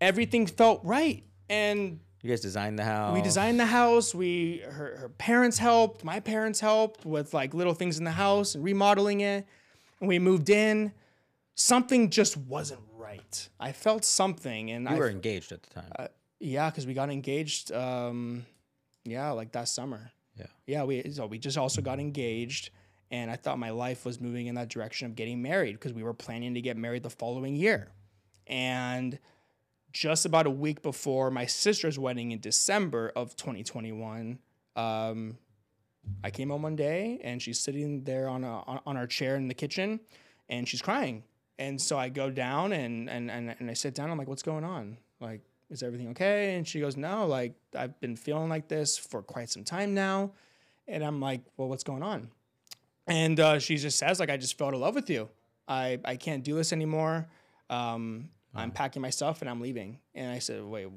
everything 0.00 0.46
felt 0.46 0.80
right. 0.84 1.22
And 1.50 2.00
You 2.22 2.30
guys 2.30 2.40
designed 2.40 2.78
the 2.78 2.84
house. 2.84 3.14
we 3.14 3.20
designed 3.22 3.60
the 3.60 3.66
house. 3.66 4.14
We 4.14 4.62
her, 4.64 4.96
her 4.96 5.08
parents 5.10 5.58
helped. 5.58 6.04
My 6.04 6.20
parents 6.20 6.60
helped 6.60 7.04
with 7.04 7.34
like 7.34 7.52
little 7.54 7.74
things 7.74 7.98
in 7.98 8.04
the 8.04 8.10
house 8.12 8.54
and 8.54 8.64
remodeling 8.64 9.20
it. 9.20 9.46
And 10.00 10.08
we 10.08 10.18
moved 10.18 10.48
in. 10.50 10.92
Something 11.54 12.08
just 12.08 12.36
wasn't 12.38 12.80
right. 12.96 13.48
I 13.60 13.72
felt 13.72 14.04
something, 14.06 14.70
and 14.70 14.88
You 14.88 14.96
I 14.96 14.98
were 14.98 15.10
engaged 15.10 15.52
at 15.52 15.62
the 15.62 15.70
time. 15.82 16.08
yeah, 16.40 16.70
because 16.70 16.86
we 16.86 16.94
got 16.94 17.10
engaged. 17.10 17.70
Um, 17.72 18.46
yeah, 19.04 19.30
like 19.30 19.52
that 19.52 19.68
summer. 19.68 20.12
yeah. 20.36 20.46
Yeah, 20.66 20.84
we 20.84 21.10
so 21.10 21.26
we 21.26 21.38
just 21.38 21.58
also 21.58 21.82
got 21.82 21.98
engaged, 21.98 22.70
and 23.10 23.30
I 23.30 23.36
thought 23.36 23.58
my 23.58 23.70
life 23.70 24.04
was 24.04 24.20
moving 24.20 24.46
in 24.46 24.54
that 24.56 24.68
direction 24.68 25.06
of 25.06 25.16
getting 25.16 25.42
married 25.42 25.72
because 25.72 25.92
we 25.92 26.02
were 26.02 26.14
planning 26.14 26.54
to 26.54 26.60
get 26.60 26.76
married 26.76 27.02
the 27.02 27.10
following 27.10 27.56
year, 27.56 27.88
and 28.46 29.18
just 29.92 30.24
about 30.24 30.46
a 30.46 30.50
week 30.50 30.82
before 30.82 31.30
my 31.30 31.46
sister's 31.46 31.98
wedding 31.98 32.32
in 32.32 32.40
December 32.40 33.12
of 33.14 33.36
2021, 33.36 34.38
um, 34.74 35.36
I 36.24 36.30
came 36.30 36.48
home 36.48 36.62
one 36.62 36.76
day 36.76 37.20
and 37.22 37.42
she's 37.42 37.60
sitting 37.60 38.04
there 38.04 38.28
on 38.28 38.42
a 38.42 38.60
on, 38.60 38.80
on 38.86 38.96
our 38.96 39.06
chair 39.06 39.36
in 39.36 39.48
the 39.48 39.54
kitchen, 39.54 40.00
and 40.48 40.68
she's 40.68 40.82
crying, 40.82 41.24
and 41.58 41.80
so 41.80 41.98
I 41.98 42.08
go 42.08 42.30
down 42.30 42.72
and 42.72 43.10
and 43.10 43.30
and, 43.30 43.54
and 43.58 43.70
I 43.70 43.74
sit 43.74 43.94
down. 43.94 44.10
I'm 44.10 44.18
like, 44.18 44.28
what's 44.28 44.42
going 44.42 44.64
on? 44.64 44.96
Like, 45.20 45.42
is 45.72 45.82
everything 45.82 46.10
okay? 46.10 46.54
And 46.54 46.68
she 46.68 46.78
goes, 46.78 46.96
no, 46.96 47.26
like 47.26 47.54
I've 47.76 47.98
been 48.00 48.14
feeling 48.14 48.48
like 48.48 48.68
this 48.68 48.98
for 48.98 49.22
quite 49.22 49.50
some 49.50 49.64
time 49.64 49.94
now. 49.94 50.32
And 50.86 51.02
I'm 51.02 51.20
like, 51.20 51.40
well, 51.56 51.68
what's 51.68 51.84
going 51.84 52.02
on? 52.02 52.28
And 53.06 53.40
uh, 53.40 53.58
she 53.58 53.76
just 53.76 53.98
says, 53.98 54.20
like, 54.20 54.30
I 54.30 54.36
just 54.36 54.58
fell 54.58 54.68
in 54.68 54.78
love 54.78 54.94
with 54.94 55.10
you. 55.10 55.28
I, 55.66 55.98
I 56.04 56.16
can't 56.16 56.44
do 56.44 56.54
this 56.54 56.72
anymore. 56.72 57.26
Um, 57.70 58.28
I'm 58.54 58.70
packing 58.70 59.00
my 59.00 59.10
stuff 59.10 59.40
and 59.40 59.48
I'm 59.48 59.60
leaving. 59.60 59.98
And 60.14 60.30
I 60.30 60.38
said, 60.38 60.62
wait, 60.62 60.88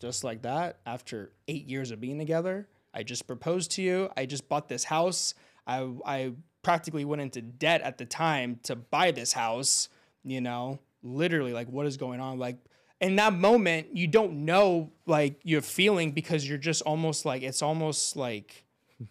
just 0.00 0.24
like 0.24 0.42
that, 0.42 0.80
after 0.84 1.30
eight 1.46 1.66
years 1.68 1.92
of 1.92 2.00
being 2.00 2.18
together, 2.18 2.68
I 2.92 3.04
just 3.04 3.26
proposed 3.26 3.70
to 3.72 3.82
you. 3.82 4.10
I 4.16 4.26
just 4.26 4.48
bought 4.48 4.68
this 4.68 4.84
house. 4.84 5.34
I, 5.66 5.88
I 6.04 6.32
practically 6.62 7.04
went 7.04 7.22
into 7.22 7.40
debt 7.40 7.80
at 7.82 7.98
the 7.98 8.04
time 8.04 8.58
to 8.64 8.74
buy 8.74 9.12
this 9.12 9.32
house, 9.32 9.88
you 10.24 10.40
know, 10.40 10.80
literally, 11.02 11.52
like, 11.52 11.68
what 11.68 11.86
is 11.86 11.96
going 11.96 12.20
on? 12.20 12.38
Like, 12.38 12.56
in 13.02 13.16
that 13.16 13.32
moment, 13.34 13.88
you 13.94 14.06
don't 14.06 14.44
know, 14.46 14.90
like, 15.06 15.40
you're 15.42 15.60
feeling 15.60 16.12
because 16.12 16.48
you're 16.48 16.56
just 16.58 16.82
almost 16.82 17.24
like, 17.26 17.42
it's 17.42 17.60
almost 17.62 18.16
like, 18.16 18.64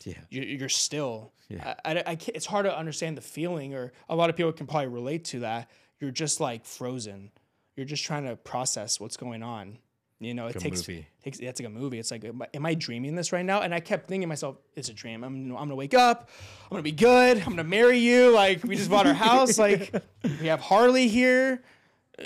Yeah. 0.06 0.14
you- 0.30 0.42
you're 0.44 0.70
still. 0.70 1.34
I, 1.62 1.76
I, 1.84 2.04
I 2.08 2.16
can't, 2.16 2.36
it's 2.38 2.46
hard 2.46 2.66
to 2.66 2.76
understand 2.76 3.18
the 3.18 3.22
feeling, 3.22 3.74
or 3.76 3.92
a 4.08 4.16
lot 4.16 4.30
of 4.30 4.38
people 4.38 4.54
can 4.54 4.66
probably 4.66 4.88
relate 4.88 5.26
to 5.26 5.42
that. 5.42 5.70
you're 6.00 6.10
just 6.12 6.40
like 6.40 6.66
frozen. 6.66 7.30
You're 7.76 7.86
just 7.86 8.04
trying 8.06 8.26
to 8.26 8.36
process 8.38 9.00
what's 9.00 9.18
going 9.18 9.44
on. 9.44 9.78
You 10.20 10.34
know, 10.34 10.48
it 10.48 10.56
a 10.56 10.60
takes 10.60 10.88
movie. 10.88 11.08
takes 11.24 11.40
yeah, 11.42 11.50
it's 11.50 11.60
like 11.60 11.68
a 11.68 11.72
movie. 11.72 11.98
It's 12.00 12.12
like, 12.12 12.24
am 12.24 12.42
I, 12.44 12.48
am 12.54 12.66
I 12.66 12.74
dreaming 12.76 13.16
this 13.16 13.32
right 13.34 13.44
now? 13.46 13.62
And 13.62 13.74
I 13.74 13.80
kept 13.80 14.08
thinking 14.08 14.22
to 14.22 14.28
myself, 14.28 14.58
it's 14.76 14.88
a 14.90 14.94
dream. 14.94 15.24
I'm, 15.24 15.34
I'm 15.52 15.52
gonna 15.58 15.76
wake 15.76 15.94
up. 15.96 16.30
I'm 16.66 16.70
gonna 16.70 16.84
be 16.84 16.92
good. 16.92 17.38
I'm 17.40 17.50
gonna 17.50 17.64
marry 17.64 17.98
you. 17.98 18.30
Like 18.30 18.64
we 18.64 18.76
just 18.76 18.90
bought 18.90 19.08
our 19.08 19.14
house. 19.16 19.58
Like 19.58 19.92
we 20.42 20.48
have 20.48 20.60
Harley 20.62 21.08
here. 21.08 21.64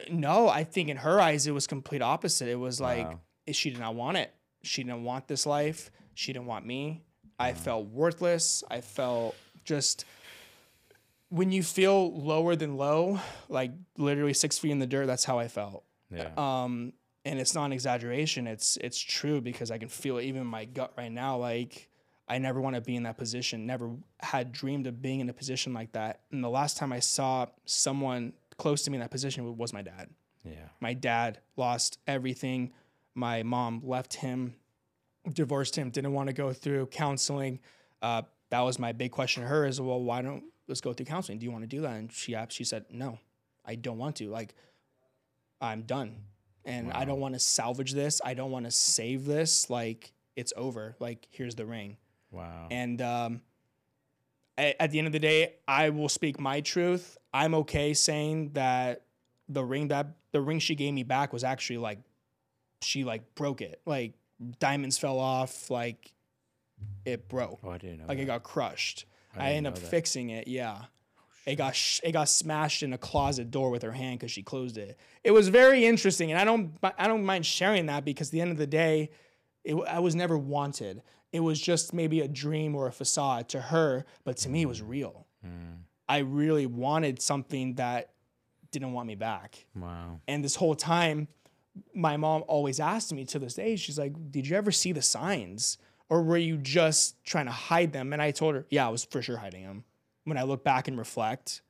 No, 0.09 0.47
I 0.49 0.63
think 0.63 0.89
in 0.89 0.97
her 0.97 1.19
eyes 1.19 1.47
it 1.47 1.51
was 1.51 1.67
complete 1.67 2.01
opposite. 2.01 2.47
It 2.47 2.59
was 2.59 2.79
like 2.81 3.07
Wow. 3.07 3.19
she 3.51 3.69
did 3.69 3.79
not 3.79 3.95
want 3.95 4.17
it. 4.17 4.33
She 4.63 4.83
didn't 4.83 5.03
want 5.03 5.27
this 5.27 5.45
life. 5.45 5.91
She 6.13 6.33
didn't 6.33 6.45
want 6.47 6.65
me. 6.65 7.03
I 7.39 7.53
felt 7.53 7.87
worthless. 7.87 8.63
I 8.69 8.81
felt 8.81 9.35
just 9.65 10.05
when 11.29 11.51
you 11.51 11.63
feel 11.63 12.13
lower 12.17 12.55
than 12.55 12.77
low, 12.77 13.19
like 13.49 13.71
literally 13.97 14.33
six 14.33 14.57
feet 14.57 14.71
in 14.71 14.79
the 14.79 14.87
dirt. 14.87 15.05
That's 15.07 15.25
how 15.25 15.39
I 15.39 15.47
felt 15.47 15.83
Yeah. 16.11 16.29
um 16.37 16.93
and 17.25 17.39
it's 17.39 17.55
not 17.55 17.65
an 17.65 17.73
exaggeration 17.73 18.45
it's 18.45 18.77
it's 18.77 18.99
true 18.99 19.41
because 19.41 19.71
i 19.71 19.79
can 19.79 19.89
feel 19.89 20.19
it 20.19 20.25
even 20.25 20.41
in 20.41 20.47
my 20.47 20.63
gut 20.65 20.93
right 20.95 21.11
now 21.11 21.35
like 21.37 21.89
i 22.27 22.37
never 22.37 22.61
want 22.61 22.75
to 22.75 22.81
be 22.81 22.95
in 22.95 23.01
that 23.03 23.17
position 23.17 23.65
never 23.65 23.89
had 24.19 24.51
dreamed 24.51 24.85
of 24.85 25.01
being 25.01 25.19
in 25.21 25.27
a 25.27 25.33
position 25.33 25.73
like 25.73 25.91
that 25.93 26.19
and 26.31 26.43
the 26.43 26.49
last 26.49 26.77
time 26.77 26.93
i 26.93 26.99
saw 26.99 27.47
someone 27.65 28.31
close 28.57 28.83
to 28.83 28.91
me 28.91 28.95
in 28.95 29.01
that 29.01 29.11
position 29.11 29.57
was 29.57 29.73
my 29.73 29.81
dad. 29.81 30.09
Yeah. 30.43 30.69
my 30.79 30.93
dad 30.93 31.39
lost 31.57 31.97
everything. 32.05 32.71
My 33.15 33.41
mom 33.43 33.81
left 33.83 34.13
him 34.15 34.55
divorced 35.33 35.75
him 35.75 35.89
didn't 35.89 36.13
want 36.13 36.27
to 36.27 36.33
go 36.33 36.53
through 36.53 36.85
counseling. 36.87 37.59
Uh, 38.01 38.21
that 38.51 38.61
was 38.61 38.77
my 38.77 38.91
big 38.91 39.11
question 39.11 39.41
to 39.43 39.49
her 39.49 39.65
is 39.65 39.81
well 39.81 40.01
why 40.01 40.21
don't 40.21 40.43
let's 40.67 40.81
go 40.81 40.93
through 40.93 41.05
counseling. 41.05 41.39
Do 41.39 41.45
you 41.45 41.51
want 41.51 41.63
to 41.63 41.67
do 41.67 41.81
that? 41.81 41.93
And 41.93 42.11
she 42.11 42.35
she 42.49 42.63
said 42.63 42.85
no 42.89 43.19
i 43.65 43.75
don't 43.75 43.97
want 43.97 44.17
to. 44.17 44.29
Like 44.29 44.53
i'm 45.61 45.81
done. 45.81 46.15
And 46.63 46.91
i 46.91 47.05
don't 47.05 47.19
want 47.19 47.33
to 47.33 47.39
salvage 47.39 47.93
this. 47.93 48.21
I 48.23 48.33
don't 48.33 48.51
want 48.51 48.65
to 48.65 48.71
save 48.71 49.25
this. 49.25 49.69
Like 49.69 50.13
it's 50.35 50.53
over. 50.55 50.95
Like 50.99 51.27
here's 51.31 51.55
the 51.55 51.65
ring. 51.65 51.97
Wow. 52.31 52.67
and 52.69 53.01
um, 53.01 53.41
at 54.57 54.91
the 54.91 54.99
end 54.99 55.07
of 55.07 55.13
the 55.13 55.19
day, 55.19 55.55
I 55.67 55.89
will 55.89 56.09
speak 56.09 56.39
my 56.39 56.61
truth. 56.61 57.17
I'm 57.35 57.53
okay 57.55 57.93
saying 57.93 58.51
that 58.53 59.01
the 59.49 59.61
ring 59.61 59.89
that 59.89 60.07
the 60.31 60.39
ring 60.39 60.59
she 60.59 60.73
gave 60.73 60.93
me 60.93 61.03
back 61.03 61.33
was 61.33 61.43
actually 61.43 61.79
like 61.79 61.99
she 62.81 63.03
like 63.03 63.35
broke 63.35 63.61
it. 63.61 63.81
Like 63.85 64.13
diamonds 64.59 64.97
fell 64.97 65.19
off. 65.19 65.69
Like 65.69 66.13
it 67.03 67.27
broke. 67.27 67.59
oh, 67.61 67.71
I 67.71 67.77
didn't 67.77 67.97
know. 67.97 68.05
Like 68.07 68.19
that. 68.19 68.23
it 68.23 68.27
got 68.27 68.43
crushed. 68.43 69.05
I, 69.35 69.47
didn't 69.47 69.57
ended 69.57 69.73
up 69.73 69.79
that. 69.79 69.87
fixing 69.89 70.29
it. 70.29 70.47
Yeah. 70.47 70.77
Oh, 70.79 71.23
it 71.45 71.57
got 71.57 71.75
sh- 71.75 71.99
it 72.05 72.13
got 72.13 72.29
smashed 72.29 72.83
in 72.83 72.93
a 72.93 72.97
closet 72.97 73.51
door 73.51 73.69
with 73.69 73.81
her 73.81 73.91
hand 73.91 74.17
because 74.19 74.31
she 74.31 74.41
closed 74.41 74.77
it. 74.77 74.97
It 75.21 75.31
was 75.31 75.49
very 75.49 75.85
interesting, 75.85 76.31
and 76.31 76.39
I 76.39 76.45
don't 76.45 76.77
I 76.97 77.05
don't 77.05 77.25
mind 77.25 77.45
sharing 77.45 77.87
that 77.87 78.05
because 78.05 78.29
at 78.29 78.31
the 78.31 78.39
end 78.39 78.51
of 78.51 78.57
the 78.57 78.65
day, 78.67 79.09
it, 79.65 79.75
I 79.89 79.99
was 79.99 80.15
never 80.15 80.37
wanted. 80.37 81.01
It 81.33 81.41
was 81.41 81.59
just 81.59 81.93
maybe 81.93 82.21
a 82.21 82.29
dream 82.29 82.75
or 82.75 82.87
a 82.87 82.93
facade 82.93 83.49
to 83.49 83.59
her, 83.59 84.05
but 84.23 84.37
to 84.37 84.49
me 84.49 84.61
it 84.61 84.67
was 84.67 84.81
real. 84.81 85.27
Mm. 85.45 85.79
I 86.07 86.19
really 86.19 86.65
wanted 86.65 87.21
something 87.21 87.75
that 87.75 88.11
didn't 88.71 88.93
want 88.93 89.07
me 89.07 89.15
back. 89.15 89.65
wow. 89.75 90.19
And 90.27 90.43
this 90.43 90.55
whole 90.55 90.75
time, 90.75 91.27
my 91.93 92.17
mom 92.17 92.43
always 92.47 92.79
asked 92.79 93.13
me 93.13 93.25
to 93.25 93.39
this 93.39 93.53
day, 93.55 93.75
she's 93.75 93.97
like, 93.97 94.13
Did 94.31 94.47
you 94.47 94.55
ever 94.55 94.71
see 94.71 94.91
the 94.91 95.01
signs? 95.01 95.77
Or 96.09 96.21
were 96.21 96.37
you 96.37 96.57
just 96.57 97.23
trying 97.23 97.45
to 97.45 97.51
hide 97.51 97.91
them? 97.91 98.13
And 98.13 98.21
I 98.21 98.31
told 98.31 98.55
her, 98.55 98.65
Yeah, 98.69 98.85
I 98.87 98.89
was 98.89 99.03
for 99.05 99.21
sure 99.21 99.37
hiding 99.37 99.63
them. 99.63 99.83
When 100.25 100.37
I 100.37 100.43
look 100.43 100.63
back 100.63 100.87
and 100.87 100.97
reflect, 100.97 101.61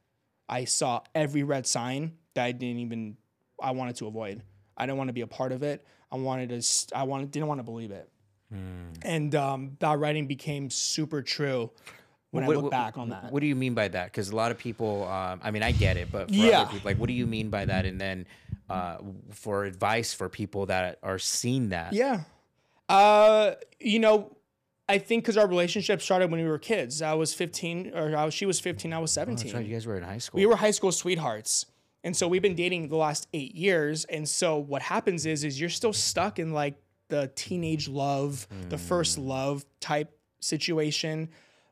I 0.47 0.65
saw 0.65 1.01
every 1.13 1.43
red 1.43 1.65
sign 1.67 2.13
that 2.33 2.45
I 2.45 2.51
didn't 2.51 2.79
even, 2.79 3.17
I 3.61 3.71
wanted 3.71 3.95
to 3.97 4.07
avoid. 4.07 4.41
I 4.77 4.85
didn't 4.85 4.97
want 4.97 5.09
to 5.09 5.13
be 5.13 5.21
a 5.21 5.27
part 5.27 5.51
of 5.51 5.63
it. 5.63 5.85
I 6.11 6.17
wanted 6.17 6.49
to, 6.61 6.95
I 6.95 7.03
wanted, 7.03 7.31
didn't 7.31 7.47
want 7.47 7.59
to 7.59 7.63
believe 7.63 7.91
it. 7.91 8.09
And 9.01 9.33
um, 9.35 9.77
that 9.79 9.97
writing 9.99 10.27
became 10.27 10.69
super 10.69 11.21
true 11.21 11.71
when 12.35 12.43
I 12.43 12.47
What- 12.47 12.55
look 12.57 12.63
what- 12.65 12.71
back 12.71 12.97
on 12.97 13.09
that. 13.09 13.31
What 13.31 13.39
do 13.39 13.47
you 13.47 13.55
mean 13.55 13.73
by 13.73 13.87
that? 13.87 14.05
Because 14.05 14.29
a 14.29 14.35
lot 14.35 14.51
of 14.51 14.57
people, 14.57 15.05
um, 15.07 15.39
I 15.43 15.51
mean, 15.51 15.63
I 15.63 15.71
get 15.71 15.97
it, 15.97 16.11
but 16.11 16.27
for 16.29 16.33
Yeah. 16.35 16.61
other 16.61 16.71
people, 16.71 16.89
like, 16.89 16.97
what 16.99 17.07
do 17.07 17.13
you 17.13 17.25
mean 17.25 17.49
by 17.49 17.65
that? 17.65 17.85
And 17.85 17.99
then 17.99 18.25
uh, 18.69 18.97
for 19.31 19.65
advice 19.65 20.13
for 20.13 20.27
people 20.27 20.65
that 20.65 20.97
are 21.03 21.19
seeing 21.19 21.69
that, 21.69 21.93
Yeah. 21.93 22.21
Uh, 22.89 23.51
you 23.79 23.99
know, 23.99 24.35
I 24.87 24.97
think 24.99 25.23
because 25.23 25.37
our 25.37 25.47
relationship 25.47 26.01
started 26.01 26.29
when 26.31 26.41
we 26.41 26.47
were 26.47 26.59
kids. 26.59 27.01
I 27.01 27.13
was 27.13 27.33
15, 27.33 27.91
or 27.95 28.15
I 28.15 28.25
was, 28.25 28.33
she 28.33 28.45
was 28.45 28.59
15, 28.59 28.93
I 28.93 28.99
was 28.99 29.11
17. 29.11 29.51
Oh, 29.51 29.57
right. 29.57 29.65
You 29.65 29.73
guys 29.73 29.85
were 29.87 29.97
in 29.97 30.03
high 30.03 30.19
school. 30.19 30.39
we 30.39 30.45
were 30.45 30.55
high 30.55 30.71
school 30.71 30.91
sweethearts. 30.91 31.65
And 32.03 32.15
so 32.15 32.27
we've 32.27 32.41
been 32.41 32.55
dating 32.55 32.89
the 32.89 32.95
last 32.97 33.27
eight 33.33 33.55
years. 33.55 34.05
And 34.05 34.29
so 34.29 34.57
what 34.57 34.83
happens 34.83 35.25
is, 35.25 35.43
is 35.43 35.59
you're 35.59 35.69
still 35.71 35.93
stuck 35.93 36.37
in 36.37 36.51
like 36.53 36.75
the 37.07 37.31
teenage 37.35 37.87
love, 37.87 38.47
the 38.69 38.77
first 38.77 39.17
love 39.17 39.65
type 39.79 40.15
situation. 40.39 41.29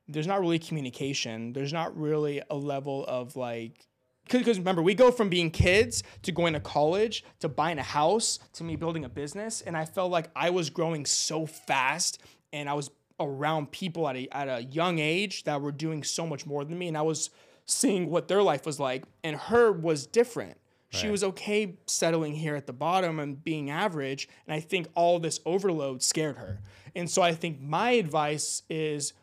There's 0.08 0.28
not 0.28 0.42
really 0.42 0.60
communication. 0.60 1.54
There's 1.54 1.74
not 1.74 1.98
really 1.98 2.42
a 2.50 2.56
level 2.56 3.06
of 3.08 3.36
like, 3.36 3.88
because 4.30 4.58
remember, 4.58 4.82
we 4.82 4.96
go 4.96 5.12
from 5.12 5.30
being 5.30 5.52
kids 5.52 6.04
to 6.24 6.32
going 6.32 6.54
to 6.54 6.60
college 6.60 7.24
to 7.40 7.50
buying 7.50 7.80
a 7.80 7.84
house 7.84 8.40
to 8.54 8.64
me 8.64 8.76
building 8.76 9.06
a 9.06 9.10
business. 9.10 9.62
And 9.62 9.76
I 9.76 9.86
felt 9.86 10.12
like 10.12 10.30
I 10.36 10.50
was 10.50 10.70
growing 10.70 11.06
so 11.06 11.46
fast 11.46 12.22
and 12.52 12.70
I 12.70 12.74
was 12.74 12.90
around 13.20 13.72
people 13.72 14.08
at 14.08 14.16
a, 14.16 14.28
at 14.36 14.48
a 14.48 14.64
young 14.64 15.00
age 15.00 15.44
that 15.44 15.62
were 15.62 15.72
doing 15.72 16.04
so 16.04 16.26
much 16.26 16.46
more 16.46 16.66
than 16.66 16.78
me. 16.78 16.88
And 16.88 16.98
I 16.98 17.02
was 17.02 17.30
seeing 17.66 18.10
what 18.10 18.28
their 18.28 18.42
life 18.42 18.66
was 18.66 18.80
like. 18.80 19.04
And 19.24 19.36
her 19.36 19.72
was 19.72 20.06
different. 20.06 20.58
She 20.96 21.10
was 21.10 21.24
okay 21.24 21.76
settling 21.88 22.36
here 22.36 22.56
at 22.56 22.68
the 22.68 22.74
bottom 22.74 23.20
and 23.20 23.44
being 23.44 23.72
average. 23.72 24.30
And 24.46 24.54
I 24.54 24.60
think 24.60 24.88
all 24.94 25.20
this 25.20 25.40
overload 25.44 26.04
scared 26.04 26.38
her. 26.38 26.62
And 26.96 27.10
so 27.10 27.24
I 27.24 27.34
think 27.34 27.60
my 27.60 27.92
advice 27.92 28.62
is 28.70 29.14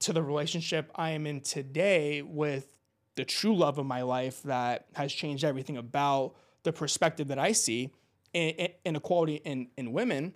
to 0.00 0.12
the 0.12 0.22
relationship 0.22 0.90
I 0.94 1.10
am 1.10 1.26
in 1.26 1.40
today 1.40 2.22
with 2.22 2.74
the 3.16 3.24
true 3.24 3.56
love 3.56 3.78
of 3.78 3.86
my 3.86 4.02
life 4.02 4.42
that 4.44 4.86
has 4.94 5.12
changed 5.12 5.44
everything 5.44 5.76
about 5.76 6.34
the 6.62 6.72
perspective 6.72 7.28
that 7.28 7.38
I 7.38 7.52
see 7.52 7.90
in, 8.32 8.50
in, 8.50 8.68
inequality 8.84 9.36
in, 9.44 9.68
in 9.76 9.92
women 9.92 10.34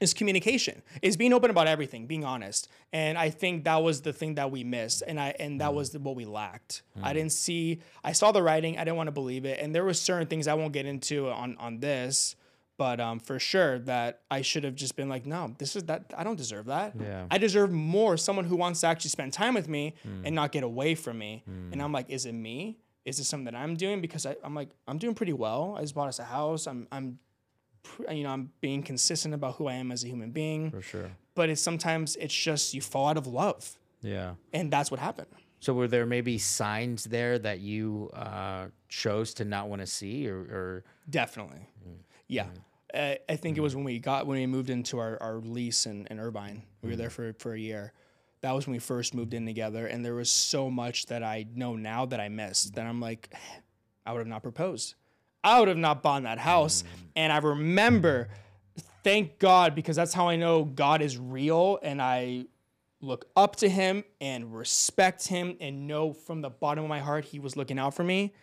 is 0.00 0.14
communication 0.14 0.82
is 1.02 1.16
being 1.16 1.32
open 1.32 1.50
about 1.50 1.66
everything 1.66 2.06
being 2.06 2.24
honest. 2.24 2.68
And 2.92 3.18
i 3.18 3.30
think 3.30 3.64
that 3.64 3.82
was 3.82 4.02
the 4.02 4.12
thing 4.12 4.36
that 4.36 4.50
we 4.50 4.64
missed 4.64 5.02
and 5.06 5.20
i 5.20 5.34
and 5.38 5.60
that 5.60 5.70
mm. 5.70 5.74
was 5.74 5.90
the, 5.90 5.98
what 5.98 6.16
we 6.16 6.24
lacked. 6.24 6.82
Mm. 6.96 7.04
I 7.04 7.12
didn't 7.12 7.32
see 7.32 7.80
i 8.04 8.12
saw 8.12 8.32
the 8.32 8.42
writing 8.42 8.78
i 8.78 8.84
didn't 8.84 8.96
want 8.96 9.08
to 9.08 9.12
believe 9.12 9.44
it 9.44 9.58
and 9.60 9.74
there 9.74 9.84
were 9.84 9.94
certain 9.94 10.26
things 10.26 10.46
i 10.46 10.54
won't 10.54 10.72
get 10.72 10.86
into 10.86 11.28
on 11.30 11.56
on 11.58 11.80
this 11.80 12.36
but 12.78 13.00
um, 13.00 13.18
for 13.20 13.38
sure 13.38 13.78
that 13.80 14.22
i 14.30 14.40
should 14.40 14.64
have 14.64 14.74
just 14.74 14.96
been 14.96 15.08
like 15.10 15.26
no 15.26 15.54
this 15.58 15.76
is 15.76 15.82
that 15.84 16.14
i 16.16 16.24
don't 16.24 16.36
deserve 16.36 16.66
that. 16.66 16.94
Yeah. 16.98 17.26
i 17.30 17.36
deserve 17.36 17.70
more 17.70 18.16
someone 18.16 18.46
who 18.46 18.56
wants 18.56 18.80
to 18.80 18.86
actually 18.86 19.10
spend 19.10 19.34
time 19.34 19.52
with 19.52 19.68
me 19.68 19.94
and 20.24 20.34
not 20.34 20.52
get 20.52 20.62
away 20.62 20.94
from 20.94 21.18
me. 21.18 21.42
And 21.72 21.82
i'm 21.82 21.92
like 21.92 22.08
is 22.08 22.24
it 22.24 22.32
me? 22.32 22.78
Is 23.04 23.18
this 23.18 23.28
something 23.28 23.44
that 23.46 23.54
i'm 23.54 23.74
doing? 23.76 24.00
Because 24.00 24.24
I, 24.24 24.36
i'm 24.42 24.54
like 24.54 24.70
i'm 24.86 24.96
doing 24.98 25.14
pretty 25.14 25.34
well. 25.34 25.74
I 25.76 25.82
just 25.82 25.94
bought 25.94 26.08
us 26.08 26.18
a 26.18 26.24
house. 26.24 26.66
I'm 26.66 26.86
i'm 26.90 27.18
you 28.10 28.22
know 28.24 28.30
i'm 28.30 28.50
being 28.60 28.82
consistent 28.82 29.34
about 29.34 29.56
who 29.56 29.66
i 29.66 29.74
am 29.74 29.90
as 29.92 30.04
a 30.04 30.08
human 30.08 30.30
being. 30.30 30.70
For 30.70 30.82
sure. 30.82 31.10
but 31.34 31.48
it's 31.50 31.60
sometimes 31.62 32.16
it's 32.16 32.34
just 32.34 32.74
you 32.74 32.80
fall 32.80 33.08
out 33.08 33.16
of 33.16 33.26
love. 33.26 33.76
Yeah. 34.02 34.34
and 34.52 34.70
that's 34.72 34.90
what 34.90 35.00
happened. 35.00 35.28
So 35.60 35.74
were 35.74 35.88
there 35.88 36.06
maybe 36.06 36.38
signs 36.38 37.02
there 37.04 37.36
that 37.40 37.58
you 37.58 38.10
uh, 38.14 38.66
chose 38.88 39.34
to 39.34 39.44
not 39.44 39.68
want 39.68 39.80
to 39.82 39.86
see, 39.88 40.28
or, 40.28 40.38
or 40.38 40.84
definitely. 41.10 41.66
Yeah 42.28 42.46
i 42.94 43.36
think 43.36 43.56
it 43.56 43.60
was 43.60 43.72
mm. 43.72 43.76
when 43.76 43.84
we 43.84 43.98
got 43.98 44.26
when 44.26 44.38
we 44.38 44.46
moved 44.46 44.70
into 44.70 44.98
our, 44.98 45.18
our 45.22 45.36
lease 45.36 45.86
in, 45.86 46.06
in 46.10 46.18
irvine. 46.18 46.62
We 46.82 46.90
were 46.90 46.96
there 46.96 47.08
mm. 47.08 47.12
for, 47.12 47.32
for 47.38 47.54
a 47.54 47.58
year. 47.58 47.92
That 48.40 48.52
was 48.52 48.66
when 48.66 48.72
we 48.72 48.78
first 48.78 49.14
moved 49.14 49.34
in 49.34 49.44
together 49.46 49.86
and 49.86 50.04
there 50.04 50.14
was 50.14 50.30
so 50.30 50.70
much 50.70 51.06
that 51.06 51.22
i 51.22 51.46
know 51.54 51.76
now 51.76 52.06
that 52.06 52.20
i 52.20 52.28
missed 52.28 52.74
that 52.74 52.86
i'm 52.86 53.00
like 53.00 53.34
i 54.06 54.12
would 54.12 54.20
have 54.20 54.28
not 54.28 54.42
proposed. 54.42 54.94
I 55.44 55.60
would 55.60 55.68
have 55.68 55.78
not 55.78 56.02
bought 56.02 56.24
that 56.24 56.38
house. 56.38 56.82
Mm. 56.82 56.86
And 57.16 57.32
i 57.32 57.38
remember 57.38 58.28
thank 59.04 59.38
god 59.38 59.74
because 59.74 59.96
that's 59.96 60.14
how 60.14 60.28
i 60.28 60.36
know 60.36 60.64
god 60.64 61.02
is 61.02 61.16
real 61.18 61.78
and 61.82 62.02
i 62.02 62.44
look 63.00 63.26
up 63.36 63.56
to 63.56 63.68
him 63.68 64.04
and 64.20 64.54
respect 64.54 65.26
him 65.28 65.56
and 65.60 65.86
know 65.86 66.12
from 66.12 66.40
the 66.40 66.50
bottom 66.50 66.84
of 66.84 66.88
my 66.88 67.00
heart 67.00 67.24
he 67.24 67.38
was 67.38 67.56
looking 67.56 67.78
out 67.78 67.94
for 67.94 68.04
me. 68.04 68.34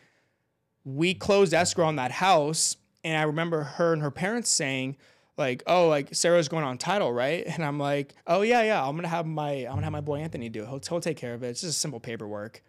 We 0.84 1.14
closed 1.14 1.54
escrow 1.54 1.88
on 1.88 1.96
that 1.98 2.12
house, 2.12 2.78
and 3.06 3.18
I 3.18 3.22
remember 3.22 3.62
her 3.62 3.94
and 3.94 4.02
her 4.02 4.10
parents 4.10 4.50
saying, 4.50 4.98
like, 5.38 5.62
oh, 5.68 5.88
like 5.88 6.16
Sarah's 6.16 6.50
going 6.50 6.64
on 6.64 6.78
title, 6.80 7.14
right? 7.14 7.46
And 7.56 7.64
I'm 7.64 7.80
like, 7.80 8.16
oh 8.26 8.42
yeah, 8.42 8.64
yeah, 8.64 8.86
I'm 8.86 8.96
gonna 8.96 9.08
have 9.08 9.28
my 9.28 9.52
I'm 9.52 9.76
gonna 9.76 9.84
have 9.84 9.94
my 9.94 10.02
boy 10.02 10.18
Anthony 10.18 10.50
do 10.50 10.64
it. 10.64 10.68
He'll, 10.68 10.82
he'll 10.90 11.00
take 11.00 11.16
care 11.16 11.36
of 11.36 11.44
it. 11.44 11.50
It's 11.50 11.62
just 11.62 11.80
simple 11.80 12.00
paperwork. 12.00 12.64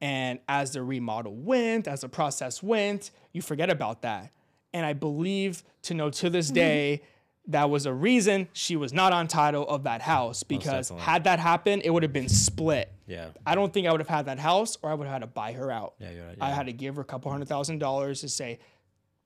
And 0.00 0.38
as 0.48 0.72
the 0.72 0.82
remodel 0.82 1.34
went, 1.34 1.86
as 1.86 2.00
the 2.00 2.08
process 2.08 2.62
went, 2.62 3.10
you 3.32 3.42
forget 3.42 3.70
about 3.70 4.02
that. 4.02 4.32
And 4.72 4.84
I 4.84 4.92
believe 4.94 5.62
to 5.82 5.94
know 5.94 6.10
to 6.10 6.30
this 6.30 6.46
mm-hmm. 6.46 6.54
day 6.54 7.02
that 7.48 7.68
was 7.68 7.84
a 7.84 7.92
reason 7.92 8.48
she 8.54 8.76
was 8.76 8.92
not 8.92 9.12
on 9.12 9.28
title 9.28 9.68
of 9.68 9.84
that 9.84 10.00
house 10.00 10.42
because 10.42 10.88
definitely. 10.88 11.04
had 11.04 11.24
that 11.24 11.38
happened, 11.38 11.82
it 11.84 11.90
would 11.90 12.02
have 12.02 12.12
been 12.12 12.28
split. 12.28 12.90
Yeah. 13.06 13.28
I 13.46 13.54
don't 13.54 13.72
think 13.72 13.86
I 13.86 13.92
would 13.92 14.00
have 14.00 14.08
had 14.08 14.26
that 14.26 14.38
house 14.38 14.78
or 14.82 14.90
I 14.90 14.94
would 14.94 15.06
have 15.06 15.12
had 15.12 15.20
to 15.20 15.26
buy 15.26 15.52
her 15.52 15.70
out. 15.70 15.94
Yeah, 15.98 16.10
you're 16.10 16.26
right, 16.26 16.38
I 16.40 16.50
had 16.50 16.66
to 16.66 16.72
give 16.72 16.96
her 16.96 17.02
a 17.02 17.04
couple 17.04 17.30
hundred 17.30 17.48
thousand 17.48 17.78
dollars 17.78 18.22
to 18.22 18.28
say, 18.28 18.58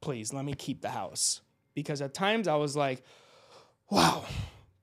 please 0.00 0.32
let 0.32 0.44
me 0.44 0.54
keep 0.54 0.80
the 0.80 0.90
house. 0.90 1.40
Because 1.74 2.02
at 2.02 2.14
times 2.14 2.48
I 2.48 2.56
was 2.56 2.76
like, 2.76 3.02
wow, 3.90 4.24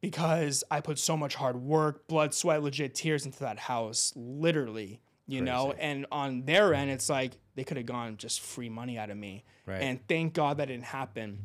because 0.01 0.63
I 0.71 0.81
put 0.81 0.97
so 0.99 1.17
much 1.17 1.35
hard 1.35 1.57
work, 1.57 2.07
blood, 2.07 2.33
sweat, 2.33 2.63
legit 2.63 2.95
tears 2.95 3.25
into 3.25 3.39
that 3.39 3.59
house, 3.59 4.13
literally, 4.15 5.01
you 5.27 5.41
know? 5.41 5.73
And 5.77 6.05
on 6.11 6.43
their 6.45 6.73
end, 6.73 6.91
it's 6.91 7.09
like 7.09 7.33
they 7.55 7.63
could 7.63 7.77
have 7.77 7.85
gone 7.85 8.17
just 8.17 8.41
free 8.41 8.69
money 8.69 8.97
out 8.97 9.09
of 9.09 9.17
me. 9.17 9.43
Right. 9.65 9.81
And 9.81 9.99
thank 10.07 10.33
God 10.33 10.57
that 10.57 10.67
didn't 10.67 10.85
happen. 10.85 11.39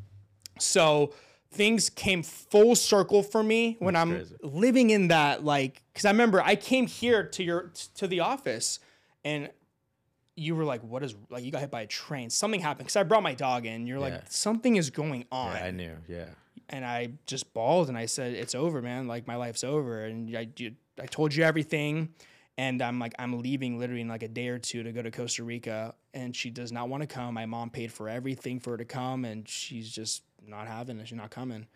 So 0.59 1.15
things 1.53 1.91
came 1.91 2.23
full 2.23 2.77
circle 2.77 3.23
for 3.23 3.43
me 3.43 3.77
when 3.81 3.97
I'm 3.97 4.11
crazy. 4.11 4.37
living 4.43 4.91
in 4.91 5.09
that 5.09 5.45
like 5.45 5.83
because 5.93 6.05
I 6.05 6.11
remember 6.11 6.41
I 6.41 6.55
came 6.55 6.87
here 6.87 7.25
to 7.25 7.43
your 7.43 7.73
to 7.97 8.07
the 8.07 8.21
office 8.21 8.79
and 9.25 9.51
you 10.41 10.55
were 10.57 10.65
like, 10.65 10.83
"What 10.83 11.03
is 11.03 11.15
like?" 11.29 11.45
You 11.45 11.51
got 11.53 11.61
hit 11.61 11.71
by 11.71 11.83
a 11.83 11.87
train. 11.87 12.31
Something 12.31 12.61
happened 12.61 12.87
because 12.87 12.97
I 12.97 13.03
brought 13.03 13.23
my 13.23 13.35
dog 13.35 13.67
in. 13.67 13.87
You're 13.87 13.99
Yeah. 13.99 14.05
like, 14.17 14.31
"Something 14.31 14.77
is 14.77 14.91
going 14.91 15.27
on," 15.31 15.55
Yeah, 15.57 15.65
I 15.65 15.71
knew. 15.71 15.97
Yeah. 16.09 16.27
and 16.69 16.85
I 16.85 17.11
just 17.27 17.53
bawled 17.53 17.89
and 17.89 17.99
I 17.99 18.07
said, 18.07 18.33
"It's 18.35 18.55
over, 18.55 18.81
man. 18.81 19.07
Like 19.07 19.27
my 19.27 19.37
life's 19.37 19.65
over." 19.65 20.05
And 20.05 20.37
I 20.37 20.49
you, 20.57 20.75
I 21.01 21.07
told 21.07 21.35
you 21.35 21.45
everything, 21.45 22.11
and 22.59 22.81
I'm 22.83 22.99
like, 22.99 23.15
I'm 23.19 23.41
leaving 23.41 23.79
literally 23.79 24.03
in 24.03 24.09
like 24.09 24.23
a 24.23 24.29
day 24.29 24.49
or 24.49 24.59
two 24.59 24.83
to 24.83 24.93
go 24.93 25.03
to 25.03 25.11
Costa 25.11 25.43
Rica, 25.45 25.95
and 26.15 26.35
she 26.35 26.51
does 26.51 26.71
not 26.73 26.89
want 26.89 27.03
to 27.03 27.07
come. 27.07 27.35
My 27.35 27.47
mom 27.47 27.71
paid 27.71 27.93
for 27.93 28.09
everything 28.09 28.61
for 28.61 28.71
her 28.73 28.77
to 28.79 28.85
come, 28.85 29.25
and 29.25 29.49
she's 29.49 29.91
just 29.91 30.23
not 30.47 30.67
having 30.69 30.99
it. 31.01 31.09
She's 31.09 31.17
not 31.19 31.31
coming. 31.31 31.67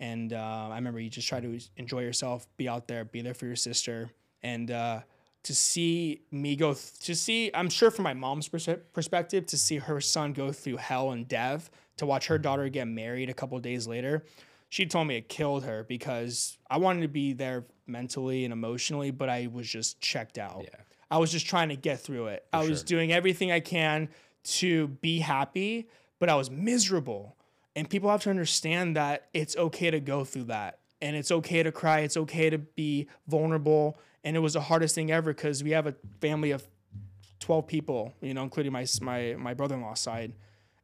And 0.00 0.32
uh, 0.32 0.68
I 0.70 0.76
remember 0.76 1.00
you 1.00 1.10
just 1.10 1.26
try 1.28 1.40
to 1.40 1.58
enjoy 1.76 2.00
yourself, 2.02 2.46
be 2.56 2.68
out 2.68 2.86
there, 2.86 3.04
be 3.04 3.20
there 3.20 3.34
for 3.34 3.46
your 3.46 3.56
sister, 3.56 4.10
and 4.42 4.70
uh, 4.70 5.00
to 5.44 5.54
see 5.54 6.22
me 6.30 6.56
go, 6.56 6.74
th- 6.74 6.98
to 7.00 7.14
see, 7.14 7.50
I'm 7.54 7.70
sure 7.70 7.90
from 7.90 8.04
my 8.04 8.14
mom's 8.14 8.48
pers- 8.48 8.68
perspective, 8.92 9.46
to 9.46 9.58
see 9.58 9.76
her 9.76 10.00
son 10.00 10.32
go 10.32 10.52
through 10.52 10.76
hell 10.76 11.12
and 11.12 11.26
death, 11.26 11.70
to 11.96 12.06
watch 12.06 12.26
her 12.26 12.38
daughter 12.38 12.68
get 12.68 12.86
married 12.86 13.30
a 13.30 13.34
couple 13.34 13.58
days 13.58 13.86
later, 13.86 14.24
she 14.68 14.86
told 14.86 15.06
me 15.06 15.16
it 15.16 15.28
killed 15.28 15.64
her 15.64 15.84
because 15.84 16.58
I 16.70 16.78
wanted 16.78 17.02
to 17.02 17.08
be 17.08 17.32
there 17.32 17.64
mentally 17.86 18.44
and 18.44 18.52
emotionally, 18.52 19.10
but 19.10 19.28
I 19.28 19.48
was 19.50 19.68
just 19.68 20.00
checked 20.00 20.38
out. 20.38 20.62
Yeah. 20.64 20.80
I 21.10 21.18
was 21.18 21.32
just 21.32 21.46
trying 21.46 21.70
to 21.70 21.76
get 21.76 22.00
through 22.00 22.26
it. 22.26 22.44
I 22.52 22.68
was 22.68 22.82
doing 22.82 23.12
everything 23.12 23.50
I 23.50 23.60
can 23.60 24.10
to 24.44 24.88
be 24.88 25.20
happy, 25.20 25.88
but 26.18 26.28
I 26.28 26.34
was 26.34 26.50
miserable. 26.50 27.36
And 27.74 27.88
people 27.88 28.10
have 28.10 28.22
to 28.22 28.30
understand 28.30 28.96
that 28.96 29.28
it's 29.32 29.56
okay 29.56 29.90
to 29.90 30.00
go 30.00 30.24
through 30.24 30.44
that. 30.44 30.80
And 31.00 31.16
it's 31.16 31.30
okay 31.30 31.62
to 31.62 31.72
cry. 31.72 32.00
It's 32.00 32.16
okay 32.16 32.50
to 32.50 32.58
be 32.58 33.08
vulnerable. 33.26 33.98
And 34.24 34.36
it 34.36 34.40
was 34.40 34.54
the 34.54 34.60
hardest 34.60 34.94
thing 34.94 35.10
ever 35.10 35.32
because 35.32 35.62
we 35.62 35.70
have 35.70 35.86
a 35.86 35.94
family 36.20 36.50
of 36.50 36.66
12 37.40 37.66
people, 37.66 38.12
you 38.20 38.34
know, 38.34 38.42
including 38.42 38.72
my 38.72 38.86
my 39.00 39.34
my 39.38 39.54
brother-in-law 39.54 39.94
side. 39.94 40.34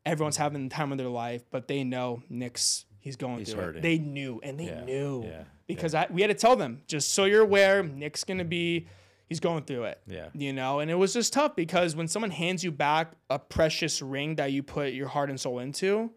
Everyone's 0.07 0.37
having 0.37 0.68
the 0.68 0.74
time 0.74 0.93
of 0.93 0.99
their 0.99 1.09
life, 1.09 1.43
but 1.51 1.66
they 1.66 1.82
know 1.82 2.22
Nick's 2.28 2.85
he's 3.01 3.16
going 3.16 3.45
through 3.45 3.61
hurting. 3.61 3.78
it. 3.78 3.82
They 3.82 3.99
knew 3.99 4.41
and 4.43 4.59
they 4.59 4.66
Yeah, 4.66 4.85
knew 4.85 5.24
yeah, 5.24 5.45
because 5.66 5.95
I, 5.95 6.07
we 6.11 6.20
had 6.22 6.28
to 6.28 6.35
tell 6.35 6.57
them 6.57 6.82
just 6.87 7.12
so 7.12 7.24
you're 7.24 7.43
aware, 7.43 7.82
Nick's 7.82 8.22
gonna 8.24 8.45
be 8.45 8.87
he's 9.26 9.41
going 9.41 9.64
through 9.64 9.85
it. 9.85 10.01
Yeah. 10.07 10.28
you 10.35 10.53
know, 10.53 10.80
and 10.80 10.91
it 10.91 10.95
was 10.95 11.12
just 11.14 11.32
tough 11.32 11.57
because 11.57 11.97
when 11.97 12.07
someone 12.09 12.30
hands 12.30 12.62
you 12.62 12.70
back 12.70 13.12
a 13.30 13.39
precious 13.39 14.01
ring 14.03 14.37
that 14.37 14.53
you 14.53 14.62
put 14.62 14.93
your 14.93 15.09
heart 15.09 15.30
and 15.30 15.41
soul 15.41 15.59
into, 15.59 16.12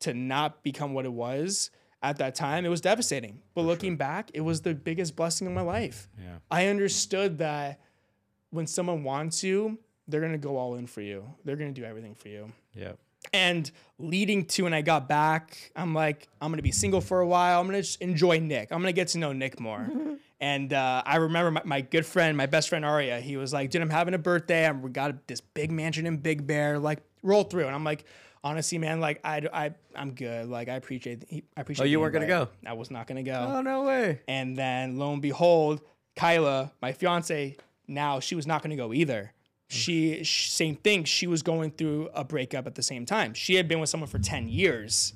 to 0.00 0.14
not 0.14 0.62
become 0.62 0.94
what 0.94 1.04
it 1.04 1.12
was 1.12 1.70
at 2.02 2.18
that 2.18 2.34
time, 2.34 2.64
it 2.64 2.68
was 2.68 2.80
devastating. 2.80 3.40
But 3.54 3.62
looking 3.62 3.96
back, 3.96 4.30
it 4.34 4.40
was 4.40 4.60
the 4.62 4.74
biggest 4.74 5.16
blessing 5.16 5.46
of 5.46 5.52
my 5.52 5.62
life. 5.62 6.08
Yeah. 6.18 6.36
I 6.50 6.66
understood 6.66 7.38
that 7.38 7.80
when 8.50 8.66
someone 8.66 9.02
wants 9.02 9.42
you, 9.42 9.78
they're 10.06 10.20
gonna 10.20 10.38
go 10.38 10.56
all 10.56 10.76
in 10.76 10.86
for 10.86 11.00
you. 11.00 11.24
They're 11.44 11.56
gonna 11.56 11.72
do 11.72 11.84
everything 11.84 12.14
for 12.14 12.28
you. 12.28 12.52
Yeah. 12.74 12.92
And 13.32 13.70
leading 13.98 14.46
to 14.46 14.62
when 14.62 14.72
I 14.72 14.80
got 14.80 15.08
back, 15.08 15.72
I'm 15.74 15.92
like, 15.92 16.28
I'm 16.40 16.50
gonna 16.52 16.62
be 16.62 16.72
single 16.72 17.00
for 17.00 17.20
a 17.20 17.26
while. 17.26 17.60
I'm 17.60 17.66
gonna 17.66 17.82
just 17.82 18.00
enjoy 18.00 18.38
Nick. 18.38 18.70
I'm 18.70 18.80
gonna 18.80 18.92
get 18.92 19.08
to 19.08 19.18
know 19.18 19.32
Nick 19.32 19.58
more. 19.60 19.90
and 20.40 20.72
uh, 20.72 21.02
I 21.04 21.16
remember 21.16 21.50
my, 21.50 21.62
my 21.64 21.80
good 21.80 22.06
friend, 22.06 22.36
my 22.36 22.46
best 22.46 22.68
friend 22.68 22.84
Aria, 22.84 23.20
he 23.20 23.36
was 23.36 23.52
like, 23.52 23.70
dude, 23.70 23.82
I'm 23.82 23.90
having 23.90 24.14
a 24.14 24.18
birthday. 24.18 24.66
I'm, 24.66 24.82
we 24.82 24.90
got 24.90 25.26
this 25.26 25.40
big 25.40 25.72
mansion 25.72 26.06
in 26.06 26.18
Big 26.18 26.46
Bear. 26.46 26.78
Like, 26.78 27.00
roll 27.22 27.44
through. 27.44 27.66
And 27.66 27.74
I'm 27.74 27.84
like, 27.84 28.04
honestly, 28.48 28.78
man, 28.78 29.00
like, 29.00 29.20
I, 29.24 29.42
I, 29.52 29.74
I'm 29.94 30.12
good. 30.12 30.48
Like, 30.48 30.68
I 30.68 30.74
appreciate, 30.74 31.24
I 31.56 31.60
appreciate. 31.60 31.84
Oh, 31.84 31.86
you 31.86 32.00
weren't 32.00 32.12
gonna 32.12 32.26
go? 32.26 32.48
I 32.66 32.72
was 32.72 32.90
not 32.90 33.06
gonna 33.06 33.22
go. 33.22 33.54
Oh 33.56 33.60
no 33.60 33.82
way. 33.82 34.20
And 34.26 34.56
then 34.56 34.98
lo 34.98 35.12
and 35.12 35.22
behold, 35.22 35.80
Kyla, 36.16 36.72
my 36.82 36.92
fiance, 36.92 37.56
now 37.86 38.20
she 38.20 38.34
was 38.34 38.46
not 38.46 38.62
going 38.62 38.70
to 38.70 38.76
go 38.76 38.92
either. 38.92 39.32
She, 39.68 40.24
sh 40.24 40.50
same 40.50 40.76
thing. 40.76 41.04
She 41.04 41.26
was 41.26 41.42
going 41.42 41.70
through 41.70 42.08
a 42.14 42.24
breakup 42.24 42.66
at 42.66 42.74
the 42.74 42.82
same 42.82 43.06
time. 43.06 43.34
She 43.34 43.54
had 43.54 43.68
been 43.68 43.80
with 43.80 43.88
someone 43.88 44.08
for 44.08 44.18
10 44.18 44.48
years. 44.48 45.14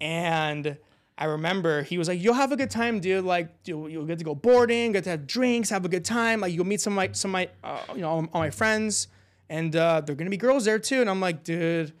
And 0.00 0.76
I 1.16 1.26
remember 1.26 1.82
he 1.82 1.98
was 1.98 2.08
like, 2.08 2.20
You'll 2.20 2.34
have 2.34 2.50
a 2.50 2.56
good 2.56 2.70
time, 2.70 2.98
dude. 3.00 3.24
Like, 3.24 3.48
you'll, 3.64 3.88
you'll 3.88 4.06
get 4.06 4.18
to 4.18 4.24
go 4.24 4.34
boarding, 4.34 4.92
get 4.92 5.04
to 5.04 5.10
have 5.10 5.26
drinks, 5.26 5.70
have 5.70 5.84
a 5.84 5.88
good 5.88 6.04
time. 6.04 6.40
Like, 6.40 6.52
you'll 6.52 6.66
meet 6.66 6.80
some 6.80 6.94
of 6.94 6.96
my, 6.96 7.10
some 7.12 7.30
of 7.30 7.32
my, 7.32 7.48
uh, 7.62 7.80
you 7.94 8.00
know, 8.00 8.08
all, 8.08 8.26
all 8.32 8.40
my 8.40 8.50
friends. 8.50 9.08
And 9.48 9.76
uh, 9.76 10.00
they're 10.00 10.16
going 10.16 10.26
to 10.26 10.30
be 10.30 10.36
girls 10.36 10.64
there 10.64 10.78
too. 10.78 11.00
And 11.00 11.08
I'm 11.08 11.20
like, 11.20 11.44
Dude, 11.44 11.92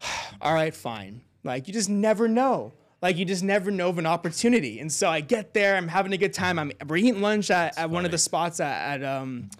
all 0.40 0.54
right, 0.54 0.74
fine. 0.74 1.22
Like 1.44 1.68
you 1.68 1.74
just 1.74 1.88
never 1.88 2.28
know. 2.28 2.72
Like 3.02 3.18
you 3.18 3.24
just 3.24 3.44
never 3.44 3.70
know 3.70 3.88
of 3.88 3.98
an 3.98 4.06
opportunity. 4.06 4.80
And 4.80 4.90
so 4.90 5.08
I 5.08 5.20
get 5.20 5.54
there, 5.54 5.76
I'm 5.76 5.88
having 5.88 6.12
a 6.12 6.16
good 6.16 6.32
time. 6.32 6.58
I'm 6.58 6.72
we're 6.86 6.96
eating 6.96 7.20
lunch 7.20 7.50
at, 7.50 7.78
at 7.78 7.90
one 7.90 8.04
of 8.04 8.10
the 8.10 8.18
spots 8.18 8.58
at, 8.60 9.02
at 9.02 9.04
um 9.04 9.50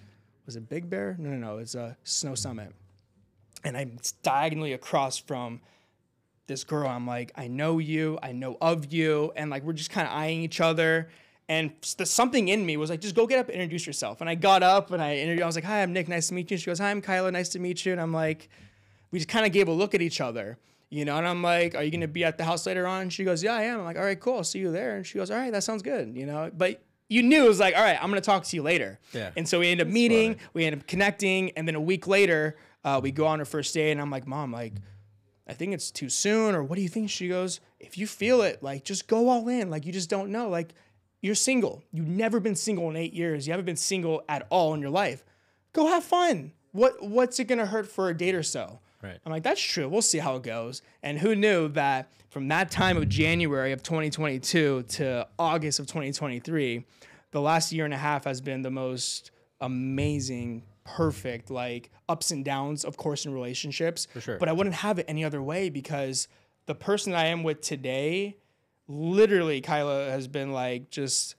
was 0.46 0.56
it 0.56 0.68
Big 0.68 0.88
Bear? 0.88 1.16
No, 1.18 1.30
no, 1.30 1.36
no. 1.36 1.58
It's 1.58 1.74
a 1.74 1.96
Snow 2.04 2.34
Summit. 2.34 2.72
And 3.64 3.76
I'm 3.76 3.98
diagonally 4.22 4.72
across 4.72 5.18
from 5.18 5.60
this 6.46 6.62
girl. 6.62 6.88
I'm 6.88 7.06
like, 7.06 7.32
I 7.34 7.48
know 7.48 7.78
you, 7.78 8.18
I 8.22 8.30
know 8.30 8.56
of 8.60 8.92
you, 8.92 9.32
and 9.34 9.50
like 9.50 9.64
we're 9.64 9.72
just 9.72 9.90
kind 9.90 10.06
of 10.06 10.14
eyeing 10.14 10.42
each 10.42 10.60
other. 10.60 11.08
And 11.48 11.72
the, 11.98 12.06
something 12.06 12.48
in 12.48 12.64
me 12.64 12.76
was 12.76 12.90
like, 12.90 13.00
just 13.00 13.14
go 13.14 13.26
get 13.26 13.38
up 13.38 13.48
and 13.48 13.56
introduce 13.56 13.86
yourself. 13.86 14.20
And 14.20 14.30
I 14.30 14.34
got 14.34 14.62
up 14.62 14.90
and 14.90 15.02
I 15.02 15.16
interviewed. 15.16 15.42
I 15.42 15.46
was 15.46 15.54
like, 15.56 15.64
Hi, 15.64 15.82
I'm 15.82 15.92
Nick. 15.92 16.08
Nice 16.08 16.28
to 16.28 16.34
meet 16.34 16.50
you. 16.50 16.56
She 16.56 16.66
goes, 16.66 16.78
Hi, 16.78 16.90
I'm 16.90 17.00
Kyla. 17.00 17.32
Nice 17.32 17.48
to 17.50 17.58
meet 17.58 17.84
you. 17.84 17.92
And 17.92 18.00
I'm 18.00 18.12
like, 18.12 18.48
we 19.10 19.18
just 19.18 19.28
kind 19.28 19.46
of 19.46 19.52
gave 19.52 19.68
a 19.68 19.72
look 19.72 19.94
at 19.94 20.02
each 20.02 20.20
other, 20.20 20.58
you 20.90 21.04
know. 21.04 21.16
And 21.16 21.26
I'm 21.26 21.42
like, 21.42 21.74
"Are 21.74 21.82
you 21.82 21.90
gonna 21.90 22.08
be 22.08 22.24
at 22.24 22.38
the 22.38 22.44
house 22.44 22.66
later 22.66 22.86
on?" 22.86 23.10
She 23.10 23.24
goes, 23.24 23.42
"Yeah, 23.42 23.54
I 23.54 23.62
am." 23.62 23.80
I'm 23.80 23.84
like, 23.84 23.96
"All 23.96 24.04
right, 24.04 24.18
cool. 24.18 24.36
I'll 24.36 24.44
see 24.44 24.58
you 24.58 24.72
there." 24.72 24.96
And 24.96 25.06
she 25.06 25.18
goes, 25.18 25.30
"All 25.30 25.36
right, 25.36 25.52
that 25.52 25.62
sounds 25.64 25.82
good," 25.82 26.16
you 26.16 26.26
know. 26.26 26.50
But 26.56 26.82
you 27.08 27.22
knew 27.22 27.44
it 27.44 27.48
was 27.48 27.60
like, 27.60 27.74
"All 27.76 27.82
right, 27.82 27.98
I'm 28.02 28.08
gonna 28.10 28.20
talk 28.20 28.44
to 28.44 28.56
you 28.56 28.62
later." 28.62 28.98
Yeah. 29.12 29.30
And 29.36 29.48
so 29.48 29.60
we 29.60 29.68
end 29.68 29.80
up 29.80 29.88
meeting, 29.88 30.36
we 30.52 30.64
end 30.64 30.76
up 30.80 30.86
connecting, 30.86 31.50
and 31.52 31.66
then 31.66 31.74
a 31.74 31.80
week 31.80 32.06
later, 32.06 32.56
uh, 32.84 33.00
we 33.02 33.10
go 33.10 33.26
on 33.26 33.38
our 33.38 33.44
first 33.44 33.72
date, 33.74 33.92
and 33.92 34.00
I'm 34.00 34.10
like, 34.10 34.26
"Mom, 34.26 34.52
like." 34.52 34.74
I 35.48 35.52
think 35.52 35.72
it's 35.74 35.92
too 35.92 36.08
soon, 36.08 36.56
or 36.56 36.64
what 36.64 36.74
do 36.74 36.82
you 36.82 36.88
think? 36.88 37.08
She 37.08 37.28
goes, 37.28 37.60
if 37.78 37.96
you 37.96 38.06
feel 38.06 38.42
it, 38.42 38.62
like 38.62 38.84
just 38.84 39.06
go 39.06 39.28
all 39.28 39.48
in. 39.48 39.70
Like 39.70 39.86
you 39.86 39.92
just 39.92 40.10
don't 40.10 40.30
know. 40.30 40.48
Like 40.48 40.74
you're 41.20 41.34
single. 41.34 41.82
You've 41.92 42.08
never 42.08 42.40
been 42.40 42.54
single 42.56 42.90
in 42.90 42.96
eight 42.96 43.12
years. 43.12 43.46
You 43.46 43.52
haven't 43.52 43.66
been 43.66 43.76
single 43.76 44.22
at 44.28 44.46
all 44.50 44.74
in 44.74 44.80
your 44.80 44.90
life. 44.90 45.24
Go 45.72 45.86
have 45.86 46.04
fun. 46.04 46.52
What 46.72 47.02
what's 47.02 47.38
it 47.38 47.44
gonna 47.44 47.66
hurt 47.66 47.86
for 47.86 48.08
a 48.08 48.16
date 48.16 48.34
or 48.34 48.42
so? 48.42 48.80
Right. 49.06 49.20
I'm 49.24 49.32
like, 49.32 49.42
that's 49.42 49.60
true. 49.60 49.88
We'll 49.88 50.02
see 50.02 50.18
how 50.18 50.36
it 50.36 50.42
goes. 50.42 50.82
And 51.02 51.18
who 51.18 51.34
knew 51.34 51.68
that 51.68 52.10
from 52.28 52.48
that 52.48 52.70
time 52.70 52.96
of 52.96 53.08
January 53.08 53.72
of 53.72 53.82
2022 53.82 54.82
to 54.82 55.28
August 55.38 55.78
of 55.78 55.86
2023, 55.86 56.84
the 57.30 57.40
last 57.40 57.72
year 57.72 57.84
and 57.84 57.94
a 57.94 57.98
half 57.98 58.24
has 58.24 58.40
been 58.40 58.62
the 58.62 58.70
most 58.70 59.30
amazing, 59.60 60.62
perfect, 60.84 61.50
like 61.50 61.90
ups 62.08 62.30
and 62.30 62.44
downs, 62.44 62.84
of 62.84 62.96
course, 62.96 63.24
in 63.24 63.32
relationships. 63.32 64.06
For 64.12 64.20
sure. 64.20 64.38
But 64.38 64.48
I 64.48 64.52
wouldn't 64.52 64.76
have 64.76 64.98
it 64.98 65.06
any 65.08 65.24
other 65.24 65.42
way 65.42 65.70
because 65.70 66.28
the 66.66 66.74
person 66.74 67.14
I 67.14 67.26
am 67.26 67.42
with 67.42 67.60
today, 67.60 68.36
literally, 68.88 69.60
Kyla 69.60 70.10
has 70.10 70.28
been 70.28 70.52
like 70.52 70.90
just 70.90 71.36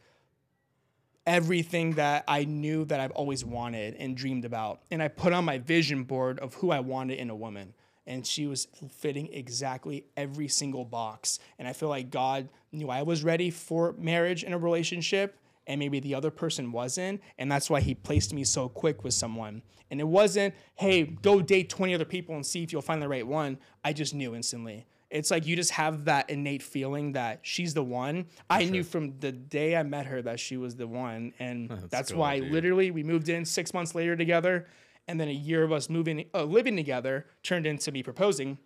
everything 1.27 1.91
that 1.95 2.23
I 2.27 2.45
knew 2.45 2.85
that 2.85 3.01
I've 3.01 3.11
always 3.11 3.43
wanted 3.43 3.95
and 3.95 4.15
dreamed 4.15 4.45
about. 4.45 4.81
And 4.89 5.03
I 5.03 5.09
put 5.09 5.33
on 5.33 5.43
my 5.45 5.57
vision 5.59 6.03
board 6.03 6.39
of 6.39 6.55
who 6.55 6.71
I 6.71 6.79
wanted 6.79 7.19
in 7.19 7.29
a 7.29 7.35
woman. 7.35 7.73
And 8.07 8.25
she 8.25 8.47
was 8.47 8.69
fitting 8.89 9.27
exactly 9.33 10.05
every 10.15 10.47
single 10.47 10.85
box. 10.85 11.39
And 11.59 11.67
I 11.67 11.73
feel 11.73 11.89
like 11.89 12.09
God 12.09 12.47
knew 12.71 12.89
I 12.89 13.01
was 13.01 13.25
ready 13.25 13.51
for 13.51 13.93
marriage 13.97 14.45
and 14.45 14.53
a 14.53 14.57
relationship, 14.57 15.37
and 15.67 15.77
maybe 15.77 15.99
the 15.99 16.15
other 16.15 16.31
person 16.31 16.71
wasn't. 16.71 17.21
And 17.37 17.51
that's 17.51 17.69
why 17.69 17.81
He 17.81 17.93
placed 17.93 18.33
me 18.33 18.45
so 18.45 18.69
quick 18.69 19.03
with 19.03 19.13
someone. 19.13 19.61
And 19.91 19.99
it 19.99 20.07
wasn't, 20.07 20.55
hey, 20.75 21.03
go 21.03 21.41
date 21.41 21.69
20 21.69 21.93
other 21.93 22.05
people 22.05 22.35
and 22.35 22.45
see 22.45 22.63
if 22.63 22.71
you'll 22.71 22.81
find 22.81 23.01
the 23.01 23.09
right 23.09 23.27
one. 23.27 23.57
I 23.83 23.91
just 23.91 24.13
knew 24.13 24.33
instantly. 24.33 24.85
It's 25.09 25.31
like 25.31 25.47
you 25.47 25.55
just 25.55 25.71
have 25.71 26.05
that 26.05 26.29
innate 26.29 26.61
feeling 26.61 27.13
that 27.13 27.39
she's 27.43 27.73
the 27.73 27.83
one. 27.83 28.25
I 28.49 28.65
knew 28.65 28.83
from 28.83 29.17
the 29.19 29.31
day 29.31 29.77
I 29.77 29.83
met 29.83 30.05
her 30.07 30.21
that 30.21 30.39
she 30.39 30.57
was 30.57 30.75
the 30.75 30.87
one, 30.87 31.33
and 31.39 31.69
that's, 31.89 32.11
cool, 32.11 32.19
why 32.19 32.39
dude. 32.39 32.51
literally 32.51 32.91
we 32.91 33.03
moved 33.03 33.29
in 33.29 33.45
six 33.45 33.73
months 33.73 33.95
later 33.95 34.17
together, 34.17 34.67
and 35.07 35.19
then 35.19 35.29
a 35.29 35.33
year 35.33 35.63
of 35.63 35.71
us 35.71 35.89
moving, 35.89 36.25
uh, 36.33 36.43
living 36.43 36.75
together 36.75 37.25
turned 37.41 37.65
into 37.65 37.91
me 37.91 38.03
proposing 38.03 38.57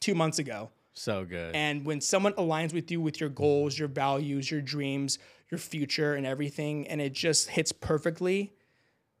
two 0.00 0.14
months 0.14 0.38
ago. 0.38 0.70
So 0.94 1.24
good. 1.24 1.54
And 1.54 1.86
when 1.86 2.02
someone 2.02 2.34
aligns 2.34 2.74
with 2.74 2.90
you 2.90 3.00
with 3.00 3.18
your 3.18 3.30
goals, 3.30 3.78
your 3.78 3.88
values, 3.88 4.50
your 4.50 4.60
dreams, 4.60 5.18
your 5.50 5.58
future, 5.58 6.14
and 6.14 6.26
everything, 6.26 6.86
and 6.88 7.00
it 7.00 7.14
just 7.14 7.48
hits 7.48 7.72
perfectly, 7.72 8.52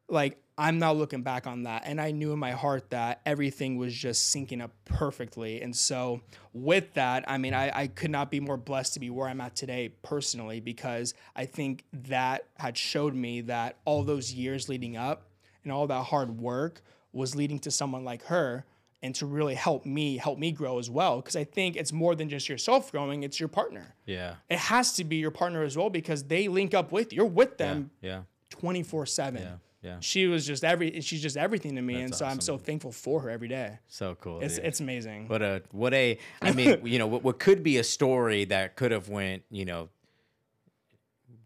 like 0.08 0.41
I'm 0.58 0.78
not 0.78 0.96
looking 0.96 1.22
back 1.22 1.46
on 1.46 1.62
that. 1.62 1.84
And 1.86 2.00
I 2.00 2.10
knew 2.10 2.32
in 2.32 2.38
my 2.38 2.52
heart 2.52 2.90
that 2.90 3.22
everything 3.24 3.78
was 3.78 3.94
just 3.94 4.34
syncing 4.34 4.60
up 4.60 4.72
perfectly. 4.84 5.62
And 5.62 5.74
so, 5.74 6.20
with 6.52 6.92
that, 6.94 7.24
I 7.26 7.38
mean, 7.38 7.54
I, 7.54 7.70
I 7.74 7.86
could 7.86 8.10
not 8.10 8.30
be 8.30 8.38
more 8.38 8.58
blessed 8.58 8.94
to 8.94 9.00
be 9.00 9.08
where 9.08 9.28
I'm 9.28 9.40
at 9.40 9.56
today 9.56 9.94
personally, 10.02 10.60
because 10.60 11.14
I 11.34 11.46
think 11.46 11.84
that 11.92 12.48
had 12.58 12.76
showed 12.76 13.14
me 13.14 13.40
that 13.42 13.78
all 13.86 14.02
those 14.02 14.32
years 14.34 14.68
leading 14.68 14.96
up 14.96 15.28
and 15.64 15.72
all 15.72 15.86
that 15.86 16.04
hard 16.04 16.38
work 16.38 16.82
was 17.12 17.34
leading 17.34 17.58
to 17.60 17.70
someone 17.70 18.04
like 18.04 18.24
her 18.24 18.64
and 19.02 19.14
to 19.16 19.26
really 19.26 19.54
help 19.54 19.84
me 19.84 20.16
help 20.16 20.38
me 20.38 20.52
grow 20.52 20.78
as 20.78 20.88
well 20.88 21.16
because 21.16 21.36
i 21.36 21.44
think 21.44 21.76
it's 21.76 21.92
more 21.92 22.14
than 22.14 22.28
just 22.28 22.48
yourself 22.48 22.90
growing 22.92 23.22
it's 23.22 23.38
your 23.40 23.48
partner 23.48 23.94
yeah. 24.06 24.36
it 24.48 24.58
has 24.58 24.92
to 24.92 25.04
be 25.04 25.16
your 25.16 25.30
partner 25.30 25.62
as 25.62 25.76
well 25.76 25.90
because 25.90 26.24
they 26.24 26.48
link 26.48 26.72
up 26.72 26.92
with 26.92 27.12
you 27.12 27.16
you're 27.16 27.26
with 27.26 27.58
them 27.58 27.90
Yeah. 28.00 28.22
24 28.50 29.06
7 29.06 29.42
Yeah. 29.42 29.54
Yeah. 29.82 29.96
she 29.98 30.26
was 30.28 30.46
just 30.46 30.62
every 30.62 31.00
she's 31.00 31.20
just 31.20 31.36
everything 31.36 31.74
to 31.74 31.82
me 31.82 31.96
and 31.96 32.10
That's 32.10 32.18
so 32.18 32.26
i'm 32.26 32.40
so 32.40 32.56
thankful 32.56 32.92
for 32.92 33.20
her 33.22 33.30
every 33.30 33.48
day 33.48 33.80
So 33.88 34.14
cool. 34.20 34.40
it's 34.40 34.54
dude. 34.56 34.64
it's 34.66 34.78
amazing 34.80 35.26
What 35.26 35.42
a 35.42 35.62
what 35.72 35.92
a 35.92 36.18
I 36.40 36.52
mean, 36.52 36.80
you 36.84 36.98
know, 37.00 37.08
what, 37.08 37.24
what 37.24 37.38
could 37.40 37.62
be 37.64 37.78
a 37.78 37.84
story 37.84 38.44
that 38.46 38.76
could 38.76 38.92
have 38.92 39.08
went, 39.08 39.42
you 39.50 39.64
know, 39.64 39.88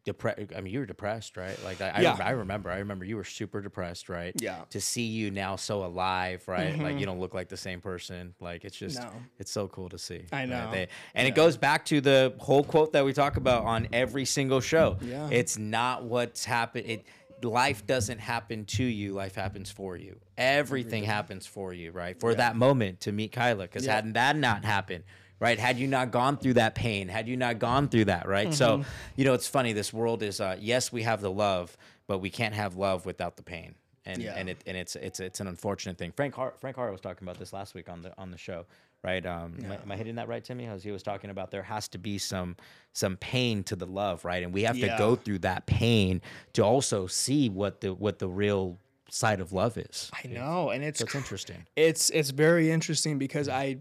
depressed. 0.04 0.38
I 0.56 0.60
mean, 0.60 0.72
you 0.72 0.78
were 0.78 0.86
depressed, 0.86 1.36
right? 1.36 1.58
Like 1.64 1.80
I, 1.80 2.00
Yeah. 2.00 2.16
I, 2.20 2.28
I 2.28 2.30
remember, 2.30 2.70
I 2.70 2.78
remember 2.78 3.04
you 3.04 3.16
were 3.16 3.24
super 3.24 3.60
depressed, 3.60 4.08
right? 4.08 4.32
Yeah. 4.36 4.62
To 4.70 4.80
see 4.80 5.02
you 5.06 5.30
now 5.30 5.56
so 5.56 5.84
alive, 5.84 6.44
right? 6.46 6.78
Like 6.78 6.90
mm-hmm. 6.92 6.98
you 6.98 7.06
don't 7.06 7.18
look 7.18 7.34
like 7.34 7.48
the 7.48 7.56
same 7.56 7.80
person. 7.80 8.34
Like 8.40 8.64
it's 8.64 8.76
just, 8.76 9.00
No. 9.00 9.10
it's 9.38 9.50
so 9.50 9.66
cool 9.66 9.88
to 9.88 9.98
see. 9.98 10.24
I 10.32 10.40
right? 10.40 10.48
know. 10.48 10.70
They- 10.70 10.88
and 11.14 11.26
it 11.26 11.34
goes 11.34 11.56
back 11.56 11.84
to 11.86 12.00
the 12.00 12.34
whole 12.38 12.62
quote 12.62 12.92
that 12.92 13.04
we 13.04 13.12
talk 13.12 13.36
about 13.36 13.64
on 13.64 13.88
every 13.92 14.24
single 14.24 14.60
show. 14.60 14.96
Yeah. 15.00 15.28
It's 15.30 15.58
not 15.58 16.04
what's 16.04 16.44
happened. 16.44 16.86
It 16.86 17.04
life 17.42 17.86
doesn't 17.86 18.18
happen 18.18 18.64
to 18.64 18.84
you. 18.84 19.12
Life 19.12 19.34
happens 19.34 19.70
for 19.70 19.96
you. 19.96 20.18
Everything 20.38 21.04
happens 21.04 21.46
for 21.46 21.72
you, 21.72 21.90
right? 21.92 22.18
For 22.18 22.34
that 22.34 22.56
moment 22.56 23.00
to 23.00 23.12
meet 23.12 23.32
Kyla, 23.32 23.64
because 23.64 23.84
Yeah. 23.86 23.96
had 23.96 24.14
that 24.14 24.36
not 24.36 24.64
happened, 24.64 25.04
right? 25.40 25.58
Had 25.58 25.78
you 25.78 25.86
not 25.86 26.10
gone 26.10 26.36
through 26.38 26.54
that 26.54 26.74
pain, 26.74 27.08
had 27.08 27.28
you 27.28 27.36
not 27.36 27.58
gone 27.58 27.88
through 27.88 28.06
that, 28.06 28.26
right? 28.26 28.52
So, 28.54 28.78
Mm-hmm. 28.78 28.90
you 29.16 29.24
know, 29.24 29.34
it's 29.34 29.48
funny. 29.48 29.72
This 29.72 29.92
world 29.92 30.22
is, 30.22 30.40
uh, 30.40 30.56
yes, 30.60 30.92
we 30.92 31.02
have 31.02 31.20
the 31.20 31.30
love, 31.30 31.76
but 32.06 32.18
we 32.18 32.30
can't 32.30 32.54
have 32.54 32.76
love 32.76 33.04
without 33.06 33.36
the 33.36 33.42
pain. 33.42 33.74
And, 34.08 34.22
Yeah. 34.22 34.34
and 34.36 34.48
it 34.48 34.62
and 34.66 34.76
it's 34.76 34.94
it's 34.94 35.18
it's 35.18 35.40
an 35.40 35.48
unfortunate 35.48 35.98
thing. 35.98 36.12
Frank 36.12 36.32
Hart, 36.36 36.60
Frank 36.60 36.76
Hart 36.76 36.92
was 36.92 37.00
talking 37.00 37.26
about 37.26 37.40
this 37.40 37.52
last 37.52 37.74
week 37.74 37.88
on 37.88 38.02
the 38.02 38.12
on 38.16 38.30
the 38.30 38.38
show, 38.38 38.64
right? 39.02 39.24
Um, 39.24 39.56
am, 39.62 39.72
I, 39.72 39.76
am 39.76 39.92
I 39.92 39.96
hitting 39.96 40.16
that 40.16 40.28
right, 40.28 40.42
Timmy? 40.42 40.66
As 40.66 40.82
he 40.82 40.90
was 40.90 41.02
talking 41.02 41.30
about, 41.30 41.50
there 41.50 41.62
has 41.62 41.88
to 41.88 41.98
be 41.98 42.18
some 42.18 42.56
some 42.92 43.16
pain 43.16 43.62
to 43.64 43.76
the 43.76 43.86
love, 43.86 44.24
right? 44.24 44.42
And 44.42 44.52
we 44.52 44.62
have 44.62 44.78
to 44.80 44.94
go 44.98 45.16
through 45.16 45.40
that 45.40 45.66
pain 45.66 46.20
to 46.54 46.62
also 46.62 47.06
see 47.06 47.48
what 47.48 47.80
the 47.80 47.94
what 47.94 48.18
the 48.18 48.28
real 48.28 48.78
side 49.08 49.40
of 49.40 49.52
love 49.52 49.78
is. 49.78 50.10
i 50.12 50.26
know 50.26 50.70
and 50.70 50.82
it's 50.82 51.00
it's 51.00 51.14
interesting. 51.14 51.64
it's 51.76 52.10
it's 52.10 52.30
very 52.30 52.70
interesting 52.70 53.18
because 53.18 53.48
I 53.48 53.78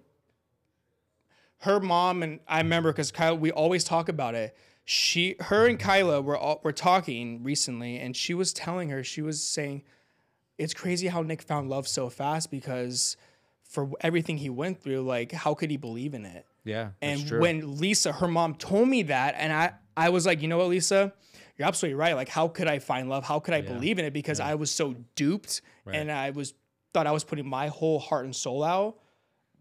her 1.59 1.79
mom 1.79 2.21
and 2.21 2.39
I 2.47 2.59
remember 2.59 2.91
because 2.91 3.11
Kyla 3.11 3.35
we 3.35 3.51
always 3.51 3.83
talk 3.83 4.09
about 4.09 4.35
it. 4.35 4.55
She 4.87 5.35
her 5.39 5.65
and 5.65 5.79
Kyla 5.79 6.21
were 6.21 6.37
all, 6.37 6.61
were 6.63 6.71
talking 6.71 7.41
recently 7.43 7.97
and 7.97 8.15
she 8.15 8.33
was 8.33 8.53
telling 8.53 8.89
her 8.89 9.03
she 9.03 9.21
was 9.21 9.43
saying 9.43 9.83
it's 10.57 10.73
crazy 10.73 11.07
how 11.07 11.21
Nick 11.21 11.41
found 11.41 11.69
love 11.69 11.87
so 11.87 12.09
fast 12.09 12.51
because 12.51 13.17
for 13.75 13.89
everything 13.99 14.37
he 14.37 14.49
went 14.49 14.81
through 14.81 15.01
like 15.01 15.33
how 15.33 15.53
could 15.53 15.69
he 15.69 15.77
believe 15.77 16.13
in 16.13 16.25
it? 16.25 16.47
Yeah, 16.63 16.91
And 17.01 17.19
when 17.41 17.77
Lisa, 17.77 18.11
her 18.11 18.27
mom, 18.27 18.55
told 18.55 18.87
me 18.89 19.03
that, 19.03 19.35
and 19.37 19.53
I, 19.53 19.73
I 19.95 20.09
was 20.09 20.25
like, 20.25 20.41
you 20.41 20.47
know 20.47 20.57
what, 20.57 20.69
Lisa, 20.69 21.13
you're 21.57 21.67
absolutely 21.67 21.93
right. 21.95 22.15
Like, 22.15 22.29
how 22.29 22.47
could 22.47 22.67
I 22.67 22.79
find 22.79 23.07
love? 23.07 23.23
How 23.23 23.39
could 23.39 23.53
I 23.53 23.61
believe 23.61 23.99
in 23.99 24.05
it? 24.05 24.13
Because 24.13 24.39
I 24.39 24.55
was 24.55 24.71
so 24.71 24.95
duped, 25.15 25.61
and 25.95 26.11
I 26.11 26.31
was 26.31 26.55
thought 26.93 27.05
I 27.05 27.11
was 27.11 27.23
putting 27.23 27.47
my 27.47 27.67
whole 27.67 27.99
heart 27.99 28.25
and 28.25 28.35
soul 28.35 28.63
out. 28.63 28.97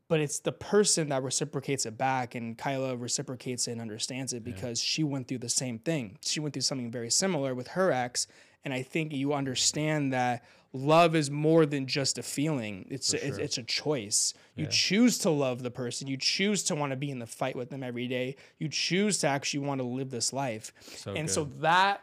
But 0.08 0.20
it's 0.20 0.38
the 0.38 0.52
person 0.52 1.08
that 1.08 1.22
reciprocates 1.22 1.86
it 1.86 1.98
back, 1.98 2.34
and 2.34 2.56
Kyla 2.56 2.96
reciprocates 2.96 3.68
it 3.68 3.72
and 3.72 3.80
understands 3.80 4.32
it 4.32 4.44
because 4.44 4.80
she 4.80 5.02
went 5.02 5.28
through 5.28 5.38
the 5.38 5.48
same 5.48 5.78
thing. 5.78 6.18
She 6.22 6.40
went 6.40 6.52
through 6.52 6.62
something 6.62 6.90
very 6.90 7.10
similar 7.10 7.54
with 7.54 7.68
her 7.68 7.90
ex, 7.90 8.26
and 8.64 8.72
I 8.72 8.82
think 8.82 9.12
you 9.12 9.32
understand 9.34 10.12
that 10.12 10.44
love 10.74 11.14
is 11.14 11.30
more 11.30 11.64
than 11.64 11.86
just 11.86 12.18
a 12.18 12.22
feeling. 12.22 12.86
It's 12.90 13.14
a, 13.14 13.26
it's, 13.26 13.38
it's 13.38 13.58
a 13.58 13.62
choice. 13.62 14.34
You 14.56 14.66
choose 14.66 15.18
to 15.18 15.30
love 15.30 15.62
the 15.62 15.70
person. 15.70 16.08
You 16.08 16.16
choose 16.16 16.64
to 16.64 16.74
want 16.74 16.90
to 16.90 16.96
be 16.96 17.10
in 17.10 17.20
the 17.20 17.26
fight 17.26 17.56
with 17.56 17.70
them 17.70 17.82
every 17.82 18.08
day. 18.08 18.36
You 18.58 18.68
choose 18.68 19.18
to 19.18 19.28
actually 19.28 19.60
want 19.60 19.80
to 19.80 19.86
live 19.86 20.10
this 20.10 20.32
life. 20.32 20.72
So 20.96 21.12
and 21.12 21.30
so 21.30 21.44
that 21.60 22.02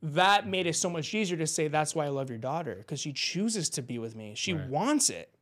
that 0.00 0.46
made 0.46 0.66
it 0.66 0.76
so 0.76 0.88
much 0.88 1.12
easier 1.12 1.36
to 1.38 1.46
say 1.46 1.66
that's 1.68 1.94
why 1.94 2.04
I 2.04 2.08
love 2.08 2.30
your 2.30 2.38
daughter 2.38 2.76
because 2.76 3.00
she 3.00 3.12
chooses 3.12 3.68
to 3.70 3.82
be 3.82 3.98
with 3.98 4.14
me. 4.14 4.34
She 4.36 4.54
wants 4.54 5.10
it. 5.10 5.34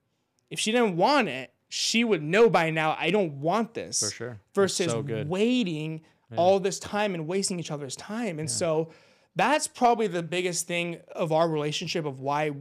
If 0.51 0.59
she 0.59 0.73
didn't 0.73 0.97
want 0.97 1.29
it, 1.29 1.53
she 1.69 2.05
would 2.05 2.23
know 2.23 2.49
by 2.49 2.71
now 2.71 2.97
I 2.99 3.11
don't 3.11 3.41
want 3.41 3.75
this. 3.75 4.01
For 4.01 4.15
sure. 4.15 4.41
Versus 4.55 4.91
so 4.91 5.03
good. 5.03 5.29
waiting 5.29 6.03
all 6.37 6.59
this 6.59 6.79
time 6.79 7.15
and 7.15 7.27
wasting 7.27 7.61
each 7.61 7.71
other's 7.71 7.97
time. 7.97 8.39
And 8.39 8.51
so 8.51 8.89
that's 9.35 9.67
probably 9.67 10.07
the 10.07 10.23
biggest 10.23 10.67
thing 10.67 10.99
of 11.15 11.33
our 11.33 11.49
relationship 11.49 12.05
of 12.05 12.21
why 12.21 12.53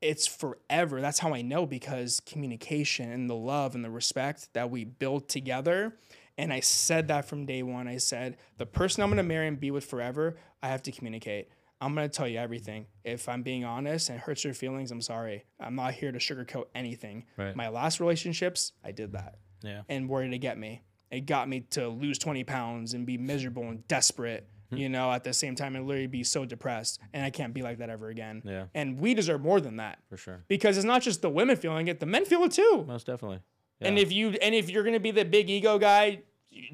it's 0.00 0.26
forever. 0.26 1.00
That's 1.00 1.18
how 1.18 1.34
I 1.34 1.42
know 1.42 1.66
because 1.66 2.20
communication 2.20 3.10
and 3.10 3.28
the 3.28 3.34
love 3.34 3.74
and 3.74 3.84
the 3.84 3.90
respect 3.90 4.48
that 4.52 4.70
we 4.70 4.84
build 4.84 5.28
together. 5.28 5.96
And 6.36 6.52
I 6.52 6.60
said 6.60 7.08
that 7.08 7.24
from 7.24 7.46
day 7.46 7.62
one. 7.62 7.88
I 7.88 7.96
said, 7.96 8.36
the 8.58 8.66
person 8.66 9.02
I'm 9.02 9.08
going 9.08 9.16
to 9.16 9.24
marry 9.24 9.48
and 9.48 9.58
be 9.58 9.70
with 9.70 9.84
forever, 9.84 10.36
I 10.62 10.68
have 10.68 10.82
to 10.84 10.92
communicate. 10.92 11.48
I'm 11.80 11.94
going 11.94 12.08
to 12.08 12.16
tell 12.16 12.28
you 12.28 12.38
everything. 12.38 12.86
If 13.04 13.28
I'm 13.28 13.42
being 13.42 13.64
honest 13.64 14.08
and 14.08 14.18
it 14.18 14.22
hurts 14.22 14.44
your 14.44 14.54
feelings, 14.54 14.90
I'm 14.90 15.00
sorry. 15.00 15.44
I'm 15.58 15.74
not 15.74 15.94
here 15.94 16.12
to 16.12 16.18
sugarcoat 16.18 16.66
anything. 16.74 17.24
Right. 17.36 17.54
My 17.56 17.68
last 17.68 17.98
relationships, 18.00 18.72
I 18.84 18.92
did 18.92 19.12
that. 19.12 19.38
Yeah. 19.62 19.82
And 19.88 20.08
where 20.08 20.22
did 20.22 20.32
it 20.32 20.38
get 20.38 20.58
me? 20.58 20.82
It 21.10 21.26
got 21.26 21.48
me 21.48 21.60
to 21.70 21.88
lose 21.88 22.18
20 22.18 22.44
pounds 22.44 22.94
and 22.94 23.06
be 23.06 23.16
miserable 23.16 23.64
and 23.64 23.86
desperate. 23.88 24.48
Mm-hmm. 24.68 24.82
you 24.82 24.88
know, 24.90 25.10
at 25.10 25.24
the 25.24 25.32
same 25.32 25.54
time 25.54 25.76
and 25.76 25.86
literally 25.86 26.06
be 26.06 26.22
so 26.22 26.44
depressed. 26.44 27.00
And 27.14 27.24
I 27.24 27.30
can't 27.30 27.54
be 27.54 27.62
like 27.62 27.78
that 27.78 27.88
ever 27.88 28.10
again. 28.10 28.42
Yeah. 28.44 28.64
And 28.74 29.00
we 29.00 29.14
deserve 29.14 29.40
more 29.40 29.62
than 29.62 29.76
that 29.76 29.98
for 30.10 30.18
sure. 30.18 30.44
because 30.46 30.76
it's 30.76 30.84
not 30.84 31.00
just 31.00 31.22
the 31.22 31.30
women 31.30 31.56
feeling 31.56 31.88
it, 31.88 32.00
the 32.00 32.06
men 32.06 32.26
feel 32.26 32.42
it 32.42 32.52
too. 32.52 32.84
Most 32.86 33.06
definitely. 33.06 33.40
And 33.80 33.98
if 33.98 34.12
you 34.12 34.30
and 34.42 34.54
if 34.54 34.68
you're 34.68 34.82
gonna 34.82 35.00
be 35.00 35.12
the 35.12 35.24
big 35.24 35.48
ego 35.48 35.78
guy, 35.78 36.22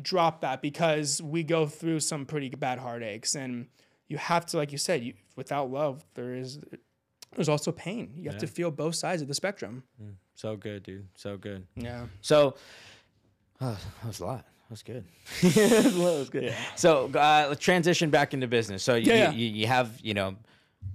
drop 0.00 0.40
that 0.40 0.62
because 0.62 1.20
we 1.22 1.42
go 1.42 1.66
through 1.66 2.00
some 2.00 2.26
pretty 2.26 2.48
bad 2.48 2.78
heartaches, 2.78 3.34
and 3.34 3.66
you 4.08 4.16
have 4.16 4.46
to, 4.46 4.56
like 4.56 4.72
you 4.72 4.78
said, 4.78 5.02
you, 5.02 5.14
without 5.36 5.70
love, 5.70 6.04
there 6.14 6.34
is 6.34 6.58
there's 7.34 7.48
also 7.48 7.72
pain. 7.72 8.12
You 8.16 8.30
have 8.30 8.38
to 8.40 8.46
feel 8.46 8.70
both 8.70 8.94
sides 8.94 9.20
of 9.22 9.28
the 9.28 9.34
spectrum. 9.34 9.82
Mm. 10.02 10.14
So 10.34 10.56
good, 10.56 10.82
dude. 10.82 11.06
So 11.14 11.36
good. 11.36 11.66
Yeah. 11.76 12.06
So 12.20 12.56
oh, 13.60 13.78
that 14.00 14.06
was 14.06 14.20
a 14.20 14.26
lot. 14.26 14.46
Was 14.74 14.82
good. 14.82 15.04
that 15.42 15.94
was 15.94 16.30
good. 16.30 16.52
So 16.74 17.06
uh, 17.06 17.46
let's 17.48 17.60
transition 17.60 18.10
back 18.10 18.34
into 18.34 18.48
business. 18.48 18.82
So 18.82 18.96
you, 18.96 19.12
Yeah, 19.12 19.14
yeah. 19.14 19.30
you, 19.30 19.46
you 19.46 19.66
have, 19.68 20.00
you 20.02 20.14
know, 20.14 20.34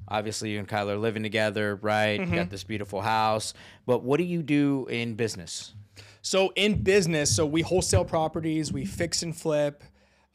obviously 0.10 0.50
you 0.50 0.60
and 0.60 0.68
Kyla 0.68 0.96
are 0.96 0.98
living 0.98 1.24
together, 1.24 1.80
right? 1.82 2.20
Mm-hmm. 2.20 2.34
You 2.34 2.40
got 2.42 2.50
this 2.50 2.66
beautiful 2.66 3.00
house. 3.00 3.54
But 3.86 4.04
what 4.04 4.18
do 4.18 4.26
you 4.26 4.44
do 4.44 4.86
in 4.90 5.16
business? 5.16 5.74
So 6.22 6.52
in 6.58 6.84
business, 6.84 7.34
so 7.34 7.46
we 7.46 7.62
wholesale 7.62 8.04
properties, 8.04 8.74
we 8.74 8.84
fix 8.84 9.24
and 9.24 9.34
flip. 9.34 9.82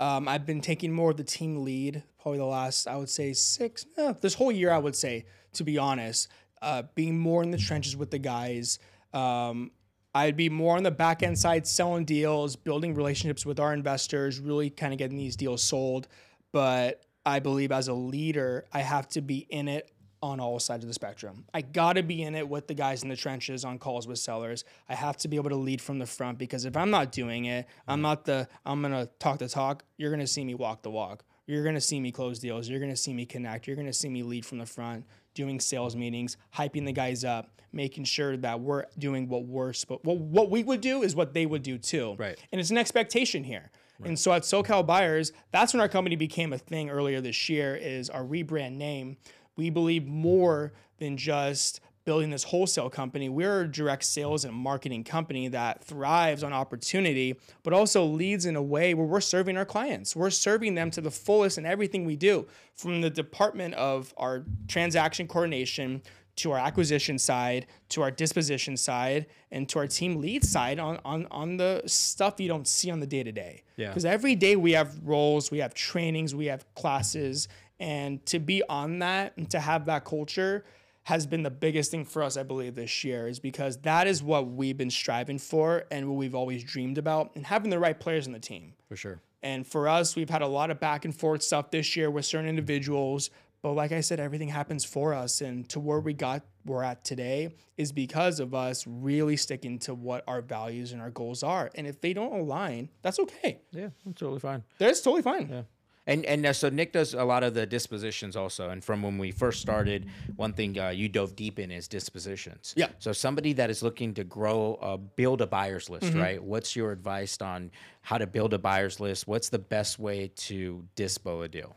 Um, 0.00 0.26
I've 0.26 0.46
been 0.46 0.62
taking 0.62 0.90
more 0.90 1.10
of 1.10 1.18
the 1.18 1.24
team 1.24 1.64
lead 1.64 2.02
probably 2.18 2.38
the 2.38 2.46
last, 2.46 2.88
I 2.88 2.96
would 2.96 3.10
say 3.10 3.34
six, 3.34 3.84
eh, 3.98 4.14
this 4.22 4.32
whole 4.32 4.50
year, 4.50 4.70
I 4.70 4.78
would 4.78 4.96
say, 4.96 5.26
to 5.52 5.64
be 5.64 5.76
honest, 5.76 6.28
uh, 6.62 6.84
being 6.94 7.18
more 7.18 7.42
in 7.42 7.50
the 7.50 7.58
trenches 7.58 7.94
with 7.94 8.10
the 8.10 8.18
guys. 8.18 8.78
Um, 9.12 9.70
I'd 10.14 10.36
be 10.36 10.48
more 10.48 10.76
on 10.76 10.82
the 10.82 10.90
back 10.90 11.22
end 11.22 11.38
side, 11.38 11.66
selling 11.66 12.04
deals, 12.04 12.54
building 12.54 12.94
relationships 12.94 13.44
with 13.44 13.58
our 13.58 13.72
investors, 13.72 14.38
really 14.38 14.70
kind 14.70 14.92
of 14.92 14.98
getting 14.98 15.16
these 15.16 15.36
deals 15.36 15.62
sold. 15.62 16.06
But 16.52 17.04
I 17.26 17.40
believe 17.40 17.72
as 17.72 17.88
a 17.88 17.94
leader, 17.94 18.66
I 18.72 18.80
have 18.80 19.08
to 19.10 19.20
be 19.20 19.38
in 19.50 19.66
it 19.66 19.90
on 20.22 20.40
all 20.40 20.58
sides 20.58 20.82
of 20.84 20.88
the 20.88 20.94
spectrum. 20.94 21.44
I 21.52 21.60
got 21.60 21.94
to 21.94 22.02
be 22.02 22.22
in 22.22 22.34
it 22.34 22.48
with 22.48 22.66
the 22.66 22.72
guys 22.72 23.02
in 23.02 23.10
the 23.10 23.16
trenches 23.16 23.62
on 23.62 23.78
calls 23.78 24.06
with 24.06 24.18
sellers. 24.18 24.64
I 24.88 24.94
have 24.94 25.18
to 25.18 25.28
be 25.28 25.36
able 25.36 25.50
to 25.50 25.56
lead 25.56 25.82
from 25.82 25.98
the 25.98 26.06
front 26.06 26.38
because 26.38 26.64
if 26.64 26.78
I'm 26.78 26.90
not 26.90 27.12
doing 27.12 27.44
it, 27.44 27.66
I'm 27.86 28.00
not 28.00 28.24
the 28.24 28.48
I'm 28.64 28.80
going 28.80 28.94
to 28.94 29.10
talk 29.18 29.38
the 29.38 29.48
talk, 29.48 29.84
you're 29.98 30.10
going 30.10 30.20
to 30.20 30.26
see 30.26 30.44
me 30.44 30.54
walk 30.54 30.82
the 30.82 30.90
walk. 30.90 31.24
You're 31.46 31.62
going 31.62 31.74
to 31.74 31.80
see 31.80 32.00
me 32.00 32.10
close 32.10 32.38
deals, 32.38 32.70
you're 32.70 32.80
going 32.80 32.90
to 32.90 32.96
see 32.96 33.12
me 33.12 33.26
connect, 33.26 33.66
you're 33.66 33.76
going 33.76 33.86
to 33.86 33.92
see 33.92 34.08
me 34.08 34.22
lead 34.22 34.46
from 34.46 34.56
the 34.56 34.64
front, 34.64 35.04
doing 35.34 35.60
sales 35.60 35.96
meetings, 35.96 36.36
hyping 36.54 36.86
the 36.86 36.92
guys 36.92 37.24
up, 37.24 37.50
making 37.72 38.04
sure 38.04 38.36
that 38.36 38.60
we're 38.60 38.84
doing 38.98 39.28
what 39.28 39.44
we're 39.44 39.72
supposed 39.72 40.04
what 40.04 40.18
what 40.18 40.50
we 40.50 40.62
would 40.62 40.80
do 40.80 41.02
is 41.02 41.14
what 41.16 41.34
they 41.34 41.44
would 41.44 41.62
do 41.62 41.76
too. 41.76 42.14
Right. 42.18 42.38
And 42.52 42.60
it's 42.60 42.70
an 42.70 42.78
expectation 42.78 43.44
here. 43.44 43.70
And 44.02 44.18
so 44.18 44.32
at 44.32 44.42
SoCal 44.42 44.84
Buyers, 44.84 45.32
that's 45.52 45.72
when 45.72 45.80
our 45.80 45.88
company 45.88 46.16
became 46.16 46.52
a 46.52 46.58
thing 46.58 46.90
earlier 46.90 47.20
this 47.20 47.48
year 47.48 47.76
is 47.76 48.10
our 48.10 48.22
rebrand 48.22 48.72
name. 48.72 49.16
We 49.56 49.70
believe 49.70 50.06
more 50.06 50.72
than 50.98 51.16
just 51.16 51.80
building 52.04 52.30
this 52.30 52.44
wholesale 52.44 52.90
company. 52.90 53.28
We're 53.28 53.62
a 53.62 53.70
direct 53.70 54.04
sales 54.04 54.44
and 54.44 54.54
marketing 54.54 55.04
company 55.04 55.48
that 55.48 55.82
thrives 55.82 56.44
on 56.44 56.52
opportunity, 56.52 57.38
but 57.62 57.72
also 57.72 58.04
leads 58.04 58.46
in 58.46 58.56
a 58.56 58.62
way 58.62 58.94
where 58.94 59.06
we're 59.06 59.20
serving 59.20 59.56
our 59.56 59.64
clients. 59.64 60.14
We're 60.14 60.30
serving 60.30 60.74
them 60.74 60.90
to 60.92 61.00
the 61.00 61.10
fullest 61.10 61.58
in 61.58 61.66
everything 61.66 62.04
we 62.04 62.16
do, 62.16 62.46
from 62.74 63.00
the 63.00 63.10
department 63.10 63.74
of 63.74 64.12
our 64.16 64.44
transaction 64.68 65.26
coordination 65.26 66.02
to 66.36 66.50
our 66.50 66.58
acquisition 66.58 67.16
side, 67.18 67.66
to 67.88 68.02
our 68.02 68.10
disposition 68.10 68.76
side, 68.76 69.26
and 69.52 69.68
to 69.68 69.78
our 69.78 69.86
team 69.86 70.20
lead 70.20 70.44
side 70.44 70.78
on 70.78 70.98
on 71.04 71.26
on 71.30 71.56
the 71.56 71.82
stuff 71.86 72.40
you 72.40 72.48
don't 72.48 72.66
see 72.66 72.90
on 72.90 73.00
the 73.00 73.06
day 73.06 73.22
to 73.22 73.32
day. 73.32 73.62
Yeah. 73.76 73.88
Because 73.88 74.04
every 74.04 74.34
day 74.34 74.56
we 74.56 74.72
have 74.72 74.98
roles, 75.04 75.50
we 75.50 75.58
have 75.58 75.74
trainings, 75.74 76.34
we 76.34 76.46
have 76.46 76.66
classes, 76.74 77.48
and 77.78 78.24
to 78.26 78.40
be 78.40 78.62
on 78.68 78.98
that 78.98 79.36
and 79.36 79.48
to 79.50 79.60
have 79.60 79.86
that 79.86 80.04
culture 80.04 80.64
has 81.04 81.26
been 81.26 81.42
the 81.42 81.50
biggest 81.50 81.90
thing 81.90 82.04
for 82.04 82.22
us, 82.22 82.36
I 82.36 82.42
believe, 82.42 82.74
this 82.74 83.04
year, 83.04 83.28
is 83.28 83.38
because 83.38 83.76
that 83.78 84.06
is 84.06 84.22
what 84.22 84.48
we've 84.48 84.76
been 84.76 84.90
striving 84.90 85.38
for 85.38 85.84
and 85.90 86.08
what 86.08 86.16
we've 86.16 86.34
always 86.34 86.64
dreamed 86.64 86.98
about, 86.98 87.30
and 87.34 87.46
having 87.46 87.70
the 87.70 87.78
right 87.78 87.98
players 87.98 88.26
on 88.26 88.32
the 88.32 88.38
team. 88.38 88.72
For 88.88 88.96
sure. 88.96 89.20
And 89.42 89.66
for 89.66 89.86
us, 89.86 90.16
we've 90.16 90.30
had 90.30 90.40
a 90.40 90.46
lot 90.46 90.70
of 90.70 90.80
back 90.80 91.04
and 91.04 91.14
forth 91.14 91.42
stuff 91.42 91.70
this 91.70 91.94
year 91.94 92.10
with 92.10 92.24
certain 92.24 92.48
individuals. 92.48 93.28
But 93.60 93.72
like 93.72 93.92
I 93.92 94.00
said, 94.00 94.18
everything 94.18 94.48
happens 94.48 94.84
for 94.84 95.12
us. 95.12 95.42
And 95.42 95.68
to 95.70 95.80
where 95.80 96.00
we 96.00 96.14
got 96.14 96.42
we're 96.64 96.82
at 96.82 97.04
today 97.04 97.54
is 97.76 97.92
because 97.92 98.40
of 98.40 98.54
us 98.54 98.86
really 98.86 99.36
sticking 99.36 99.78
to 99.80 99.94
what 99.94 100.24
our 100.26 100.40
values 100.40 100.92
and 100.92 101.02
our 101.02 101.10
goals 101.10 101.42
are. 101.42 101.70
And 101.74 101.86
if 101.86 102.00
they 102.00 102.14
don't 102.14 102.32
align, 102.32 102.88
that's 103.02 103.18
okay. 103.18 103.60
Yeah, 103.70 103.88
that's 104.04 104.18
totally 104.18 104.40
fine. 104.40 104.64
That's 104.78 105.00
totally 105.02 105.22
fine. 105.22 105.48
Yeah. 105.50 105.62
And 106.06 106.24
and 106.26 106.44
uh, 106.44 106.52
so 106.52 106.68
Nick 106.68 106.92
does 106.92 107.14
a 107.14 107.24
lot 107.24 107.42
of 107.42 107.54
the 107.54 107.64
dispositions 107.66 108.36
also. 108.36 108.68
And 108.68 108.84
from 108.84 109.02
when 109.02 109.16
we 109.16 109.30
first 109.30 109.60
started, 109.62 110.06
one 110.36 110.52
thing 110.52 110.78
uh, 110.78 110.90
you 110.90 111.08
dove 111.08 111.34
deep 111.34 111.58
in 111.58 111.70
is 111.70 111.88
dispositions. 111.88 112.74
Yeah. 112.76 112.88
So 112.98 113.12
somebody 113.12 113.54
that 113.54 113.70
is 113.70 113.82
looking 113.82 114.12
to 114.14 114.24
grow, 114.24 114.74
uh, 114.82 114.96
build 114.98 115.40
a 115.40 115.46
buyer's 115.46 115.88
list, 115.88 116.04
Mm-hmm. 116.06 116.20
right? 116.20 116.42
What's 116.42 116.76
your 116.76 116.92
advice 116.92 117.38
on 117.40 117.70
how 118.02 118.18
to 118.18 118.26
build 118.26 118.52
a 118.52 118.58
buyer's 118.58 119.00
list? 119.00 119.26
What's 119.26 119.48
the 119.48 119.58
best 119.58 119.98
way 119.98 120.30
to 120.36 120.84
dispo 120.94 121.42
a 121.44 121.48
deal? 121.48 121.74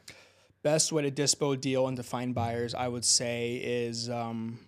Best 0.61 0.91
way 0.91 1.09
to 1.09 1.11
dispo 1.11 1.53
a 1.53 1.57
deal 1.57 1.87
and 1.87 1.95
to 1.95 2.03
find 2.03 2.35
buyers, 2.35 2.73
I 2.75 2.89
would 2.89 3.05
say, 3.05 3.55
is 3.55 4.09
um, 4.09 4.59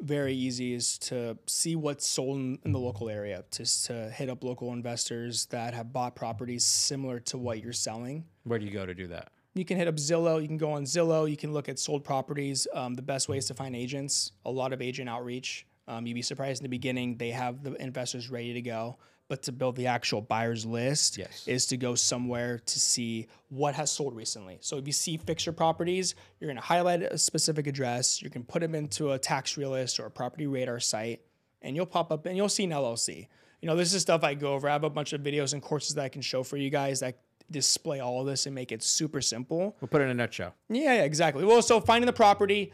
very 0.00 0.34
easy 0.34 0.74
is 0.74 0.98
to 0.98 1.36
see 1.46 1.76
what's 1.76 2.06
sold 2.06 2.36
in, 2.36 2.58
in 2.64 2.72
the 2.72 2.78
local 2.78 3.08
area, 3.08 3.44
just 3.50 3.86
to 3.86 4.10
hit 4.10 4.28
up 4.28 4.44
local 4.44 4.72
investors 4.72 5.46
that 5.46 5.74
have 5.74 5.92
bought 5.92 6.14
properties 6.14 6.64
similar 6.64 7.20
to 7.20 7.38
what 7.38 7.62
you're 7.62 7.72
selling. 7.72 8.24
Where 8.44 8.58
do 8.58 8.64
you 8.64 8.72
go 8.72 8.86
to 8.86 8.94
do 8.94 9.08
that? 9.08 9.32
You 9.54 9.64
can 9.64 9.76
hit 9.76 9.88
up 9.88 9.96
Zillow. 9.96 10.40
You 10.40 10.46
can 10.46 10.56
go 10.56 10.72
on 10.72 10.84
Zillow. 10.84 11.28
You 11.28 11.36
can 11.36 11.52
look 11.52 11.68
at 11.68 11.78
sold 11.78 12.04
properties. 12.04 12.66
Um, 12.72 12.94
the 12.94 13.02
best 13.02 13.28
way 13.28 13.38
is 13.38 13.46
to 13.46 13.54
find 13.54 13.74
agents. 13.74 14.32
A 14.44 14.50
lot 14.50 14.72
of 14.72 14.80
agent 14.80 15.08
outreach. 15.08 15.66
Um, 15.88 16.06
you'd 16.06 16.14
be 16.14 16.22
surprised 16.22 16.60
in 16.60 16.64
the 16.64 16.68
beginning 16.68 17.16
they 17.16 17.30
have 17.30 17.64
the 17.64 17.72
investors 17.82 18.30
ready 18.30 18.52
to 18.52 18.62
go, 18.62 18.98
but 19.28 19.42
to 19.44 19.52
build 19.52 19.76
the 19.76 19.86
actual 19.86 20.20
buyers 20.22 20.64
list 20.66 21.18
Yes. 21.18 21.44
is 21.46 21.66
to 21.66 21.76
go 21.76 21.94
somewhere 21.94 22.58
to 22.58 22.80
see 22.80 23.28
what 23.50 23.74
has 23.74 23.92
sold 23.92 24.16
recently. 24.16 24.56
So 24.60 24.78
if 24.78 24.86
you 24.86 24.92
see 24.92 25.18
fixture 25.18 25.52
properties, 25.52 26.14
you're 26.40 26.48
going 26.48 26.56
to 26.56 26.62
highlight 26.62 27.02
a 27.02 27.18
specific 27.18 27.66
address. 27.66 28.22
You 28.22 28.30
can 28.30 28.42
put 28.42 28.60
them 28.62 28.74
into 28.74 29.12
a 29.12 29.18
tax 29.18 29.56
realist 29.56 30.00
or 30.00 30.06
a 30.06 30.10
property 30.10 30.46
radar 30.46 30.80
site, 30.80 31.20
and 31.62 31.76
you'll 31.76 31.86
pop 31.86 32.10
up 32.10 32.24
and 32.26 32.36
you'll 32.36 32.48
see 32.48 32.64
an 32.64 32.70
LLC. 32.70 33.28
You 33.60 33.66
know, 33.66 33.76
this 33.76 33.92
is 33.92 34.02
stuff 34.02 34.24
I 34.24 34.34
go 34.34 34.54
over. 34.54 34.68
I 34.68 34.72
have 34.72 34.84
a 34.84 34.90
bunch 34.90 35.12
of 35.12 35.20
videos 35.20 35.52
and 35.52 35.60
courses 35.62 35.94
that 35.96 36.04
I 36.04 36.08
can 36.08 36.22
show 36.22 36.42
for 36.42 36.56
you 36.56 36.70
guys 36.70 37.00
that 37.00 37.18
display 37.50 38.00
all 38.00 38.20
of 38.20 38.26
this 38.26 38.46
and 38.46 38.54
make 38.54 38.72
it 38.72 38.82
super 38.82 39.20
simple. 39.20 39.76
We'll 39.80 39.88
put 39.88 40.00
it 40.00 40.04
in 40.04 40.10
a 40.10 40.14
nutshell. 40.14 40.54
Yeah, 40.68 40.94
yeah, 40.94 41.02
exactly. 41.04 41.44
Well, 41.44 41.60
so 41.62 41.80
finding 41.80 42.06
the 42.06 42.12
property, 42.12 42.72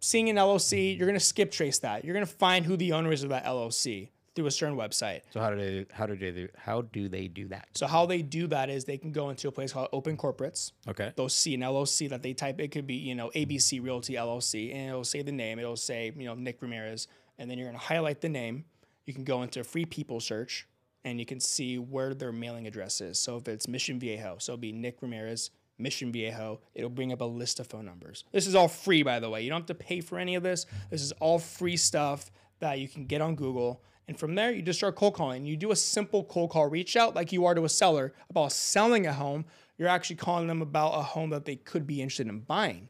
seeing 0.00 0.28
an 0.28 0.36
LLC, 0.36 0.98
you're 0.98 1.06
gonna 1.06 1.20
skip 1.20 1.50
trace 1.52 1.78
that. 1.80 2.04
You're 2.04 2.14
gonna 2.14 2.26
find 2.26 2.64
who 2.66 2.76
the 2.76 2.92
owner 2.92 3.12
is 3.12 3.22
of 3.22 3.28
that 3.30 3.44
LLC 3.44 4.08
through 4.34 4.46
a 4.46 4.50
certain 4.50 4.76
website. 4.76 5.22
So 5.30 5.40
how 5.40 5.50
do 5.50 5.56
they 5.56 5.86
how 5.92 6.06
do 6.06 6.16
they 6.16 6.48
how 6.56 6.82
do 6.82 7.08
they 7.08 7.28
do 7.28 7.48
that? 7.48 7.68
So 7.74 7.86
how 7.86 8.06
they 8.06 8.22
do 8.22 8.46
that 8.48 8.68
is 8.70 8.84
they 8.84 8.98
can 8.98 9.12
go 9.12 9.30
into 9.30 9.48
a 9.48 9.52
place 9.52 9.72
called 9.72 9.88
Open 9.92 10.16
Corporates. 10.16 10.72
Okay. 10.88 11.12
They'll 11.16 11.28
see 11.28 11.54
an 11.54 11.60
LLC 11.60 12.08
that 12.10 12.22
they 12.22 12.34
type. 12.34 12.60
It 12.60 12.68
could 12.68 12.86
be 12.86 12.96
you 12.96 13.14
know 13.14 13.30
ABC 13.34 13.82
Realty 13.82 14.14
LLC, 14.14 14.74
and 14.74 14.88
it'll 14.90 15.04
say 15.04 15.22
the 15.22 15.32
name. 15.32 15.58
It'll 15.58 15.76
say 15.76 16.12
you 16.16 16.24
know 16.24 16.34
Nick 16.34 16.60
Ramirez, 16.60 17.08
and 17.38 17.50
then 17.50 17.58
you're 17.58 17.68
gonna 17.68 17.78
highlight 17.78 18.20
the 18.20 18.28
name. 18.28 18.64
You 19.06 19.14
can 19.14 19.24
go 19.24 19.42
into 19.42 19.60
a 19.60 19.64
free 19.64 19.84
people 19.84 20.18
search, 20.20 20.66
and 21.04 21.20
you 21.20 21.26
can 21.26 21.40
see 21.40 21.78
where 21.78 22.14
their 22.14 22.32
mailing 22.32 22.66
address 22.66 23.00
is. 23.00 23.18
So 23.18 23.36
if 23.36 23.46
it's 23.48 23.68
Mission 23.68 24.00
Viejo, 24.00 24.36
so 24.38 24.52
it'll 24.52 24.60
be 24.60 24.72
Nick 24.72 25.02
Ramirez, 25.02 25.50
Mission 25.78 26.10
Viejo. 26.10 26.60
It'll 26.74 26.90
bring 26.90 27.12
up 27.12 27.20
a 27.20 27.24
list 27.24 27.60
of 27.60 27.66
phone 27.66 27.84
numbers. 27.84 28.24
This 28.32 28.46
is 28.46 28.54
all 28.54 28.68
free, 28.68 29.02
by 29.02 29.20
the 29.20 29.28
way. 29.30 29.42
You 29.42 29.50
don't 29.50 29.60
have 29.60 29.66
to 29.66 29.74
pay 29.74 30.00
for 30.00 30.18
any 30.18 30.34
of 30.34 30.42
this. 30.42 30.66
This 30.90 31.02
is 31.02 31.12
all 31.12 31.38
free 31.38 31.76
stuff 31.76 32.30
that 32.60 32.78
you 32.78 32.88
can 32.88 33.06
get 33.06 33.20
on 33.20 33.34
Google. 33.34 33.82
And 34.06 34.18
from 34.18 34.34
there, 34.34 34.52
you 34.52 34.62
just 34.62 34.78
start 34.78 34.96
cold 34.96 35.14
calling. 35.14 35.46
You 35.46 35.56
do 35.56 35.72
a 35.72 35.76
simple 35.76 36.24
cold 36.24 36.50
call 36.50 36.68
reach 36.68 36.96
out 36.96 37.14
like 37.14 37.32
you 37.32 37.46
are 37.46 37.54
to 37.54 37.64
a 37.64 37.68
seller 37.68 38.12
about 38.28 38.52
selling 38.52 39.06
a 39.06 39.12
home. 39.12 39.46
You're 39.78 39.88
actually 39.88 40.16
calling 40.16 40.46
them 40.46 40.62
about 40.62 40.90
a 40.90 41.02
home 41.02 41.30
that 41.30 41.46
they 41.46 41.56
could 41.56 41.86
be 41.86 42.02
interested 42.02 42.28
in 42.28 42.40
buying. 42.40 42.88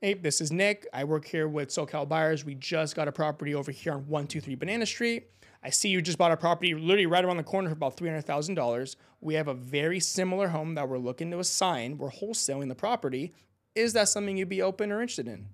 Hey, 0.00 0.14
this 0.14 0.40
is 0.40 0.50
Nick. 0.50 0.88
I 0.92 1.04
work 1.04 1.24
here 1.24 1.46
with 1.46 1.68
SoCal 1.68 2.08
Buyers. 2.08 2.44
We 2.44 2.56
just 2.56 2.96
got 2.96 3.06
a 3.06 3.12
property 3.12 3.54
over 3.54 3.70
here 3.70 3.92
on 3.92 4.00
123 4.08 4.56
Banana 4.56 4.84
Street. 4.84 5.28
I 5.62 5.70
see 5.70 5.90
you 5.90 6.02
just 6.02 6.18
bought 6.18 6.32
a 6.32 6.36
property 6.36 6.74
literally 6.74 7.06
right 7.06 7.24
around 7.24 7.36
the 7.36 7.44
corner 7.44 7.68
for 7.68 7.74
about 7.74 7.96
$300,000. 7.96 8.96
We 9.20 9.34
have 9.34 9.46
a 9.46 9.54
very 9.54 10.00
similar 10.00 10.48
home 10.48 10.74
that 10.74 10.88
we're 10.88 10.98
looking 10.98 11.30
to 11.30 11.38
assign. 11.38 11.98
We're 11.98 12.10
wholesaling 12.10 12.68
the 12.68 12.74
property. 12.74 13.32
Is 13.76 13.92
that 13.92 14.08
something 14.08 14.36
you'd 14.36 14.48
be 14.48 14.60
open 14.60 14.90
or 14.90 15.00
interested 15.00 15.28
in? 15.28 15.46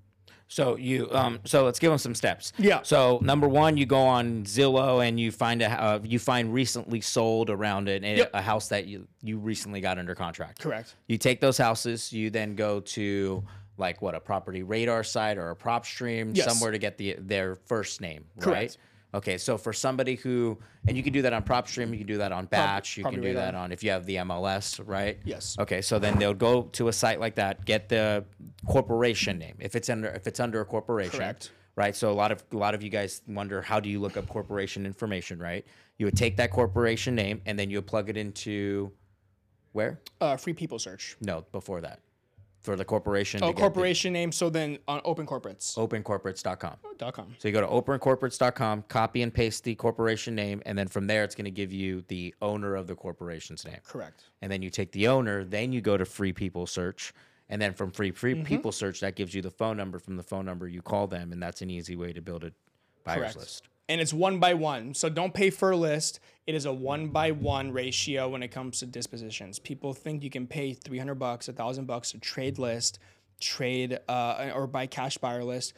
So 0.49 0.77
you 0.77 1.09
um 1.13 1.41
so 1.45 1.65
let's 1.65 1.79
give 1.79 1.91
them 1.91 1.99
some 1.99 2.15
steps. 2.15 2.53
Yeah. 2.59 2.81
So 2.83 3.19
number 3.23 3.47
one, 3.47 3.77
you 3.77 3.87
go 3.87 4.01
on 4.01 4.45
Zillow 4.45 5.07
and 5.07 5.21
you 5.21 5.31
find 5.31 5.61
a 5.63 5.71
uh, 5.71 6.01
you 6.03 6.19
find 6.19 6.53
recently 6.53 7.01
sold 7.03 7.51
around 7.51 7.89
it 7.89 8.03
a, 8.03 8.17
Yep. 8.17 8.31
a 8.35 8.43
house 8.43 8.69
that 8.69 8.87
you 8.87 9.07
you 9.23 9.39
recently 9.39 9.81
got 9.81 9.99
under 9.99 10.15
contract. 10.15 10.61
Correct. 10.61 10.97
You 11.07 11.19
take 11.19 11.41
those 11.41 11.59
houses, 11.59 12.13
you 12.13 12.31
then 12.31 12.55
go 12.55 12.81
to 12.81 13.45
like 13.77 14.01
what 14.03 14.15
a 14.15 14.21
property 14.21 14.63
radar 14.63 15.05
site 15.05 15.37
or 15.39 15.51
a 15.51 15.57
PropStream 15.57 16.35
Yes. 16.35 16.47
somewhere 16.51 16.73
to 16.73 16.79
get 16.79 16.97
the 16.97 17.17
their 17.19 17.55
first 17.55 18.01
name, 18.01 18.25
right? 18.39 18.77
Okay, 19.15 19.39
so 19.39 19.57
for 19.57 19.73
somebody 19.73 20.17
who 20.17 20.59
and 20.87 20.97
you 20.97 21.03
can 21.03 21.13
do 21.13 21.23
that 21.23 21.33
on 21.33 21.43
PropStream, 21.43 21.91
you 21.93 21.99
can 21.99 22.07
do 22.07 22.19
that 22.19 22.31
on 22.31 22.45
Batch, 22.47 22.97
you 22.99 23.05
can 23.05 23.21
do 23.21 23.33
that 23.35 23.55
on 23.55 23.73
if 23.73 23.83
you 23.83 23.91
have 23.91 24.05
the 24.05 24.17
MLS, 24.17 24.81
right? 24.85 25.19
Yes. 25.25 25.57
Okay, 25.59 25.81
so 25.81 25.99
then 25.99 26.19
they'll 26.19 26.35
go 26.35 26.63
to 26.73 26.89
a 26.89 26.93
site 26.93 27.19
like 27.19 27.37
that, 27.37 27.65
get 27.65 27.89
the 27.89 28.25
corporation 28.67 29.39
name 29.39 29.57
if 29.61 29.75
it's 29.75 29.89
under 29.89 30.09
if 30.09 30.27
it's 30.27 30.41
under 30.41 30.61
a 30.61 30.65
corporation. 30.65 31.19
Correct. 31.19 31.53
Right. 31.75 31.95
So 31.95 32.11
a 32.11 32.13
lot 32.13 32.33
of 32.33 32.43
a 32.53 32.57
lot 32.57 32.75
of 32.75 32.83
you 32.83 32.91
guys 32.91 33.23
wonder 33.29 33.63
how 33.63 33.79
do 33.81 33.89
you 33.89 34.01
look 34.01 34.17
up 34.17 34.29
corporation 34.29 34.85
information, 34.85 35.39
right? 35.39 35.65
You 35.97 36.07
would 36.07 36.17
take 36.17 36.37
that 36.37 36.51
corporation 36.51 37.15
name 37.15 37.41
and 37.47 37.59
then 37.59 37.71
you 37.71 37.79
would 37.79 37.87
plug 37.87 38.11
it 38.11 38.17
into 38.17 38.93
where? 39.73 40.01
Uh, 40.21 40.37
free 40.37 40.53
people 40.53 40.79
search. 40.79 41.17
No, 41.21 41.45
before 41.53 41.81
that. 41.83 42.01
For 42.61 42.75
the 42.77 42.85
corporation. 42.85 43.41
Oh, 43.43 43.49
get 43.49 43.57
the- 43.57 43.61
corporation 43.63 44.13
name. 44.13 44.33
So 44.33 44.51
then 44.51 44.79
on 44.89 45.01
Open 45.05 45.27
Corporates. 45.27 45.77
opencorporates.com. 45.77 46.77
Dot 46.99 47.15
com. 47.15 47.35
So 47.39 47.49
you 47.49 47.55
go 47.55 47.61
to 47.61 47.67
opencorporates.com, 47.67 48.83
copy 48.89 49.23
and 49.23 49.33
paste 49.33 49.65
the 49.65 49.75
corporation 49.77 50.35
name, 50.35 50.61
and 50.67 50.77
then 50.77 50.89
from 50.89 51.07
there 51.07 51.23
it's 51.25 51.35
going 51.35 51.45
to 51.45 51.51
give 51.51 51.73
you 51.73 52.03
the 52.09 52.35
owner 52.43 52.75
of 52.75 52.87
the 52.87 52.95
corporation's 52.97 53.65
name. 53.65 53.79
Correct. 53.87 54.25
And 54.43 54.51
then 54.51 54.61
you 54.63 54.71
take 54.71 54.91
the 54.93 55.09
owner, 55.09 55.45
then 55.45 55.73
you 55.73 55.81
go 55.81 55.97
to 55.97 56.05
free 56.05 56.33
people 56.33 56.67
search, 56.67 57.13
and 57.49 57.63
then 57.63 57.73
from 57.73 57.91
free 57.93 58.11
free 58.11 58.35
Mm-hmm. 58.35 58.45
people 58.45 58.73
search 58.73 59.01
that 59.01 59.15
gives 59.15 59.35
you 59.35 59.41
the 59.43 59.51
phone 59.51 59.77
number. 59.77 59.99
From 59.99 60.17
the 60.17 60.23
phone 60.25 60.45
number 60.45 60.67
you 60.69 60.83
call 60.83 61.07
them, 61.07 61.33
and 61.33 61.41
that's 61.43 61.63
an 61.63 61.71
easy 61.71 61.95
way 61.97 62.13
to 62.13 62.21
build 62.21 62.43
a 62.45 62.53
buyer's 63.05 63.19
Correct. 63.21 63.37
list. 63.37 63.69
And 63.89 64.01
it's 64.03 64.13
one 64.13 64.39
by 64.39 64.53
one. 64.55 64.93
So 64.95 65.09
don't 65.09 65.33
pay 65.33 65.49
for 65.51 65.71
a 65.71 65.77
list. 65.77 66.21
It 66.49 66.55
is 66.55 66.65
a 66.65 66.73
one 66.73 67.09
by 67.09 67.33
one 67.33 67.73
ratio 67.73 68.31
when 68.31 68.43
it 68.43 68.49
comes 68.49 68.79
to 68.79 68.87
dispositions. 68.87 69.59
People 69.59 69.93
think 69.93 70.25
you 70.25 70.31
can 70.31 70.47
pay 70.47 70.73
300 70.73 71.17
bucks, 71.17 71.47
a 71.49 71.53
thousand 71.53 71.85
bucks 71.85 72.13
to 72.13 72.19
trade 72.19 72.59
list, 72.59 72.99
trade, 73.39 73.99
uh, 74.09 74.53
or 74.55 74.67
buy 74.67 74.87
cash 74.87 75.19
buyer 75.19 75.45
list. 75.45 75.75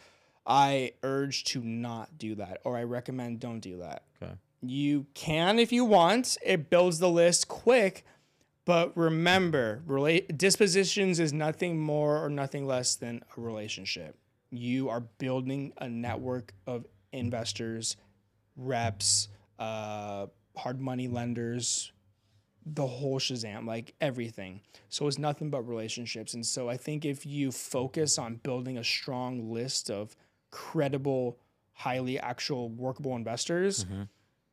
I 0.47 0.93
urge 1.03 1.43
to 1.47 1.61
not 1.61 2.19
do 2.19 2.37
that, 2.37 2.61
or 2.63 2.77
I 2.77 2.85
recommend 2.85 3.41
don't 3.41 3.59
do 3.59 3.79
that. 3.79 4.05
Okay. 4.23 4.33
You 4.63 5.07
can 5.15 5.59
if 5.59 5.73
you 5.73 5.85
want. 5.85 6.39
It 6.41 6.71
builds 6.71 7.01
the 7.01 7.11
list 7.11 7.49
quick, 7.49 8.05
but 8.65 8.97
remember, 8.97 9.83
dispositions 10.37 11.19
is 11.19 11.33
nothing 11.33 11.81
more 11.81 12.25
or 12.25 12.31
nothing 12.31 12.65
less 12.65 12.95
than 12.95 13.25
a 13.37 13.41
relationship. 13.41 14.17
You 14.53 14.89
are 14.89 15.01
building 15.01 15.73
a 15.79 15.89
network 15.89 16.55
of 16.69 16.87
investors, 17.11 17.97
reps, 18.57 19.27
uh, 19.59 20.27
hard 20.61 20.81
money 20.81 21.09
lenders, 21.09 21.93
the 22.67 22.87
whole 22.87 23.19
Shazam, 23.19 23.67
like 23.67 23.95
everything. 24.01 24.61
So 24.89 25.07
it's 25.07 25.19
nothing 25.19 25.51
but 25.51 25.63
relationships. 25.67 26.35
And 26.35 26.45
so 26.45 26.69
I 26.69 26.77
think 26.77 27.05
if 27.05 27.25
you 27.25 27.51
focus 27.51 28.19
on 28.19 28.37
building 28.37 28.79
a 28.79 28.85
strong 28.85 29.51
list 29.51 29.91
of 29.91 30.15
credible, 30.51 31.39
highly 31.73 32.19
actual 32.19 32.69
workable 32.69 33.17
investors, 33.17 33.85
mm-hmm. 33.85 34.03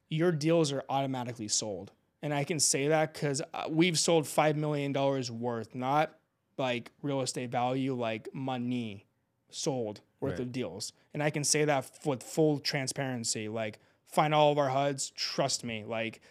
your 0.09 0.31
deals 0.31 0.71
are 0.71 0.83
automatically 0.89 1.49
sold. 1.49 1.91
And 2.21 2.33
I 2.33 2.43
can 2.43 2.59
say 2.59 2.87
that 2.87 3.13
because 3.13 3.41
uh, 3.53 3.65
we've 3.69 3.99
sold 3.99 4.25
$5 4.25 4.55
million 4.55 4.93
worth, 4.93 5.75
not 5.75 6.17
like 6.57 6.91
real 7.01 7.21
estate 7.21 7.51
value, 7.51 7.93
like 7.93 8.29
money. 8.33 9.05
sold 9.49 10.01
worth 10.19 10.39
of 10.39 10.51
deals. 10.51 10.93
And 11.13 11.21
I 11.21 11.29
can 11.29 11.43
say 11.43 11.65
that 11.65 11.89
with 12.03 12.23
full 12.23 12.59
transparency. 12.59 13.47
Like, 13.47 13.79
find 14.11 14.33
all 14.33 14.51
of 14.51 14.57
our 14.57 14.69
HUDs. 14.69 15.11
Trust 15.15 15.63
me. 15.63 15.83
Like, 15.85 16.21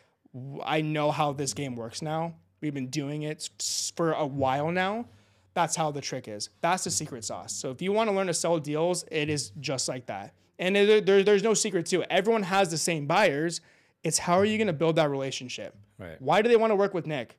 I 0.65 0.81
know 0.83 1.11
how 1.11 1.33
this 1.33 1.55
game 1.55 1.77
works 1.77 2.03
now. 2.03 2.35
We've 2.61 2.75
been 2.75 2.89
doing 2.91 3.23
it 3.23 3.49
for 3.97 4.13
a 4.13 4.27
while 4.27 4.71
now. 4.71 5.07
That's 5.55 5.77
how 5.77 5.91
the 5.91 6.01
trick 6.01 6.29
is. 6.29 6.51
That's 6.61 6.85
the 6.85 6.91
secret 6.91 7.25
sauce. 7.25 7.55
So 7.55 7.71
if 7.71 7.81
you 7.81 7.93
want 7.93 8.11
to 8.11 8.17
learn 8.17 8.27
to 8.27 8.35
sell 8.35 8.59
deals, 8.59 9.05
it 9.11 9.29
is 9.31 9.51
just 9.61 9.89
like 9.89 10.07
that. 10.07 10.35
And 10.59 10.75
there, 10.77 11.01
there- 11.01 11.23
there's 11.23 11.43
no 11.43 11.55
secret 11.55 11.87
to 11.87 12.03
it. 12.03 12.07
Everyone 12.11 12.43
has 12.43 12.71
the 12.71 12.79
same 12.79 13.07
buyers. 13.07 13.61
It's 14.03 14.19
how 14.19 14.35
are 14.39 14.45
you 14.45 14.59
going 14.59 14.67
to 14.69 14.73
build 14.73 14.97
that 14.97 15.11
relationship? 15.11 15.75
Right. 15.99 16.21
Why 16.21 16.43
do 16.43 16.49
they 16.49 16.57
want 16.57 16.71
to 16.71 16.77
work 16.77 16.93
with 16.95 17.07
Nick? 17.07 17.39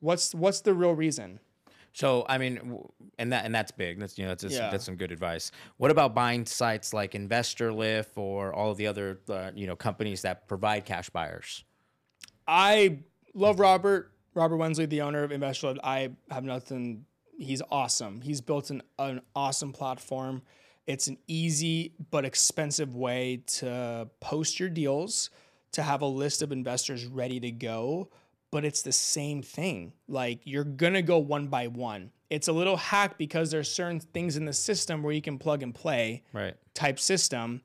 What's 0.00 0.34
what's 0.34 0.60
the 0.62 0.72
real 0.74 0.92
reason? 0.94 1.40
So 1.92 2.24
I 2.28 2.38
mean, 2.38 2.78
and 3.18 3.32
that 3.32 3.44
and 3.44 3.54
that's 3.54 3.72
big. 3.72 3.98
That's 3.98 4.16
you 4.18 4.24
know 4.24 4.30
that's 4.30 4.42
just, 4.42 4.54
Yeah. 4.54 4.70
that's 4.70 4.84
some 4.84 4.96
good 4.96 5.10
advice. 5.12 5.50
What 5.78 5.90
about 5.90 6.14
buying 6.14 6.46
sites 6.46 6.92
like 6.92 7.12
InvestorLift 7.12 8.16
or 8.16 8.52
all 8.52 8.70
of 8.70 8.76
the 8.76 8.86
other 8.86 9.20
uh, 9.28 9.50
you 9.54 9.66
know 9.66 9.76
companies 9.76 10.22
that 10.22 10.46
provide 10.48 10.84
cash 10.84 11.10
buyers? 11.10 11.64
I 12.46 13.00
love 13.34 13.60
Robert. 13.60 14.12
Robert 14.34 14.56
Wensley, 14.56 14.86
the 14.86 15.00
owner 15.02 15.24
of 15.24 15.30
InvestorLift. 15.30 15.78
I 15.82 16.10
have 16.30 16.44
nothing. 16.44 17.04
He's 17.36 17.62
awesome. 17.70 18.20
He's 18.20 18.40
built 18.40 18.70
an, 18.70 18.82
an 18.98 19.20
awesome 19.34 19.72
platform. 19.72 20.42
It's 20.86 21.06
an 21.06 21.18
easy 21.26 21.92
but 22.10 22.24
expensive 22.24 22.94
way 22.96 23.42
to 23.58 24.08
post 24.20 24.58
your 24.58 24.68
deals, 24.70 25.30
to 25.72 25.82
have 25.82 26.02
a 26.02 26.06
list 26.06 26.40
of 26.42 26.50
investors 26.52 27.04
ready 27.06 27.40
to 27.40 27.50
go. 27.50 28.08
But 28.50 28.64
it's 28.64 28.82
the 28.82 28.92
same 28.92 29.42
thing. 29.42 29.92
Like 30.08 30.40
you're 30.44 30.64
gonna 30.64 31.02
go 31.02 31.18
one 31.18 31.48
by 31.48 31.66
one. 31.66 32.10
It's 32.30 32.48
a 32.48 32.52
little 32.52 32.76
hack 32.76 33.18
because 33.18 33.50
there's 33.50 33.70
certain 33.70 34.00
things 34.00 34.36
in 34.36 34.44
the 34.44 34.52
system 34.52 35.02
where 35.02 35.12
you 35.12 35.22
can 35.22 35.38
plug 35.38 35.62
and 35.62 35.74
play 35.74 36.24
Right. 36.32 36.54
type 36.74 36.98
system, 36.98 37.62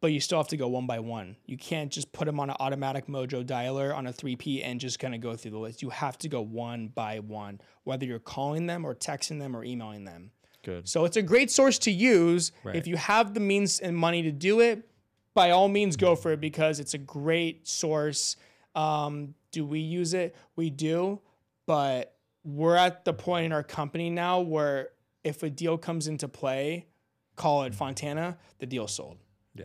but 0.00 0.08
you 0.08 0.20
still 0.20 0.38
have 0.38 0.48
to 0.48 0.56
go 0.56 0.68
one 0.68 0.86
by 0.86 0.98
one. 1.00 1.36
You 1.46 1.56
can't 1.56 1.90
just 1.90 2.12
put 2.12 2.26
them 2.26 2.38
on 2.40 2.50
an 2.50 2.56
automatic 2.60 3.06
mojo 3.06 3.44
dialer 3.44 3.94
on 3.96 4.06
a 4.06 4.12
3P 4.12 4.62
and 4.62 4.78
just 4.80 4.98
kind 4.98 5.14
of 5.14 5.20
go 5.20 5.34
through 5.36 5.52
the 5.52 5.58
list. 5.58 5.82
You 5.82 5.90
have 5.90 6.18
to 6.18 6.28
go 6.28 6.40
one 6.40 6.88
by 6.88 7.18
one, 7.20 7.60
whether 7.84 8.04
you're 8.06 8.18
calling 8.18 8.66
them 8.66 8.84
or 8.84 8.94
texting 8.94 9.38
them 9.38 9.56
or 9.56 9.64
emailing 9.64 10.04
them. 10.04 10.30
Good. 10.64 10.88
So 10.88 11.04
it's 11.04 11.16
a 11.16 11.22
great 11.22 11.50
source 11.50 11.78
to 11.80 11.90
use. 11.92 12.50
Right. 12.64 12.74
If 12.76 12.86
you 12.88 12.96
have 12.96 13.34
the 13.34 13.40
means 13.40 13.78
and 13.80 13.96
money 13.96 14.22
to 14.22 14.32
do 14.32 14.60
it, 14.60 14.88
by 15.32 15.50
all 15.50 15.68
means 15.68 15.96
go 15.96 16.16
for 16.16 16.32
it 16.32 16.40
because 16.40 16.80
it's 16.80 16.94
a 16.94 16.98
great 16.98 17.68
source. 17.68 18.36
Um, 18.76 19.34
do 19.50 19.64
we 19.66 19.80
use 19.80 20.14
it? 20.14 20.36
We 20.54 20.70
do, 20.70 21.20
but 21.66 22.14
we're 22.44 22.76
at 22.76 23.04
the 23.04 23.12
point 23.12 23.46
in 23.46 23.52
our 23.52 23.62
company 23.64 24.10
now 24.10 24.40
where 24.40 24.90
if 25.24 25.42
a 25.42 25.50
deal 25.50 25.76
comes 25.78 26.06
into 26.06 26.28
play, 26.28 26.86
call 27.34 27.64
it 27.64 27.74
Fontana, 27.74 28.38
the 28.58 28.66
deal's 28.66 28.94
sold. 28.94 29.16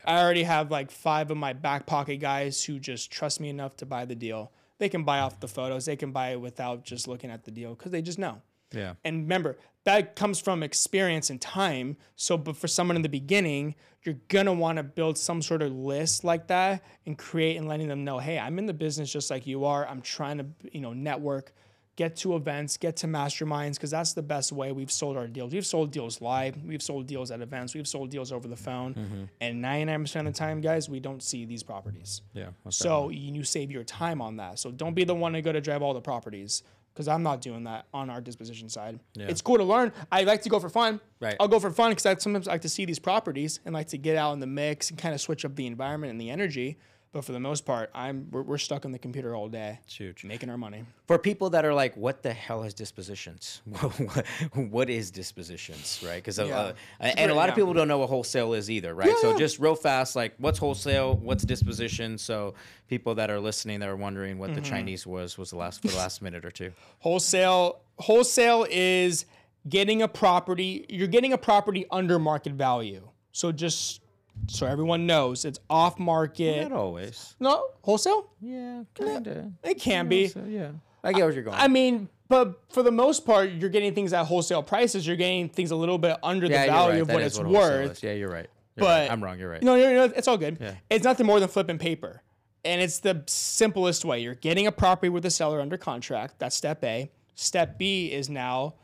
I 0.05 0.21
already 0.21 0.43
have 0.43 0.71
like 0.71 0.89
five 0.89 1.31
of 1.31 1.37
my 1.37 1.53
back 1.53 1.85
pocket 1.85 2.17
guys 2.17 2.63
who 2.63 2.79
just 2.79 3.11
trust 3.11 3.39
me 3.39 3.49
enough 3.49 3.75
to 3.77 3.85
buy 3.85 4.05
the 4.05 4.15
deal. 4.15 4.51
They 4.77 4.89
can 4.89 5.03
buy 5.03 5.19
off 5.19 5.39
the 5.39 5.47
photos. 5.47 5.85
They 5.85 5.97
can 5.97 6.11
buy 6.11 6.31
it 6.31 6.41
without 6.41 6.83
just 6.83 7.07
looking 7.07 7.29
at 7.29 7.43
the 7.43 7.51
deal 7.51 7.75
because 7.75 7.91
they 7.91 8.01
just 8.01 8.17
know. 8.17 8.41
Yeah. 8.71 8.93
And 9.03 9.23
remember, 9.23 9.57
that 9.83 10.15
comes 10.15 10.39
from 10.39 10.63
experience 10.63 11.29
and 11.29 11.41
time. 11.41 11.97
So, 12.15 12.37
but 12.37 12.55
for 12.55 12.67
someone 12.67 12.95
in 12.95 13.01
the 13.01 13.09
beginning, 13.09 13.75
you're 14.03 14.19
gonna 14.29 14.53
want 14.53 14.77
to 14.77 14.83
build 14.83 15.17
some 15.17 15.41
sort 15.41 15.61
of 15.61 15.71
list 15.71 16.23
like 16.23 16.47
that 16.47 16.83
and 17.05 17.17
create 17.17 17.57
and 17.57 17.67
letting 17.67 17.87
them 17.87 18.03
know, 18.03 18.19
hey, 18.19 18.39
I'm 18.39 18.59
in 18.59 18.65
the 18.65 18.73
business 18.73 19.11
just 19.11 19.29
like 19.29 19.47
you 19.47 19.65
are. 19.65 19.87
I'm 19.87 20.01
trying 20.01 20.37
to, 20.37 20.45
you 20.71 20.81
know, 20.81 20.93
network, 20.93 21.53
get 21.95 22.15
to 22.17 22.35
events, 22.35 22.77
get 22.77 22.95
to 22.97 23.07
masterminds, 23.07 23.73
because 23.73 23.91
that's 23.91 24.13
the 24.13 24.21
best 24.21 24.51
way 24.51 24.71
we've 24.71 24.91
sold 24.91 25.17
our 25.17 25.27
deals. 25.27 25.53
We've 25.53 25.65
sold 25.65 25.91
deals 25.91 26.21
live, 26.21 26.63
we've 26.63 26.81
sold 26.81 27.05
deals 27.05 27.31
at 27.31 27.41
events, 27.41 27.75
we've 27.75 27.87
sold 27.87 28.09
deals 28.09 28.31
over 28.31 28.47
the 28.47 28.55
phone, 28.55 28.93
mm-hmm. 28.93 29.23
and 29.39 29.63
99% 29.63 30.19
of 30.19 30.25
the 30.25 30.31
time, 30.31 30.61
guys, 30.61 30.89
we 30.89 30.99
don't 30.99 31.21
see 31.21 31.45
these 31.45 31.63
properties. 31.63 32.21
Yeah. 32.33 32.49
So 32.69 33.09
you 33.09 33.31
you 33.33 33.43
save 33.43 33.71
your 33.71 33.83
time 33.83 34.21
on 34.21 34.37
that. 34.37 34.59
So 34.59 34.71
don't 34.71 34.93
be 34.93 35.03
the 35.03 35.15
one 35.15 35.33
to 35.33 35.41
go 35.41 35.51
to 35.51 35.61
drive 35.61 35.81
all 35.81 35.93
the 35.93 36.01
properties 36.01 36.63
because 36.93 37.07
I'm 37.07 37.23
not 37.23 37.41
doing 37.41 37.63
that 37.65 37.85
on 37.93 38.09
our 38.09 38.21
disposition 38.21 38.69
side. 38.69 38.99
It's 39.15 39.41
cool 39.41 39.57
to 39.57 39.63
learn. 39.63 39.91
I 40.11 40.23
like 40.23 40.41
to 40.43 40.49
go 40.49 40.59
for 40.59 40.69
fun. 40.69 40.99
Right. 41.19 41.35
I'll 41.39 41.47
go 41.47 41.59
for 41.59 41.71
fun 41.71 41.91
because 41.91 42.05
I 42.05 42.15
sometimes 42.15 42.47
I 42.47 42.53
like 42.53 42.61
to 42.61 42.69
see 42.69 42.85
these 42.85 42.99
properties 42.99 43.59
and 43.65 43.73
like 43.73 43.87
to 43.89 43.97
get 43.97 44.17
out 44.17 44.33
in 44.33 44.39
the 44.39 44.47
mix 44.47 44.89
and 44.89 44.99
kind 44.99 45.13
of 45.13 45.21
switch 45.21 45.45
up 45.45 45.55
the 45.55 45.67
environment 45.67 46.11
and 46.11 46.19
the 46.19 46.29
energy. 46.29 46.77
But 47.13 47.25
for 47.25 47.33
the 47.33 47.41
most 47.41 47.65
part, 47.65 47.89
I'm 47.93 48.27
we're, 48.31 48.41
we're 48.41 48.57
stuck 48.57 48.85
on 48.85 48.93
the 48.93 48.97
computer 48.99 49.35
all 49.35 49.49
day, 49.49 49.79
It's 49.83 49.95
huge. 49.97 50.23
making 50.23 50.49
our 50.49 50.57
money. 50.57 50.85
For 51.07 51.17
people 51.19 51.49
that 51.49 51.65
are 51.65 51.73
like, 51.73 51.97
what 51.97 52.23
the 52.23 52.31
hell 52.31 52.63
is 52.63 52.73
dispositions? 52.73 53.61
what 54.55 54.89
is 54.89 55.11
dispositions, 55.11 56.01
right? 56.05 56.15
Because 56.15 56.37
Yeah. 56.37 56.57
uh, 56.57 56.73
and 57.01 57.29
a 57.29 57.33
lot 57.35 57.49
of 57.49 57.55
people 57.55 57.73
don't 57.73 57.89
know 57.89 57.97
what 57.97 58.07
wholesale 58.07 58.53
is 58.53 58.71
either, 58.71 58.93
right? 58.95 59.13
so 59.17 59.31
yeah. 59.31 59.37
just 59.37 59.59
real 59.59 59.75
fast, 59.75 60.15
like, 60.15 60.35
what's 60.37 60.57
wholesale? 60.57 61.15
What's 61.17 61.43
disposition? 61.43 62.17
So 62.17 62.53
people 62.87 63.15
that 63.15 63.29
are 63.29 63.39
listening 63.41 63.81
that 63.81 63.89
are 63.89 63.95
wondering 63.97 64.37
what 64.39 64.51
Mm-hmm. 64.51 64.61
the 64.61 64.69
Chinese 64.69 65.05
was 65.07 65.37
was 65.37 65.49
the 65.49 65.57
last 65.57 65.81
for 65.81 65.89
the 65.89 65.97
last 65.97 66.21
minute 66.25 66.45
or 66.45 66.51
two. 66.51 66.71
Wholesale 66.99 67.81
wholesale 67.99 68.65
is 68.69 69.25
getting 69.67 70.01
a 70.01 70.07
property. 70.07 70.85
You're 70.89 71.07
getting 71.07 71.33
a 71.33 71.37
property 71.37 71.85
under 71.91 72.19
market 72.19 72.53
value. 72.53 73.07
So 73.33 73.51
just 73.51 74.01
so 74.47 74.65
everyone 74.67 75.05
knows, 75.05 75.45
it's 75.45 75.59
off 75.69 75.99
market. 75.99 76.69
Not 76.69 76.77
always. 76.77 77.35
No 77.39 77.69
wholesale. 77.81 78.29
Yeah, 78.41 78.83
eh, 78.99 79.05
kind 79.05 79.27
of. 79.27 79.45
It 79.63 79.75
can 79.79 80.07
be. 80.07 80.31
yeah, 80.47 80.71
I 81.03 81.13
get 81.13 81.23
where 81.23 81.31
you're 81.31 81.43
going. 81.43 81.57
I 81.57 81.67
mean, 81.67 82.09
but 82.27 82.59
for 82.69 82.83
the 82.83 82.91
most 82.91 83.25
part, 83.25 83.51
you're 83.51 83.69
getting 83.69 83.93
things 83.93 84.13
at 84.13 84.25
wholesale 84.25 84.63
prices. 84.63 85.05
You're 85.05 85.17
getting 85.17 85.49
things 85.49 85.71
a 85.71 85.75
little 85.75 85.97
bit 85.97 86.17
under 86.23 86.47
yeah, 86.47 86.65
the 86.65 86.71
value 86.71 86.91
right. 86.91 87.01
of 87.01 87.07
That 87.07 87.13
what 87.13 87.23
it's 87.23 87.37
wholesale 87.37 87.53
worth. 87.53 87.91
is. 87.91 88.03
Yeah, 88.03 88.13
you're 88.13 88.29
right. 88.29 88.49
You're 88.75 88.85
But 88.85 89.01
right. 89.01 89.11
I'm 89.11 89.23
wrong. 89.23 89.37
You're 89.37 89.51
right. 89.51 89.61
No, 89.61 89.75
no, 89.75 89.93
no, 90.07 90.13
it's 90.15 90.27
all 90.27 90.37
good. 90.37 90.77
It's 90.89 91.03
nothing 91.03 91.25
more 91.25 91.39
than 91.39 91.49
flipping 91.49 91.77
paper. 91.77 92.21
And 92.63 92.79
it's 92.79 92.99
the 92.99 93.23
simplest 93.27 94.05
way. 94.05 94.19
You're 94.19 94.35
getting 94.35 94.67
a 94.67 94.71
property 94.71 95.09
with 95.09 95.23
the 95.23 95.29
seller 95.31 95.59
under 95.59 95.77
contract. 95.77 96.35
That's 96.39 96.55
step 96.55 96.83
A. 96.83 97.11
Step 97.35 97.77
B 97.77 98.11
is 98.11 98.29
now 98.29 98.75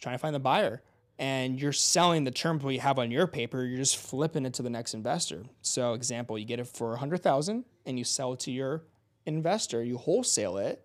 trying 0.00 0.14
to 0.14 0.18
find 0.18 0.34
the 0.34 0.40
buyer. 0.40 0.82
And 1.22 1.60
you're 1.60 1.72
selling 1.72 2.24
the 2.24 2.32
terms 2.32 2.64
what 2.64 2.74
you 2.74 2.80
have 2.80 2.98
on 2.98 3.12
your 3.12 3.28
paper. 3.28 3.64
You're 3.64 3.78
just 3.78 3.96
flipping 3.96 4.44
it 4.44 4.54
to 4.54 4.62
the 4.62 4.70
next 4.70 4.92
investor. 4.92 5.44
So, 5.60 5.92
example, 5.92 6.36
you 6.36 6.44
get 6.44 6.58
it 6.58 6.66
for 6.66 6.90
100000 6.90 7.64
and 7.86 7.96
you 7.96 8.02
sell 8.02 8.32
it 8.32 8.40
to 8.40 8.50
your 8.50 8.82
investor. 9.24 9.84
You 9.84 9.98
wholesale 9.98 10.56
it 10.56 10.84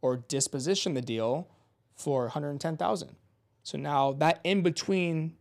or 0.00 0.16
disposition 0.16 0.94
the 0.94 1.02
deal 1.02 1.50
for 1.94 2.22
110000 2.28 3.10
So 3.62 3.76
now 3.76 4.12
that 4.14 4.40
in 4.42 4.62
between 4.62 5.36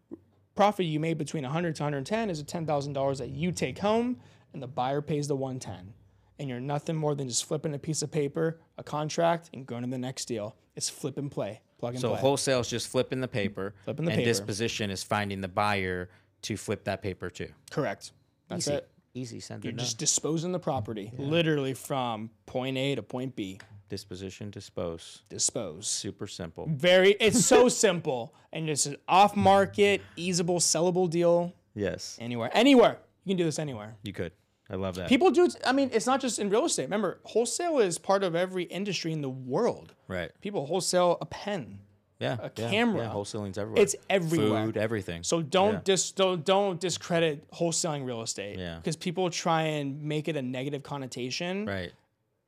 profit 0.56 0.88
you 0.88 1.00
made 1.00 1.18
between 1.18 1.44
100 1.44 1.76
to 1.78 1.84
110 1.84 2.30
is 2.30 2.42
a 2.42 2.44
$10,000 2.44 3.18
that 3.20 3.30
you 3.30 3.54
take 3.54 3.80
home 3.80 4.20
and 4.52 4.62
the 4.62 4.68
buyer 4.68 5.02
pays 5.02 5.30
the 5.30 5.38
110. 5.38 5.94
And 6.38 6.50
you're 6.50 6.60
nothing 6.60 6.98
more 6.98 7.16
than 7.16 7.30
just 7.30 7.46
flipping 7.46 7.74
a 7.74 7.80
piece 7.80 8.02
of 8.02 8.12
paper, 8.12 8.60
a 8.78 8.84
contract, 8.84 9.52
and 9.54 9.66
going 9.66 9.84
to 9.84 9.90
the 9.90 9.98
next 9.98 10.26
deal. 10.26 10.58
It's 10.76 10.90
flip 10.90 11.18
and 11.18 11.32
play, 11.32 11.62
plug 11.84 11.94
and 11.96 12.02
So 12.02 12.10
play. 12.12 12.20
wholesale 12.20 12.60
is 12.62 12.70
just 12.70 12.88
flipping 12.88 13.20
the 13.20 13.28
paper, 13.28 13.74
Flipping 13.84 14.06
the 14.06 14.12
and 14.12 14.20
paper. 14.20 14.30
disposition 14.30 14.90
is 14.90 15.04
finding 15.04 15.42
the 15.42 15.48
buyer 15.50 16.10
to 16.44 16.56
flip 16.56 16.86
that 16.86 17.02
paper 17.02 17.30
too. 17.30 17.50
Correct. 17.72 18.12
That's 18.48 18.68
Easy, 18.68 18.74
it. 18.78 18.90
easy. 19.14 19.40
Send 19.42 19.64
You're 19.66 19.74
it 19.74 19.78
just 19.80 19.98
disposing 19.98 20.52
the 20.54 20.60
property, 20.60 21.12
literally 21.18 21.74
from 21.74 22.30
point 22.46 22.78
A 22.78 22.96
to 22.96 23.04
point 23.04 23.36
B. 23.36 23.60
disposition, 23.90 24.50
dispose. 24.50 25.24
Dispose. 25.30 25.88
Super 25.88 26.26
simple. 26.28 26.68
Very, 26.70 27.12
it's 27.20 27.46
so 27.46 27.68
simple. 27.70 28.34
And 28.54 28.70
it's 28.70 28.86
an 28.86 28.96
off 29.08 29.36
market, 29.36 30.02
easeable, 30.18 30.60
sellable 30.60 31.10
deal 31.10 31.54
Yes, 31.76 32.18
anywhere. 32.22 32.50
Anywhere. 32.54 33.00
You 33.26 33.32
can 33.32 33.38
do 33.38 33.44
this 33.46 33.60
anywhere. 33.60 33.96
you 34.04 34.14
could. 34.14 34.32
I 34.74 34.76
love 34.76 34.96
that. 34.96 35.08
People 35.08 35.30
do. 35.30 35.48
I 35.66 35.72
mean, 35.72 35.92
it's 35.94 36.08
not 36.08 36.20
just 36.20 36.40
in 36.40 36.50
real 36.50 36.66
estate. 36.66 36.84
Remember, 36.84 37.20
wholesale 37.26 37.78
is 37.78 38.00
part 38.00 38.24
of 38.24 38.36
every 38.36 38.64
industry 38.64 39.12
in 39.12 39.22
the 39.22 39.30
world. 39.30 39.94
right. 40.08 40.32
People 40.42 40.66
wholesale 40.66 41.18
a 41.22 41.26
pen. 41.26 41.80
Yeah. 42.20 42.38
a 42.40 42.52
yeah, 42.56 42.70
camera. 42.70 43.04
Yeah, 43.04 43.12
wholesaling's 43.12 43.58
everywhere. 43.58 43.84
It's 43.84 43.96
everywhere. 44.10 44.66
Food, 44.66 44.78
everything. 44.78 45.24
So 45.24 45.42
don't 45.42 45.74
Yeah. 45.74 45.82
dis 45.84 46.12
don't 46.12 46.44
don't 46.46 46.80
discredit 46.80 47.50
wholesaling 47.52 48.06
real 48.06 48.22
estate. 48.22 48.58
Yeah. 48.58 48.78
Because 48.78 48.96
people 48.96 49.30
try 49.30 49.64
and 49.64 50.02
make 50.02 50.28
it 50.28 50.36
a 50.36 50.42
negative 50.42 50.84
connotation. 50.84 51.66
right. 51.66 51.92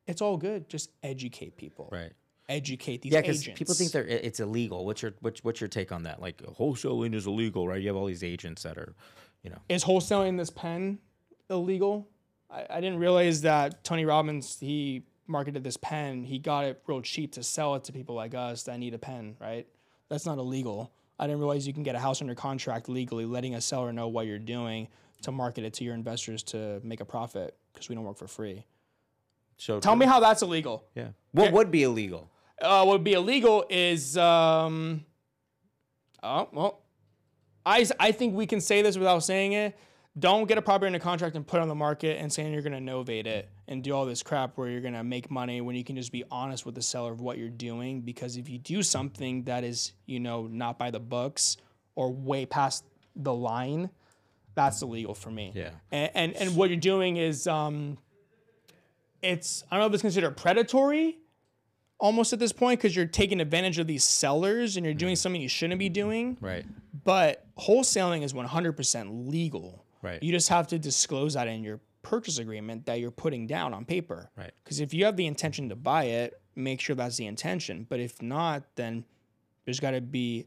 It's 0.07 0.21
all 0.21 0.37
good. 0.37 0.69
Just 0.69 0.91
educate 1.03 1.57
people. 1.57 1.89
Right. 1.91 2.13
Educate 2.47 3.01
these 3.01 3.11
Yeah, 3.11 3.21
because 3.21 3.43
people 3.43 3.73
think 3.73 3.91
they're 3.91 4.07
it's 4.07 4.39
illegal. 4.39 4.85
What's 4.85 5.01
your 5.01 5.13
what's, 5.19 5.43
what's 5.43 5.59
your 5.59 5.67
take 5.67 5.91
on 5.91 6.03
that? 6.03 6.21
Like 6.21 6.37
wholesaling 6.43 7.13
is 7.13 7.25
illegal, 7.27 7.67
right? 7.67 7.81
You 7.81 7.87
have 7.87 7.97
all 7.97 8.05
these 8.05 8.23
agents 8.23 8.63
that 8.63 8.77
are, 8.77 8.93
you 9.43 9.49
know, 9.49 9.57
is 9.67 9.83
wholesaling 9.83 10.37
this 10.37 10.51
pen 10.51 10.99
illegal? 11.49 12.07
I, 12.49 12.65
I 12.69 12.81
didn't 12.81 12.99
realize 12.99 13.41
that 13.41 13.83
Tony 13.83 14.05
Robbins 14.05 14.57
he 14.59 15.03
marketed 15.27 15.63
this 15.63 15.77
pen. 15.77 16.23
He 16.23 16.39
got 16.39 16.65
it 16.65 16.81
real 16.87 17.01
cheap 17.01 17.33
to 17.33 17.43
sell 17.43 17.75
it 17.75 17.83
to 17.85 17.91
people 17.91 18.15
like 18.15 18.33
us 18.35 18.63
that 18.63 18.77
need 18.79 18.93
a 18.93 18.99
pen, 18.99 19.35
right? 19.39 19.67
That's 20.09 20.25
not 20.25 20.37
illegal. 20.37 20.91
I 21.17 21.27
didn't 21.27 21.39
realize 21.39 21.65
you 21.65 21.73
can 21.73 21.83
get 21.83 21.95
a 21.95 21.99
house 21.99 22.21
under 22.21 22.35
contract 22.35 22.89
legally, 22.89 23.25
letting 23.25 23.55
a 23.55 23.61
seller 23.61 23.91
know 23.93 24.07
what 24.07 24.27
you're 24.27 24.37
doing 24.37 24.87
to 25.21 25.31
market 25.31 25.63
it 25.63 25.73
to 25.75 25.83
your 25.83 25.95
investors 25.95 26.43
to 26.43 26.79
make 26.83 26.99
a 26.99 27.05
profit 27.05 27.55
because 27.73 27.89
we 27.89 27.95
don't 27.95 28.03
work 28.03 28.17
for 28.17 28.27
free. 28.27 28.65
so 29.57 29.79
Tell 29.79 29.95
me 29.95 30.05
how 30.05 30.19
that's 30.19 30.41
illegal. 30.41 30.85
Yeah. 30.93 31.09
What 31.31 31.51
would 31.53 31.71
be 31.71 31.83
illegal? 31.83 32.29
Uh, 32.61 32.83
what 32.83 32.93
would 32.93 33.03
be 33.03 33.13
illegal 33.13 33.65
is, 33.69 34.17
um, 34.17 35.05
oh 36.21 36.47
well, 36.53 36.81
I 37.65 37.85
I 37.99 38.11
think 38.11 38.35
we 38.35 38.45
can 38.45 38.61
say 38.61 38.81
this 38.81 38.97
without 38.97 39.19
saying 39.23 39.53
it. 39.53 39.77
Don't 40.17 40.47
get 40.47 40.57
a 40.57 40.61
property 40.61 40.87
in 40.87 40.95
a 40.95 40.99
contract 40.99 41.35
and 41.35 41.45
put 41.45 41.57
it 41.57 41.63
on 41.63 41.67
the 41.67 41.75
market 41.75 42.21
and 42.21 42.31
saying 42.31 42.53
you're 42.53 42.61
gonna 42.61 42.79
novate 42.79 43.25
it 43.25 43.49
and 43.67 43.83
do 43.83 43.93
all 43.93 44.05
this 44.05 44.23
crap 44.23 44.57
where 44.57 44.69
you're 44.69 44.81
gonna 44.81 45.03
make 45.03 45.29
money 45.29 45.59
when 45.59 45.75
you 45.75 45.83
can 45.83 45.95
just 45.97 46.11
be 46.11 46.23
honest 46.31 46.65
with 46.65 46.75
the 46.75 46.81
seller 46.81 47.11
of 47.11 47.19
what 47.19 47.37
you're 47.37 47.49
doing. 47.49 48.01
Because 48.01 48.37
if 48.37 48.47
you 48.47 48.57
do 48.57 48.81
something 48.81 49.43
that 49.43 49.63
is, 49.63 49.91
you 50.05 50.19
know, 50.21 50.47
not 50.47 50.79
by 50.79 50.89
the 50.89 50.99
books 50.99 51.57
or 51.95 52.11
way 52.13 52.45
past 52.45 52.85
the 53.15 53.33
line, 53.33 53.89
that's 54.55 54.81
illegal 54.81 55.13
for 55.13 55.31
me. 55.31 55.51
Yeah. 55.53 55.71
And 55.91 56.11
and, 56.15 56.33
and 56.35 56.55
what 56.55 56.69
you're 56.69 56.79
doing 56.79 57.17
is 57.17 57.45
um 57.45 57.97
it's 59.21 59.63
I 59.69 59.75
don't 59.75 59.81
know 59.81 59.87
if 59.87 59.93
it's 59.93 60.01
considered 60.01 60.37
predatory 60.37 61.17
almost 61.97 62.33
at 62.33 62.39
this 62.39 62.51
point 62.51 62.79
because 62.79 62.95
you're 62.95 63.05
taking 63.05 63.39
advantage 63.39 63.79
of 63.79 63.87
these 63.87 64.03
sellers 64.03 64.77
and 64.77 64.85
you're 64.85 64.93
doing 64.95 65.15
something 65.15 65.41
you 65.41 65.49
shouldn't 65.49 65.79
be 65.79 65.89
doing. 65.89 66.37
Right. 66.41 66.65
But 67.03 67.45
wholesaling 67.57 68.23
is 68.23 68.33
100% 68.33 69.29
legal. 69.29 69.84
Right. 70.05 70.21
You 70.23 70.31
just 70.31 70.49
have 70.49 70.67
to 70.67 70.79
disclose 70.79 71.33
that 71.33 71.47
in 71.47 71.63
your 71.63 71.79
purchase 72.01 72.37
agreement 72.37 72.85
that 72.85 72.99
you're 72.99 73.11
putting 73.11 73.47
down 73.47 73.73
on 73.73 73.83
paper. 73.85 74.29
Right. 74.37 74.51
Because 74.63 74.79
if 74.79 74.93
you 74.93 75.05
have 75.05 75.17
the 75.17 75.25
intention 75.25 75.69
to 75.69 75.75
buy 75.75 76.03
it, 76.05 76.39
make 76.55 76.79
sure 76.79 76.95
that's 76.95 77.17
the 77.17 77.25
intention. 77.25 77.85
But 77.89 77.99
if 77.99 78.21
not, 78.21 78.63
then 78.75 79.05
there's 79.65 79.79
got 79.79 79.91
to 79.91 80.01
be 80.01 80.45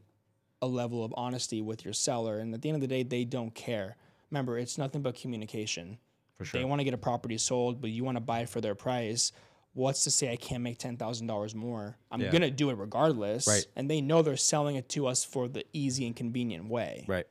a 0.63 0.67
level 0.67 1.05
of 1.05 1.13
honesty 1.17 1.61
with 1.61 1.85
your 1.85 1.95
seller. 1.95 2.39
And 2.39 2.55
at 2.55 2.63
the 2.63 2.69
end 2.69 2.77
of 2.77 2.81
the 2.81 2.87
day, 2.87 3.03
they 3.03 3.25
don't 3.25 3.55
care. 3.55 3.97
Remember, 4.31 4.59
it's 4.59 4.79
nothing 4.79 5.03
but 5.03 5.15
communication. 5.17 5.99
For 6.37 6.45
sure. 6.45 6.61
They 6.61 6.65
want 6.65 6.79
to 6.81 6.85
get 6.85 6.95
a 6.95 6.99
property 6.99 7.39
sold, 7.39 7.81
but 7.81 7.91
you 7.91 8.05
want 8.05 8.17
to 8.17 8.21
buy 8.21 8.41
it 8.41 8.49
for 8.49 8.61
their 8.61 8.77
price. 8.77 9.33
What's 9.75 10.05
to 10.05 10.11
say 10.11 10.31
I 10.33 10.37
can't 10.37 10.63
make 10.63 10.79
ten 10.79 10.97
thousand 10.97 11.27
dollars 11.27 11.55
more? 11.55 11.97
I'm 12.11 12.21
Yeah. 12.21 12.31
gonna 12.31 12.51
do 12.51 12.71
it 12.71 12.75
regardless. 12.79 13.47
Right. 13.47 13.67
And 13.77 13.89
they 13.91 14.01
know 14.01 14.23
they're 14.23 14.37
selling 14.37 14.77
it 14.77 14.89
to 14.91 15.07
us 15.07 15.25
for 15.25 15.47
the 15.49 15.65
easy 15.73 16.07
and 16.07 16.15
convenient 16.17 16.69
way. 16.69 17.05
Right. 17.07 17.27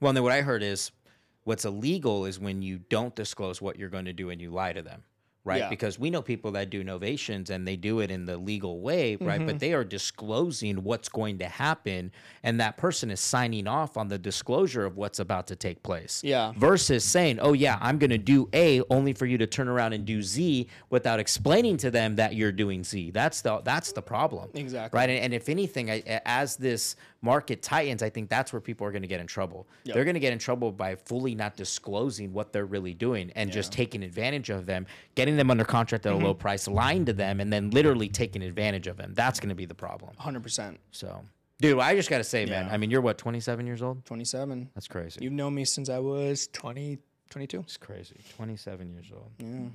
Well, 0.00 0.10
and 0.10 0.16
then 0.16 0.22
what 0.22 0.32
I 0.32 0.42
heard 0.42 0.62
is 0.62 0.90
what's 1.48 1.64
illegal 1.64 2.26
is 2.26 2.38
when 2.38 2.60
you 2.60 2.78
don't 2.78 3.16
disclose 3.16 3.62
what 3.62 3.78
you're 3.78 3.88
going 3.88 4.04
to 4.04 4.12
do 4.12 4.28
and 4.28 4.38
you 4.38 4.50
lie 4.50 4.74
to 4.74 4.82
them. 4.82 5.02
Right. 5.48 5.60
Yeah. 5.60 5.68
Because 5.70 5.98
we 5.98 6.10
know 6.10 6.20
people 6.20 6.50
that 6.52 6.68
do 6.68 6.84
novations 6.84 7.48
and 7.48 7.66
they 7.66 7.74
do 7.74 8.00
it 8.00 8.10
in 8.10 8.26
the 8.26 8.36
legal 8.36 8.80
way, 8.80 9.16
right? 9.16 9.38
Mm-hmm. 9.38 9.46
But 9.46 9.60
they 9.60 9.72
are 9.72 9.82
disclosing 9.82 10.84
what's 10.84 11.08
going 11.08 11.38
to 11.38 11.46
happen 11.46 12.12
and 12.42 12.60
that 12.60 12.76
person 12.76 13.10
is 13.10 13.18
signing 13.18 13.66
off 13.66 13.96
on 13.96 14.08
the 14.08 14.18
disclosure 14.18 14.84
of 14.84 14.98
what's 14.98 15.20
about 15.20 15.46
to 15.46 15.56
take 15.56 15.82
place. 15.82 16.20
Yeah. 16.22 16.52
Versus 16.56 17.02
saying, 17.02 17.38
oh, 17.40 17.54
yeah, 17.54 17.78
I'm 17.80 17.96
going 17.98 18.10
to 18.10 18.18
do 18.18 18.50
A 18.52 18.82
only 18.90 19.14
for 19.14 19.24
you 19.24 19.38
to 19.38 19.46
turn 19.46 19.68
around 19.68 19.94
and 19.94 20.04
do 20.04 20.20
Z 20.20 20.68
without 20.90 21.18
explaining 21.18 21.78
to 21.78 21.90
them 21.90 22.16
that 22.16 22.34
you're 22.34 22.52
doing 22.52 22.84
Z. 22.84 23.12
That's 23.12 23.40
the, 23.40 23.62
that's 23.64 23.92
the 23.92 24.02
problem. 24.02 24.50
Exactly. 24.52 24.98
Right. 24.98 25.08
And, 25.08 25.18
and 25.18 25.34
if 25.34 25.48
anything, 25.48 25.90
I, 25.90 26.20
as 26.26 26.56
this 26.56 26.96
market 27.22 27.62
tightens, 27.62 28.02
I 28.02 28.10
think 28.10 28.28
that's 28.28 28.52
where 28.52 28.60
people 28.60 28.86
are 28.86 28.92
going 28.92 29.02
to 29.02 29.08
get 29.08 29.20
in 29.20 29.26
trouble. 29.26 29.66
They're 29.84 30.04
going 30.04 30.14
to 30.14 30.20
get 30.20 30.34
in 30.34 30.38
trouble 30.38 30.70
by 30.70 30.94
fully 30.94 31.34
not 31.34 31.56
disclosing 31.56 32.32
what 32.32 32.52
they're 32.52 32.66
really 32.66 32.94
doing 32.94 33.32
and 33.34 33.50
just 33.50 33.72
taking 33.72 34.02
advantage 34.02 34.50
of 34.50 34.66
them, 34.66 34.86
getting 35.14 35.36
them 35.38 35.50
under 35.50 35.64
contract 35.64 36.06
at 36.06 36.12
a 36.12 36.16
low 36.16 36.34
price, 36.34 36.68
lying 36.68 37.04
to 37.06 37.12
them, 37.12 37.40
and 37.40 37.52
then 37.52 37.70
literally 37.70 38.08
taking 38.08 38.42
advantage 38.42 38.86
of 38.86 38.96
them. 38.96 39.12
That's 39.14 39.40
going 39.40 39.50
to 39.50 39.54
be 39.54 39.64
the 39.66 39.74
problem. 39.74 40.12
100%. 40.20 40.76
So, 40.90 41.22
dude, 41.60 41.78
I 41.78 41.94
just 41.94 42.10
got 42.10 42.18
to 42.18 42.24
say, 42.24 42.44
man, 42.46 42.68
I 42.70 42.76
mean, 42.76 42.90
you're 42.90 43.00
what, 43.00 43.18
27 43.18 43.66
years 43.66 43.82
old? 43.82 44.04
27. 44.04 44.70
That's 44.74 44.88
crazy. 44.88 45.20
You've 45.22 45.32
known 45.32 45.54
me 45.54 45.64
since 45.64 45.88
I 45.88 45.98
was 45.98 46.48
20, 46.52 46.98
22. 47.30 47.60
it's 47.60 47.76
crazy. 47.76 48.16
27 48.36 48.90
years 48.92 49.06
old. 49.12 49.30
Yeah. 49.38 49.46
Damn, 49.46 49.70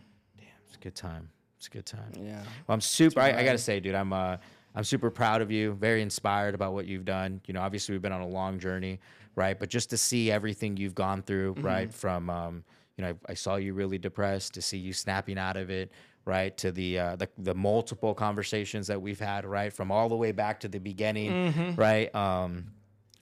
it's 0.68 0.76
a 0.76 0.80
good 0.80 0.96
time. 0.96 1.30
It's 1.58 1.68
a 1.68 1.72
good 1.72 1.86
time. 1.86 2.12
Yeah. 2.20 2.42
Well, 2.68 2.76
I'm 2.76 2.82
super. 2.82 3.22
I, 3.22 3.40
I 3.40 3.46
gotta 3.46 3.58
say, 3.58 3.80
dude, 3.80 3.96
I'm 3.96 4.12
uh, 4.12 4.36
I'm 4.76 4.84
super 4.84 5.10
proud 5.10 5.42
of 5.42 5.50
you. 5.50 5.74
Very 5.74 6.02
inspired 6.02 6.56
about 6.56 6.74
what 6.74 6.88
you've 6.88 7.06
done. 7.06 7.40
You 7.48 7.54
know, 7.54 7.62
obviously 7.62 7.94
we've 7.94 8.02
been 8.02 8.12
on 8.12 8.20
a 8.20 8.28
long 8.28 8.60
journey, 8.60 9.00
right? 9.36 9.58
But 9.58 9.70
just 9.70 9.90
to 9.92 9.98
see 9.98 10.30
everything 10.30 10.76
you've 10.76 10.94
gone 10.96 11.22
through, 11.22 11.56
right? 11.60 11.94
From 11.94 12.30
um, 12.30 12.64
you 12.98 13.04
know, 13.04 13.10
I, 13.28 13.32
I 13.32 13.34
saw 13.34 13.56
you 13.56 13.74
really 13.74 13.98
depressed. 13.98 14.54
To 14.56 14.62
see 14.62 14.78
you 14.78 14.94
snapping 14.94 15.38
out 15.38 15.58
of 15.58 15.70
it, 15.70 15.92
right? 16.26 16.56
To 16.58 16.72
the 16.72 17.00
uh, 17.00 17.16
the 17.16 17.30
the 17.38 17.56
multiple 17.56 18.14
conversations 18.14 18.88
that 18.88 19.02
we've 19.02 19.20
had, 19.20 19.46
right? 19.46 19.72
From 19.72 19.92
all 19.92 20.10
the 20.10 20.16
way 20.16 20.32
back 20.32 20.60
to 20.62 20.68
the 20.68 20.80
beginning, 20.80 21.76
right? 21.78 22.14
Um, 22.16 22.68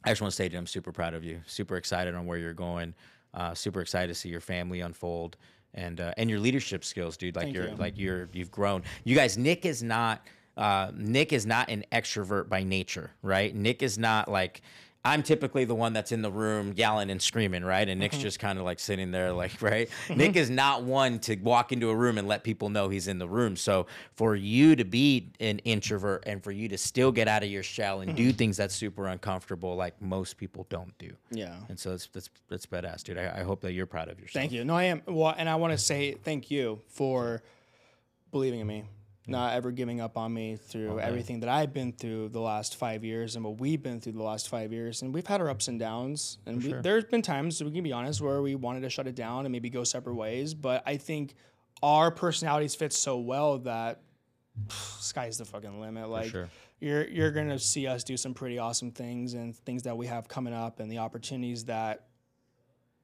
I 0.03 0.09
just 0.09 0.21
want 0.21 0.31
to 0.31 0.35
say, 0.35 0.49
dude, 0.49 0.57
I'm 0.57 0.67
super 0.67 0.91
proud 0.91 1.13
of 1.13 1.23
you. 1.23 1.41
Super 1.45 1.77
excited 1.77 2.15
on 2.15 2.25
where 2.25 2.37
you're 2.37 2.53
going. 2.53 2.93
Uh, 3.33 3.53
super 3.53 3.81
excited 3.81 4.07
to 4.07 4.15
see 4.15 4.29
your 4.29 4.41
family 4.41 4.81
unfold 4.81 5.37
and 5.73 6.01
uh, 6.01 6.13
and 6.17 6.29
your 6.29 6.39
leadership 6.39 6.83
skills, 6.83 7.17
dude. 7.17 7.35
Like 7.35 7.45
Thank 7.45 7.55
you're 7.55 7.69
you. 7.69 7.75
like 7.75 7.97
you're 7.97 8.29
you've 8.33 8.51
grown. 8.51 8.83
You 9.03 9.15
guys, 9.15 9.37
Nick 9.37 9.65
is 9.65 9.81
not 9.81 10.25
uh, 10.57 10.91
Nick 10.95 11.31
is 11.31 11.45
not 11.45 11.69
an 11.69 11.85
extrovert 11.91 12.49
by 12.49 12.63
nature, 12.63 13.11
right? 13.21 13.55
Nick 13.55 13.81
is 13.81 13.97
not 13.97 14.27
like 14.29 14.61
I'm 15.03 15.23
typically 15.23 15.65
the 15.65 15.73
one 15.73 15.93
that's 15.93 16.11
in 16.11 16.21
the 16.21 16.31
room 16.31 16.73
yelling 16.75 17.09
and 17.09 17.19
screaming, 17.19 17.63
right? 17.63 17.87
And 17.89 17.99
Nick's 17.99 18.17
mm-hmm. 18.17 18.21
just 18.21 18.39
kind 18.39 18.59
of 18.59 18.65
like 18.65 18.79
sitting 18.79 19.09
there, 19.09 19.29
mm-hmm. 19.29 19.37
like, 19.37 19.61
right? 19.61 19.89
Mm-hmm. 20.07 20.17
Nick 20.17 20.35
is 20.35 20.51
not 20.51 20.83
one 20.83 21.17
to 21.19 21.35
walk 21.37 21.71
into 21.71 21.89
a 21.89 21.95
room 21.95 22.19
and 22.19 22.27
let 22.27 22.43
people 22.43 22.69
know 22.69 22.87
he's 22.87 23.07
in 23.07 23.17
the 23.17 23.27
room. 23.27 23.55
So 23.55 23.87
for 24.13 24.35
you 24.35 24.75
to 24.75 24.83
be 24.83 25.31
an 25.39 25.57
introvert 25.59 26.23
and 26.27 26.43
for 26.43 26.51
you 26.51 26.67
to 26.69 26.77
still 26.77 27.11
get 27.11 27.27
out 27.27 27.41
of 27.41 27.49
your 27.49 27.63
shell 27.63 28.01
and 28.01 28.15
do 28.15 28.31
things 28.31 28.57
that's 28.57 28.75
super 28.75 29.07
uncomfortable, 29.07 29.75
like 29.75 29.99
most 30.01 30.37
people 30.37 30.67
don't 30.69 30.95
do. 30.99 31.11
Yeah. 31.31 31.55
And 31.67 31.79
so 31.79 31.91
that's 31.91 32.07
that's 32.07 32.29
that's 32.47 32.65
badass, 32.67 33.03
dude. 33.03 33.17
I, 33.17 33.39
I 33.39 33.43
hope 33.43 33.61
that 33.61 33.73
you're 33.73 33.87
proud 33.87 34.07
of 34.07 34.19
yourself. 34.19 34.33
Thank 34.33 34.51
you. 34.51 34.63
No, 34.63 34.75
I 34.75 34.83
am. 34.83 35.01
Well, 35.07 35.33
and 35.35 35.49
I 35.49 35.55
want 35.55 35.71
to 35.71 35.79
say 35.79 36.13
thank 36.23 36.51
you 36.51 36.79
for 36.87 37.41
believing 38.31 38.59
in 38.59 38.67
me, 38.67 38.83
not 39.27 39.53
ever 39.53 39.71
giving 39.71 40.01
up 40.01 40.17
on 40.17 40.33
me 40.33 40.55
through 40.55 40.99
everything 40.99 41.41
that 41.41 41.49
I've 41.49 41.73
been 41.73 41.93
through 41.93 42.29
the 42.29 42.41
last 42.41 42.75
five 42.75 43.03
years 43.03 43.35
and 43.35 43.45
what 43.45 43.59
we've 43.59 43.81
been 43.81 43.99
through 43.99 44.13
the 44.13 44.23
last 44.23 44.49
five 44.49 44.73
years. 44.73 45.03
And 45.03 45.13
we've 45.13 45.27
had 45.27 45.41
our 45.41 45.49
ups 45.49 45.67
and 45.67 45.79
downs. 45.79 46.39
And 46.45 46.63
we, 46.63 46.73
there's 46.73 47.05
been 47.05 47.21
times, 47.21 47.63
we 47.63 47.71
can 47.71 47.83
be 47.83 47.93
honest, 47.93 48.19
where 48.19 48.41
we 48.41 48.55
wanted 48.55 48.81
to 48.81 48.89
shut 48.89 49.07
it 49.07 49.15
down 49.15 49.45
and 49.45 49.51
maybe 49.51 49.69
go 49.69 49.83
separate 49.83 50.15
ways. 50.15 50.53
But 50.55 50.81
I 50.87 50.97
think 50.97 51.35
our 51.83 52.09
personalities 52.09 52.73
fit 52.73 52.93
so 52.93 53.19
well 53.19 53.59
that 53.59 54.01
sky's 54.69 55.37
the 55.37 55.45
fucking 55.45 55.79
limit. 55.79 56.09
Like 56.09 56.29
sure. 56.29 56.49
you're 56.79 57.07
you're 57.07 57.31
gonna 57.31 57.59
see 57.59 57.87
us 57.87 58.03
do 58.03 58.17
some 58.17 58.33
pretty 58.33 58.57
awesome 58.57 58.91
things 58.91 59.35
and 59.35 59.55
things 59.55 59.83
that 59.83 59.95
we 59.95 60.07
have 60.07 60.27
coming 60.27 60.53
up 60.53 60.79
and 60.79 60.91
the 60.91 60.97
opportunities 60.97 61.65
that 61.65 62.07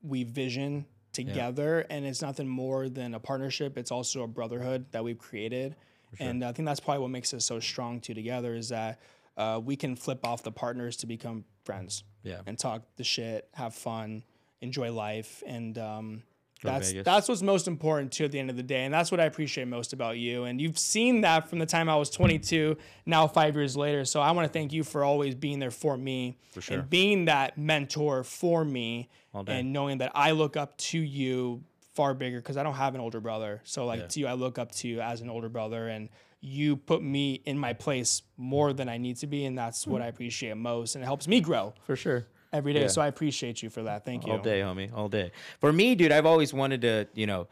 we 0.02 0.24
vision 0.24 0.86
together 1.14 1.84
and 1.90 2.06
it's 2.06 2.22
nothing 2.22 2.48
more 2.48 2.90
than 2.90 3.16
a 3.16 3.20
partnership 3.20 3.76
it's 3.76 3.90
also 3.90 4.22
a 4.22 4.28
brotherhood 4.28 4.86
that 4.92 5.04
we've 5.04 5.18
created 5.18 5.76
and 6.20 6.44
i 6.44 6.52
think 6.52 6.66
that's 6.66 6.80
probably 6.80 7.02
what 7.02 7.10
makes 7.12 7.34
us 7.34 7.46
so 7.46 7.60
strong 7.60 8.00
two 8.00 8.14
together 8.14 8.54
is 8.56 8.70
that 8.70 9.00
uh, 9.38 9.62
we 9.64 9.76
can 9.76 9.96
flip 9.96 10.26
off 10.26 10.42
the 10.42 10.52
partners 10.52 10.98
to 10.98 11.06
become 11.06 11.46
friends 11.64 12.04
Yeah. 12.24 12.42
and 12.48 12.58
talk 12.58 12.82
the 12.96 13.04
shit 13.04 13.48
have 13.54 13.76
fun 13.76 14.24
enjoy 14.62 14.92
life. 14.92 15.44
And 15.46 15.78
um, 15.78 16.24
that's 16.64 16.92
that's 17.04 17.30
what's 17.30 17.44
most 17.44 17.68
important 17.68 18.12
too 18.12 18.26
at 18.26 18.32
the 18.32 18.40
end 18.40 18.50
of 18.50 18.56
the 18.56 18.64
day. 18.64 18.84
And 18.86 18.92
that's 18.92 19.12
what 19.12 19.20
i 19.20 19.26
appreciate 19.26 19.68
most 19.68 19.94
about 19.94 20.18
you. 20.18 20.46
And 20.46 20.60
you've 20.60 20.80
seen 20.80 21.22
that 21.22 21.48
from 21.48 21.60
the 21.60 21.68
time 21.68 21.88
i 21.88 21.96
was 21.96 22.10
22 22.10 22.76
now 23.06 23.28
five 23.28 23.56
years 23.56 23.78
later. 23.78 24.04
So 24.06 24.20
i 24.22 24.32
want 24.32 24.48
to 24.48 24.52
thank 24.52 24.74
you 24.74 24.84
for 24.84 25.04
always 25.04 25.36
being 25.36 25.60
there 25.60 25.70
for 25.70 25.96
me 25.96 26.40
sure. 26.60 26.80
and 26.80 26.90
being 26.90 27.26
that 27.26 27.60
mentor 27.60 28.24
for 28.24 28.66
me 28.66 29.10
and 29.48 29.72
knowing 29.72 30.00
that 30.00 30.12
i 30.16 30.32
look 30.32 30.58
up 30.58 30.76
to 30.78 30.98
you 30.98 31.62
far 31.98 32.14
bigger 32.14 32.38
because 32.38 32.58
i 32.58 32.64
don't 32.64 32.76
have 32.76 32.94
an 32.96 33.02
older 33.02 33.20
brother 33.20 33.60
so 33.64 33.86
like 33.86 34.08
to 34.10 34.20
you 34.20 34.28
i 34.28 34.34
look 34.34 34.58
up 34.60 34.72
to 34.72 34.88
you 34.88 35.02
as 35.02 35.20
an 35.22 35.30
older 35.30 35.50
brother 35.50 35.88
and 35.88 36.10
you 36.42 36.76
put 36.78 37.02
me 37.02 37.42
in 37.46 37.58
my 37.58 37.74
place 37.74 38.22
more 38.38 38.72
than 38.72 38.88
i 38.88 38.98
need 38.98 39.18
to 39.18 39.26
be 39.26 39.46
and 39.46 39.58
that's 39.58 39.88
what 39.88 40.02
i 40.02 40.08
appreciate 40.08 40.56
most 40.56 40.94
and 40.96 41.04
it 41.04 41.08
helps 41.08 41.28
me 41.28 41.42
grow 41.42 41.74
For 41.86 41.96
sure. 41.96 42.28
every 42.54 42.74
day 42.74 42.88
so 42.88 43.02
i 43.02 43.08
appreciate 43.08 43.64
you 43.64 43.70
for 43.72 43.84
that 43.84 44.06
thank 44.06 44.28
you 44.28 44.34
All 44.34 44.40
day, 44.40 44.60
homie. 44.62 44.90
All 44.94 45.10
day. 45.10 45.32
For 45.60 45.74
me, 45.74 45.96
dude, 45.96 46.12
I've 46.12 46.28
always 46.28 46.54
wanted 46.54 46.82
to, 46.82 47.08
you 47.16 47.26
know, 47.26 47.48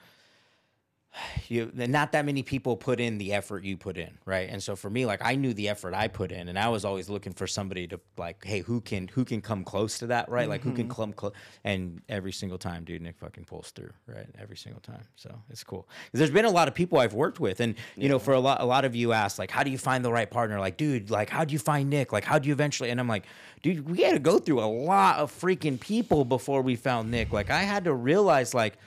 you 1.48 1.72
not 1.74 2.12
that 2.12 2.26
many 2.26 2.44
people 2.44 2.76
put 2.76 3.00
in 3.00 3.18
the 3.18 3.34
effort 3.34 3.64
you 3.64 3.78
put 3.78 3.98
in, 3.98 4.18
right? 4.26 4.50
And 4.50 4.62
so 4.62 4.76
for 4.76 4.90
me, 4.90 5.06
like 5.06 5.22
I 5.24 5.36
knew 5.36 5.54
the 5.54 5.70
effort 5.70 5.94
I 5.94 6.08
put 6.08 6.32
in, 6.32 6.50
and 6.50 6.58
I 6.58 6.70
was 6.70 6.86
always 6.86 7.10
looking 7.10 7.34
for 7.34 7.48
somebody 7.48 7.88
to 7.88 8.00
like, 8.18 8.44
hey, 8.44 8.60
who 8.60 8.82
can 8.82 9.08
who 9.08 9.26
can 9.26 9.42
come 9.42 9.64
close 9.64 9.98
to 10.00 10.08
that, 10.08 10.30
right? 10.30 10.50
Like 10.50 10.62
who 10.62 10.72
can 10.72 10.88
mm-hmm. 10.88 11.02
come 11.02 11.14
close? 11.14 11.34
And 11.64 12.02
every 12.10 12.32
single 12.32 12.58
time, 12.58 12.84
dude, 12.84 13.02
Nick 13.02 13.18
fucking 13.18 13.46
pulls 13.46 13.72
through, 13.72 13.92
right? 14.08 14.28
Every 14.40 14.58
single 14.58 14.82
time. 14.82 15.04
So 15.16 15.34
it's 15.50 15.64
cool. 15.64 15.88
There's 16.12 16.32
been 16.32 16.46
a 16.46 16.50
lot 16.50 16.68
of 16.68 16.74
people 16.74 17.00
I've 17.00 17.14
worked 17.14 17.40
with, 17.40 17.60
and 17.60 17.76
you 17.96 18.10
know, 18.10 18.20
for 18.20 18.34
a 18.34 18.40
lot 18.40 18.62
a 18.62 18.66
lot 18.66 18.86
of 18.86 18.96
you 18.96 19.14
asked, 19.14 19.40
like, 19.40 19.52
how 19.52 19.64
do 19.64 19.72
you 19.72 19.78
find 19.78 20.04
the 20.04 20.12
right 20.12 20.30
partner? 20.30 20.60
Like, 20.60 20.78
dude, 20.78 21.10
like, 21.10 21.30
how 21.30 21.46
do 21.46 21.54
you 21.54 21.60
find 21.60 21.90
Nick? 21.90 22.12
Like, 22.12 22.24
how 22.24 22.40
do 22.40 22.48
you 22.48 22.54
eventually? 22.54 22.90
And 22.90 23.00
I'm 23.00 23.08
like, 23.08 23.26
dude, 23.62 23.90
we 23.90 24.02
had 24.02 24.14
to 24.14 24.20
go 24.20 24.40
through 24.40 24.60
a 24.60 24.66
lot 24.66 25.18
of 25.18 25.32
freaking 25.32 25.80
people 25.80 26.26
before 26.26 26.62
we 26.62 26.76
found 26.76 27.12
Nick. 27.12 27.32
Like, 27.32 27.50
I 27.50 27.62
had 27.62 27.86
to 27.86 27.94
realize, 27.94 28.54
like 28.54 28.78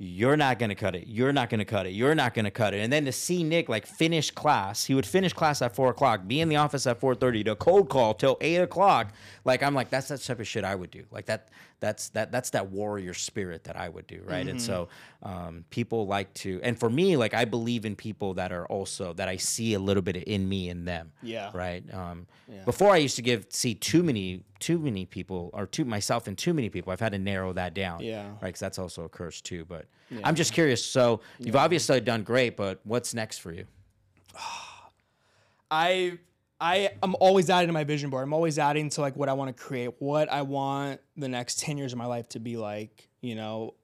you're 0.00 0.36
not 0.36 0.60
gonna 0.60 0.76
cut 0.76 0.94
it. 0.94 1.08
You're 1.08 1.32
not 1.32 1.50
gonna 1.50 1.64
cut 1.64 1.84
it. 1.86 1.90
You're 1.90 2.14
not 2.14 2.32
gonna 2.32 2.52
cut 2.52 2.72
it. 2.72 2.78
And 2.78 2.92
then 2.92 3.04
to 3.06 3.12
see 3.12 3.42
Nick 3.42 3.68
like 3.68 3.84
finish 3.84 4.30
class, 4.30 4.84
he 4.84 4.94
would 4.94 5.06
finish 5.06 5.32
class 5.32 5.60
at 5.60 5.74
four 5.74 5.90
o'clock, 5.90 6.28
be 6.28 6.40
in 6.40 6.48
the 6.48 6.56
office 6.56 6.86
at 6.86 7.00
four 7.00 7.16
thirty, 7.16 7.42
to 7.44 7.56
cold 7.56 7.88
call 7.88 8.14
till 8.14 8.38
eight 8.40 8.58
o'clock. 8.58 9.12
Like 9.44 9.62
I'm 9.62 9.74
like, 9.74 9.90
that's 9.90 10.08
that 10.08 10.22
type 10.22 10.38
of 10.38 10.46
shit 10.46 10.62
I 10.64 10.76
would 10.76 10.92
do. 10.92 11.04
Like 11.10 11.26
that, 11.26 11.48
that's 11.80 12.08
that 12.10 12.32
that's 12.32 12.50
that 12.50 12.70
warrior 12.70 13.14
spirit 13.14 13.64
that 13.64 13.76
I 13.76 13.88
would 13.88 14.06
do, 14.06 14.22
right? 14.24 14.46
And 14.46 14.60
so 14.60 14.88
um, 15.22 15.64
people 15.70 16.06
like 16.06 16.32
to, 16.34 16.60
and 16.62 16.78
for 16.78 16.90
me, 16.90 17.16
like 17.16 17.34
I 17.34 17.44
believe 17.44 17.84
in 17.84 17.94
people 17.94 18.34
that 18.34 18.52
are 18.52 18.66
also 18.66 19.12
that 19.14 19.28
I 19.28 19.36
see 19.36 19.74
a 19.74 19.78
little 19.78 20.02
bit 20.02 20.16
in 20.16 20.48
me 20.48 20.68
in 20.68 20.84
them. 20.84 21.12
Yeah. 21.22 21.50
Right. 21.54 21.82
Um, 21.94 22.26
Before 22.64 22.92
I 22.92 22.96
used 22.96 23.16
to 23.16 23.22
give 23.22 23.46
see 23.50 23.74
too 23.74 24.02
many 24.02 24.42
too 24.58 24.78
many 24.78 25.06
people 25.06 25.50
or 25.52 25.66
too 25.66 25.84
myself 25.84 26.26
and 26.26 26.36
too 26.36 26.52
many 26.52 26.68
people. 26.68 26.92
I've 26.92 27.00
had 27.00 27.12
to 27.12 27.18
narrow 27.18 27.52
that 27.52 27.74
down. 27.74 28.02
Yeah. 28.02 28.26
Right. 28.26 28.40
Because 28.40 28.60
that's 28.60 28.78
also 28.78 29.04
a 29.04 29.08
curse 29.08 29.40
too. 29.40 29.64
But 29.64 29.86
I'm 30.24 30.34
just 30.34 30.52
curious. 30.52 30.84
So 30.84 31.20
you've 31.38 31.56
obviously 31.56 32.00
done 32.00 32.22
great, 32.22 32.56
but 32.56 32.80
what's 32.84 33.14
next 33.14 33.38
for 33.38 33.52
you? 33.52 33.66
I 35.70 36.18
I 36.60 36.90
am 37.02 37.14
always 37.20 37.50
adding 37.50 37.68
to 37.68 37.72
my 37.72 37.84
vision 37.84 38.10
board. 38.10 38.24
I'm 38.24 38.32
always 38.32 38.58
adding 38.58 38.90
to 38.90 39.00
like 39.00 39.16
what 39.16 39.28
I 39.28 39.32
want 39.32 39.56
to 39.56 39.62
create, 39.62 39.94
what 39.98 40.30
I 40.30 40.42
want 40.42 41.00
the 41.16 41.28
next 41.28 41.60
10 41.60 41.78
years 41.78 41.92
of 41.92 41.98
my 41.98 42.06
life 42.06 42.28
to 42.30 42.40
be 42.40 42.56
like, 42.56 43.08
you 43.20 43.34
know. 43.34 43.74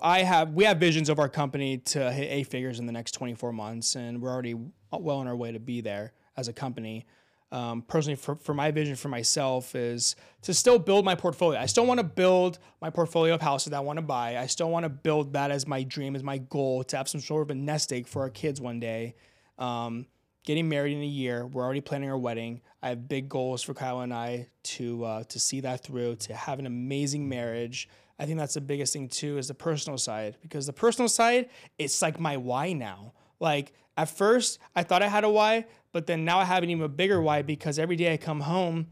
I 0.00 0.22
have 0.22 0.52
we 0.52 0.62
have 0.62 0.78
visions 0.78 1.08
of 1.08 1.18
our 1.18 1.28
company 1.28 1.78
to 1.78 2.12
hit 2.12 2.30
eight 2.30 2.46
figures 2.46 2.78
in 2.78 2.86
the 2.86 2.92
next 2.92 3.12
24 3.12 3.52
months 3.52 3.96
and 3.96 4.22
we're 4.22 4.30
already 4.30 4.54
well 4.92 5.16
on 5.16 5.26
our 5.26 5.34
way 5.34 5.50
to 5.50 5.58
be 5.58 5.80
there 5.80 6.12
as 6.36 6.46
a 6.46 6.52
company. 6.52 7.04
Um, 7.50 7.82
personally, 7.82 8.16
for, 8.16 8.36
for 8.36 8.54
my 8.54 8.70
vision 8.70 8.96
for 8.96 9.08
myself 9.08 9.74
is 9.74 10.14
to 10.42 10.54
still 10.54 10.78
build 10.78 11.04
my 11.04 11.14
portfolio. 11.14 11.58
I 11.58 11.66
still 11.66 11.86
want 11.86 11.98
to 11.98 12.04
build 12.04 12.58
my 12.80 12.90
portfolio 12.90 13.34
of 13.34 13.42
houses 13.42 13.70
that 13.70 13.76
I 13.76 13.80
want 13.80 13.98
to 13.98 14.02
buy. 14.02 14.36
I 14.38 14.46
still 14.46 14.70
want 14.70 14.84
to 14.84 14.88
build 14.88 15.32
that 15.32 15.50
as 15.50 15.66
my 15.66 15.82
dream, 15.82 16.14
as 16.16 16.22
my 16.22 16.38
goal 16.38 16.84
to 16.84 16.96
have 16.96 17.08
some 17.08 17.20
sort 17.20 17.42
of 17.42 17.50
a 17.50 17.54
nest 17.54 17.92
egg 17.92 18.06
for 18.06 18.22
our 18.22 18.30
kids 18.30 18.60
one 18.60 18.78
day. 18.80 19.14
Um, 19.58 20.06
getting 20.46 20.68
married 20.68 20.96
in 20.96 21.02
a 21.02 21.06
year. 21.06 21.46
We're 21.46 21.62
already 21.62 21.82
planning 21.82 22.08
our 22.08 22.16
wedding. 22.16 22.62
I 22.82 22.88
have 22.88 23.08
big 23.08 23.28
goals 23.28 23.62
for 23.62 23.74
Kyla 23.74 24.04
and 24.04 24.14
I 24.14 24.48
to 24.62 25.04
uh, 25.04 25.24
to 25.24 25.38
see 25.38 25.60
that 25.60 25.82
through, 25.82 26.16
to 26.16 26.34
have 26.34 26.58
an 26.58 26.64
amazing 26.64 27.28
marriage. 27.28 27.88
I 28.18 28.24
think 28.24 28.38
that's 28.38 28.54
the 28.54 28.62
biggest 28.62 28.94
thing 28.94 29.10
too 29.10 29.36
is 29.36 29.48
the 29.48 29.54
personal 29.54 29.98
side 29.98 30.38
because 30.40 30.64
the 30.64 30.72
personal 30.72 31.08
side 31.08 31.50
it's 31.78 32.00
like 32.00 32.18
my 32.18 32.38
why 32.38 32.72
now. 32.72 33.12
Like 33.40 33.74
at 33.98 34.08
first 34.08 34.58
I 34.74 34.84
thought 34.84 35.02
I 35.02 35.08
had 35.08 35.24
a 35.24 35.28
why, 35.28 35.66
but 35.92 36.06
then 36.06 36.24
now 36.24 36.38
I 36.38 36.44
have 36.44 36.62
an 36.62 36.70
even 36.70 36.90
bigger 36.92 37.20
why 37.20 37.42
because 37.42 37.78
every 37.78 37.96
day 37.96 38.12
I 38.12 38.16
come 38.16 38.40
home, 38.40 38.86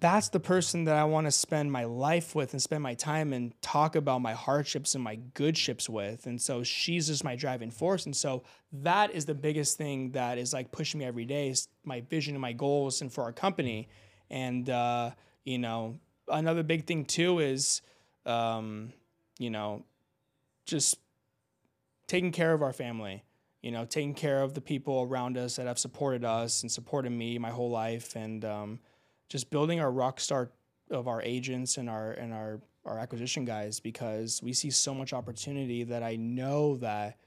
that's 0.00 0.28
the 0.30 0.40
person 0.40 0.84
that 0.84 0.96
I 0.96 1.04
want 1.04 1.26
to 1.26 1.30
spend 1.30 1.70
my 1.70 1.84
life 1.84 2.34
with 2.34 2.52
and 2.52 2.60
spend 2.60 2.82
my 2.82 2.94
time 2.94 3.32
and 3.32 3.52
talk 3.62 3.94
about 3.94 4.20
my 4.22 4.32
hardships 4.32 4.94
and 4.94 5.04
my 5.04 5.16
goodships 5.34 5.88
with. 5.88 6.26
And 6.26 6.40
so 6.40 6.64
she's 6.64 7.06
just 7.06 7.22
my 7.22 7.36
driving 7.36 7.70
force. 7.70 8.04
And 8.06 8.16
so 8.16 8.42
that 8.72 9.12
is 9.12 9.24
the 9.24 9.34
biggest 9.34 9.78
thing 9.78 10.10
that 10.12 10.36
is 10.36 10.52
like 10.52 10.72
pushing 10.72 10.98
me 10.98 11.06
every 11.06 11.24
day 11.24 11.48
is 11.48 11.68
my 11.84 12.00
vision 12.00 12.34
and 12.34 12.42
my 12.42 12.52
goals 12.52 13.02
and 13.02 13.12
for 13.12 13.22
our 13.22 13.32
company. 13.32 13.88
And, 14.30 14.68
uh, 14.68 15.10
you 15.44 15.58
know, 15.58 16.00
another 16.28 16.64
big 16.64 16.86
thing 16.86 17.04
too 17.04 17.38
is, 17.38 17.80
um, 18.26 18.92
you 19.38 19.50
know, 19.50 19.84
just 20.66 20.98
taking 22.08 22.32
care 22.32 22.52
of 22.52 22.62
our 22.62 22.72
family, 22.72 23.22
you 23.62 23.70
know, 23.70 23.84
taking 23.84 24.14
care 24.14 24.42
of 24.42 24.54
the 24.54 24.60
people 24.60 25.02
around 25.02 25.38
us 25.38 25.56
that 25.56 25.66
have 25.66 25.78
supported 25.78 26.24
us 26.24 26.62
and 26.62 26.72
supported 26.72 27.10
me 27.10 27.38
my 27.38 27.50
whole 27.50 27.70
life. 27.70 28.16
And, 28.16 28.44
um, 28.44 28.80
just 29.28 29.50
building 29.50 29.80
our 29.80 29.90
rock 29.90 30.20
star 30.20 30.50
of 30.90 31.08
our 31.08 31.22
agents 31.22 31.76
and 31.76 31.88
our 31.88 32.12
and 32.12 32.32
our 32.32 32.60
our 32.84 32.98
acquisition 32.98 33.44
guys 33.44 33.80
because 33.80 34.42
we 34.42 34.52
see 34.52 34.70
so 34.70 34.94
much 34.94 35.12
opportunity 35.12 35.84
that 35.84 36.02
I 36.02 36.16
know 36.16 36.76
that 36.78 37.18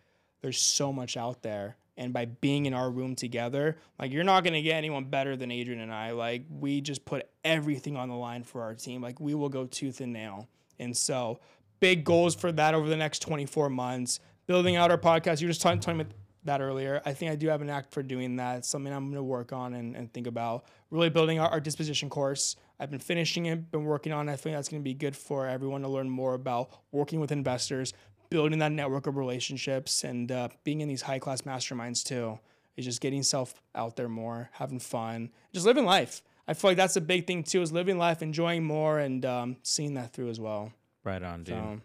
there's 0.41 0.59
so 0.59 0.93
much 0.93 1.17
out 1.17 1.41
there 1.41 1.77
and 1.97 2.13
by 2.13 2.25
being 2.25 2.67
in 2.67 2.75
our 2.75 2.91
room 2.91 3.15
together 3.15 3.77
like 3.97 4.11
you're 4.11 4.23
not 4.23 4.43
going 4.43 4.53
to 4.53 4.61
get 4.61 4.75
anyone 4.75 5.05
better 5.05 5.35
than 5.35 5.49
Adrian 5.49 5.81
and 5.81 5.93
I 5.93 6.11
like 6.11 6.43
we 6.49 6.81
just 6.81 7.05
put 7.05 7.27
everything 7.43 7.97
on 7.97 8.09
the 8.09 8.15
line 8.15 8.43
for 8.43 8.61
our 8.61 8.75
team 8.75 9.01
like 9.01 9.19
we 9.19 9.33
will 9.33 9.49
go 9.49 9.65
tooth 9.65 9.99
and 9.99 10.13
nail 10.13 10.47
and 10.77 10.95
so 10.95 11.39
big 11.79 12.03
goals 12.03 12.35
for 12.35 12.51
that 12.51 12.75
over 12.75 12.87
the 12.87 12.97
next 12.97 13.19
24 13.23 13.69
months 13.69 14.19
building 14.45 14.75
out 14.75 14.91
our 14.91 14.97
podcast 14.97 15.41
you 15.41 15.47
were 15.47 15.51
just 15.51 15.61
talking, 15.61 15.79
talking 15.79 16.01
about 16.01 16.13
that 16.47 16.61
earlier. 16.61 17.01
I 17.05 17.13
think 17.13 17.31
I 17.31 17.35
do 17.35 17.47
have 17.49 17.61
an 17.61 17.69
act 17.69 17.93
for 17.93 18.01
doing 18.01 18.37
that. 18.37 18.57
It's 18.57 18.67
something 18.67 18.91
I'm 18.91 19.05
going 19.05 19.15
to 19.15 19.23
work 19.23 19.53
on 19.53 19.75
and, 19.75 19.95
and 19.95 20.11
think 20.11 20.25
about. 20.25 20.65
Really 20.89 21.09
building 21.09 21.39
our, 21.39 21.49
our 21.49 21.59
disposition 21.59 22.09
course. 22.09 22.55
I've 22.79 22.89
been 22.91 22.99
finishing 22.99 23.47
it, 23.47 23.71
been 23.71 23.83
working 23.85 24.11
on 24.13 24.29
it. 24.29 24.33
I 24.33 24.35
think 24.35 24.55
that's 24.55 24.69
going 24.69 24.81
to 24.81 24.83
be 24.83 24.93
good 24.93 25.15
for 25.15 25.47
everyone 25.47 25.81
to 25.81 25.87
learn 25.87 26.09
more 26.09 26.33
about 26.33 26.69
working 26.91 27.19
with 27.19 27.31
investors, 27.31 27.93
building 28.29 28.59
that 28.59 28.71
network 28.71 29.07
of 29.07 29.17
relationships, 29.17 30.03
and 30.03 30.31
uh, 30.31 30.49
being 30.63 30.81
in 30.81 30.87
these 30.87 31.01
high 31.01 31.19
class 31.19 31.41
masterminds 31.41 32.03
too. 32.03 32.39
Is 32.77 32.85
just 32.85 33.01
getting 33.01 33.23
self 33.23 33.55
out 33.73 33.95
there 33.95 34.07
more, 34.07 34.51
having 34.53 34.77
fun, 34.77 35.31
just 35.51 35.65
living 35.65 35.83
life. 35.83 36.21
I 36.47 36.53
feel 36.53 36.69
like 36.69 36.77
that's 36.77 36.95
a 36.95 37.01
big 37.01 37.25
thing 37.25 37.41
too, 37.41 37.63
is 37.63 37.71
living 37.71 37.97
life, 37.97 38.21
enjoying 38.21 38.63
more, 38.63 38.99
and 38.99 39.25
um, 39.25 39.57
seeing 39.63 39.95
that 39.95 40.13
through 40.13 40.29
as 40.29 40.39
well. 40.39 40.71
Right 41.03 41.23
on, 41.23 41.43
dude. 41.43 41.55
So- 41.55 41.81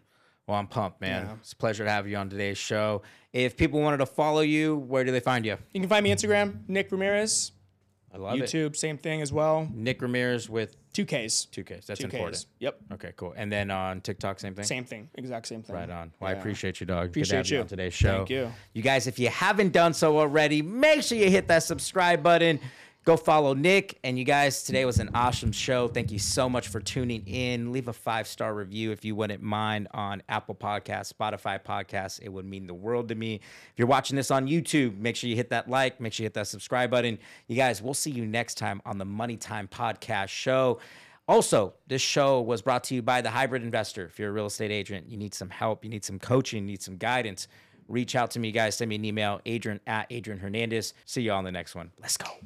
well, 0.47 0.59
I'm 0.59 0.67
pumped, 0.67 1.01
man. 1.01 1.25
Yeah. 1.25 1.35
It's 1.41 1.53
a 1.53 1.57
pleasure 1.57 1.85
to 1.85 1.91
have 1.91 2.07
you 2.09 2.17
on 2.17 2.29
today's 2.29 2.59
show. 2.59 3.03
If 3.33 3.57
people 3.57 3.81
wanted 3.81 3.99
to 3.99 4.07
follow 4.07 4.41
you, 4.43 4.77
where 4.77 5.03
do 5.05 5.13
they 5.13 5.21
find 5.21 5.47
you? 5.47 5.57
You 5.73 5.81
can 5.81 5.89
find 5.89 6.03
me 6.05 6.11
Instagram, 6.13 6.69
Nick 6.69 6.91
Ramirez. 6.93 7.53
I 8.15 8.19
love 8.19 8.37
it. 8.39 8.43
YouTube, 8.43 8.77
same 8.77 8.99
thing 8.99 9.23
as 9.23 9.33
well. 9.33 9.67
Nick 9.73 10.03
Ramirez 10.03 10.49
with 10.51 10.77
Two 10.93 11.07
Ks. 11.07 11.47
two 11.47 11.65
Ks. 11.65 11.87
That's 11.87 12.01
Two 12.01 12.05
important. 12.07 12.37
Ks. 12.37 12.47
Yep. 12.59 12.79
Okay, 12.93 13.13
cool. 13.17 13.33
And 13.37 13.51
then 13.51 13.71
on 13.71 14.03
TikTok, 14.03 14.39
same 14.39 14.55
thing. 14.55 14.65
Same 14.67 14.85
thing. 14.85 15.09
Exact 15.15 15.47
same 15.49 15.63
thing. 15.63 15.75
Right 15.75 15.89
on. 15.89 16.13
Well, 16.21 16.29
I 16.31 16.35
Yeah. 16.35 16.39
appreciate 16.41 16.81
you, 16.81 16.87
dog. 16.87 17.07
Good 17.07 17.13
to 17.15 17.21
Appreciate 17.21 17.37
have 17.39 17.49
you. 17.49 17.57
you. 17.57 17.61
on 17.63 17.67
today's 17.69 17.95
show. 17.95 18.19
Thank 18.19 18.31
you. 18.31 18.53
You 18.75 18.83
guys, 18.83 19.07
if 19.07 19.19
you 19.19 19.29
haven't 19.29 19.73
done 19.73 19.95
so 19.95 20.19
already, 20.19 20.61
make 20.61 21.03
sure 21.03 21.17
you 21.17 21.31
hit 21.31 21.49
that 21.49 21.63
subscribe 21.63 22.23
button. 22.23 22.61
Go 23.05 23.17
follow 23.17 23.53
Nick. 23.53 23.99
And 24.05 24.17
you 24.17 24.25
guys, 24.25 24.63
today 24.63 24.85
was 24.85 25.01
an 25.01 25.11
awesome 25.13 25.51
show. 25.51 25.89
Thank 25.89 26.13
you 26.13 26.21
so 26.21 26.49
much 26.49 26.69
for 26.69 26.79
tuning 26.79 27.27
in. 27.27 27.73
Leave 27.73 27.89
a 27.89 27.93
five 27.93 28.29
star 28.29 28.55
review 28.55 28.93
if 28.93 29.05
you 29.05 29.17
wouldn't 29.17 29.43
mind 29.43 29.89
on 29.93 30.23
Apple 30.29 30.55
Podcasts, 30.55 31.13
Spotify 31.13 31.61
Podcasts. 31.61 32.21
It 32.23 32.29
would 32.29 32.45
mean 32.45 32.69
the 32.69 32.75
world 32.75 33.09
to 33.09 33.17
me. 33.17 33.37
If 33.37 33.73
you're 33.77 33.89
watching 33.89 34.15
this 34.15 34.31
on 34.31 34.47
YouTube, 34.47 34.99
make 34.99 35.17
sure 35.17 35.29
you 35.29 35.35
hit 35.35 35.51
that 35.51 35.69
like, 35.69 36.01
make 36.01 36.13
sure 36.13 36.23
you 36.23 36.27
hit 36.27 36.35
that 36.35 36.47
subscribe 36.47 36.93
button. 36.93 37.19
You 37.49 37.57
guys, 37.57 37.83
we'll 37.83 37.93
see 37.93 38.13
you 38.13 38.25
next 38.25 38.55
time 38.55 38.81
on 38.87 38.99
the 38.99 39.05
Money 39.05 39.37
Time 39.37 39.67
Podcast 39.67 40.29
show. 40.29 40.79
Also, 41.27 41.75
this 41.89 42.03
show 42.03 42.41
was 42.41 42.63
brought 42.63 42.85
to 42.85 42.95
you 42.95 43.03
by 43.03 43.21
the 43.21 43.31
Hybrid 43.31 43.65
Investor. 43.65 44.05
If 44.05 44.21
you're 44.21 44.29
a 44.29 44.33
real 44.33 44.47
estate 44.47 44.71
agent, 44.71 45.09
you 45.09 45.17
need 45.17 45.35
some 45.35 45.51
help, 45.51 45.83
you 45.83 45.91
need 45.91 46.05
some 46.05 46.21
coaching, 46.21 46.65
you 46.65 46.73
need 46.73 46.83
some 46.83 46.99
guidance, 46.99 47.49
reach 47.89 48.15
out 48.15 48.31
to 48.33 48.39
me, 48.39 48.53
guys. 48.53 48.77
Send 48.77 48.89
me 48.89 48.95
an 48.95 49.05
email, 49.05 49.41
adrian 49.45 49.81
at 49.89 50.07
Adrian 50.11 50.39
Hernandez. 50.39 50.95
See 51.05 51.23
you 51.23 51.33
all 51.33 51.39
on 51.39 51.45
the 51.45 51.51
next 51.51 51.75
one. 51.75 51.91
Let's 52.01 52.17
go. 52.17 52.43